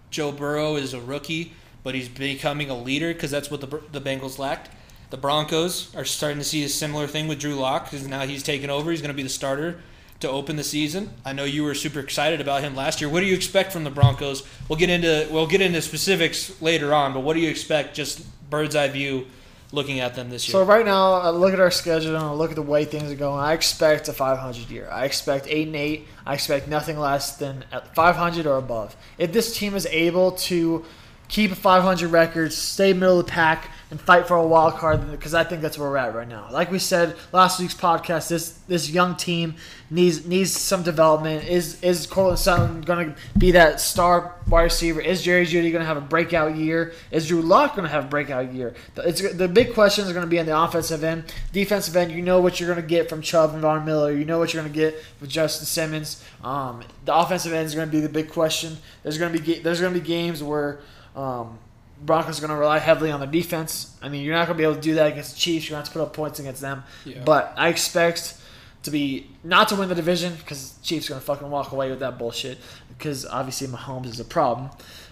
Joe 0.09 0.33
Burrow 0.33 0.75
is 0.75 0.93
a 0.93 0.99
rookie, 0.99 1.53
but 1.83 1.95
he's 1.95 2.09
becoming 2.09 2.69
a 2.69 2.77
leader 2.77 3.13
because 3.13 3.31
that's 3.31 3.49
what 3.49 3.61
the 3.61 3.81
the 3.93 4.01
Bengals 4.01 4.37
lacked. 4.37 4.69
The 5.09 5.17
Broncos 5.17 5.95
are 5.95 6.03
starting 6.03 6.37
to 6.39 6.43
see 6.43 6.65
a 6.65 6.69
similar 6.69 7.07
thing 7.07 7.27
with 7.27 7.39
Drew 7.39 7.55
Lock 7.55 7.85
because 7.85 8.05
now 8.07 8.25
he's 8.25 8.43
taken 8.43 8.69
over. 8.69 8.91
He's 8.91 9.01
going 9.01 9.11
to 9.11 9.15
be 9.15 9.23
the 9.23 9.29
starter 9.29 9.79
to 10.19 10.29
open 10.29 10.57
the 10.57 10.63
season. 10.63 11.11
I 11.23 11.31
know 11.31 11.45
you 11.45 11.63
were 11.63 11.75
super 11.75 11.99
excited 11.99 12.41
about 12.41 12.61
him 12.61 12.75
last 12.75 12.99
year. 12.99 13.09
What 13.09 13.21
do 13.21 13.25
you 13.25 13.35
expect 13.35 13.71
from 13.71 13.83
the 13.85 13.89
Broncos? 13.89 14.43
We'll 14.67 14.79
get 14.79 14.89
into 14.89 15.27
we'll 15.31 15.47
get 15.47 15.61
into 15.61 15.81
specifics 15.81 16.61
later 16.61 16.93
on, 16.93 17.13
but 17.13 17.21
what 17.21 17.35
do 17.35 17.39
you 17.39 17.49
expect? 17.49 17.95
Just 17.95 18.25
bird's 18.49 18.75
eye 18.75 18.89
view, 18.89 19.27
looking 19.71 20.01
at 20.01 20.15
them 20.15 20.29
this 20.29 20.47
year. 20.47 20.53
So 20.53 20.63
right 20.63 20.85
now, 20.85 21.13
I 21.13 21.29
look 21.29 21.53
at 21.53 21.59
our 21.61 21.71
schedule 21.71 22.15
and 22.15 22.25
I 22.25 22.31
look 22.31 22.49
at 22.49 22.55
the 22.55 22.61
way 22.61 22.83
things 22.83 23.09
are 23.09 23.15
going. 23.15 23.39
I 23.39 23.53
expect 23.53 24.09
a 24.09 24.13
500 24.13 24.69
year. 24.69 24.89
I 24.91 25.05
expect 25.05 25.47
eight 25.47 25.67
and 25.67 25.75
eight. 25.75 26.07
I 26.25 26.33
expect 26.33 26.67
nothing 26.67 26.99
less 26.99 27.37
than 27.37 27.63
500 27.93 28.45
or 28.45 28.57
above. 28.57 28.95
If 29.17 29.31
this 29.31 29.57
team 29.57 29.75
is 29.75 29.85
able 29.85 30.31
to 30.31 30.83
keep 31.27 31.51
a 31.51 31.55
500 31.55 32.09
record, 32.09 32.53
stay 32.53 32.93
middle 32.93 33.19
of 33.19 33.25
the 33.25 33.31
pack, 33.31 33.69
and 33.89 34.01
fight 34.01 34.27
for 34.27 34.35
a 34.35 34.45
wild 34.45 34.75
card 34.75 35.09
because 35.11 35.33
I 35.33 35.45
think 35.45 35.61
that's 35.61 35.77
where 35.77 35.89
we're 35.89 35.97
at 35.97 36.13
right 36.13 36.27
now. 36.27 36.49
Like 36.51 36.71
we 36.71 36.79
said 36.79 37.15
last 37.31 37.59
week's 37.59 37.73
podcast, 37.73 38.27
this 38.27 38.51
this 38.67 38.89
young 38.89 39.15
team 39.15 39.55
needs 39.89 40.25
needs 40.25 40.51
some 40.51 40.83
development. 40.83 41.47
Is 41.47 41.81
is 41.81 42.05
Courtland 42.05 42.39
Sutton 42.39 42.81
going 42.81 43.13
to 43.13 43.39
be 43.39 43.51
that 43.51 43.79
star 43.79 44.35
wide 44.49 44.63
receiver? 44.63 44.99
Is 44.99 45.21
Jerry 45.21 45.45
Jeudy 45.45 45.71
going 45.71 45.81
to 45.81 45.85
have 45.85 45.95
a 45.95 46.01
breakout 46.01 46.57
year? 46.57 46.93
Is 47.11 47.29
Drew 47.29 47.41
Lock 47.41 47.77
going 47.77 47.87
to 47.87 47.91
have 47.91 48.05
a 48.05 48.07
breakout 48.07 48.53
year? 48.53 48.73
It's 48.97 49.21
the 49.21 49.47
big 49.47 49.73
questions 49.73 50.09
are 50.09 50.13
going 50.13 50.25
to 50.25 50.29
be 50.29 50.39
on 50.39 50.45
the 50.45 50.59
offensive 50.59 51.03
end, 51.05 51.33
defensive 51.53 51.95
end. 51.95 52.11
You 52.11 52.21
know 52.21 52.41
what 52.41 52.59
you're 52.59 52.67
going 52.67 52.81
to 52.81 52.87
get 52.87 53.07
from 53.07 53.21
Chubb 53.21 53.53
and 53.53 53.61
Von 53.61 53.85
Miller. 53.85 54.11
You 54.11 54.25
know 54.25 54.37
what 54.37 54.53
you're 54.53 54.63
going 54.63 54.73
to 54.73 54.77
get 54.77 55.01
with 55.21 55.29
Justin 55.29 55.65
Simmons. 55.65 56.23
Um, 56.43 56.83
the 57.05 57.15
offensive 57.15 57.53
end 57.53 57.67
is 57.67 57.75
going 57.75 57.87
to 57.87 57.91
be 57.91 58.01
the 58.01 58.09
big 58.09 58.29
question. 58.29 58.77
There's 59.03 59.17
going 59.17 59.31
to 59.31 59.41
be 59.41 59.59
there's 59.59 59.79
going 59.79 59.93
to 59.93 59.99
be 59.99 60.05
games 60.05 60.43
where. 60.43 60.79
Um, 61.17 61.59
Broncos 62.01 62.37
are 62.37 62.41
going 62.41 62.55
to 62.55 62.59
rely 62.59 62.77
heavily 62.77 63.11
on 63.11 63.19
their 63.19 63.29
defense. 63.29 63.97
I 64.01 64.09
mean, 64.09 64.23
you're 64.23 64.35
not 64.35 64.45
going 64.45 64.55
to 64.55 64.61
be 64.61 64.63
able 64.63 64.75
to 64.75 64.81
do 64.81 64.95
that 64.95 65.11
against 65.11 65.33
the 65.33 65.39
Chiefs. 65.39 65.67
You're 65.67 65.75
going 65.75 65.83
to 65.83 65.89
have 65.89 65.93
to 65.93 65.99
put 65.99 66.05
up 66.05 66.13
points 66.13 66.39
against 66.39 66.61
them. 66.61 66.83
Yeah. 67.05 67.23
But 67.25 67.53
I 67.57 67.69
expect 67.69 68.35
to 68.83 68.91
be 68.91 69.27
not 69.43 69.67
to 69.69 69.75
win 69.75 69.89
the 69.89 69.95
division 69.95 70.35
because 70.35 70.77
Chiefs 70.83 71.07
are 71.07 71.13
going 71.13 71.21
to 71.21 71.25
fucking 71.25 71.49
walk 71.49 71.71
away 71.71 71.89
with 71.89 71.99
that 71.99 72.19
bullshit 72.19 72.59
because 72.89 73.25
obviously 73.25 73.67
Mahomes 73.67 74.05
is 74.05 74.19
a 74.19 74.25
problem. 74.25 74.69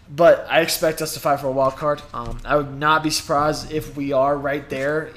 But 0.10 0.46
I 0.48 0.62
expect 0.62 1.02
us 1.02 1.16
to 1.16 1.20
fight 1.20 1.40
for 1.40 1.48
a 1.48 1.52
wild 1.52 1.76
card. 1.76 2.02
Um, 2.14 2.40
I 2.46 2.56
would 2.56 2.72
not 2.72 3.02
be 3.02 3.10
surprised 3.10 3.72
if 3.72 3.98
we 3.98 4.14
are 4.14 4.38
right 4.38 4.70
there 4.70 5.10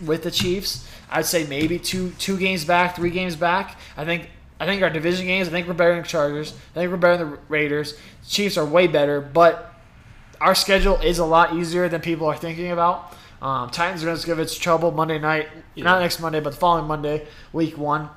with 0.00 0.22
the 0.22 0.30
Chiefs. 0.30 0.88
I'd 1.10 1.26
say 1.26 1.46
maybe 1.46 1.80
two 1.80 2.12
two 2.12 2.38
games 2.38 2.64
back, 2.64 2.94
three 2.94 3.10
games 3.10 3.34
back. 3.34 3.76
I 3.96 4.04
think 4.04 4.30
I 4.60 4.66
think 4.66 4.82
our 4.82 4.90
division 4.90 5.26
games. 5.26 5.48
I 5.48 5.50
think 5.50 5.66
we're 5.66 5.74
better 5.74 5.94
than 5.94 6.02
the 6.02 6.08
Chargers. 6.08 6.52
I 6.52 6.74
think 6.74 6.92
we're 6.92 6.98
better 6.98 7.24
than 7.24 7.30
the 7.32 7.38
Raiders. 7.48 7.94
The 7.94 8.30
Chiefs 8.30 8.56
are 8.56 8.64
way 8.64 8.86
better, 8.86 9.20
but 9.20 9.67
our 10.40 10.54
schedule 10.54 10.96
is 11.00 11.18
a 11.18 11.24
lot 11.24 11.54
easier 11.54 11.88
than 11.88 12.00
people 12.00 12.26
are 12.26 12.36
thinking 12.36 12.70
about. 12.70 13.14
Um, 13.40 13.70
Titans 13.70 14.02
are 14.02 14.06
going 14.06 14.18
to 14.18 14.26
give 14.26 14.38
us 14.38 14.56
trouble 14.56 14.90
Monday 14.90 15.18
night, 15.18 15.48
Yeah. 15.74 15.84
not 15.84 16.00
next 16.00 16.20
Monday, 16.20 16.40
but 16.40 16.50
the 16.50 16.56
following 16.56 16.86
Monday, 16.86 17.26
week 17.52 17.78
one. 17.78 18.08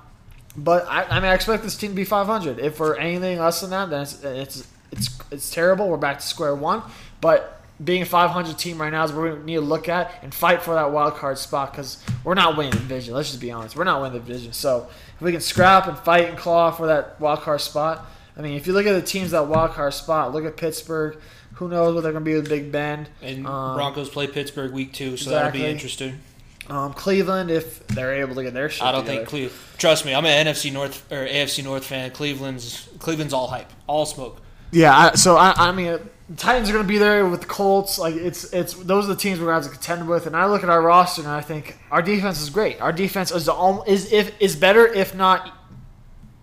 But 0.58 0.86
I, 0.88 1.04
I 1.04 1.16
mean, 1.20 1.30
I 1.30 1.34
expect 1.34 1.64
this 1.64 1.78
team 1.78 1.92
to 1.92 1.96
be 1.96 2.04
500. 2.04 2.60
If 2.60 2.80
we're 2.80 2.96
anything 2.96 3.40
less 3.40 3.62
than 3.62 3.70
that, 3.70 3.90
then 3.90 4.02
it's 4.02 4.24
it's 4.24 4.68
it's, 4.92 5.20
it's 5.32 5.52
terrible. 5.52 5.88
We're 5.88 5.98
back 5.98 6.20
to 6.20 6.26
square 6.26 6.54
one. 6.56 6.82
But 7.22 7.62
being 7.82 8.02
a 8.02 8.06
500 8.06 8.58
team 8.58 8.80
right 8.82 8.92
now 8.92 9.04
is 9.06 9.14
what 9.14 9.24
we 9.38 9.44
need 9.46 9.56
to 9.56 9.62
look 9.62 9.88
at 9.88 10.12
and 10.22 10.34
fight 10.34 10.62
for 10.62 10.74
that 10.74 10.92
wild 10.92 11.16
card 11.16 11.38
spot 11.38 11.72
because 11.72 12.04
we're 12.26 12.34
not 12.34 12.58
winning 12.58 12.72
the 12.74 12.80
division. 12.80 13.14
Let's 13.14 13.30
just 13.30 13.40
be 13.42 13.52
honest, 13.52 13.76
we're 13.78 13.86
not 13.86 14.02
winning 14.02 14.20
the 14.20 14.26
division. 14.28 14.52
So 14.54 14.88
if 15.16 15.22
we 15.22 15.32
can 15.32 15.40
scrap 15.42 15.88
and 15.88 15.98
fight 15.98 16.28
and 16.30 16.38
claw 16.38 16.72
for 16.72 16.88
that 16.88 17.20
wild 17.22 17.40
card 17.42 17.62
spot, 17.62 18.06
I 18.36 18.42
mean, 18.42 18.54
if 18.56 18.68
you 18.68 18.74
look 18.74 18.86
at 18.86 18.94
the 18.94 19.02
teams 19.02 19.32
that 19.32 19.48
wild 19.48 19.72
card 19.72 19.94
spot, 19.94 20.34
look 20.34 20.44
at 20.46 20.58
Pittsburgh. 20.58 21.18
Who 21.62 21.70
knows 21.70 21.94
what 21.94 22.02
they're 22.02 22.12
going 22.12 22.26
to 22.26 22.28
be 22.28 22.34
with 22.34 22.50
Big 22.50 22.72
Ben? 22.72 23.08
And 23.22 23.46
Um, 23.46 23.76
Broncos 23.76 24.10
play 24.10 24.26
Pittsburgh 24.26 24.72
week 24.72 24.94
two, 24.94 25.16
so 25.16 25.30
that'll 25.30 25.52
be 25.52 25.64
interesting. 25.64 26.20
Um, 26.68 26.92
Cleveland, 26.94 27.52
if 27.52 27.86
they're 27.86 28.16
able 28.16 28.34
to 28.34 28.42
get 28.42 28.56
their 28.56 28.68
shit 28.68 28.82
I 28.82 28.92
don't 28.92 29.02
together. 29.02 29.18
think 29.20 29.30
Cleveland. 29.30 29.60
Trust 29.78 30.04
me, 30.04 30.16
I'm 30.16 30.26
an 30.26 30.48
NFC 30.48 30.74
North 30.74 31.12
or 31.12 31.28
AFC 31.28 31.64
North 31.64 31.86
fan. 31.86 32.10
Cleveland's 32.10 32.90
Cleveland's 32.98 33.32
all 33.32 33.46
hype, 33.46 33.72
all 33.86 34.08
smoke. 34.08 34.42
Yeah, 34.72 34.98
I, 34.98 35.16
so 35.16 35.38
I, 35.38 35.54
I 35.56 35.72
mean, 35.72 36.00
the 36.30 36.36
Titans 36.36 36.68
are 36.70 36.74
going 36.74 36.84
to 36.84 36.88
be 36.90 36.98
there 36.98 37.28
with 37.28 37.42
the 37.42 37.48
Colts. 37.48 38.00
Like 38.00 38.16
it's 38.16 38.52
it's 38.54 38.74
those 38.74 39.06
are 39.06 39.10
the 39.10 39.16
teams 39.16 39.40
we're 39.40 39.46
going 39.46 39.62
to 39.62 39.68
have 39.68 39.72
to 39.72 39.78
contend 39.78 40.10
with. 40.10 40.26
And 40.26 40.36
I 40.36 40.48
look 40.48 40.64
at 40.64 40.70
our 40.70 40.82
roster 40.82 41.22
and 41.22 41.30
I 41.30 41.42
think 41.42 41.78
our 41.92 42.02
defense 42.02 42.42
is 42.42 42.50
great. 42.50 42.82
Our 42.82 42.92
defense 42.92 43.32
is 43.32 43.46
the 43.46 43.84
is 43.86 44.12
if 44.12 44.32
is 44.42 44.56
better 44.56 44.88
if 44.88 45.14
not 45.14 45.61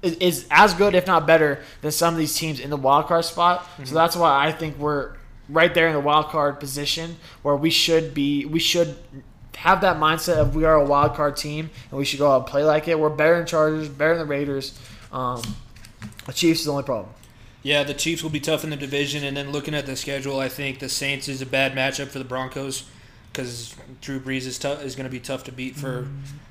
is, 0.02 0.14
is 0.16 0.46
as 0.50 0.74
good 0.74 0.94
if 0.94 1.06
not 1.06 1.26
better 1.26 1.62
than 1.82 1.90
some 1.90 2.14
of 2.14 2.18
these 2.18 2.34
teams 2.36 2.60
in 2.60 2.70
the 2.70 2.76
wild 2.76 3.06
card 3.06 3.24
spot. 3.24 3.66
So 3.84 3.94
that's 3.94 4.16
why 4.16 4.46
I 4.46 4.52
think 4.52 4.78
we're 4.78 5.16
right 5.48 5.72
there 5.72 5.88
in 5.88 5.94
the 5.94 6.00
wild 6.00 6.26
card 6.26 6.60
position 6.60 7.16
where 7.42 7.56
we 7.56 7.70
should 7.70 8.14
be. 8.14 8.44
We 8.44 8.58
should 8.58 8.96
have 9.56 9.80
that 9.80 9.96
mindset 9.96 10.36
of 10.36 10.54
we 10.54 10.64
are 10.64 10.76
a 10.76 10.84
wild 10.84 11.14
card 11.14 11.36
team 11.36 11.70
and 11.90 11.98
we 11.98 12.04
should 12.04 12.20
go 12.20 12.30
out 12.30 12.42
and 12.42 12.46
play 12.46 12.62
like 12.62 12.86
it. 12.86 12.98
We're 12.98 13.08
better 13.08 13.38
than 13.38 13.46
Chargers, 13.46 13.88
better 13.88 14.16
than 14.16 14.26
the 14.26 14.30
Raiders. 14.30 14.78
Um, 15.10 15.42
the 16.26 16.32
Chiefs 16.32 16.60
is 16.60 16.66
the 16.66 16.72
only 16.72 16.84
problem. 16.84 17.12
Yeah, 17.62 17.82
the 17.82 17.94
Chiefs 17.94 18.22
will 18.22 18.30
be 18.30 18.40
tough 18.40 18.62
in 18.62 18.70
the 18.70 18.76
division, 18.76 19.24
and 19.24 19.36
then 19.36 19.50
looking 19.50 19.74
at 19.74 19.84
the 19.84 19.96
schedule, 19.96 20.38
I 20.38 20.48
think 20.48 20.78
the 20.78 20.88
Saints 20.88 21.28
is 21.28 21.42
a 21.42 21.46
bad 21.46 21.72
matchup 21.72 22.06
for 22.08 22.20
the 22.20 22.24
Broncos 22.24 22.88
because 23.32 23.74
Drew 24.00 24.20
Brees 24.20 24.46
is 24.46 24.58
tough 24.58 24.82
is 24.82 24.94
going 24.94 25.04
to 25.04 25.10
be 25.10 25.20
tough 25.20 25.44
to 25.44 25.52
beat 25.52 25.76
for. 25.76 26.08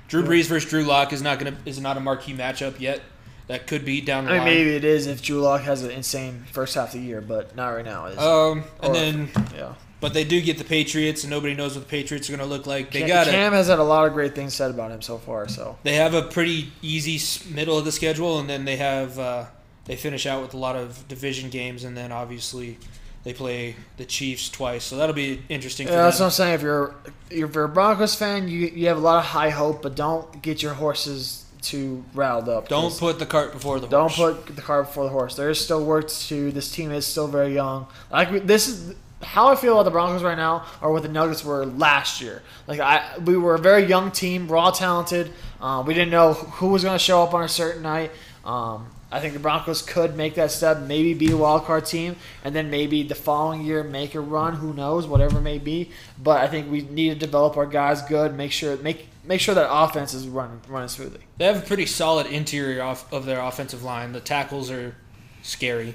Drew 0.08 0.22
Brees 0.22 0.46
versus 0.46 0.68
Drew 0.68 0.84
Lock 0.84 1.12
is 1.12 1.22
not 1.22 1.38
going 1.38 1.54
to 1.54 1.58
is 1.68 1.80
not 1.80 1.96
a 1.96 2.00
marquee 2.00 2.34
matchup 2.34 2.78
yet. 2.78 3.00
That 3.48 3.66
could 3.66 3.84
be 3.84 4.00
down 4.00 4.24
the 4.26 4.30
I 4.30 4.34
mean, 4.34 4.42
line. 4.44 4.54
maybe 4.54 4.74
it 4.76 4.84
is 4.84 5.06
if 5.06 5.22
Drew 5.22 5.40
Lock 5.40 5.62
has 5.62 5.82
an 5.82 5.90
insane 5.90 6.44
first 6.52 6.74
half 6.74 6.88
of 6.94 7.00
the 7.00 7.06
year, 7.06 7.20
but 7.20 7.56
not 7.56 7.68
right 7.70 7.84
now. 7.84 8.06
Is 8.06 8.18
Um, 8.18 8.64
and 8.82 8.90
Or- 8.90 8.94
then, 8.94 9.28
yeah. 9.56 9.72
but 10.00 10.12
they 10.14 10.24
do 10.24 10.40
get 10.42 10.58
the 10.58 10.64
Patriots, 10.64 11.24
and 11.24 11.30
nobody 11.30 11.54
knows 11.54 11.74
what 11.74 11.84
the 11.84 11.90
Patriots 11.90 12.28
are 12.28 12.36
going 12.36 12.46
to 12.46 12.54
look 12.54 12.66
like. 12.66 12.92
They 12.92 13.00
Cam, 13.00 13.08
got 13.08 13.26
it. 13.26 13.30
Cam 13.30 13.52
has 13.54 13.68
had 13.68 13.78
a 13.78 13.82
lot 13.84 14.06
of 14.06 14.12
great 14.12 14.34
things 14.34 14.52
said 14.54 14.70
about 14.70 14.90
him 14.90 15.00
so 15.00 15.16
far. 15.18 15.48
So 15.48 15.78
They 15.82 15.94
have 15.94 16.12
a 16.14 16.22
pretty 16.22 16.72
easy 16.82 17.18
middle 17.54 17.78
of 17.78 17.84
the 17.86 17.92
schedule, 17.92 18.38
and 18.38 18.48
then 18.50 18.64
they 18.66 18.76
have 18.76 19.18
uh, 19.18 19.44
they 19.86 19.96
finish 19.96 20.26
out 20.26 20.42
with 20.42 20.52
a 20.52 20.58
lot 20.58 20.76
of 20.76 21.08
division 21.08 21.48
games, 21.48 21.84
and 21.84 21.96
then 21.96 22.12
obviously 22.12 22.76
they 23.24 23.32
play 23.32 23.76
the 23.96 24.04
Chiefs 24.04 24.50
twice. 24.50 24.84
So 24.84 24.96
that'll 24.98 25.14
be 25.14 25.40
interesting. 25.48 25.88
yeah, 25.88 26.02
that's 26.02 26.18
them. 26.18 26.24
what 26.24 26.26
I'm 26.26 26.32
saying. 26.32 26.54
If 26.56 26.60
you're 26.62 26.94
if 27.30 27.54
you're 27.54 27.64
a 27.64 27.68
Broncos 27.70 28.14
fan, 28.14 28.46
you 28.48 28.66
you 28.66 28.88
have 28.88 28.98
a 28.98 29.00
lot 29.00 29.20
of 29.20 29.24
high 29.24 29.48
hope, 29.50 29.80
but 29.80 29.94
don't 29.96 30.42
get 30.42 30.62
your 30.62 30.74
horses 30.74 31.46
too 31.60 32.04
riled 32.14 32.48
up. 32.48 32.68
Don't 32.68 32.96
put 32.96 33.18
the 33.18 33.26
cart 33.26 33.52
before 33.52 33.80
the 33.80 33.86
don't 33.86 34.12
horse. 34.12 34.36
put 34.36 34.56
the 34.56 34.62
cart 34.62 34.86
before 34.86 35.04
the 35.04 35.10
horse. 35.10 35.36
There 35.36 35.50
is 35.50 35.60
still 35.60 35.84
work 35.84 36.08
to. 36.08 36.28
do. 36.28 36.52
This 36.52 36.70
team 36.70 36.90
is 36.92 37.06
still 37.06 37.28
very 37.28 37.54
young. 37.54 37.86
Like 38.10 38.46
this 38.46 38.68
is. 38.68 38.94
How 39.20 39.48
I 39.48 39.56
feel 39.56 39.72
about 39.72 39.82
the 39.82 39.90
Broncos 39.90 40.22
right 40.22 40.36
now, 40.36 40.64
or 40.80 40.92
what 40.92 41.02
the 41.02 41.08
Nuggets 41.08 41.44
were 41.44 41.66
last 41.66 42.20
year. 42.20 42.40
Like 42.68 42.78
I, 42.78 43.18
we 43.18 43.36
were 43.36 43.56
a 43.56 43.58
very 43.58 43.84
young 43.84 44.12
team. 44.12 44.46
We're 44.46 44.70
talented. 44.70 45.32
Uh, 45.60 45.82
we 45.84 45.92
didn't 45.92 46.12
know 46.12 46.34
who 46.34 46.68
was 46.68 46.84
going 46.84 46.94
to 46.94 47.02
show 47.02 47.24
up 47.24 47.34
on 47.34 47.42
a 47.42 47.48
certain 47.48 47.82
night. 47.82 48.12
Um, 48.44 48.86
I 49.10 49.20
think 49.20 49.32
the 49.32 49.40
Broncos 49.40 49.82
could 49.82 50.16
make 50.16 50.34
that 50.34 50.50
step, 50.50 50.82
maybe 50.82 51.14
be 51.14 51.32
a 51.32 51.36
wild 51.36 51.64
card 51.64 51.86
team, 51.86 52.14
and 52.44 52.54
then 52.54 52.70
maybe 52.70 53.02
the 53.02 53.14
following 53.14 53.62
year 53.62 53.82
make 53.82 54.14
a 54.14 54.20
run. 54.20 54.54
Who 54.54 54.72
knows? 54.74 55.06
Whatever 55.06 55.38
it 55.38 55.42
may 55.42 55.58
be. 55.58 55.90
But 56.22 56.40
I 56.40 56.46
think 56.46 56.70
we 56.70 56.82
need 56.82 57.08
to 57.08 57.14
develop 57.14 57.56
our 57.56 57.66
guys 57.66 58.02
good. 58.02 58.36
Make 58.36 58.52
sure 58.52 58.76
make 58.76 59.08
make 59.28 59.40
sure 59.40 59.54
that 59.54 59.70
offense 59.70 60.14
is 60.14 60.26
running 60.26 60.60
running 60.68 60.88
smoothly. 60.88 61.20
They 61.36 61.44
have 61.44 61.58
a 61.62 61.66
pretty 61.66 61.86
solid 61.86 62.26
interior 62.26 62.82
off 62.82 63.12
of 63.12 63.26
their 63.26 63.40
offensive 63.40 63.84
line. 63.84 64.12
The 64.12 64.20
tackles 64.20 64.70
are 64.70 64.96
scary. 65.42 65.94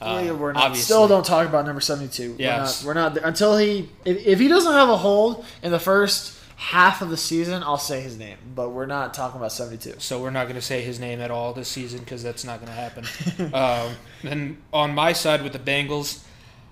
Uh, 0.00 0.22
Yeah, 0.24 0.32
we're 0.32 0.52
not, 0.52 0.64
obviously. 0.64 0.84
still 0.84 1.08
don't 1.08 1.24
talk 1.24 1.46
about 1.46 1.64
number 1.64 1.80
72. 1.80 2.36
Yes. 2.38 2.84
We're 2.84 2.94
not, 2.94 3.14
we're 3.14 3.20
not 3.20 3.28
until 3.28 3.56
he 3.56 3.88
if, 4.04 4.26
if 4.26 4.38
he 4.40 4.48
doesn't 4.48 4.72
have 4.72 4.88
a 4.88 4.96
hold 4.96 5.44
in 5.62 5.70
the 5.70 5.78
first 5.78 6.38
half 6.56 7.00
of 7.02 7.10
the 7.10 7.16
season, 7.16 7.62
I'll 7.62 7.78
say 7.78 8.00
his 8.00 8.16
name, 8.18 8.38
but 8.54 8.70
we're 8.70 8.86
not 8.86 9.14
talking 9.14 9.38
about 9.38 9.52
72. 9.52 9.94
So 9.98 10.20
we're 10.20 10.30
not 10.30 10.44
going 10.44 10.56
to 10.56 10.62
say 10.62 10.82
his 10.82 10.98
name 10.98 11.20
at 11.20 11.30
all 11.30 11.52
this 11.52 11.68
season 11.68 12.00
because 12.00 12.22
that's 12.22 12.44
not 12.44 12.60
going 12.60 12.68
to 12.68 12.74
happen. 12.74 13.52
um, 13.54 13.94
and 14.22 14.62
on 14.72 14.94
my 14.94 15.12
side 15.12 15.42
with 15.42 15.52
the 15.52 15.58
Bengals, 15.58 16.22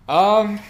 um, 0.08 0.60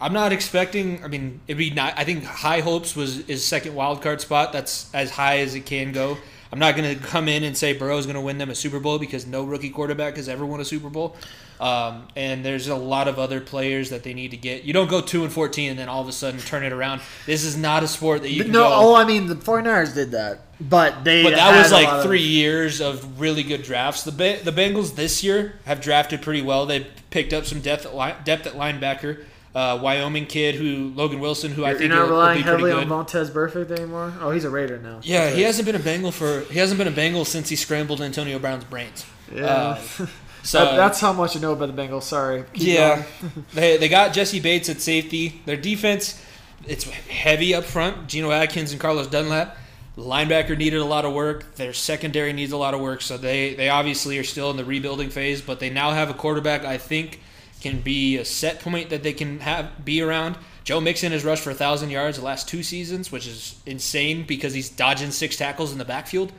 I'm 0.00 0.12
not 0.12 0.32
expecting. 0.32 1.02
I 1.04 1.08
mean, 1.08 1.40
it'd 1.46 1.58
be 1.58 1.70
not. 1.70 1.94
I 1.96 2.04
think 2.04 2.24
high 2.24 2.60
hopes 2.60 2.94
was 2.96 3.24
his 3.26 3.44
second 3.44 3.74
wild 3.74 4.02
card 4.02 4.20
spot. 4.20 4.52
That's 4.52 4.92
as 4.94 5.10
high 5.10 5.38
as 5.38 5.54
it 5.54 5.66
can 5.66 5.92
go. 5.92 6.16
I'm 6.52 6.58
not 6.58 6.76
going 6.76 6.96
to 6.96 7.04
come 7.04 7.28
in 7.28 7.42
and 7.42 7.56
say 7.56 7.72
Burrow's 7.72 8.06
going 8.06 8.14
to 8.14 8.20
win 8.20 8.38
them 8.38 8.48
a 8.50 8.54
Super 8.54 8.78
Bowl 8.78 8.98
because 8.98 9.26
no 9.26 9.42
rookie 9.44 9.70
quarterback 9.70 10.16
has 10.16 10.28
ever 10.28 10.46
won 10.46 10.60
a 10.60 10.64
Super 10.64 10.88
Bowl. 10.88 11.16
Um, 11.60 12.08
and 12.16 12.44
there's 12.44 12.68
a 12.68 12.74
lot 12.76 13.08
of 13.08 13.18
other 13.18 13.40
players 13.40 13.90
that 13.90 14.02
they 14.02 14.12
need 14.14 14.32
to 14.32 14.36
get. 14.36 14.64
You 14.64 14.72
don't 14.72 14.90
go 14.90 15.00
two 15.00 15.22
and 15.24 15.32
fourteen 15.32 15.70
and 15.70 15.78
then 15.78 15.88
all 15.88 16.00
of 16.02 16.08
a 16.08 16.12
sudden 16.12 16.38
turn 16.40 16.64
it 16.64 16.72
around. 16.72 17.00
This 17.26 17.44
is 17.44 17.56
not 17.56 17.82
a 17.82 17.88
sport 17.88 18.22
that 18.22 18.30
you 18.30 18.42
can 18.42 18.52
no, 18.52 18.68
go. 18.68 18.70
oh, 18.72 18.94
I 18.94 19.04
mean 19.04 19.28
the 19.28 19.36
49ers 19.36 19.94
did 19.94 20.10
that, 20.12 20.40
but 20.60 21.04
they 21.04 21.22
But 21.22 21.34
that 21.36 21.56
was 21.62 21.70
like 21.72 21.88
of- 21.88 22.02
three 22.02 22.22
years 22.22 22.80
of 22.80 23.20
really 23.20 23.44
good 23.44 23.62
drafts. 23.62 24.02
The 24.02 24.12
ba- 24.12 24.40
the 24.42 24.50
Bengals 24.52 24.96
this 24.96 25.22
year 25.22 25.54
have 25.64 25.80
drafted 25.80 26.22
pretty 26.22 26.42
well. 26.42 26.66
They 26.66 26.88
picked 27.10 27.32
up 27.32 27.46
some 27.46 27.60
depth 27.60 27.86
at, 27.86 27.96
li- 27.96 28.14
depth 28.24 28.46
at 28.48 28.54
linebacker. 28.54 29.24
Uh, 29.54 29.78
Wyoming 29.80 30.26
kid 30.26 30.56
who 30.56 30.92
Logan 30.96 31.20
Wilson, 31.20 31.52
who 31.52 31.64
I 31.64 31.70
You're 31.70 31.78
think 31.78 31.90
not 31.90 32.02
will, 32.02 32.06
will 32.08 32.16
relying 32.16 32.42
heavily 32.42 32.72
on 32.72 32.86
Vontaze 32.88 33.30
Burfict 33.30 33.70
anymore. 33.70 34.12
Oh, 34.20 34.32
he's 34.32 34.44
a 34.44 34.50
Raider 34.50 34.78
now. 34.78 34.98
yeah, 35.04 35.20
That's 35.26 35.36
he 35.36 35.42
right. 35.42 35.46
hasn't 35.46 35.66
been 35.66 35.76
a 35.76 35.78
Bengal 35.78 36.10
for 36.10 36.40
he 36.52 36.58
hasn't 36.58 36.78
been 36.78 36.88
a 36.88 36.90
Bengal 36.90 37.24
since 37.24 37.48
he 37.50 37.54
scrambled 37.54 38.00
Antonio 38.02 38.40
Brown's 38.40 38.64
brains. 38.64 39.06
Yeah, 39.32 39.44
Uh, 39.46 39.76
so 40.42 40.58
That- 40.64 40.76
that's 40.76 40.98
how 41.00 41.12
much 41.12 41.36
I 41.36 41.40
know 41.40 41.52
about 41.52 41.74
the 41.74 41.80
Bengals. 41.80 42.02
Sorry. 42.02 42.42
Keep 42.52 42.66
yeah, 42.66 43.04
they 43.54 43.76
they 43.76 43.88
got 43.88 44.12
Jessie 44.12 44.40
Bates 44.40 44.68
at 44.68 44.80
safety. 44.80 45.40
Their 45.46 45.56
defense, 45.56 46.20
it's 46.66 46.82
heavy 46.90 47.54
up 47.54 47.62
front. 47.62 48.08
Geno 48.08 48.32
Atkins 48.32 48.72
and 48.72 48.80
Carlos 48.80 49.06
Dunlap. 49.06 49.56
Linebacker 49.96 50.58
needed 50.58 50.80
a 50.80 50.84
lot 50.84 51.04
of 51.04 51.12
work. 51.12 51.54
Their 51.54 51.72
secondary 51.72 52.32
needs 52.32 52.50
a 52.50 52.56
lot 52.56 52.74
of 52.74 52.80
work. 52.80 53.02
So 53.02 53.16
they 53.16 53.54
they 53.54 53.68
obviously 53.68 54.18
are 54.18 54.24
still 54.24 54.50
in 54.50 54.56
the 54.56 54.64
rebuilding 54.64 55.10
phase, 55.10 55.40
but 55.40 55.60
they 55.60 55.70
now 55.70 55.92
have 55.92 56.10
a 56.10 56.14
quarterback 56.14 56.64
I 56.64 56.78
think 56.78 57.20
can 57.64 57.80
be 57.80 58.18
a 58.18 58.24
set 58.24 58.60
point 58.60 58.90
that 58.90 59.02
they 59.02 59.14
can 59.14 59.40
have 59.40 59.84
be 59.84 60.02
around. 60.02 60.36
Joe 60.64 60.80
Mixon 60.80 61.12
has 61.12 61.24
rushed 61.24 61.42
for 61.42 61.50
a 61.50 61.54
thousand 61.54 61.90
yards 61.90 62.18
the 62.18 62.24
last 62.24 62.46
two 62.46 62.62
seasons, 62.62 63.10
which 63.10 63.26
is 63.26 63.58
insane 63.64 64.24
because 64.26 64.52
he's 64.52 64.68
dodging 64.68 65.10
six 65.10 65.36
tackles 65.36 65.72
in 65.72 65.78
the 65.78 65.84
backfield 65.84 66.30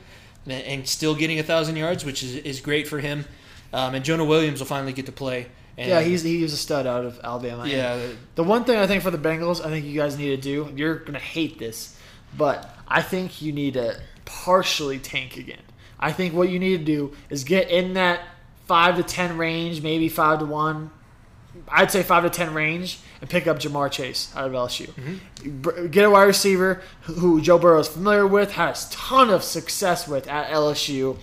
and, 0.44 0.62
and 0.62 0.88
still 0.88 1.16
getting 1.16 1.40
a 1.40 1.42
thousand 1.42 1.76
yards, 1.76 2.04
which 2.04 2.22
is, 2.22 2.36
is 2.36 2.60
great 2.60 2.86
for 2.86 3.00
him. 3.00 3.24
Um, 3.72 3.96
and 3.96 4.04
Jonah 4.04 4.24
Williams 4.24 4.60
will 4.60 4.68
finally 4.68 4.92
get 4.92 5.06
to 5.06 5.12
play. 5.12 5.48
And 5.76 5.90
Yeah, 5.90 6.00
he's 6.00 6.22
he 6.22 6.42
was 6.42 6.52
a 6.52 6.56
stud 6.56 6.86
out 6.86 7.04
of 7.04 7.20
Alabama. 7.22 7.62
And 7.62 7.72
yeah. 7.72 8.06
The 8.36 8.44
one 8.44 8.64
thing 8.64 8.78
I 8.78 8.86
think 8.86 9.02
for 9.02 9.10
the 9.10 9.18
Bengals, 9.18 9.64
I 9.64 9.68
think 9.68 9.84
you 9.84 10.00
guys 10.00 10.16
need 10.16 10.30
to 10.30 10.36
do. 10.36 10.72
You're 10.76 10.96
gonna 10.96 11.18
hate 11.18 11.58
this, 11.58 11.98
but 12.38 12.72
I 12.86 13.02
think 13.02 13.42
you 13.42 13.52
need 13.52 13.74
to 13.74 14.00
partially 14.24 14.98
tank 15.00 15.36
again. 15.36 15.62
I 15.98 16.12
think 16.12 16.34
what 16.34 16.50
you 16.50 16.58
need 16.60 16.78
to 16.78 16.84
do 16.84 17.16
is 17.30 17.42
get 17.42 17.68
in 17.68 17.94
that 17.94 18.20
five 18.66 18.96
to 18.96 19.02
ten 19.02 19.36
range, 19.36 19.82
maybe 19.82 20.08
five 20.08 20.38
to 20.38 20.46
one. 20.46 20.90
I'd 21.68 21.90
say 21.90 22.02
five 22.02 22.22
to 22.22 22.30
ten 22.30 22.54
range, 22.54 22.98
and 23.20 23.28
pick 23.28 23.46
up 23.46 23.58
Ja'Marr 23.58 23.90
Chase 23.90 24.32
out 24.36 24.46
of 24.46 24.52
LSU. 24.52 24.90
Br- 25.62 25.86
Get 25.88 26.04
a 26.04 26.10
wide 26.10 26.24
receiver 26.24 26.82
who 27.02 27.40
Joe 27.40 27.58
Burrow 27.58 27.80
is 27.80 27.88
familiar 27.88 28.26
with, 28.26 28.52
has 28.52 28.88
ton 28.90 29.30
of 29.30 29.42
success 29.42 30.06
with 30.06 30.28
at 30.28 30.48
LSU. 30.50 31.16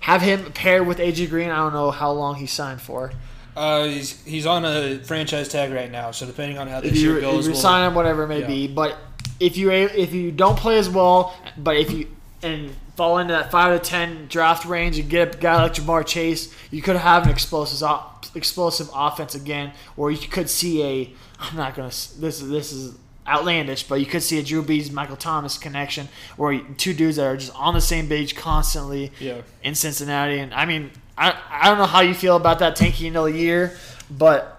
Have 0.00 0.22
him 0.22 0.52
paired 0.52 0.86
with 0.86 0.98
AJ 0.98 1.28
Green. 1.28 1.50
I 1.50 1.56
don't 1.56 1.74
know 1.74 1.90
how 1.90 2.10
long 2.12 2.36
he 2.36 2.46
signed 2.46 2.80
for. 2.80 3.12
Uh, 3.56 3.84
he's 3.84 4.24
he's 4.24 4.46
on 4.46 4.64
a 4.64 4.98
franchise 5.04 5.48
tag 5.48 5.72
right 5.72 5.90
now, 5.90 6.10
so 6.12 6.24
depending 6.24 6.56
on 6.56 6.68
how 6.68 6.80
this 6.80 6.96
you, 6.98 7.12
year 7.12 7.20
goes, 7.20 7.40
if 7.40 7.50
you 7.50 7.52
we'll- 7.52 7.60
sign 7.60 7.88
him, 7.88 7.94
whatever 7.94 8.22
it 8.24 8.28
may 8.28 8.40
Yeah. 8.40 8.46
be. 8.46 8.68
But 8.68 8.96
if 9.38 9.56
you 9.56 9.70
if 9.70 10.14
you 10.14 10.30
don't 10.32 10.56
play 10.58 10.78
as 10.78 10.88
well, 10.88 11.34
but 11.58 11.76
if 11.76 11.90
you 11.90 12.06
and 12.42 12.74
fall 13.00 13.16
into 13.16 13.32
that 13.32 13.50
five 13.50 13.80
to 13.80 13.88
ten 13.88 14.26
draft 14.26 14.66
range 14.66 14.98
and 14.98 15.08
get 15.08 15.34
a 15.34 15.38
guy 15.38 15.62
like 15.62 15.72
Ja'Marr 15.72 16.06
Chase, 16.06 16.54
you 16.70 16.82
could 16.82 16.96
have 16.96 17.24
an 17.24 17.30
explosive 17.30 17.88
explosive 18.34 18.90
offense 18.94 19.34
again, 19.34 19.72
or 19.96 20.10
you 20.10 20.28
could 20.28 20.50
see 20.50 20.82
a. 20.82 21.14
I'm 21.38 21.56
not 21.56 21.74
gonna. 21.74 21.88
This 21.88 22.42
is 22.42 22.50
this 22.50 22.72
is 22.72 22.98
outlandish, 23.26 23.84
but 23.84 24.00
you 24.00 24.06
could 24.06 24.22
see 24.22 24.38
a 24.38 24.42
Drew 24.42 24.62
Brees 24.62 24.92
Michael 24.92 25.16
Thomas 25.16 25.56
connection, 25.56 26.10
or 26.36 26.58
two 26.76 26.92
dudes 26.92 27.16
that 27.16 27.24
are 27.24 27.38
just 27.38 27.54
on 27.54 27.72
the 27.72 27.80
same 27.80 28.06
page 28.06 28.36
constantly 28.36 29.12
yeah. 29.18 29.40
in 29.62 29.74
Cincinnati. 29.74 30.38
And 30.38 30.52
I 30.52 30.66
mean, 30.66 30.90
I 31.16 31.34
I 31.50 31.68
don't 31.68 31.78
know 31.78 31.86
how 31.86 32.02
you 32.02 32.12
feel 32.12 32.36
about 32.36 32.58
that 32.58 32.76
tanking 32.76 33.06
another 33.08 33.30
year, 33.30 33.78
but. 34.10 34.58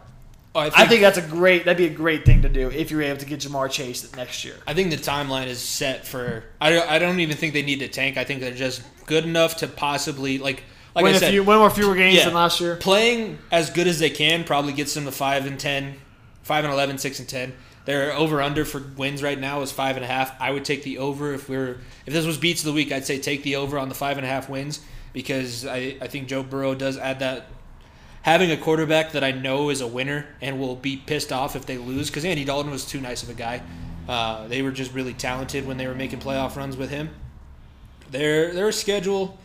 Oh, 0.54 0.60
I, 0.60 0.64
think, 0.70 0.78
I 0.80 0.88
think 0.88 1.02
that's 1.02 1.18
a 1.18 1.22
great. 1.22 1.64
That'd 1.66 1.78
be 1.78 1.86
a 1.86 1.96
great 1.96 2.26
thing 2.26 2.42
to 2.42 2.50
do 2.50 2.70
if 2.70 2.92
you're 2.92 3.02
able 3.04 3.20
to 3.20 3.26
get 3.26 3.40
Ja'Marr 3.40 3.72
Chase 3.72 4.14
next 4.16 4.44
year. 4.44 4.56
I 4.68 4.74
think 4.74 4.90
the 4.90 4.98
timeline 4.98 5.48
is 5.48 5.60
set 5.60 6.06
for. 6.06 6.44
I 6.60 6.70
don't, 6.72 6.90
I 6.90 7.00
don't 7.00 7.20
even 7.22 7.38
think 7.38 7.54
they 7.54 7.62
need 7.62 7.80
to 7.80 7.88
tank. 7.88 8.18
I 8.18 8.26
think 8.26 8.42
they're 8.42 8.52
just 8.54 8.82
good 9.06 9.24
enough 9.24 9.58
to 9.58 9.68
possibly 9.68 10.40
like 10.40 10.64
like 10.94 11.04
win 11.04 11.14
I 11.14 11.18
a 11.18 11.20
said, 11.20 11.32
few, 11.32 11.44
win 11.44 11.58
more 11.60 11.70
fewer 11.70 11.96
games 11.96 12.18
Yeah. 12.18 12.26
than 12.26 12.34
last 12.34 12.60
year. 12.60 12.76
playing 12.76 13.38
as 13.50 13.70
good 13.70 13.88
as 13.88 14.00
they 14.00 14.10
can 14.10 14.44
probably 14.44 14.74
gets 14.74 14.94
them 14.94 15.06
to 15.06 15.12
five 15.14 15.46
and 15.46 15.58
10, 15.58 15.96
5 16.44 16.64
and 16.66 16.74
11, 16.74 16.98
6 16.98 17.20
and 17.20 17.30
ten. 17.30 17.54
Their 17.86 18.12
over 18.14 18.42
under 18.42 18.64
for 18.66 18.80
wins 18.98 19.24
right 19.24 19.40
now 19.40 19.62
is 19.62 19.72
five 19.72 19.96
and 19.96 20.04
a 20.06 20.08
half. 20.08 20.40
I 20.40 20.52
would 20.52 20.66
take 20.66 20.84
the 20.84 20.98
over 21.00 21.34
if 21.34 21.48
we 21.50 21.56
are 21.56 21.80
if 22.06 22.14
this 22.14 22.26
was 22.26 22.38
beats 22.38 22.62
of 22.62 22.66
the 22.68 22.74
week. 22.74 22.92
I'd 22.92 23.06
say 23.06 23.18
take 23.20 23.42
the 23.44 23.56
over 23.56 23.80
on 23.80 23.88
the 23.90 23.96
five 23.96 24.18
and 24.18 24.26
a 24.26 24.30
half 24.30 24.50
wins 24.50 24.82
because 25.14 25.66
I, 25.66 25.96
I 26.02 26.08
think 26.08 26.28
Joe 26.28 26.44
Burrow 26.44 26.76
does 26.76 26.98
add 26.98 27.20
that 27.20 27.48
having 28.24 28.52
a 28.52 28.58
quarterback 28.58 29.12
that 29.14 29.24
I 29.24 29.32
know 29.32 29.70
is 29.70 29.82
a 29.82 29.88
winner 29.88 30.26
and 30.42 30.60
will 30.60 30.76
be 30.76 30.98
pissed 30.98 31.32
off 31.32 31.56
if 31.56 31.66
they 31.66 31.78
lose 31.78 32.10
because 32.10 32.26
Andy 32.26 32.46
Dalton 32.46 32.72
was 32.72 32.86
too 32.86 33.02
nice 33.02 33.24
of 33.24 33.30
a 33.30 33.34
guy. 33.34 33.62
Uh, 34.08 34.48
they 34.48 34.62
were 34.62 34.72
just 34.72 34.94
really 34.94 35.14
talented 35.14 35.66
when 35.66 35.78
they 35.78 35.88
were 35.88 35.96
making 35.96 36.20
playoff 36.20 36.56
runs 36.56 36.76
with 36.76 36.90
him. 36.90 37.10
Their 38.10 38.54
their 38.54 38.72
schedule, 38.72 39.38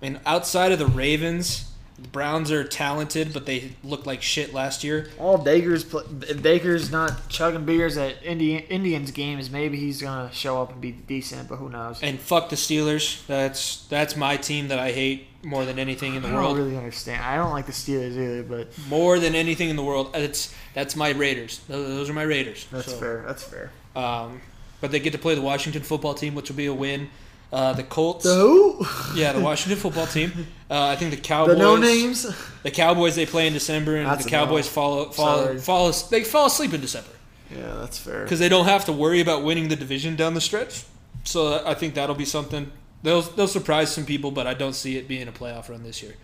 I 0.00 0.08
mean, 0.08 0.20
outside 0.26 0.72
of 0.72 0.78
the 0.78 0.86
Ravens, 0.86 1.70
the 1.96 2.08
Browns 2.08 2.50
are 2.50 2.64
talented, 2.64 3.32
but 3.32 3.46
they 3.46 3.72
looked 3.84 4.06
like 4.06 4.22
shit 4.22 4.52
last 4.52 4.82
year. 4.82 5.10
All 5.18 5.38
Baker's 5.38 5.84
Baker's 5.84 6.90
not 6.90 7.28
chugging 7.28 7.64
beers 7.64 7.96
at 7.96 8.22
Indian, 8.24 8.62
Indians 8.64 9.10
games. 9.10 9.50
Maybe 9.50 9.76
he's 9.76 10.02
gonna 10.02 10.32
show 10.32 10.60
up 10.60 10.72
and 10.72 10.80
be 10.80 10.92
decent, 10.92 11.48
but 11.48 11.56
who 11.56 11.68
knows? 11.68 12.02
And 12.02 12.18
fuck 12.18 12.48
the 12.48 12.56
Steelers. 12.56 13.24
That's 13.26 13.86
that's 13.86 14.16
my 14.16 14.36
team 14.36 14.68
that 14.68 14.78
I 14.78 14.92
hate 14.92 15.26
more 15.42 15.64
than 15.64 15.78
anything 15.78 16.14
in 16.14 16.22
the 16.22 16.28
world. 16.28 16.38
I 16.38 16.48
don't 16.48 16.56
really 16.58 16.76
understand. 16.76 17.22
I 17.24 17.36
don't 17.36 17.50
like 17.50 17.66
the 17.66 17.72
Steelers 17.72 18.12
either, 18.12 18.42
but 18.42 18.68
More 18.88 19.18
than 19.18 19.34
anything 19.34 19.70
in 19.70 19.76
the 19.76 19.82
world. 19.82 20.10
It's 20.14 20.54
that's 20.74 20.96
my 20.96 21.10
Raiders. 21.10 21.60
Those 21.68 21.88
those 21.88 22.10
are 22.10 22.14
my 22.14 22.22
Raiders. 22.22 22.66
that's 22.70 22.86
So, 22.92 22.98
fair. 22.98 23.24
That's 23.26 23.42
fair. 23.42 23.70
Um, 23.96 24.40
but 24.80 24.90
they 24.90 25.00
get 25.00 25.12
to 25.12 25.18
play 25.18 25.34
the 25.34 25.42
Washington 25.42 25.82
football 25.82 26.14
team, 26.14 26.34
which 26.34 26.48
will 26.50 26.56
be 26.56 26.66
a 26.66 26.74
win. 26.74 27.08
Uh, 27.52 27.72
the 27.72 27.82
Colts. 27.82 28.24
The 28.24 28.34
who? 28.34 28.86
Yeah, 29.14 29.32
the 29.32 29.40
Washington 29.40 29.76
football 29.78 30.06
team. 30.06 30.46
Uh, 30.70 30.86
I 30.86 30.96
think 30.96 31.10
the 31.10 31.16
Cowboys. 31.16 31.54
The 31.56 31.62
no 31.62 31.76
names. 31.76 32.26
The 32.62 32.70
Cowboys 32.70 33.16
they 33.16 33.26
play 33.26 33.46
in 33.46 33.52
December, 33.52 33.96
and 33.96 34.06
That's 34.06 34.24
the 34.24 34.28
a 34.28 34.32
no. 34.32 34.44
Cowboys 34.46 34.68
fall 34.68 35.10
fall 35.10 35.56
fall 35.58 35.90
they 36.10 36.22
fall 36.22 36.46
asleep 36.46 36.72
in 36.74 36.80
December 36.80 37.10
Yeah, 37.50 37.74
that's 37.80 37.98
fair. 37.98 38.22
because 38.22 38.38
they 38.38 38.48
don't 38.48 38.66
have 38.66 38.84
to 38.84 38.92
worry 38.92 39.20
about 39.20 39.42
winning 39.42 39.68
the 39.68 39.76
division 39.76 40.14
down 40.16 40.34
the 40.34 40.40
stretch. 40.40 40.84
So 41.24 41.62
I 41.66 41.74
think 41.74 41.94
that'll 41.94 42.14
be 42.14 42.24
something. 42.24 42.70
They'll 43.02 43.22
they'll 43.22 43.48
surprise 43.48 43.92
some 43.94 44.04
people, 44.04 44.30
but 44.30 44.46
I 44.46 44.54
don't 44.54 44.74
see 44.74 44.96
it 44.96 45.08
being 45.08 45.28
a 45.28 45.32
playoff 45.32 45.68
run 45.68 45.82
this 45.82 46.02
year. 46.02 46.14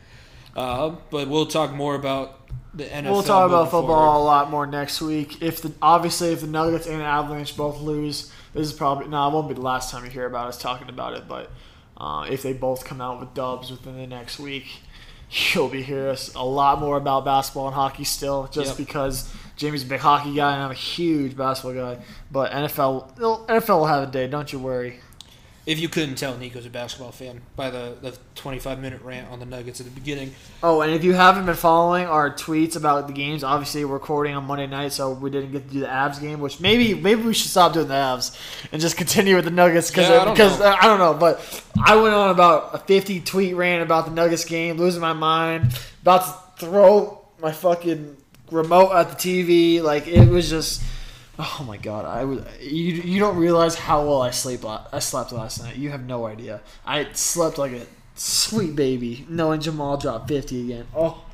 Uh, 0.55 0.97
but 1.11 1.29
we'll 1.29 1.47
talk 1.47 1.73
more 1.73 1.95
about 1.95 2.49
the 2.75 2.85
NFL. 2.85 3.11
We'll 3.11 3.23
talk 3.23 3.49
about 3.49 3.65
football 3.71 3.87
forward. 3.87 4.19
a 4.19 4.25
lot 4.25 4.51
more 4.51 4.67
next 4.67 5.01
week. 5.01 5.43
If 5.43 5.63
the 5.63 5.73
obviously 5.81 6.33
if 6.33 6.41
the 6.41 6.47
Nuggets 6.47 6.87
and 6.87 7.01
Avalanche 7.03 7.57
both 7.57 7.81
lose, 7.81 8.31
this 8.55 8.67
is 8.67 8.73
probably 8.73 9.09
no, 9.09 9.29
it 9.29 9.33
won't 9.33 9.49
be 9.49 9.55
the 9.55 9.61
last 9.61 9.91
time 9.91 10.05
you 10.05 10.11
hear 10.11 10.27
about 10.27 10.49
us 10.49 10.59
talking 10.59 10.89
about 10.89 11.15
it. 11.15 11.29
But 11.29 11.51
uh, 11.97 12.27
if 12.31 12.43
they 12.43 12.53
both 12.53 12.85
come 12.85 13.01
out 13.01 13.21
with 13.21 13.33
dubs 13.35 13.71
within 13.71 13.97
the 13.97 14.07
next 14.07 14.39
week, 14.39 14.67
you'll 15.31 15.69
be 15.69 15.83
hearing 15.83 16.09
us 16.09 16.35
a 16.35 16.45
lot 16.45 16.81
more 16.81 16.97
about 16.97 17.25
basketball 17.25 17.67
and 17.67 17.75
hockey 17.75 18.05
still, 18.05 18.49
just 18.53 18.79
Yep. 18.79 18.87
because 18.87 19.33
Jamie's 19.57 19.83
a 19.83 19.87
big 19.87 20.01
hockey 20.01 20.35
guy 20.35 20.55
and 20.55 20.63
I'm 20.63 20.71
a 20.71 20.75
huge 20.75 21.37
basketball 21.37 21.95
guy. 21.95 22.03
But 22.31 22.53
NFL, 22.53 23.17
NFL 23.47 23.69
will 23.79 23.87
have 23.87 24.09
a 24.09 24.13
day. 24.13 24.27
Don't 24.27 24.53
you 24.53 24.59
worry. 24.59 25.01
If 25.67 25.81
you 25.81 25.89
couldn't 25.89 26.15
tell, 26.15 26.39
Niko's 26.39 26.65
a 26.65 26.71
basketball 26.71 27.11
fan 27.11 27.43
by 27.57 27.71
the, 27.71 27.97
the 28.01 28.17
25 28.37 28.79
minute 28.79 29.03
rant 29.03 29.29
on 29.33 29.41
the 29.41 29.47
Nuggets 29.47 29.81
at 29.81 29.87
the 29.87 29.93
beginning. 29.93 30.33
Oh, 30.63 30.81
and 30.81 30.95
if 30.95 31.03
you 31.03 31.13
haven't 31.13 31.45
been 31.45 31.57
following 31.57 32.07
our 32.07 32.31
tweets 32.31 32.77
about 32.77 33.09
the 33.09 33.13
games, 33.13 33.43
obviously 33.43 33.85
we're 33.85 33.95
recording 33.95 34.37
on 34.37 34.45
Monday 34.45 34.69
night, 34.69 34.93
so 34.93 35.11
we 35.11 35.29
didn't 35.29 35.51
get 35.51 35.67
to 35.67 35.75
do 35.75 35.81
the 35.81 35.87
Avs 35.89 36.21
game. 36.21 36.39
Which 36.39 36.61
maybe 36.61 36.95
maybe 36.95 37.23
we 37.23 37.35
should 37.35 37.51
stop 37.51 37.73
doing 37.73 37.89
the 37.89 37.95
Avs 37.95 38.39
and 38.71 38.81
just 38.81 38.97
continue 38.97 39.35
with 39.35 39.45
the 39.45 39.51
Nuggets 39.51 39.91
because 39.91 40.09
Yeah, 40.09 40.23
I 40.23 40.31
because 40.31 40.61
know. 40.61 40.67
I 40.67 40.83
don't 40.83 41.01
know. 41.01 41.15
But 41.15 41.65
I 41.85 41.97
went 41.97 42.15
on 42.15 42.31
about 42.31 42.73
a 42.73 42.79
fifty 42.79 43.19
tweet 43.21 43.57
rant 43.57 43.83
about 43.83 44.05
the 44.05 44.13
Nuggets 44.13 44.45
game, 44.45 44.77
losing 44.77 45.01
my 45.01 45.15
mind, 45.15 45.77
about 46.03 46.59
to 46.61 46.65
throw 46.65 47.23
my 47.43 47.51
fucking 47.51 48.17
remote 48.53 48.93
at 48.93 49.11
the 49.11 49.17
TV. 49.17 49.83
Like 49.83 50.07
it 50.07 50.29
was 50.29 50.49
just. 50.49 50.81
Oh 51.39 51.65
my 51.67 51.77
god! 51.77 52.05
I 52.07 52.25
was 52.25 52.45
you. 52.61 52.95
You 52.95 53.21
don't 53.21 53.37
realize 53.37 53.75
how 53.75 54.07
well 54.07 54.23
I 54.23 54.31
sleep. 54.31 54.65
I 54.65 54.99
slept 55.01 55.33
last 55.33 55.63
night. 55.63 55.77
You 55.77 55.91
have 55.91 56.07
no 56.07 56.27
idea. 56.27 56.63
I 56.87 57.13
slept 57.13 57.59
like 57.59 57.73
a 57.73 57.87
sweet 58.15 58.75
baby, 58.75 59.27
knowing 59.29 59.61
Jamal 59.61 59.99
dropped 59.99 60.29
fifty 60.29 60.63
again. 60.63 60.87
Oh, 60.97 61.25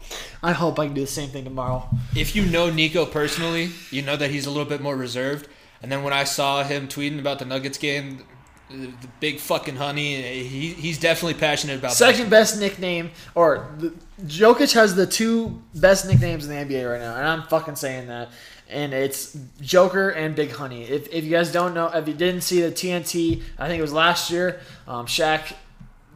I 0.43 0.53
hope 0.53 0.79
I 0.79 0.87
can 0.87 0.95
do 0.95 1.03
the 1.03 1.07
same 1.07 1.29
thing 1.31 1.45
tomorrow. 1.45 1.89
If 2.17 2.35
you 2.35 2.45
know 2.45 2.71
Niko 2.71 3.09
personally, 3.11 3.71
you 3.91 4.03
know 4.03 4.17
that 4.17 4.31
he's 4.31 4.47
a 4.47 4.51
little 4.51 4.69
bit 4.69 4.81
more 4.81 4.97
reserved. 4.97 5.49
And 5.83 5.91
then 5.91 6.03
when 6.03 6.13
I 6.13 6.25
saw 6.25 6.63
him 6.63 6.89
tweeting 6.89 7.19
about 7.19 7.39
the 7.41 7.45
Nuggets 7.45 7.79
game, 7.79 8.25
the, 8.71 8.87
the 8.87 9.09
big 9.21 9.39
fucking 9.39 9.77
honey, 9.77 10.23
he, 10.45 10.69
he's 10.71 10.99
definitely 10.99 11.35
passionate 11.35 11.79
about 11.79 11.93
Second 11.93 12.31
best 12.31 12.59
nickname, 12.59 13.11
or 13.35 13.75
the, 13.79 13.93
Jokic 14.25 14.73
has 14.75 14.95
the 14.95 15.07
two 15.07 15.63
best 15.75 16.07
nicknames 16.07 16.47
in 16.47 16.69
the 16.69 16.75
NBA 16.75 16.91
right 16.91 17.01
now, 17.01 17.17
and 17.17 17.27
I'm 17.27 17.43
fucking 17.45 17.77
saying 17.77 18.09
that. 18.09 18.31
And 18.73 18.95
it's 18.95 19.37
Joker 19.61 20.11
and 20.11 20.35
Big 20.35 20.51
Honey. 20.51 20.85
If, 20.85 21.13
if 21.13 21.25
you 21.25 21.31
guys 21.31 21.53
don't 21.53 21.75
know, 21.75 21.89
if 21.89 22.09
you 22.09 22.15
didn't 22.15 22.41
see 22.41 22.63
the 22.63 22.71
TNT, 22.71 23.43
I 23.59 23.69
think 23.69 23.79
it 23.79 23.83
was 23.83 23.93
last 23.93 24.31
year, 24.31 24.61
um, 24.89 25.07
Shaq 25.07 25.55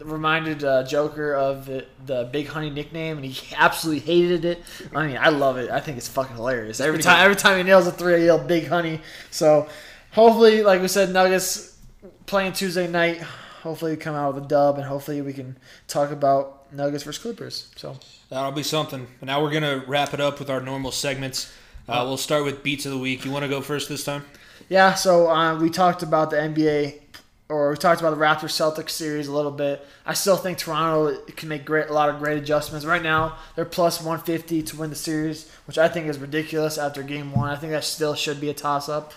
reminded 0.00 0.64
uh, 0.64 0.82
Joker 0.84 1.34
of 1.34 1.66
the, 1.66 1.86
the 2.04 2.28
Big 2.32 2.48
Honey 2.48 2.70
nickname, 2.70 3.18
and 3.18 3.26
he 3.26 3.54
absolutely 3.56 4.00
hated 4.00 4.44
it. 4.44 4.62
I 4.94 5.06
mean, 5.06 5.18
I 5.18 5.28
love 5.28 5.58
it. 5.58 5.70
I 5.70 5.80
think 5.80 5.98
it's 5.98 6.08
fucking 6.08 6.36
hilarious. 6.36 6.80
Every 6.80 7.02
time, 7.02 7.22
every 7.22 7.36
time 7.36 7.58
he 7.58 7.62
nails 7.62 7.86
a 7.86 7.92
three, 7.92 8.14
I 8.14 8.18
yell 8.18 8.38
Big 8.38 8.68
Honey. 8.68 9.00
So 9.30 9.68
hopefully, 10.12 10.62
like 10.62 10.80
we 10.80 10.88
said, 10.88 11.10
Nuggets 11.10 11.78
playing 12.26 12.52
Tuesday 12.54 12.86
night. 12.86 13.20
Hopefully, 13.62 13.92
we 13.92 13.96
come 13.96 14.14
out 14.14 14.34
with 14.34 14.44
a 14.44 14.46
dub, 14.48 14.76
and 14.76 14.84
hopefully, 14.84 15.20
we 15.20 15.32
can 15.32 15.56
talk 15.88 16.10
about 16.10 16.72
Nuggets 16.72 17.04
versus 17.04 17.20
Clippers. 17.20 17.68
So 17.76 17.96
That'll 18.28 18.52
be 18.52 18.62
something. 18.62 19.06
But 19.20 19.26
now 19.26 19.42
we're 19.42 19.52
gonna 19.52 19.84
wrap 19.86 20.12
it 20.14 20.20
up 20.20 20.38
with 20.38 20.50
our 20.50 20.60
normal 20.60 20.92
segments. 20.92 21.52
Uh, 21.88 22.04
we'll 22.06 22.16
start 22.16 22.44
with 22.44 22.62
beats 22.62 22.84
of 22.84 22.92
the 22.92 22.98
week. 22.98 23.24
You 23.24 23.30
want 23.30 23.44
to 23.44 23.48
go 23.48 23.60
first 23.60 23.88
this 23.88 24.04
time? 24.04 24.24
yeah, 24.68 24.94
so 24.94 25.28
uh, 25.30 25.58
we 25.58 25.70
talked 25.70 26.02
about 26.02 26.30
the 26.30 26.36
NBA, 26.36 27.00
or 27.48 27.70
we 27.70 27.76
talked 27.76 28.00
about 28.00 28.10
the 28.10 28.16
Raptors 28.16 28.50
Celtics 28.50 28.90
series 28.90 29.28
a 29.28 29.32
little 29.32 29.52
bit. 29.52 29.86
I 30.04 30.14
still 30.14 30.36
think 30.36 30.58
Toronto 30.58 31.20
can 31.36 31.48
make 31.48 31.64
great 31.64 31.88
a 31.88 31.92
lot 31.92 32.08
of 32.08 32.18
great 32.18 32.38
adjustments. 32.38 32.84
Right 32.84 33.02
now, 33.02 33.36
they're 33.54 33.64
plus 33.64 34.00
150 34.00 34.62
to 34.62 34.76
win 34.76 34.90
the 34.90 34.96
series, 34.96 35.50
which 35.66 35.78
I 35.78 35.86
think 35.88 36.08
is 36.08 36.18
ridiculous 36.18 36.78
after 36.78 37.02
Game 37.02 37.32
One. 37.32 37.48
I 37.48 37.56
think 37.56 37.72
that 37.72 37.84
still 37.84 38.14
should 38.14 38.40
be 38.40 38.50
a 38.50 38.54
toss 38.54 38.88
up. 38.88 39.12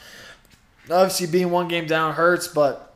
Obviously, 0.92 1.28
being 1.28 1.50
one 1.50 1.68
game 1.68 1.88
down 1.88 2.14
hurts, 2.14 2.48
but 2.48 2.94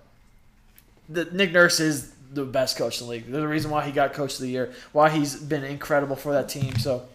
the, 1.10 1.26
Nick 1.26 1.52
Nurse 1.52 1.80
is 1.80 2.12
the 2.32 2.46
best 2.46 2.78
coach 2.78 3.00
in 3.00 3.08
the 3.08 3.12
league. 3.12 3.26
There's 3.28 3.44
a 3.44 3.48
reason 3.48 3.72
why 3.72 3.86
he 3.86 3.92
got 3.92 4.14
Coach 4.14 4.36
of 4.36 4.40
the 4.40 4.48
Year, 4.48 4.74
why 4.92 5.10
he's 5.10 5.36
been 5.36 5.64
incredible 5.64 6.16
for 6.16 6.32
that 6.34 6.50
team. 6.50 6.78
So 6.78 7.08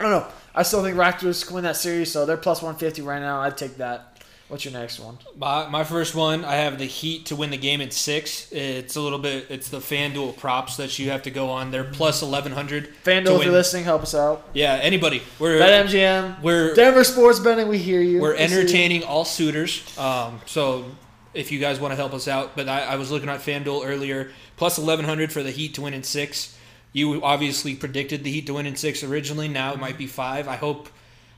I 0.00 0.04
don't 0.04 0.12
know. 0.12 0.26
I 0.54 0.62
still 0.62 0.82
think 0.82 0.96
Raptors 0.96 1.46
can 1.46 1.54
win 1.54 1.64
that 1.64 1.76
series, 1.76 2.10
so 2.10 2.24
they're 2.24 2.38
plus 2.38 2.62
150 2.62 3.02
right 3.02 3.20
now. 3.20 3.40
I'd 3.40 3.56
take 3.58 3.76
that. 3.76 4.06
What's 4.48 4.64
your 4.64 4.72
next 4.72 4.98
one? 4.98 5.18
My, 5.36 5.68
my 5.68 5.84
first 5.84 6.16
one, 6.16 6.44
I 6.44 6.56
have 6.56 6.78
the 6.78 6.86
Heat 6.86 7.26
to 7.26 7.36
win 7.36 7.50
the 7.50 7.56
game 7.56 7.80
in 7.80 7.92
six. 7.92 8.50
It's 8.50 8.96
a 8.96 9.00
little 9.00 9.18
bit, 9.20 9.46
it's 9.48 9.68
the 9.68 9.78
FanDuel 9.78 10.38
props 10.38 10.76
that 10.78 10.98
you 10.98 11.10
have 11.10 11.22
to 11.22 11.30
go 11.30 11.50
on. 11.50 11.70
They're 11.70 11.84
plus 11.84 12.22
1100. 12.22 12.92
FanDuel, 13.04 13.38
if 13.38 13.44
you're 13.44 13.52
listening, 13.52 13.84
help 13.84 14.02
us 14.02 14.12
out. 14.14 14.48
Yeah, 14.52 14.74
anybody. 14.82 15.22
We're, 15.38 15.60
BetMGM, 15.60 16.42
we're, 16.42 16.74
Denver 16.74 17.04
Sports 17.04 17.38
Betting, 17.38 17.68
we 17.68 17.78
hear 17.78 18.00
you. 18.00 18.20
we're 18.20 18.32
We 18.32 18.38
see 18.38 18.54
you. 18.54 18.60
entertaining 18.60 19.04
all 19.04 19.24
suitors. 19.24 19.96
Um, 19.96 20.40
so 20.46 20.86
if 21.32 21.52
you 21.52 21.60
guys 21.60 21.78
want 21.78 21.92
to 21.92 21.96
help 21.96 22.12
us 22.12 22.26
out, 22.26 22.56
but 22.56 22.68
I, 22.68 22.80
I 22.86 22.96
was 22.96 23.12
looking 23.12 23.28
at 23.28 23.38
FanDuel 23.40 23.86
earlier, 23.86 24.32
plus 24.56 24.78
1100 24.78 25.30
for 25.30 25.44
the 25.44 25.52
Heat 25.52 25.74
to 25.74 25.82
win 25.82 25.94
in 25.94 26.02
six. 26.02 26.56
You 26.92 27.22
obviously 27.22 27.74
predicted 27.74 28.24
the 28.24 28.30
Heat 28.32 28.46
to 28.46 28.54
win 28.54 28.66
in 28.66 28.76
six 28.76 29.02
originally. 29.04 29.48
Now 29.48 29.72
it 29.72 29.78
might 29.78 29.96
be 29.98 30.06
five. 30.06 30.48
I 30.48 30.56
hope, 30.56 30.88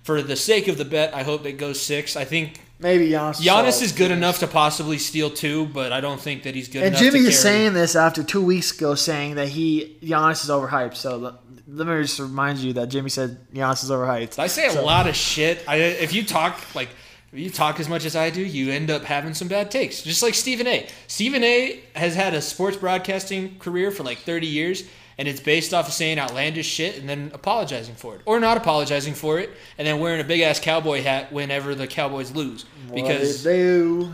for 0.03 0.23
the 0.23 0.37
sake 0.37 0.69
of 0.69 0.79
the 0.79 0.85
bet, 0.85 1.15
I 1.15 1.23
hope 1.23 1.45
it 1.47 1.53
goes 1.59 1.81
six. 1.81 2.17
I 2.17 2.25
think 2.25 2.61
Maybe 2.79 3.11
Giannis. 3.11 3.41
Giannis 3.41 3.81
is 3.81 3.93
good 3.93 4.11
enough 4.11 4.41
to 4.41 4.49
possibly 4.49 4.99
steal 4.99 5.31
two, 5.31 5.67
but 5.67 5.93
I 5.93 6.01
don't 6.01 6.21
think 6.21 6.43
that 6.43 6.55
he's 6.57 6.67
good 6.69 6.83
enough. 6.83 7.01
And 7.01 7.13
Jimmy 7.13 7.27
is 7.27 7.39
saying 7.39 7.75
this 7.75 7.95
after 7.95 8.25
two 8.25 8.43
weeks 8.45 8.73
ago, 8.77 8.97
saying 8.97 9.37
that 9.37 9.49
he 9.49 9.99
Giannis 10.03 10.43
is 10.43 10.51
overhyped. 10.51 10.97
So 10.97 11.17
let, 11.17 11.35
let 11.69 11.87
me 11.87 12.03
just 12.03 12.19
remind 12.19 12.59
you 12.59 12.73
that 12.73 12.89
Jimmy 12.89 13.09
said 13.11 13.39
Giannis 13.55 13.85
is 13.85 13.91
overhyped. 13.91 14.39
I 14.41 14.49
say 14.49 14.67
a 14.67 14.73
So- 14.73 14.85
lot 14.85 15.07
of 15.07 15.15
shit. 15.15 15.63
I, 15.69 15.77
if 15.77 16.13
you 16.13 16.25
talk 16.25 16.59
like 16.75 16.89
you 17.33 17.51
talk 17.51 17.79
as 17.79 17.89
much 17.89 18.05
as 18.05 18.17
I 18.17 18.31
do, 18.31 18.43
you 18.43 18.73
end 18.73 18.91
up 18.91 19.05
having 19.05 19.33
some 19.33 19.47
bad 19.49 19.71
takes. 19.71 20.03
Just 20.03 20.23
like 20.23 20.35
Stephen 20.35 20.67
A. 20.67 20.89
Stephen 21.07 21.45
A. 21.45 21.81
has 21.95 22.15
had 22.17 22.35
a 22.35 22.43
sports 22.43 22.77
broadcasting 22.77 23.59
career 23.61 23.91
for 23.93 24.03
like 24.03 24.19
30 24.19 24.49
years, 24.49 24.83
and 25.19 25.29
it's 25.29 25.41
based 25.41 25.73
off 25.75 25.89
of 25.89 25.95
saying 25.95 26.19
outlandish 26.19 26.67
shit 26.67 26.99
and 26.99 27.09
then 27.09 27.31
apologizing 27.35 27.95
for 27.95 28.15
it, 28.17 28.23
or 28.25 28.41
not 28.41 28.57
apologizing 28.57 29.15
for 29.15 29.39
it, 29.39 29.51
and 29.79 29.87
then 29.87 30.01
wearing 30.01 30.21
a 30.21 30.25
big 30.25 30.41
ass 30.41 30.61
cowboy 30.61 31.03
hat 31.03 31.33
whenever 31.33 31.75
the 31.75 31.87
Cowboys 31.87 32.33
lose. 32.33 32.65
Because 32.95 33.43
they 33.43 33.59
do. 33.59 34.13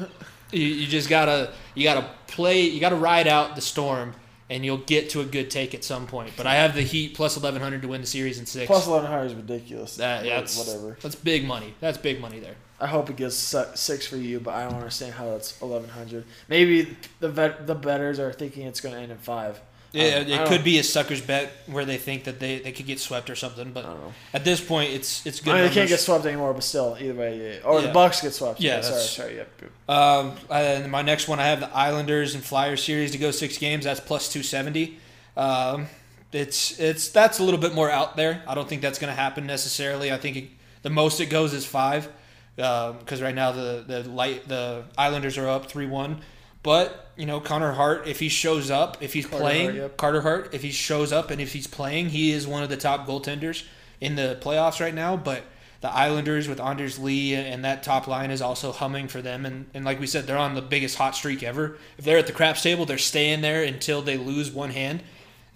you, 0.53 0.65
you 0.66 0.87
just 0.87 1.09
gotta 1.09 1.53
you 1.75 1.85
gotta 1.85 2.09
play 2.27 2.62
you 2.62 2.81
gotta 2.81 2.97
ride 2.97 3.27
out 3.27 3.55
the 3.55 3.61
storm 3.61 4.15
and 4.51 4.65
you'll 4.65 4.79
get 4.79 5.11
to 5.11 5.20
a 5.20 5.25
good 5.25 5.51
take 5.51 5.75
at 5.75 5.85
some 5.85 6.07
point 6.07 6.33
but 6.37 6.47
i 6.47 6.55
have 6.55 6.75
the 6.75 6.83
heat 6.83 7.15
plus 7.15 7.37
1100 7.37 7.83
to 7.83 7.89
win 7.89 8.01
the 8.01 8.07
series 8.07 8.39
in 8.39 8.47
six 8.47 8.66
Plus 8.66 8.87
eleven 8.87 9.11
hundred 9.11 9.27
is 9.27 9.35
ridiculous. 9.35 9.97
that, 9.97 10.25
yeah, 10.25 10.41
that's, 10.41 10.57
whatever. 10.57 10.97
that's 11.03 11.15
big 11.15 11.45
money 11.45 11.75
that's 11.81 11.99
big 11.99 12.20
money 12.20 12.39
there 12.39 12.55
I 12.81 12.87
hope 12.87 13.11
it 13.11 13.16
gets 13.16 13.37
six 13.75 14.07
for 14.07 14.16
you, 14.16 14.39
but 14.39 14.55
I 14.55 14.62
don't 14.65 14.75
understand 14.75 15.15
how 15.15 15.31
that's 15.31 15.61
eleven 15.61 15.89
hundred. 15.89 16.25
Maybe 16.47 16.97
the 17.19 17.29
vet, 17.29 17.66
the 17.66 17.75
betters 17.75 18.20
are 18.20 18.33
thinking 18.33 18.66
it's 18.66 18.81
going 18.81 18.95
to 18.95 19.01
end 19.01 19.11
in 19.11 19.19
five. 19.19 19.61
Yeah, 19.93 20.02
I 20.02 20.43
it 20.43 20.48
could 20.48 20.65
be 20.65 20.78
a 20.78 20.82
sucker's 20.85 21.20
bet 21.20 21.51
where 21.66 21.85
they 21.85 21.97
think 21.97 22.24
that 22.24 22.39
they, 22.40 22.59
they 22.59 22.73
could 22.73 22.86
get 22.86 23.01
swept 23.01 23.31
or 23.31 23.35
something 23.35 23.73
but 23.73 23.85
I 23.85 23.89
don't 23.89 24.01
know. 24.01 24.12
at 24.35 24.44
this 24.44 24.60
point 24.60 24.93
it's 24.93 25.24
it's 25.27 25.40
good 25.40 25.51
I 25.51 25.55
mean, 25.55 25.62
they 25.62 25.69
can't 25.69 25.77
numbers. 25.77 25.90
get 25.90 26.01
swept 26.01 26.27
anymore, 26.27 26.52
but 26.55 26.62
still, 26.65 26.97
either 27.01 27.15
way, 27.15 27.39
yeah. 27.60 27.66
or 27.69 27.81
Yeah. 27.81 27.86
the 27.86 27.93
Bucks 27.93 28.20
get 28.20 28.35
swept. 28.35 28.60
Yeah, 28.60 28.81
sorry, 28.82 28.93
that's- 28.93 29.10
sorry, 29.10 29.36
yep. 29.36 29.62
yep. 29.62 29.70
Um, 29.97 30.32
and 30.51 30.90
my 30.93 31.02
next 31.02 31.27
one, 31.28 31.40
I 31.40 31.47
have 31.47 31.60
the 31.60 31.74
Islanders 31.74 32.35
and 32.35 32.44
Flyers 32.44 32.82
series 32.85 33.12
to 33.12 33.19
go 33.19 33.31
six 33.31 33.56
games. 33.59 33.85
That's 33.85 34.01
plus 34.01 34.31
two 34.31 34.43
seventy. 34.43 34.98
Um, 35.36 35.86
it's 36.32 36.78
it's 36.78 37.09
that's 37.09 37.39
a 37.39 37.43
little 37.44 37.60
bit 37.60 37.74
more 37.74 37.90
out 37.90 38.16
there. 38.16 38.43
I 38.47 38.55
don't 38.55 38.69
think 38.69 38.82
that's 38.82 38.98
going 38.98 39.10
to 39.15 39.19
happen 39.19 39.47
necessarily. 39.47 40.12
I 40.12 40.19
think 40.19 40.36
it, 40.36 40.48
the 40.82 40.90
most 40.90 41.20
it 41.20 41.27
goes 41.27 41.55
is 41.55 41.65
five, 41.65 42.09
because 42.56 43.23
right 43.23 43.35
now 43.35 43.52
the 43.52 43.85
the 43.86 44.09
light 44.09 44.47
the 44.48 44.85
Islanders 44.98 45.39
are 45.39 45.48
up 45.48 45.66
three 45.70 45.86
one. 45.86 46.20
But 46.62 47.07
you 47.19 47.27
know 47.27 47.40
Connor 47.40 47.73
Hart, 47.73 48.07
if 48.07 48.20
he 48.20 48.28
shows 48.28 48.70
up, 48.70 49.03
if 49.03 49.12
he's 49.12 49.27
Carter 49.27 49.43
playing, 49.43 49.65
Hart, 49.65 49.77
yep. 49.77 49.97
Carter 49.97 50.20
Hart, 50.23 50.55
if 50.55 50.62
he 50.62 50.70
shows 50.70 51.12
up 51.12 51.31
and 51.31 51.40
if 51.40 51.53
he's 51.53 51.66
playing, 51.66 52.11
he 52.11 52.31
is 52.31 52.47
one 52.47 52.62
of 52.62 52.69
the 52.69 52.77
top 52.77 53.07
goaltenders 53.07 53.65
in 54.01 54.15
the 54.15 54.39
playoffs 54.40 54.81
right 54.81 54.95
now. 54.95 55.16
But 55.16 55.43
the 55.81 55.90
Islanders 55.90 56.49
with 56.49 56.61
Anders 56.61 56.99
Lee 56.99 57.35
and 57.35 57.65
that 57.65 57.82
top 57.82 58.07
line 58.07 58.31
is 58.31 58.40
also 58.40 58.73
humming 58.73 59.09
for 59.09 59.20
them. 59.20 59.45
And, 59.45 59.66
and 59.74 59.85
like 59.85 59.99
we 60.01 60.07
said, 60.07 60.27
they're 60.27 60.39
on 60.39 60.55
the 60.55 60.62
biggest 60.62 60.97
hot 60.97 61.16
streak 61.16 61.43
ever. 61.43 61.77
If 61.99 62.05
they're 62.05 62.19
at 62.19 62.27
the 62.27 62.32
craps 62.32 62.62
table, 62.62 62.86
they're 62.86 62.99
staying 62.99 63.40
there 63.40 63.65
until 63.65 64.01
they 64.01 64.16
lose 64.16 64.51
one 64.51 64.70
hand. 64.70 65.01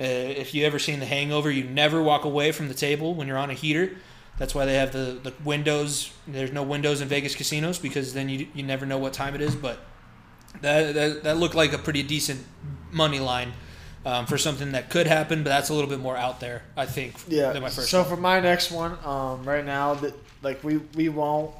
Uh, 0.01 0.05
if 0.05 0.55
you 0.55 0.65
ever 0.65 0.79
seen 0.79 1.01
The 1.01 1.07
Hangover, 1.07 1.51
you 1.51 1.65
never 1.65 2.03
walk 2.03 2.25
away 2.25 2.51
from 2.51 2.69
the 2.69 2.75
table 2.75 3.15
when 3.15 3.29
you're 3.29 3.39
on 3.39 3.51
a 3.51 3.55
heater. 3.55 3.97
That's 4.39 4.55
why 4.55 4.65
they 4.65 4.75
have 4.75 4.93
the, 4.93 5.21
the 5.23 5.33
windows. 5.45 6.13
There's 6.27 6.53
no 6.53 6.63
windows 6.63 7.01
in 7.01 7.09
Vegas 7.09 7.37
casinos 7.37 7.79
because 7.79 8.15
then 8.15 8.29
you, 8.29 8.49
you 8.55 8.63
never 8.63 8.87
know 8.87 8.99
what 8.99 9.13
time 9.13 9.35
it 9.35 9.41
is. 9.41 9.55
But 9.55 9.79
that, 10.61 10.95
that, 10.95 11.23
that 11.25 11.37
looked 11.39 11.55
like 11.55 11.73
a 11.73 11.79
pretty 11.79 12.03
decent 12.03 12.45
money 12.91 13.19
line 13.21 13.53
um, 14.05 14.27
for 14.27 14.37
something 14.39 14.73
that 14.73 14.91
could 14.91 15.07
happen, 15.07 15.43
but 15.43 15.51
that's 15.51 15.69
a 15.69 15.75
little 15.75 15.89
bit 15.91 16.01
more 16.01 16.17
out 16.17 16.41
there, 16.41 16.63
I 16.77 16.87
think, 16.87 17.15
Yeah. 17.29 17.53
than 17.53 17.63
my 17.63 17.71
first 17.71 17.89
so 17.91 18.01
one. 18.03 18.11
for 18.11 18.17
my 18.17 18.41
next 18.41 18.71
one, 18.71 18.97
um, 19.05 19.45
right 19.45 19.65
now 19.65 19.95
that 19.95 20.15
like 20.43 20.63
we 20.65 20.79
we 20.97 21.09
won't 21.09 21.55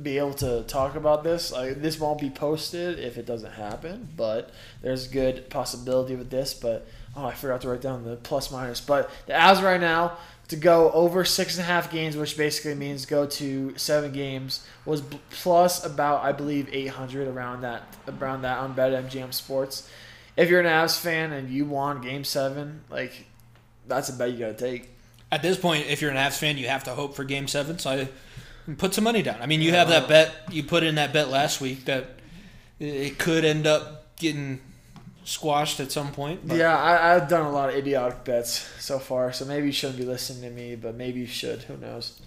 be 0.00 0.18
able 0.18 0.34
to 0.34 0.62
talk 0.64 0.94
about 0.94 1.24
this. 1.24 1.50
Like 1.52 1.80
this 1.80 1.98
won't 1.98 2.20
be 2.20 2.28
posted 2.30 2.98
if 2.98 3.16
it 3.16 3.24
doesn't 3.24 3.52
happen, 3.52 4.08
but 4.16 4.50
there's 4.82 5.08
good 5.08 5.48
possibility 5.48 6.14
with 6.14 6.28
this. 6.30 6.52
But 6.52 6.86
oh, 7.16 7.24
I 7.24 7.32
forgot 7.32 7.62
to 7.62 7.70
write 7.70 7.80
down 7.80 8.04
the 8.04 8.16
plus 8.16 8.50
minus. 8.52 8.82
But 8.82 9.10
the 9.26 9.32
as 9.34 9.62
right 9.62 9.80
now 9.80 10.18
to 10.48 10.56
go 10.56 10.92
over 10.92 11.24
six 11.24 11.56
and 11.56 11.64
a 11.64 11.66
half 11.66 11.90
games, 11.90 12.16
which 12.16 12.36
basically 12.36 12.74
means 12.74 13.04
go 13.04 13.26
to 13.26 13.76
seven 13.76 14.12
games, 14.12 14.66
was 14.84 15.02
plus 15.30 15.84
about 15.84 16.22
I 16.24 16.32
believe 16.32 16.68
800 16.72 17.28
around 17.28 17.62
that 17.62 17.82
around 18.20 18.42
that 18.42 18.58
on 18.58 18.74
BetMGM 18.74 19.34
Sports. 19.34 19.90
If 20.36 20.50
you're 20.50 20.60
an 20.60 20.66
Avs 20.66 20.98
fan 21.00 21.32
and 21.32 21.50
you 21.50 21.64
want 21.64 22.02
Game 22.02 22.22
Seven, 22.24 22.82
like 22.90 23.26
that's 23.86 24.08
a 24.08 24.12
bet 24.12 24.32
you 24.32 24.38
gotta 24.38 24.54
take. 24.54 24.90
At 25.32 25.42
this 25.42 25.58
point, 25.58 25.86
if 25.88 26.00
you're 26.00 26.10
an 26.10 26.16
Avs 26.16 26.38
fan, 26.38 26.56
you 26.56 26.68
have 26.68 26.84
to 26.84 26.90
hope 26.90 27.16
for 27.16 27.24
Game 27.24 27.48
Seven. 27.48 27.78
So 27.78 27.90
I 27.90 28.08
put 28.74 28.94
some 28.94 29.04
money 29.04 29.22
down. 29.22 29.40
I 29.40 29.46
mean, 29.46 29.62
you 29.62 29.72
have 29.72 29.88
that 29.88 30.08
bet 30.08 30.32
you 30.50 30.62
put 30.62 30.82
in 30.82 30.96
that 30.96 31.12
bet 31.12 31.28
last 31.28 31.60
week 31.60 31.86
that 31.86 32.10
it 32.78 33.18
could 33.18 33.44
end 33.44 33.66
up 33.66 34.16
getting 34.16 34.60
squashed 35.26 35.80
at 35.80 35.92
some 35.92 36.12
point. 36.12 36.46
But 36.46 36.56
Yeah, 36.56 36.76
I, 36.76 37.14
I've 37.14 37.28
done 37.28 37.44
a 37.44 37.50
lot 37.50 37.68
of 37.68 37.74
idiotic 37.74 38.24
bets 38.24 38.66
so 38.78 38.98
far, 38.98 39.32
so 39.32 39.44
maybe 39.44 39.66
you 39.66 39.72
shouldn't 39.72 39.98
be 39.98 40.04
listening 40.04 40.42
to 40.42 40.50
me, 40.50 40.76
but 40.76 40.94
maybe 40.94 41.20
you 41.20 41.26
should. 41.26 41.62
Who 41.62 41.76
knows? 41.76 42.20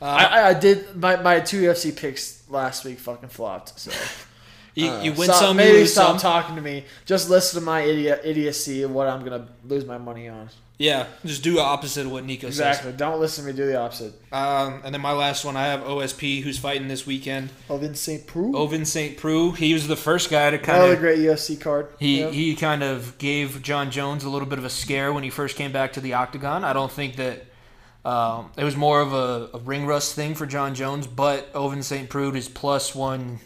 uh, 0.00 0.04
I, 0.04 0.48
I, 0.48 0.54
did 0.54 0.96
my, 0.96 1.16
my 1.16 1.40
two 1.40 1.62
UFC 1.62 1.94
picks 1.94 2.48
last 2.48 2.84
week 2.84 2.98
fucking 2.98 3.30
flopped. 3.30 3.78
So 3.78 3.90
you, 4.74 4.88
uh, 4.88 5.02
you 5.02 5.12
win 5.12 5.24
stop- 5.24 5.40
some, 5.40 5.58
you 5.58 5.64
maybe 5.64 5.78
lose 5.78 5.92
stop 5.92 6.08
some. 6.08 6.18
talking 6.18 6.56
to 6.56 6.62
me. 6.62 6.84
Just 7.04 7.28
listen 7.28 7.60
to 7.60 7.66
my 7.66 7.80
idiot 7.80 8.20
idiocy 8.24 8.82
and 8.84 8.94
what 8.94 9.08
I'm 9.08 9.24
gonna 9.24 9.48
lose 9.64 9.84
my 9.84 9.98
money 9.98 10.28
on. 10.28 10.48
Yeah, 10.78 11.06
just 11.24 11.42
do 11.42 11.54
the 11.54 11.62
opposite 11.62 12.04
of 12.04 12.12
what 12.12 12.26
Niko 12.26 12.44
Exactly. 12.44 12.92
Don't 12.92 13.18
listen 13.18 13.44
to 13.46 13.50
me. 13.50 13.56
Do 13.56 13.66
the 13.66 13.78
opposite. 13.80 14.12
Um, 14.30 14.82
and 14.84 14.92
then 14.94 15.00
my 15.00 15.12
last 15.12 15.42
one, 15.42 15.56
I 15.56 15.68
have 15.68 15.80
OSP, 15.80 16.42
who's 16.42 16.58
fighting 16.58 16.88
this 16.88 17.06
weekend. 17.06 17.48
Ovince 17.70 17.96
St. 17.96 18.26
Preux. 18.26 18.52
Ovince 18.52 18.88
St. 18.90 19.16
Preux. 19.16 19.52
He 19.52 19.72
was 19.72 19.88
the 19.88 19.96
first 19.96 20.28
guy 20.30 20.50
to 20.50 20.58
kind 20.58 20.76
Another 20.78 20.92
of 20.92 20.98
great 21.00 21.18
UFC 21.18 21.58
card. 21.58 21.88
He 21.98 22.20
Yep. 22.20 22.32
he 22.32 22.54
kind 22.56 22.82
of 22.82 23.16
gave 23.16 23.62
Jon 23.62 23.90
Jones 23.90 24.24
a 24.24 24.28
little 24.28 24.46
bit 24.48 24.58
of 24.58 24.66
a 24.66 24.70
scare 24.70 25.14
when 25.14 25.24
he 25.24 25.30
first 25.30 25.56
came 25.56 25.72
back 25.72 25.94
to 25.94 26.00
the 26.00 26.12
octagon. 26.12 26.62
I 26.62 26.74
don't 26.74 26.92
think 26.92 27.16
that 27.16 27.46
um, 28.04 28.50
it 28.58 28.64
was 28.64 28.76
more 28.76 29.00
of 29.00 29.14
a, 29.14 29.48
a 29.54 29.58
ring 29.60 29.86
rust 29.86 30.14
thing 30.14 30.34
for 30.34 30.44
Jon 30.44 30.74
Jones, 30.74 31.06
but 31.06 31.50
Ovince 31.54 31.84
St. 31.84 32.10
Preux 32.10 32.32
is 32.34 32.48
plus 32.50 32.94
one 32.94 33.40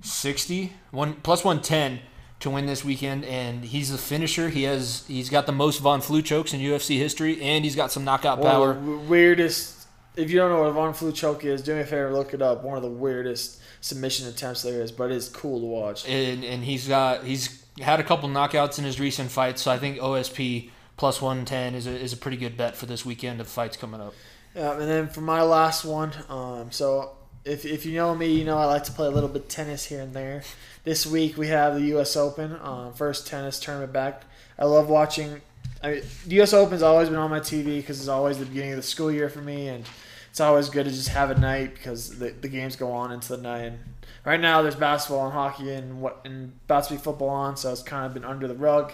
sixty, 0.00 0.72
one 0.90 1.14
plus 1.22 1.44
one 1.44 1.60
ten 1.60 2.00
to 2.42 2.50
win 2.50 2.66
this 2.66 2.84
weekend, 2.84 3.24
and 3.24 3.64
he's 3.64 3.90
the 3.90 3.98
finisher. 3.98 4.48
He 4.48 4.64
has 4.64 5.04
he's 5.08 5.30
got 5.30 5.46
the 5.46 5.52
most 5.52 5.80
Von 5.80 6.00
Flue 6.00 6.22
chokes 6.22 6.52
in 6.52 6.60
UFC 6.60 6.98
history, 6.98 7.40
and 7.40 7.64
he's 7.64 7.74
got 7.76 7.90
some 7.90 8.04
knockout 8.04 8.38
One 8.38 8.50
power. 8.50 8.74
weirdest. 8.74 9.86
If 10.14 10.30
you 10.30 10.36
don't 10.38 10.50
know 10.50 10.60
what 10.60 10.68
a 10.68 10.72
Von 10.72 10.92
Flue 10.92 11.12
choke 11.12 11.44
is, 11.44 11.62
do 11.62 11.74
me 11.74 11.80
a 11.80 11.84
favor, 11.84 12.12
look 12.12 12.34
it 12.34 12.42
up. 12.42 12.62
One 12.62 12.76
of 12.76 12.82
the 12.82 12.90
weirdest 12.90 13.60
submission 13.80 14.28
attempts 14.28 14.62
there 14.62 14.82
is, 14.82 14.92
but 14.92 15.10
it's 15.10 15.28
cool 15.28 15.60
to 15.60 15.66
watch. 15.66 16.06
and 16.08 16.44
and 16.44 16.62
he's 16.64 16.86
got 16.86 17.24
he's 17.24 17.64
had 17.80 17.98
a 18.00 18.02
couple 18.04 18.28
knockouts 18.28 18.78
in 18.78 18.84
his 18.84 19.00
recent 19.00 19.30
fights, 19.30 19.62
so 19.62 19.70
I 19.70 19.78
think 19.78 19.98
OSP 19.98 20.70
plus 20.96 21.22
one 21.22 21.44
ten 21.44 21.74
is 21.74 21.86
a 21.86 21.92
is 21.98 22.12
a 22.12 22.16
pretty 22.16 22.36
good 22.36 22.56
bet 22.56 22.76
for 22.76 22.86
this 22.86 23.06
weekend 23.06 23.40
of 23.40 23.48
fights 23.48 23.76
coming 23.76 24.00
up. 24.00 24.14
Yeah, 24.54 24.72
and 24.72 24.82
then 24.82 25.08
for 25.08 25.22
my 25.22 25.40
last 25.42 25.84
one, 25.84 26.12
um, 26.28 26.70
so 26.70 27.12
if, 27.44 27.64
if 27.64 27.84
you 27.84 27.94
know 27.94 28.14
me, 28.14 28.32
you 28.32 28.44
know 28.44 28.58
I 28.58 28.66
like 28.66 28.84
to 28.84 28.92
play 28.92 29.06
a 29.06 29.10
little 29.10 29.28
bit 29.28 29.48
tennis 29.48 29.86
here 29.86 30.00
and 30.00 30.14
there. 30.14 30.42
This 30.84 31.06
week 31.06 31.36
we 31.36 31.48
have 31.48 31.74
the 31.74 31.82
U.S. 31.86 32.16
Open, 32.16 32.58
um, 32.62 32.92
first 32.92 33.26
tennis 33.26 33.58
tournament 33.58 33.92
back. 33.92 34.22
I 34.58 34.64
love 34.64 34.88
watching. 34.88 35.40
I 35.82 35.92
mean, 35.92 36.02
the 36.26 36.36
U.S. 36.36 36.52
Open's 36.52 36.82
always 36.82 37.08
been 37.08 37.18
on 37.18 37.30
my 37.30 37.40
TV 37.40 37.76
because 37.76 37.98
it's 37.98 38.08
always 38.08 38.38
the 38.38 38.46
beginning 38.46 38.72
of 38.72 38.76
the 38.76 38.82
school 38.82 39.10
year 39.10 39.28
for 39.28 39.40
me, 39.40 39.68
and 39.68 39.84
it's 40.30 40.40
always 40.40 40.68
good 40.68 40.84
to 40.84 40.90
just 40.90 41.08
have 41.08 41.30
a 41.30 41.38
night 41.38 41.74
because 41.74 42.18
the, 42.18 42.30
the 42.30 42.48
games 42.48 42.76
go 42.76 42.92
on 42.92 43.10
into 43.10 43.36
the 43.36 43.42
night. 43.42 43.64
And 43.64 43.78
right 44.24 44.40
now 44.40 44.62
there's 44.62 44.76
basketball 44.76 45.24
and 45.24 45.32
hockey 45.32 45.72
and 45.72 46.00
what 46.00 46.20
and 46.24 46.52
about 46.66 46.84
to 46.84 46.94
be 46.94 46.98
football 46.98 47.30
on, 47.30 47.56
so 47.56 47.72
it's 47.72 47.82
kind 47.82 48.06
of 48.06 48.14
been 48.14 48.24
under 48.24 48.46
the 48.46 48.54
rug. 48.54 48.92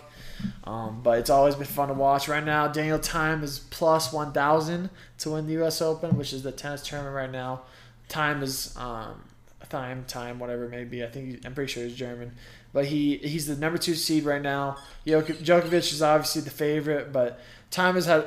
Um, 0.64 1.00
but 1.02 1.18
it's 1.18 1.30
always 1.30 1.54
been 1.54 1.66
fun 1.66 1.88
to 1.88 1.94
watch. 1.94 2.28
Right 2.28 2.44
now, 2.44 2.68
Daniel 2.68 2.98
Time 2.98 3.42
is 3.42 3.58
plus 3.58 4.12
1,000 4.12 4.88
to 5.18 5.30
win 5.30 5.46
the 5.46 5.54
U.S. 5.54 5.82
Open, 5.82 6.16
which 6.16 6.32
is 6.32 6.42
the 6.42 6.52
tennis 6.52 6.86
tournament 6.86 7.14
right 7.14 7.30
now. 7.30 7.62
Time 8.08 8.42
is 8.42 8.74
um, 8.76 9.22
time, 9.68 10.04
time, 10.08 10.38
whatever 10.38 10.64
it 10.64 10.70
may 10.70 10.84
be. 10.84 11.04
I 11.04 11.08
think 11.08 11.28
he, 11.28 11.46
I'm 11.46 11.54
pretty 11.54 11.70
sure 11.72 11.84
he's 11.84 11.94
German, 11.94 12.32
but 12.72 12.86
he 12.86 13.16
he's 13.18 13.46
the 13.46 13.56
number 13.56 13.78
two 13.78 13.94
seed 13.94 14.24
right 14.24 14.40
now. 14.42 14.78
Jok- 15.06 15.42
Djokovic 15.42 15.92
is 15.92 16.02
obviously 16.02 16.42
the 16.42 16.50
favorite, 16.50 17.12
but 17.12 17.40
Time 17.70 17.94
has 17.96 18.06
had. 18.06 18.26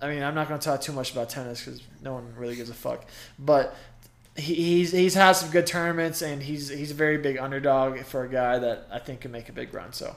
I 0.00 0.08
mean, 0.10 0.22
I'm 0.22 0.34
not 0.34 0.46
going 0.46 0.60
to 0.60 0.64
talk 0.64 0.80
too 0.82 0.92
much 0.92 1.10
about 1.12 1.30
tennis 1.30 1.64
because 1.64 1.82
no 2.02 2.12
one 2.12 2.34
really 2.36 2.54
gives 2.54 2.68
a 2.70 2.74
fuck. 2.74 3.04
But 3.38 3.74
he, 4.36 4.54
he's 4.54 4.92
he's 4.92 5.14
had 5.14 5.32
some 5.32 5.50
good 5.50 5.66
tournaments, 5.66 6.22
and 6.22 6.42
he's 6.42 6.68
he's 6.68 6.90
a 6.90 6.94
very 6.94 7.16
big 7.18 7.38
underdog 7.38 7.98
for 8.04 8.22
a 8.24 8.28
guy 8.28 8.58
that 8.58 8.86
I 8.92 8.98
think 9.00 9.22
can 9.22 9.32
make 9.32 9.48
a 9.48 9.52
big 9.52 9.72
run. 9.74 9.92
So 9.92 10.14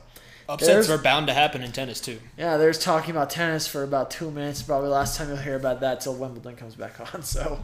Upsets 0.48 0.68
There's- 0.88 0.90
are 0.90 1.02
bound 1.02 1.28
to 1.28 1.34
happen 1.34 1.62
in 1.64 1.72
tennis 1.72 2.00
too. 2.02 2.20
yeah, 2.38 2.58
there's 2.58 2.78
talking 2.78 3.12
about 3.12 3.30
tennis 3.30 3.68
for 3.68 3.84
about 3.84 4.12
two 4.12 4.30
minutes. 4.30 4.62
Probably 4.62 4.90
last 4.90 5.18
time 5.18 5.30
you'll 5.30 5.38
hear 5.38 5.56
about 5.56 5.80
that 5.82 6.02
till 6.02 6.14
Wimbledon 6.16 6.56
comes 6.58 6.76
back 6.76 7.00
on. 7.16 7.24
So. 7.24 7.60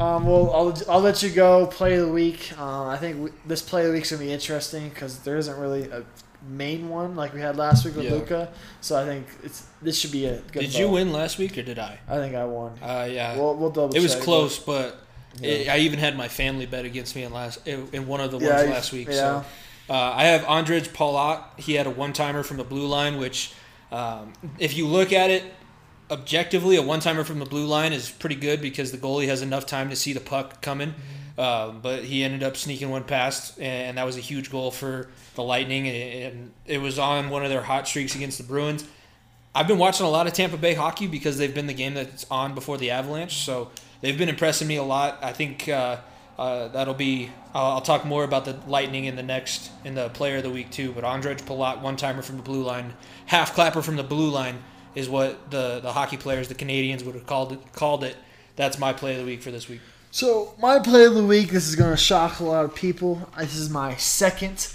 Um, 0.00 0.24
well, 0.24 0.50
I'll, 0.54 0.94
I'll 0.94 1.00
let 1.00 1.22
you 1.22 1.28
go. 1.30 1.66
Play 1.66 1.96
of 1.96 2.06
the 2.06 2.12
week. 2.12 2.52
Uh, 2.58 2.86
I 2.86 2.96
think 2.96 3.22
we, 3.22 3.30
this 3.46 3.60
play 3.60 3.82
of 3.82 3.88
the 3.88 3.92
week's 3.92 4.10
gonna 4.10 4.22
be 4.22 4.32
interesting 4.32 4.88
because 4.88 5.18
there 5.20 5.36
isn't 5.36 5.58
really 5.58 5.90
a 5.90 6.04
main 6.48 6.88
one 6.88 7.14
like 7.16 7.34
we 7.34 7.40
had 7.42 7.56
last 7.56 7.84
week 7.84 7.96
with 7.96 8.06
Yeah. 8.06 8.12
Luka. 8.12 8.52
So 8.80 8.98
I 8.98 9.04
think 9.04 9.26
it's 9.42 9.66
this 9.82 9.98
should 9.98 10.12
be 10.12 10.24
a 10.24 10.40
good. 10.52 10.60
Did 10.60 10.74
you 10.74 10.88
win 10.88 11.12
last 11.12 11.36
week 11.36 11.58
or 11.58 11.62
did 11.62 11.78
I? 11.78 11.98
I 12.08 12.16
think 12.16 12.34
I 12.34 12.46
won. 12.46 12.78
Uh, 12.82 13.06
yeah. 13.10 13.36
We'll, 13.36 13.54
we'll 13.56 13.70
double. 13.70 13.94
it 13.94 14.00
was 14.00 14.14
close, 14.16 14.58
but 14.58 14.96
but- 15.34 15.44
it, 15.44 15.68
I 15.68 15.78
even 15.80 15.98
had 15.98 16.16
my 16.16 16.28
family 16.28 16.64
bet 16.64 16.86
against 16.86 17.14
me 17.14 17.24
in 17.24 17.32
last 17.32 17.66
in 17.68 18.06
one 18.06 18.20
of 18.22 18.30
the 18.30 18.38
ones 18.38 18.48
you- 18.64 18.70
last 18.70 18.92
week. 18.92 19.08
yeah. 19.08 19.14
So 19.14 19.44
uh, 19.90 20.12
I 20.16 20.24
have 20.28 20.42
Andrej 20.42 20.88
Palat. 20.94 21.42
He 21.60 21.74
had 21.74 21.86
a 21.86 21.90
one 21.90 22.14
timer 22.14 22.42
from 22.42 22.56
the 22.56 22.64
blue 22.64 22.86
line, 22.86 23.18
which 23.18 23.52
um, 23.92 24.32
if 24.58 24.74
you 24.78 24.86
look 24.86 25.12
at 25.12 25.28
it 25.30 25.44
objectively, 26.10 26.76
a 26.76 26.82
one 26.82 27.00
timer 27.00 27.24
from 27.24 27.38
the 27.38 27.44
blue 27.46 27.66
line 27.66 27.92
is 27.92 28.10
pretty 28.10 28.36
good 28.36 28.60
because 28.60 28.92
the 28.92 28.98
goalie 28.98 29.26
has 29.26 29.42
enough 29.42 29.66
time 29.66 29.90
to 29.90 29.96
see 29.96 30.12
the 30.12 30.20
puck 30.20 30.60
coming. 30.60 30.94
Um, 31.38 31.80
but 31.80 32.04
he 32.04 32.22
ended 32.22 32.42
up 32.42 32.56
sneaking 32.56 32.90
one 32.90 33.04
past, 33.04 33.58
and 33.58 33.96
that 33.96 34.04
was 34.04 34.16
a 34.18 34.20
huge 34.20 34.50
goal 34.50 34.70
for 34.70 35.08
the 35.36 35.42
Lightning, 35.42 35.88
and 35.88 36.52
it 36.66 36.78
was 36.78 36.98
on 36.98 37.30
one 37.30 37.44
of 37.44 37.50
their 37.50 37.62
hot 37.62 37.88
streaks 37.88 38.14
against 38.14 38.36
the 38.36 38.44
Bruins. 38.44 38.86
I've 39.54 39.66
been 39.66 39.78
watching 39.78 40.04
a 40.04 40.10
lot 40.10 40.26
of 40.26 40.32
Tampa 40.32 40.58
Bay 40.58 40.74
hockey 40.74 41.06
because 41.06 41.38
they've 41.38 41.54
been 41.54 41.66
the 41.66 41.72
game 41.72 41.94
that's 41.94 42.26
on 42.30 42.54
before 42.54 42.76
the 42.76 42.90
Avalanche, 42.90 43.38
so 43.38 43.70
they've 44.00 44.18
been 44.18 44.28
impressing 44.28 44.68
me 44.68 44.76
a 44.76 44.82
lot. 44.82 45.18
I 45.22 45.32
think 45.32 45.68
uh, 45.68 45.98
uh, 46.38 46.68
that'll 46.68 46.94
be. 46.94 47.30
I'll, 47.54 47.72
I'll 47.72 47.80
talk 47.80 48.04
more 48.04 48.22
about 48.22 48.44
the 48.44 48.58
Lightning 48.66 49.06
in 49.06 49.16
the 49.16 49.22
next 49.22 49.70
in 49.84 49.94
the 49.94 50.08
Player 50.10 50.36
of 50.36 50.42
the 50.42 50.50
Week 50.50 50.70
too. 50.70 50.92
But 50.92 51.04
Andrej 51.04 51.42
Palat, 51.42 51.80
one 51.80 51.96
timer 51.96 52.22
from 52.22 52.36
the 52.36 52.42
blue 52.42 52.62
line, 52.62 52.92
half 53.26 53.54
clapper 53.54 53.82
from 53.82 53.96
the 53.96 54.02
blue 54.02 54.30
line, 54.30 54.58
is 54.94 55.08
what 55.08 55.50
the 55.50 55.80
the 55.80 55.92
hockey 55.92 56.16
players, 56.16 56.48
the 56.48 56.54
Canadians, 56.54 57.04
would 57.04 57.14
have 57.14 57.26
called 57.26 57.52
it. 57.52 57.72
Called 57.72 58.04
it. 58.04 58.16
That's 58.56 58.78
my 58.78 58.92
Play 58.92 59.12
of 59.12 59.18
the 59.18 59.24
Week 59.24 59.42
for 59.42 59.50
this 59.50 59.68
week. 59.68 59.80
So 60.10 60.54
my 60.58 60.80
play 60.80 61.04
of 61.04 61.14
the 61.14 61.24
week. 61.24 61.50
This 61.50 61.68
is 61.68 61.76
going 61.76 61.90
to 61.90 61.96
shock 61.96 62.40
a 62.40 62.44
lot 62.44 62.64
of 62.64 62.74
people. 62.74 63.28
This 63.38 63.54
is 63.54 63.70
my 63.70 63.94
second 63.96 64.72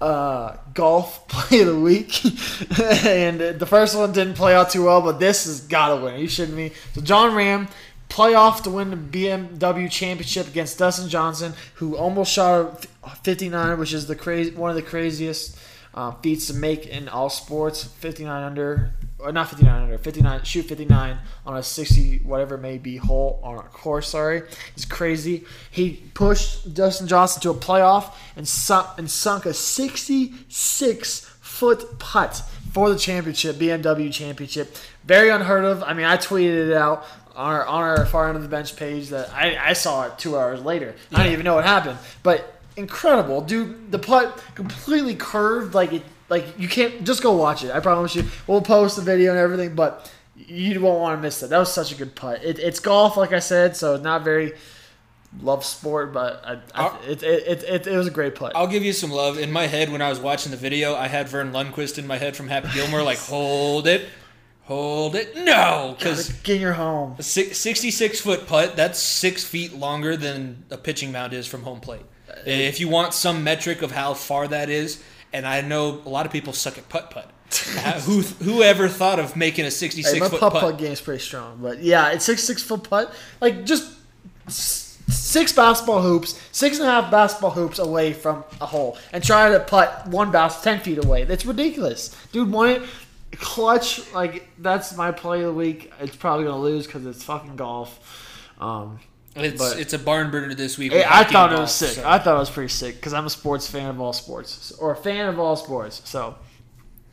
uh, 0.00 0.56
golf 0.74 1.26
play 1.28 1.60
of 1.60 1.68
the 1.68 1.80
week, 1.80 2.24
and 3.06 3.40
the 3.40 3.66
first 3.66 3.96
one 3.96 4.12
didn't 4.12 4.34
play 4.34 4.54
out 4.54 4.70
too 4.70 4.84
well. 4.84 5.00
But 5.00 5.20
this 5.20 5.46
has 5.46 5.60
got 5.60 5.96
to 5.96 6.04
win. 6.04 6.14
Are 6.14 6.18
you 6.18 6.28
shitting 6.28 6.52
me? 6.52 6.72
So 6.94 7.00
Jon 7.00 7.32
Rahm 7.32 7.68
playoff 8.08 8.62
to 8.62 8.70
win 8.70 8.90
the 8.90 8.96
BMW 8.96 9.90
championship 9.90 10.48
against 10.48 10.78
Dustin 10.78 11.08
Johnson, 11.08 11.52
who 11.74 11.96
almost 11.96 12.32
shot 12.32 12.86
a 13.04 13.10
59, 13.10 13.78
which 13.78 13.92
is 13.92 14.06
the 14.06 14.16
crazy 14.16 14.50
one 14.50 14.70
of 14.70 14.76
the 14.76 14.82
craziest 14.82 15.58
uh, 15.94 16.12
feats 16.12 16.46
to 16.46 16.54
make 16.54 16.86
in 16.86 17.08
all 17.08 17.30
sports. 17.30 17.84
59 17.84 18.42
under, 18.42 18.92
or 19.18 19.32
not 19.32 19.48
59 19.48 19.82
under, 19.82 19.98
59 19.98 20.42
shoot 20.44 20.62
59 20.62 21.18
on 21.46 21.56
a 21.56 21.62
60 21.62 22.18
whatever 22.18 22.54
it 22.54 22.60
may 22.60 22.78
be 22.78 22.96
hole 22.96 23.40
on 23.42 23.58
a 23.58 23.62
course. 23.62 24.08
Sorry, 24.08 24.42
it's 24.74 24.84
crazy. 24.84 25.44
He 25.70 26.02
pushed 26.14 26.74
Dustin 26.74 27.08
Johnson 27.08 27.42
to 27.42 27.50
a 27.50 27.54
playoff 27.54 28.14
and 28.36 28.46
sunk 28.46 28.86
and 28.98 29.10
sunk 29.10 29.46
a 29.46 29.54
66 29.54 31.20
foot 31.40 31.98
putt 31.98 32.42
for 32.72 32.90
the 32.90 32.98
championship, 32.98 33.56
BMW 33.56 34.12
championship. 34.12 34.76
Very 35.04 35.30
unheard 35.30 35.64
of. 35.64 35.82
I 35.82 35.94
mean, 35.94 36.06
I 36.06 36.16
tweeted 36.16 36.68
it 36.68 36.74
out 36.74 37.04
on 37.34 37.52
our, 37.52 37.66
on 37.66 37.82
our 37.82 38.06
far 38.06 38.28
end 38.28 38.36
of 38.36 38.42
the 38.42 38.48
bench 38.48 38.76
page 38.76 39.08
that 39.08 39.30
I, 39.32 39.56
I 39.70 39.72
saw 39.72 40.06
it 40.06 40.18
two 40.18 40.36
hours 40.36 40.62
later. 40.62 40.94
I 41.12 41.18
didn't 41.18 41.32
even 41.32 41.44
know 41.44 41.54
what 41.54 41.64
happened, 41.64 41.98
but 42.22 42.60
incredible, 42.76 43.40
dude. 43.40 43.90
The 43.90 43.98
putt 43.98 44.42
completely 44.54 45.14
curved, 45.14 45.74
like 45.74 45.92
it, 45.92 46.02
like 46.28 46.58
you 46.58 46.68
can't 46.68 47.04
just 47.04 47.22
go 47.22 47.32
watch 47.32 47.64
it. 47.64 47.70
I 47.70 47.80
promise 47.80 48.14
you. 48.14 48.24
We'll 48.46 48.62
post 48.62 48.96
the 48.96 49.02
video 49.02 49.30
and 49.30 49.38
everything, 49.38 49.74
but 49.74 50.10
you 50.36 50.80
won't 50.80 51.00
want 51.00 51.18
to 51.18 51.22
miss 51.22 51.40
that. 51.40 51.50
That 51.50 51.58
was 51.58 51.72
such 51.72 51.92
a 51.92 51.94
good 51.94 52.14
putt. 52.14 52.44
It, 52.44 52.58
it's 52.58 52.80
golf, 52.80 53.16
like 53.16 53.32
I 53.32 53.38
said, 53.38 53.76
so 53.76 53.94
it's 53.94 54.04
not 54.04 54.22
very 54.24 54.52
love 55.40 55.64
sport, 55.64 56.12
but 56.12 56.42
I, 56.44 56.58
I, 56.74 56.98
it, 57.06 57.22
it, 57.22 57.46
it, 57.46 57.62
it, 57.64 57.86
it 57.86 57.96
was 57.96 58.06
a 58.06 58.10
great 58.10 58.34
putt. 58.34 58.52
I'll 58.54 58.66
give 58.66 58.82
you 58.82 58.92
some 58.92 59.10
love. 59.10 59.38
In 59.38 59.52
my 59.52 59.66
head, 59.66 59.90
when 59.90 60.02
I 60.02 60.08
was 60.08 60.20
watching 60.20 60.50
the 60.50 60.56
video, 60.56 60.94
I 60.94 61.08
had 61.08 61.28
Verne 61.28 61.52
Lundquist 61.52 61.98
in 61.98 62.06
my 62.06 62.18
head 62.18 62.36
from 62.36 62.48
Happy 62.48 62.68
Gilmore, 62.72 63.02
like 63.02 63.18
hold 63.28 63.86
it, 63.86 64.08
hold 64.64 65.14
it, 65.14 65.36
no, 65.36 65.94
because 65.98 66.32
Get 66.42 66.60
your 66.60 66.74
home. 66.74 67.16
A 67.18 67.22
66 67.22 68.20
foot 68.20 68.46
putt, 68.46 68.76
that's 68.76 68.98
six 68.98 69.44
feet 69.44 69.74
longer 69.74 70.16
than 70.16 70.64
a 70.70 70.78
pitching 70.78 71.12
mound 71.12 71.32
is 71.32 71.46
from 71.46 71.62
home 71.62 71.80
plate. 71.80 72.06
Uh, 72.28 72.34
if 72.44 72.78
you 72.78 72.88
want 72.88 73.14
some 73.14 73.42
metric 73.42 73.82
of 73.82 73.90
how 73.90 74.14
far 74.14 74.46
that 74.48 74.70
is, 74.70 75.02
and 75.32 75.46
I 75.46 75.60
know 75.60 76.00
a 76.04 76.08
lot 76.08 76.26
of 76.26 76.32
people 76.32 76.52
suck 76.52 76.78
at 76.78 76.88
putt 76.88 77.10
putt. 77.10 77.30
Uh, 77.78 78.00
Who 78.00 78.20
whoever 78.20 78.88
thought 78.88 79.18
of 79.18 79.34
making 79.34 79.64
a 79.64 79.70
66 79.70 80.12
Hey, 80.12 80.20
my 80.20 80.28
foot 80.28 80.40
putt 80.40 80.52
putt? 80.52 80.60
putt 80.62 80.78
game 80.78 80.92
is 80.92 81.00
pretty 81.00 81.22
strong, 81.22 81.58
but 81.62 81.82
yeah, 81.82 82.10
it's 82.10 82.24
six 82.24 82.42
six 82.44 82.62
foot 82.62 82.82
putt. 82.88 83.14
Like 83.40 83.64
just 83.64 83.90
six 84.48 85.52
basketball 85.52 86.02
hoops, 86.02 86.40
six 86.52 86.78
and 86.78 86.88
a 86.88 86.90
half 86.90 87.10
basketball 87.10 87.50
hoops 87.50 87.78
away 87.78 88.12
from 88.12 88.44
a 88.60 88.66
hole, 88.66 88.98
and 89.12 89.24
try 89.24 89.50
to 89.50 89.60
putt 89.60 90.06
one 90.08 90.30
bas 90.30 90.62
ten 90.62 90.80
feet 90.80 91.02
away. 91.02 91.24
That's 91.24 91.46
ridiculous, 91.46 92.14
dude. 92.32 92.52
It 92.54 92.82
clutch. 93.36 94.12
Like 94.12 94.48
that's 94.58 94.96
my 94.96 95.10
play 95.12 95.40
of 95.40 95.46
the 95.46 95.52
week. 95.54 95.92
It's 96.00 96.16
probably 96.16 96.44
gonna 96.46 96.60
lose 96.60 96.86
because 96.86 97.06
it's 97.06 97.22
fucking 97.24 97.56
golf. 97.56 97.98
Um, 98.60 98.98
It's 99.44 99.58
but- 99.58 99.78
it's 99.78 99.92
a 99.92 99.98
barn 99.98 100.30
burner 100.30 100.54
this 100.54 100.78
week. 100.78 100.92
I 100.92 101.24
thought 101.24 101.52
it 101.52 101.58
was 101.58 101.74
sick. 101.74 101.90
so- 101.90 102.08
I 102.08 102.18
thought 102.18 102.36
it 102.36 102.38
was 102.38 102.50
pretty 102.50 102.68
sick 102.72 102.96
because 102.96 103.12
I'm 103.12 103.26
a 103.26 103.30
sports 103.30 103.66
fan 103.68 103.88
of 103.90 104.00
all 104.00 104.12
sports, 104.12 104.72
or 104.72 104.92
a 104.92 104.96
fan 104.96 105.28
of 105.28 105.38
all 105.38 105.56
sports. 105.56 106.02
So 106.04 106.36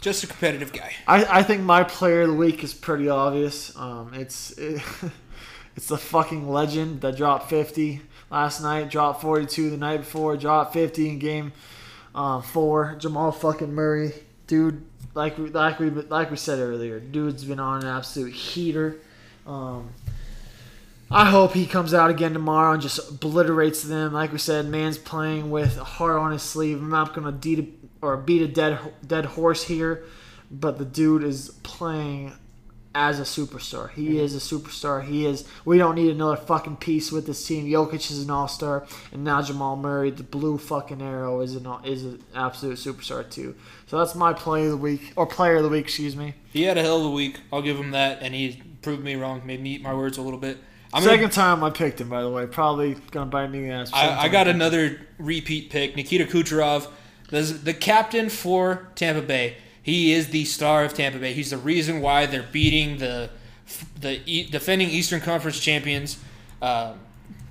Just 0.01 0.23
a 0.23 0.27
competitive 0.27 0.71
guy. 0.73 0.93
I, 1.07 1.39
I 1.39 1.43
think 1.43 1.61
my 1.63 1.83
player 1.83 2.21
of 2.21 2.27
the 2.29 2.33
week 2.35 2.63
is 2.63 2.73
pretty 2.73 3.09
obvious. 3.09 3.75
Um, 3.75 4.13
it's 4.13 4.51
it's 5.75 5.87
the 5.87 5.97
fucking 5.97 6.49
legend 6.49 7.01
that 7.01 7.17
dropped 7.17 7.49
50 7.49 8.01
last 8.31 8.61
night, 8.61 8.89
dropped 8.89 9.21
42 9.21 9.69
the 9.69 9.77
night 9.77 9.97
before, 10.01 10.37
dropped 10.37 10.73
50 10.73 11.09
in 11.09 11.19
game 11.19 11.53
uh, 12.13 12.41
four. 12.41 12.95
Jamal 12.99 13.31
fucking 13.31 13.73
Murray, 13.73 14.13
dude. 14.47 14.83
Like 15.13 15.37
we 15.37 15.49
like 15.49 15.79
we 15.79 15.89
like 15.89 16.29
we 16.29 16.35
said 16.37 16.59
earlier, 16.59 16.99
dude's 16.99 17.45
been 17.45 17.59
on 17.59 17.83
an 17.83 17.87
absolute 17.87 18.33
heater. 18.33 18.97
Um, 19.47 19.89
I 21.11 21.25
hope 21.25 21.53
he 21.53 21.65
comes 21.67 21.93
out 21.93 22.09
again 22.09 22.33
tomorrow 22.33 22.73
and 22.73 22.81
just 22.81 23.11
obliterates 23.11 23.83
them. 23.83 24.13
Like 24.13 24.31
we 24.31 24.39
said, 24.39 24.67
man's 24.67 24.97
playing 24.97 25.51
with 25.51 25.77
a 25.77 25.83
heart 25.83 26.17
on 26.17 26.31
his 26.31 26.41
sleeve. 26.41 26.79
I'm 26.79 26.89
not 26.89 27.13
gonna 27.13 27.37
a, 27.43 27.67
or 28.01 28.17
beat 28.17 28.41
a 28.41 28.47
dead 28.47 28.79
dead 29.05 29.25
horse 29.25 29.63
here, 29.63 30.03
but 30.49 30.77
the 30.77 30.85
dude 30.85 31.23
is 31.23 31.49
playing 31.63 32.33
as 32.95 33.19
a 33.19 33.23
superstar. 33.23 33.91
He 33.91 34.17
is 34.17 34.35
a 34.35 34.39
superstar. 34.39 35.05
He 35.05 35.25
is. 35.25 35.45
We 35.65 35.77
don't 35.77 35.95
need 35.95 36.09
another 36.09 36.37
fucking 36.37 36.77
piece 36.77 37.11
with 37.11 37.27
this 37.27 37.45
team. 37.45 37.65
Jokic 37.65 38.09
is 38.09 38.23
an 38.23 38.31
all 38.31 38.47
star, 38.47 38.87
and 39.11 39.23
now 39.23 39.41
Jamal 39.41 39.75
Murray, 39.75 40.09
the 40.09 40.23
blue 40.23 40.57
fucking 40.57 41.01
arrow, 41.01 41.41
is 41.41 41.55
an 41.55 41.67
is 41.83 42.05
an 42.05 42.23
absolute 42.33 42.77
superstar 42.77 43.29
too. 43.29 43.55
So 43.87 43.99
that's 43.99 44.15
my 44.15 44.33
play 44.33 44.65
of 44.65 44.71
the 44.71 44.77
week 44.77 45.13
or 45.15 45.27
player 45.27 45.57
of 45.57 45.63
the 45.63 45.69
week. 45.69 45.85
Excuse 45.85 46.15
me. 46.15 46.33
He 46.51 46.63
had 46.63 46.77
a 46.77 46.81
hell 46.81 47.01
of 47.01 47.05
a 47.05 47.11
week. 47.11 47.41
I'll 47.53 47.61
give 47.61 47.77
him 47.77 47.91
that, 47.91 48.23
and 48.23 48.33
he 48.33 48.63
proved 48.81 49.03
me 49.03 49.15
wrong. 49.15 49.45
Made 49.45 49.61
me 49.61 49.75
eat 49.75 49.83
my 49.83 49.93
words 49.93 50.17
a 50.17 50.21
little 50.21 50.39
bit. 50.39 50.57
I'm 50.93 51.03
gonna- 51.03 51.17
Second 51.17 51.31
time 51.31 51.63
I 51.63 51.69
picked 51.69 51.99
him, 51.99 52.09
by 52.09 52.21
the 52.21 52.29
way. 52.29 52.45
Probably 52.45 52.95
gonna 53.11 53.25
bite 53.25 53.47
me 53.51 53.59
in 53.63 53.67
the 53.69 53.73
ass. 53.73 53.91
I, 53.93 54.23
I 54.23 54.27
got 54.29 54.47
another 54.47 55.01
repeat 55.17 55.69
pick, 55.69 55.95
Nikita 55.95 56.25
Kucherov, 56.25 56.87
the, 57.29 57.41
the 57.41 57.73
captain 57.73 58.29
for 58.29 58.87
Tampa 58.95 59.21
Bay. 59.21 59.57
He 59.81 60.13
is 60.13 60.29
the 60.29 60.45
star 60.45 60.83
of 60.83 60.93
Tampa 60.93 61.19
Bay. 61.19 61.33
He's 61.33 61.49
the 61.51 61.57
reason 61.57 62.01
why 62.01 62.25
they're 62.25 62.47
beating 62.51 62.97
the 62.97 63.29
the 63.99 64.21
e- 64.25 64.47
defending 64.49 64.89
Eastern 64.89 65.19
Conference 65.21 65.59
champions 65.59 66.17
uh, 66.61 66.93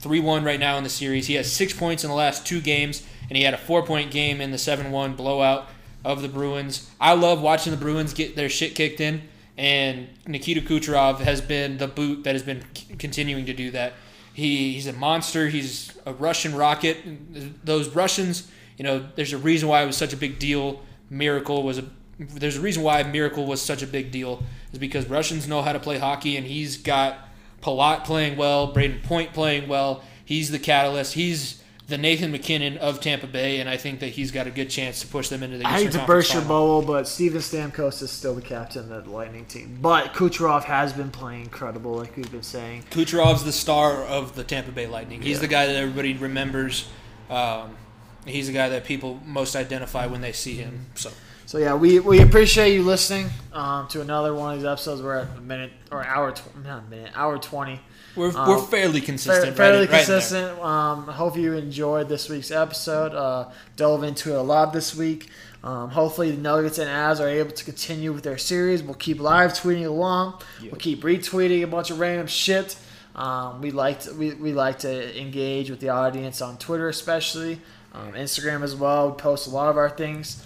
three 0.01 0.21
one 0.21 0.45
right 0.45 0.61
now 0.61 0.77
in 0.79 0.85
the 0.85 0.91
series. 0.91 1.27
He 1.27 1.35
has 1.35 1.53
six 1.53 1.73
points 1.73 2.03
in 2.05 2.11
the 2.11 2.17
last 2.17 2.47
two 2.47 2.61
games, 2.61 3.03
and 3.29 3.37
he 3.37 3.43
had 3.45 3.53
a 3.55 3.59
four 3.59 3.83
point 3.85 4.11
game 4.11 4.41
in 4.41 4.51
the 4.53 4.59
seven 4.59 4.91
one 4.93 5.15
blowout 5.15 5.69
of 6.05 6.23
the 6.23 6.29
Bruins. 6.29 6.91
I 7.01 7.15
love 7.15 7.41
watching 7.43 7.73
the 7.73 7.77
Bruins 7.79 8.15
get 8.15 8.37
their 8.37 8.49
shit 8.49 8.75
kicked 8.75 9.01
in, 9.01 9.23
and 9.57 10.09
Nikita 10.27 10.61
Kucherov 10.61 11.19
has 11.19 11.41
been 11.41 11.79
the 11.79 11.89
boot 11.89 12.25
that 12.25 12.35
has 12.35 12.43
been 12.43 12.65
c- 12.75 12.95
continuing 12.97 13.47
to 13.47 13.53
do 13.53 13.71
that. 13.71 13.95
He, 14.33 14.73
he's 14.73 14.87
a 14.87 14.93
monster. 14.93 15.49
He's 15.49 15.97
a 16.07 16.13
Russian 16.13 16.55
rocket. 16.55 17.65
Those 17.65 17.89
Russians, 17.91 18.51
you 18.77 18.85
know, 18.85 19.07
there's 19.15 19.33
a 19.33 19.39
reason 19.39 19.69
why 19.69 19.83
it 19.83 19.87
was 19.87 19.97
such 19.97 20.13
a 20.13 20.17
big 20.17 20.39
deal. 20.39 20.83
Miracle 21.09 21.63
was 21.63 21.79
a 21.79 21.85
there's 22.19 22.57
a 22.57 22.61
reason 22.61 22.83
why 22.83 23.03
Miracle 23.03 23.45
was 23.45 23.61
such 23.61 23.83
a 23.83 23.87
big 23.87 24.13
deal 24.13 24.43
is 24.73 24.79
because 24.79 25.09
Russians 25.09 25.49
know 25.49 25.63
how 25.63 25.73
to 25.73 25.81
play 25.81 25.99
hockey, 25.99 26.37
and 26.37 26.47
he's 26.47 26.77
got 26.77 27.29
Palat 27.61 28.05
playing 28.05 28.37
well, 28.37 28.73
Brayden 28.73 29.03
Point 29.03 29.33
playing 29.33 29.69
well. 29.69 30.03
He's 30.25 30.51
the 30.51 30.59
catalyst. 30.59 31.15
He's 31.15 31.63
the 31.87 31.99
Nathan 31.99 32.33
MacKinnon 32.33 32.79
of 32.79 33.01
Tampa 33.01 33.27
Bay, 33.27 33.61
and 33.61 33.69
I 33.69 33.77
think 33.77 34.01
that 34.01 34.09
he's 34.09 34.31
got 34.31 34.47
a 34.47 34.51
good 34.51 34.71
chance 34.71 35.01
to 35.01 35.07
push 35.07 35.29
them 35.29 35.43
into 35.43 35.59
the. 35.59 35.67
I 35.67 35.83
hate 35.83 35.93
to 35.93 36.05
burst 36.07 36.33
your 36.33 36.43
bubble, 36.43 36.81
but 36.83 37.07
Steven 37.07 37.41
Stamkos 37.41 38.01
is 38.01 38.11
still 38.11 38.35
the 38.35 38.41
captain 38.43 38.91
of 38.91 39.05
the 39.05 39.11
Lightning 39.11 39.45
team. 39.45 39.79
But 39.83 40.15
Kucherov 40.15 40.65
has 40.65 40.93
been 40.95 41.11
playing 41.11 41.43
incredible, 41.43 41.93
like 41.95 42.17
we've 42.17 42.31
been 42.33 42.43
saying. 42.43 42.85
Kucherov's 42.91 43.45
the 43.45 43.53
star 43.53 44.03
of 44.05 44.35
the 44.35 44.45
Tampa 44.45 44.73
Bay 44.73 44.87
Lightning. 44.87 45.21
He's 45.21 45.37
Yeah. 45.37 45.41
the 45.43 45.49
guy 45.49 45.67
that 45.67 45.77
everybody 45.77 46.15
remembers. 46.15 46.89
Um, 47.29 47.77
he's 48.25 48.47
the 48.47 48.55
guy 48.55 48.71
that 48.71 48.85
people 48.85 49.21
most 49.27 49.55
identify 49.55 50.07
when 50.07 50.23
they 50.23 50.33
see 50.33 50.55
him. 50.55 50.87
So 50.95 51.11
So 51.45 51.59
yeah, 51.59 51.75
we, 51.75 52.01
we 52.01 52.23
appreciate 52.23 52.73
you 52.75 52.83
listening 52.83 53.29
um, 53.53 53.89
to 53.89 54.01
another 54.01 54.35
one 54.35 54.55
of 54.55 54.59
these 54.61 54.67
episodes. 54.67 55.03
We're 55.03 55.19
at 55.19 55.37
a 55.37 55.41
minute 55.43 55.73
or 55.91 56.03
hour, 56.05 56.33
tw- 56.33 56.65
not 56.65 56.85
a 56.85 56.91
minute, 56.91 57.13
hour 57.15 57.37
twenty. 57.39 57.81
We're, 58.17 58.37
Um, 58.37 58.49
we're 58.49 58.61
fairly 58.63 59.01
Fair, 59.01 59.07
consistent. 59.07 59.57
fairly 59.57 59.87
right, 59.87 59.91
consistent. 59.91 60.59
um, 60.61 61.07
hope 61.07 61.37
you 61.37 61.55
enjoyed 61.55 62.09
this 62.09 62.29
week's 62.29 62.51
episode. 62.51 63.15
Uh, 63.15 63.51
dove 63.77 64.03
into 64.05 64.33
it 64.33 64.37
a 64.37 64.43
lot 64.43 64.73
this 64.73 64.95
week. 64.95 65.29
Um, 65.63 65.91
hopefully, 65.91 66.31
the 66.31 66.41
Nuggets 66.43 66.79
and 66.79 66.89
Avs 66.91 67.21
are 67.21 67.29
able 67.29 67.53
to 67.53 67.65
continue 67.65 68.13
with 68.13 68.23
their 68.23 68.37
series. 68.39 68.83
We'll 68.83 68.95
keep 68.95 69.19
live 69.19 69.53
tweeting 69.55 69.87
along. 69.87 70.43
We'll 70.61 70.73
keep 70.73 71.03
retweeting 71.03 71.63
a 71.63 71.67
bunch 71.67 71.91
of 71.91 71.99
random 71.99 72.27
shit. 72.27 72.77
Um, 73.17 73.63
we 73.63 73.71
like 73.71 74.01
to, 74.01 74.13
we, 74.13 74.35
we 74.35 74.53
like 74.53 74.81
to 74.81 75.19
engage 75.21 75.71
with 75.71 75.81
the 75.81 75.89
audience 75.89 76.43
on 76.43 76.59
Twitter, 76.59 76.89
especially 76.89 77.61
um, 77.95 78.13
Instagram 78.13 78.63
as 78.63 78.75
well. 78.75 79.11
We 79.11 79.17
post 79.17 79.47
a 79.47 79.51
lot 79.51 79.69
of 79.71 79.77
our 79.79 79.89
things. 79.89 80.45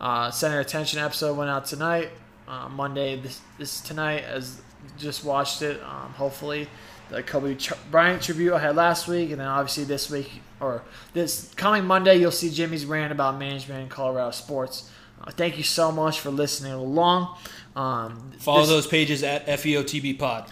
Uh, 0.00 0.30
Center 0.30 0.60
Attention 0.60 1.00
episode 1.00 1.36
went 1.36 1.50
out 1.50 1.64
tonight, 1.64 2.10
uh, 2.46 2.68
Monday. 2.68 3.16
This 3.20 3.40
this 3.58 3.80
tonight 3.80 4.22
as 4.24 4.60
just 4.98 5.24
watched 5.24 5.62
it. 5.62 5.80
Um, 5.82 6.12
hopefully, 6.12 6.68
the 7.10 7.22
Kobe 7.22 7.56
Bryant 7.90 8.22
tribute 8.22 8.54
I 8.54 8.58
had 8.58 8.76
last 8.76 9.08
week, 9.08 9.30
and 9.30 9.40
then 9.40 9.46
obviously 9.48 9.84
this 9.84 10.10
week 10.10 10.30
or 10.60 10.82
this 11.12 11.52
coming 11.54 11.84
Monday, 11.84 12.16
you'll 12.16 12.30
see 12.30 12.50
Jimmy's 12.50 12.84
rant 12.86 13.12
about 13.12 13.38
management 13.38 13.82
in 13.82 13.88
Colorado 13.88 14.30
sports. 14.30 14.90
Uh, 15.22 15.30
thank 15.32 15.58
you 15.58 15.64
so 15.64 15.92
much 15.92 16.20
for 16.20 16.30
listening 16.30 16.72
along. 16.72 17.36
Um, 17.76 18.32
Follow 18.38 18.60
this- 18.60 18.68
those 18.70 18.86
pages 18.86 19.22
at 19.22 19.46
FEOTB 19.46 20.18
Pod. 20.18 20.50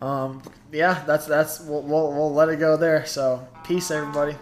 Um, 0.00 0.42
yeah, 0.72 1.04
that's 1.06 1.26
that's 1.26 1.60
we'll, 1.60 1.82
we'll, 1.82 2.12
we'll 2.12 2.34
let 2.34 2.48
it 2.48 2.58
go 2.58 2.76
there. 2.76 3.06
So 3.06 3.46
peace, 3.64 3.90
everybody. 3.92 4.36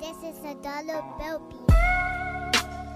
This 0.00 0.16
is 0.18 0.38
a 0.44 0.54
dollar 0.62 1.04
bill 1.18 1.38
piece. 1.40 1.76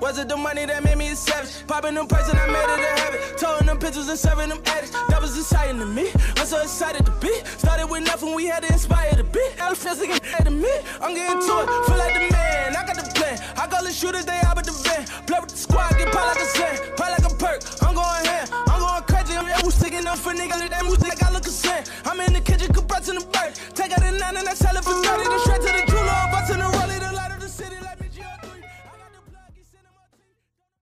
Was 0.02 0.18
it 0.18 0.28
the 0.28 0.36
money 0.36 0.66
that 0.66 0.82
made 0.82 0.98
me 0.98 1.10
a 1.10 1.14
savage? 1.14 1.64
Popping 1.68 1.94
them 1.94 2.08
prices, 2.08 2.34
I 2.34 2.50
made 2.50 2.58
it 2.58 2.82
a 2.82 2.92
habit. 2.98 3.38
Towing 3.38 3.66
them 3.66 3.78
pictures 3.78 4.08
and 4.08 4.18
serving 4.18 4.48
them 4.48 4.58
addicts. 4.66 4.90
That 4.90 5.22
was 5.22 5.38
exciting 5.38 5.78
to 5.78 5.86
me. 5.86 6.10
I'm 6.42 6.44
so 6.44 6.60
excited 6.60 7.06
to 7.06 7.12
be. 7.22 7.30
Started 7.62 7.86
with 7.86 8.02
nothing, 8.02 8.34
we 8.34 8.46
had 8.46 8.64
to 8.64 8.72
inspire 8.72 9.14
the 9.14 9.22
beat. 9.22 9.54
Elephants 9.62 10.02
again, 10.02 10.18
had 10.26 10.42
to 10.46 10.50
meet. 10.50 10.82
I'm 10.98 11.14
getting 11.14 11.38
to 11.38 11.54
it, 11.62 11.66
feel 11.86 11.98
like 12.02 12.18
the 12.18 12.26
man. 12.34 12.74
I 12.74 12.82
got 12.82 12.98
the 12.98 13.06
plan. 13.14 13.38
I 13.54 13.70
call 13.70 13.84
the 13.84 13.92
shooters, 13.94 14.26
they 14.26 14.42
out 14.42 14.58
with 14.58 14.66
the 14.66 14.74
van. 14.82 15.06
Play 15.22 15.38
with 15.38 15.54
the 15.54 15.56
squad, 15.56 15.94
get 15.94 16.10
pie 16.10 16.26
like 16.34 16.42
a 16.42 16.46
sand. 16.50 16.78
Play 16.98 17.10
like 17.14 17.22
a 17.22 17.34
perk. 17.38 17.62
I'm 17.86 17.94
going 17.94 18.26
ham. 18.26 18.46
I'm 18.74 18.82
going 18.82 19.06
crazy. 19.06 19.38
I'm 19.38 19.46
that 19.46 19.62
sticking 19.70 20.04
up 20.10 20.18
for 20.18 20.34
niggas. 20.34 20.66
That 20.66 20.82
moose 20.82 20.98
like 20.98 21.22
I 21.22 21.30
look 21.30 21.46
a 21.46 21.54
sand. 21.54 21.86
I'm 22.10 22.18
in 22.26 22.34
the 22.34 22.42
kitchen, 22.42 22.74
compressing 22.74 23.22
the 23.22 23.24
bird. 23.30 23.54
Take 23.78 23.94
out 23.94 24.02
a 24.02 24.10
nine 24.10 24.34
and 24.34 24.50
I 24.50 24.54
sell 24.58 24.74
it 24.74 24.82
for 24.82 24.98
30. 24.98 25.30
Then 25.30 25.38
straight 25.46 25.62
to 25.62 25.70
the 25.70 25.84
jeweler, 25.86 26.10
I'm 26.10 26.34
busting 26.34 26.58
the 26.58 26.66
rolling 26.66 26.98
the 26.98 27.21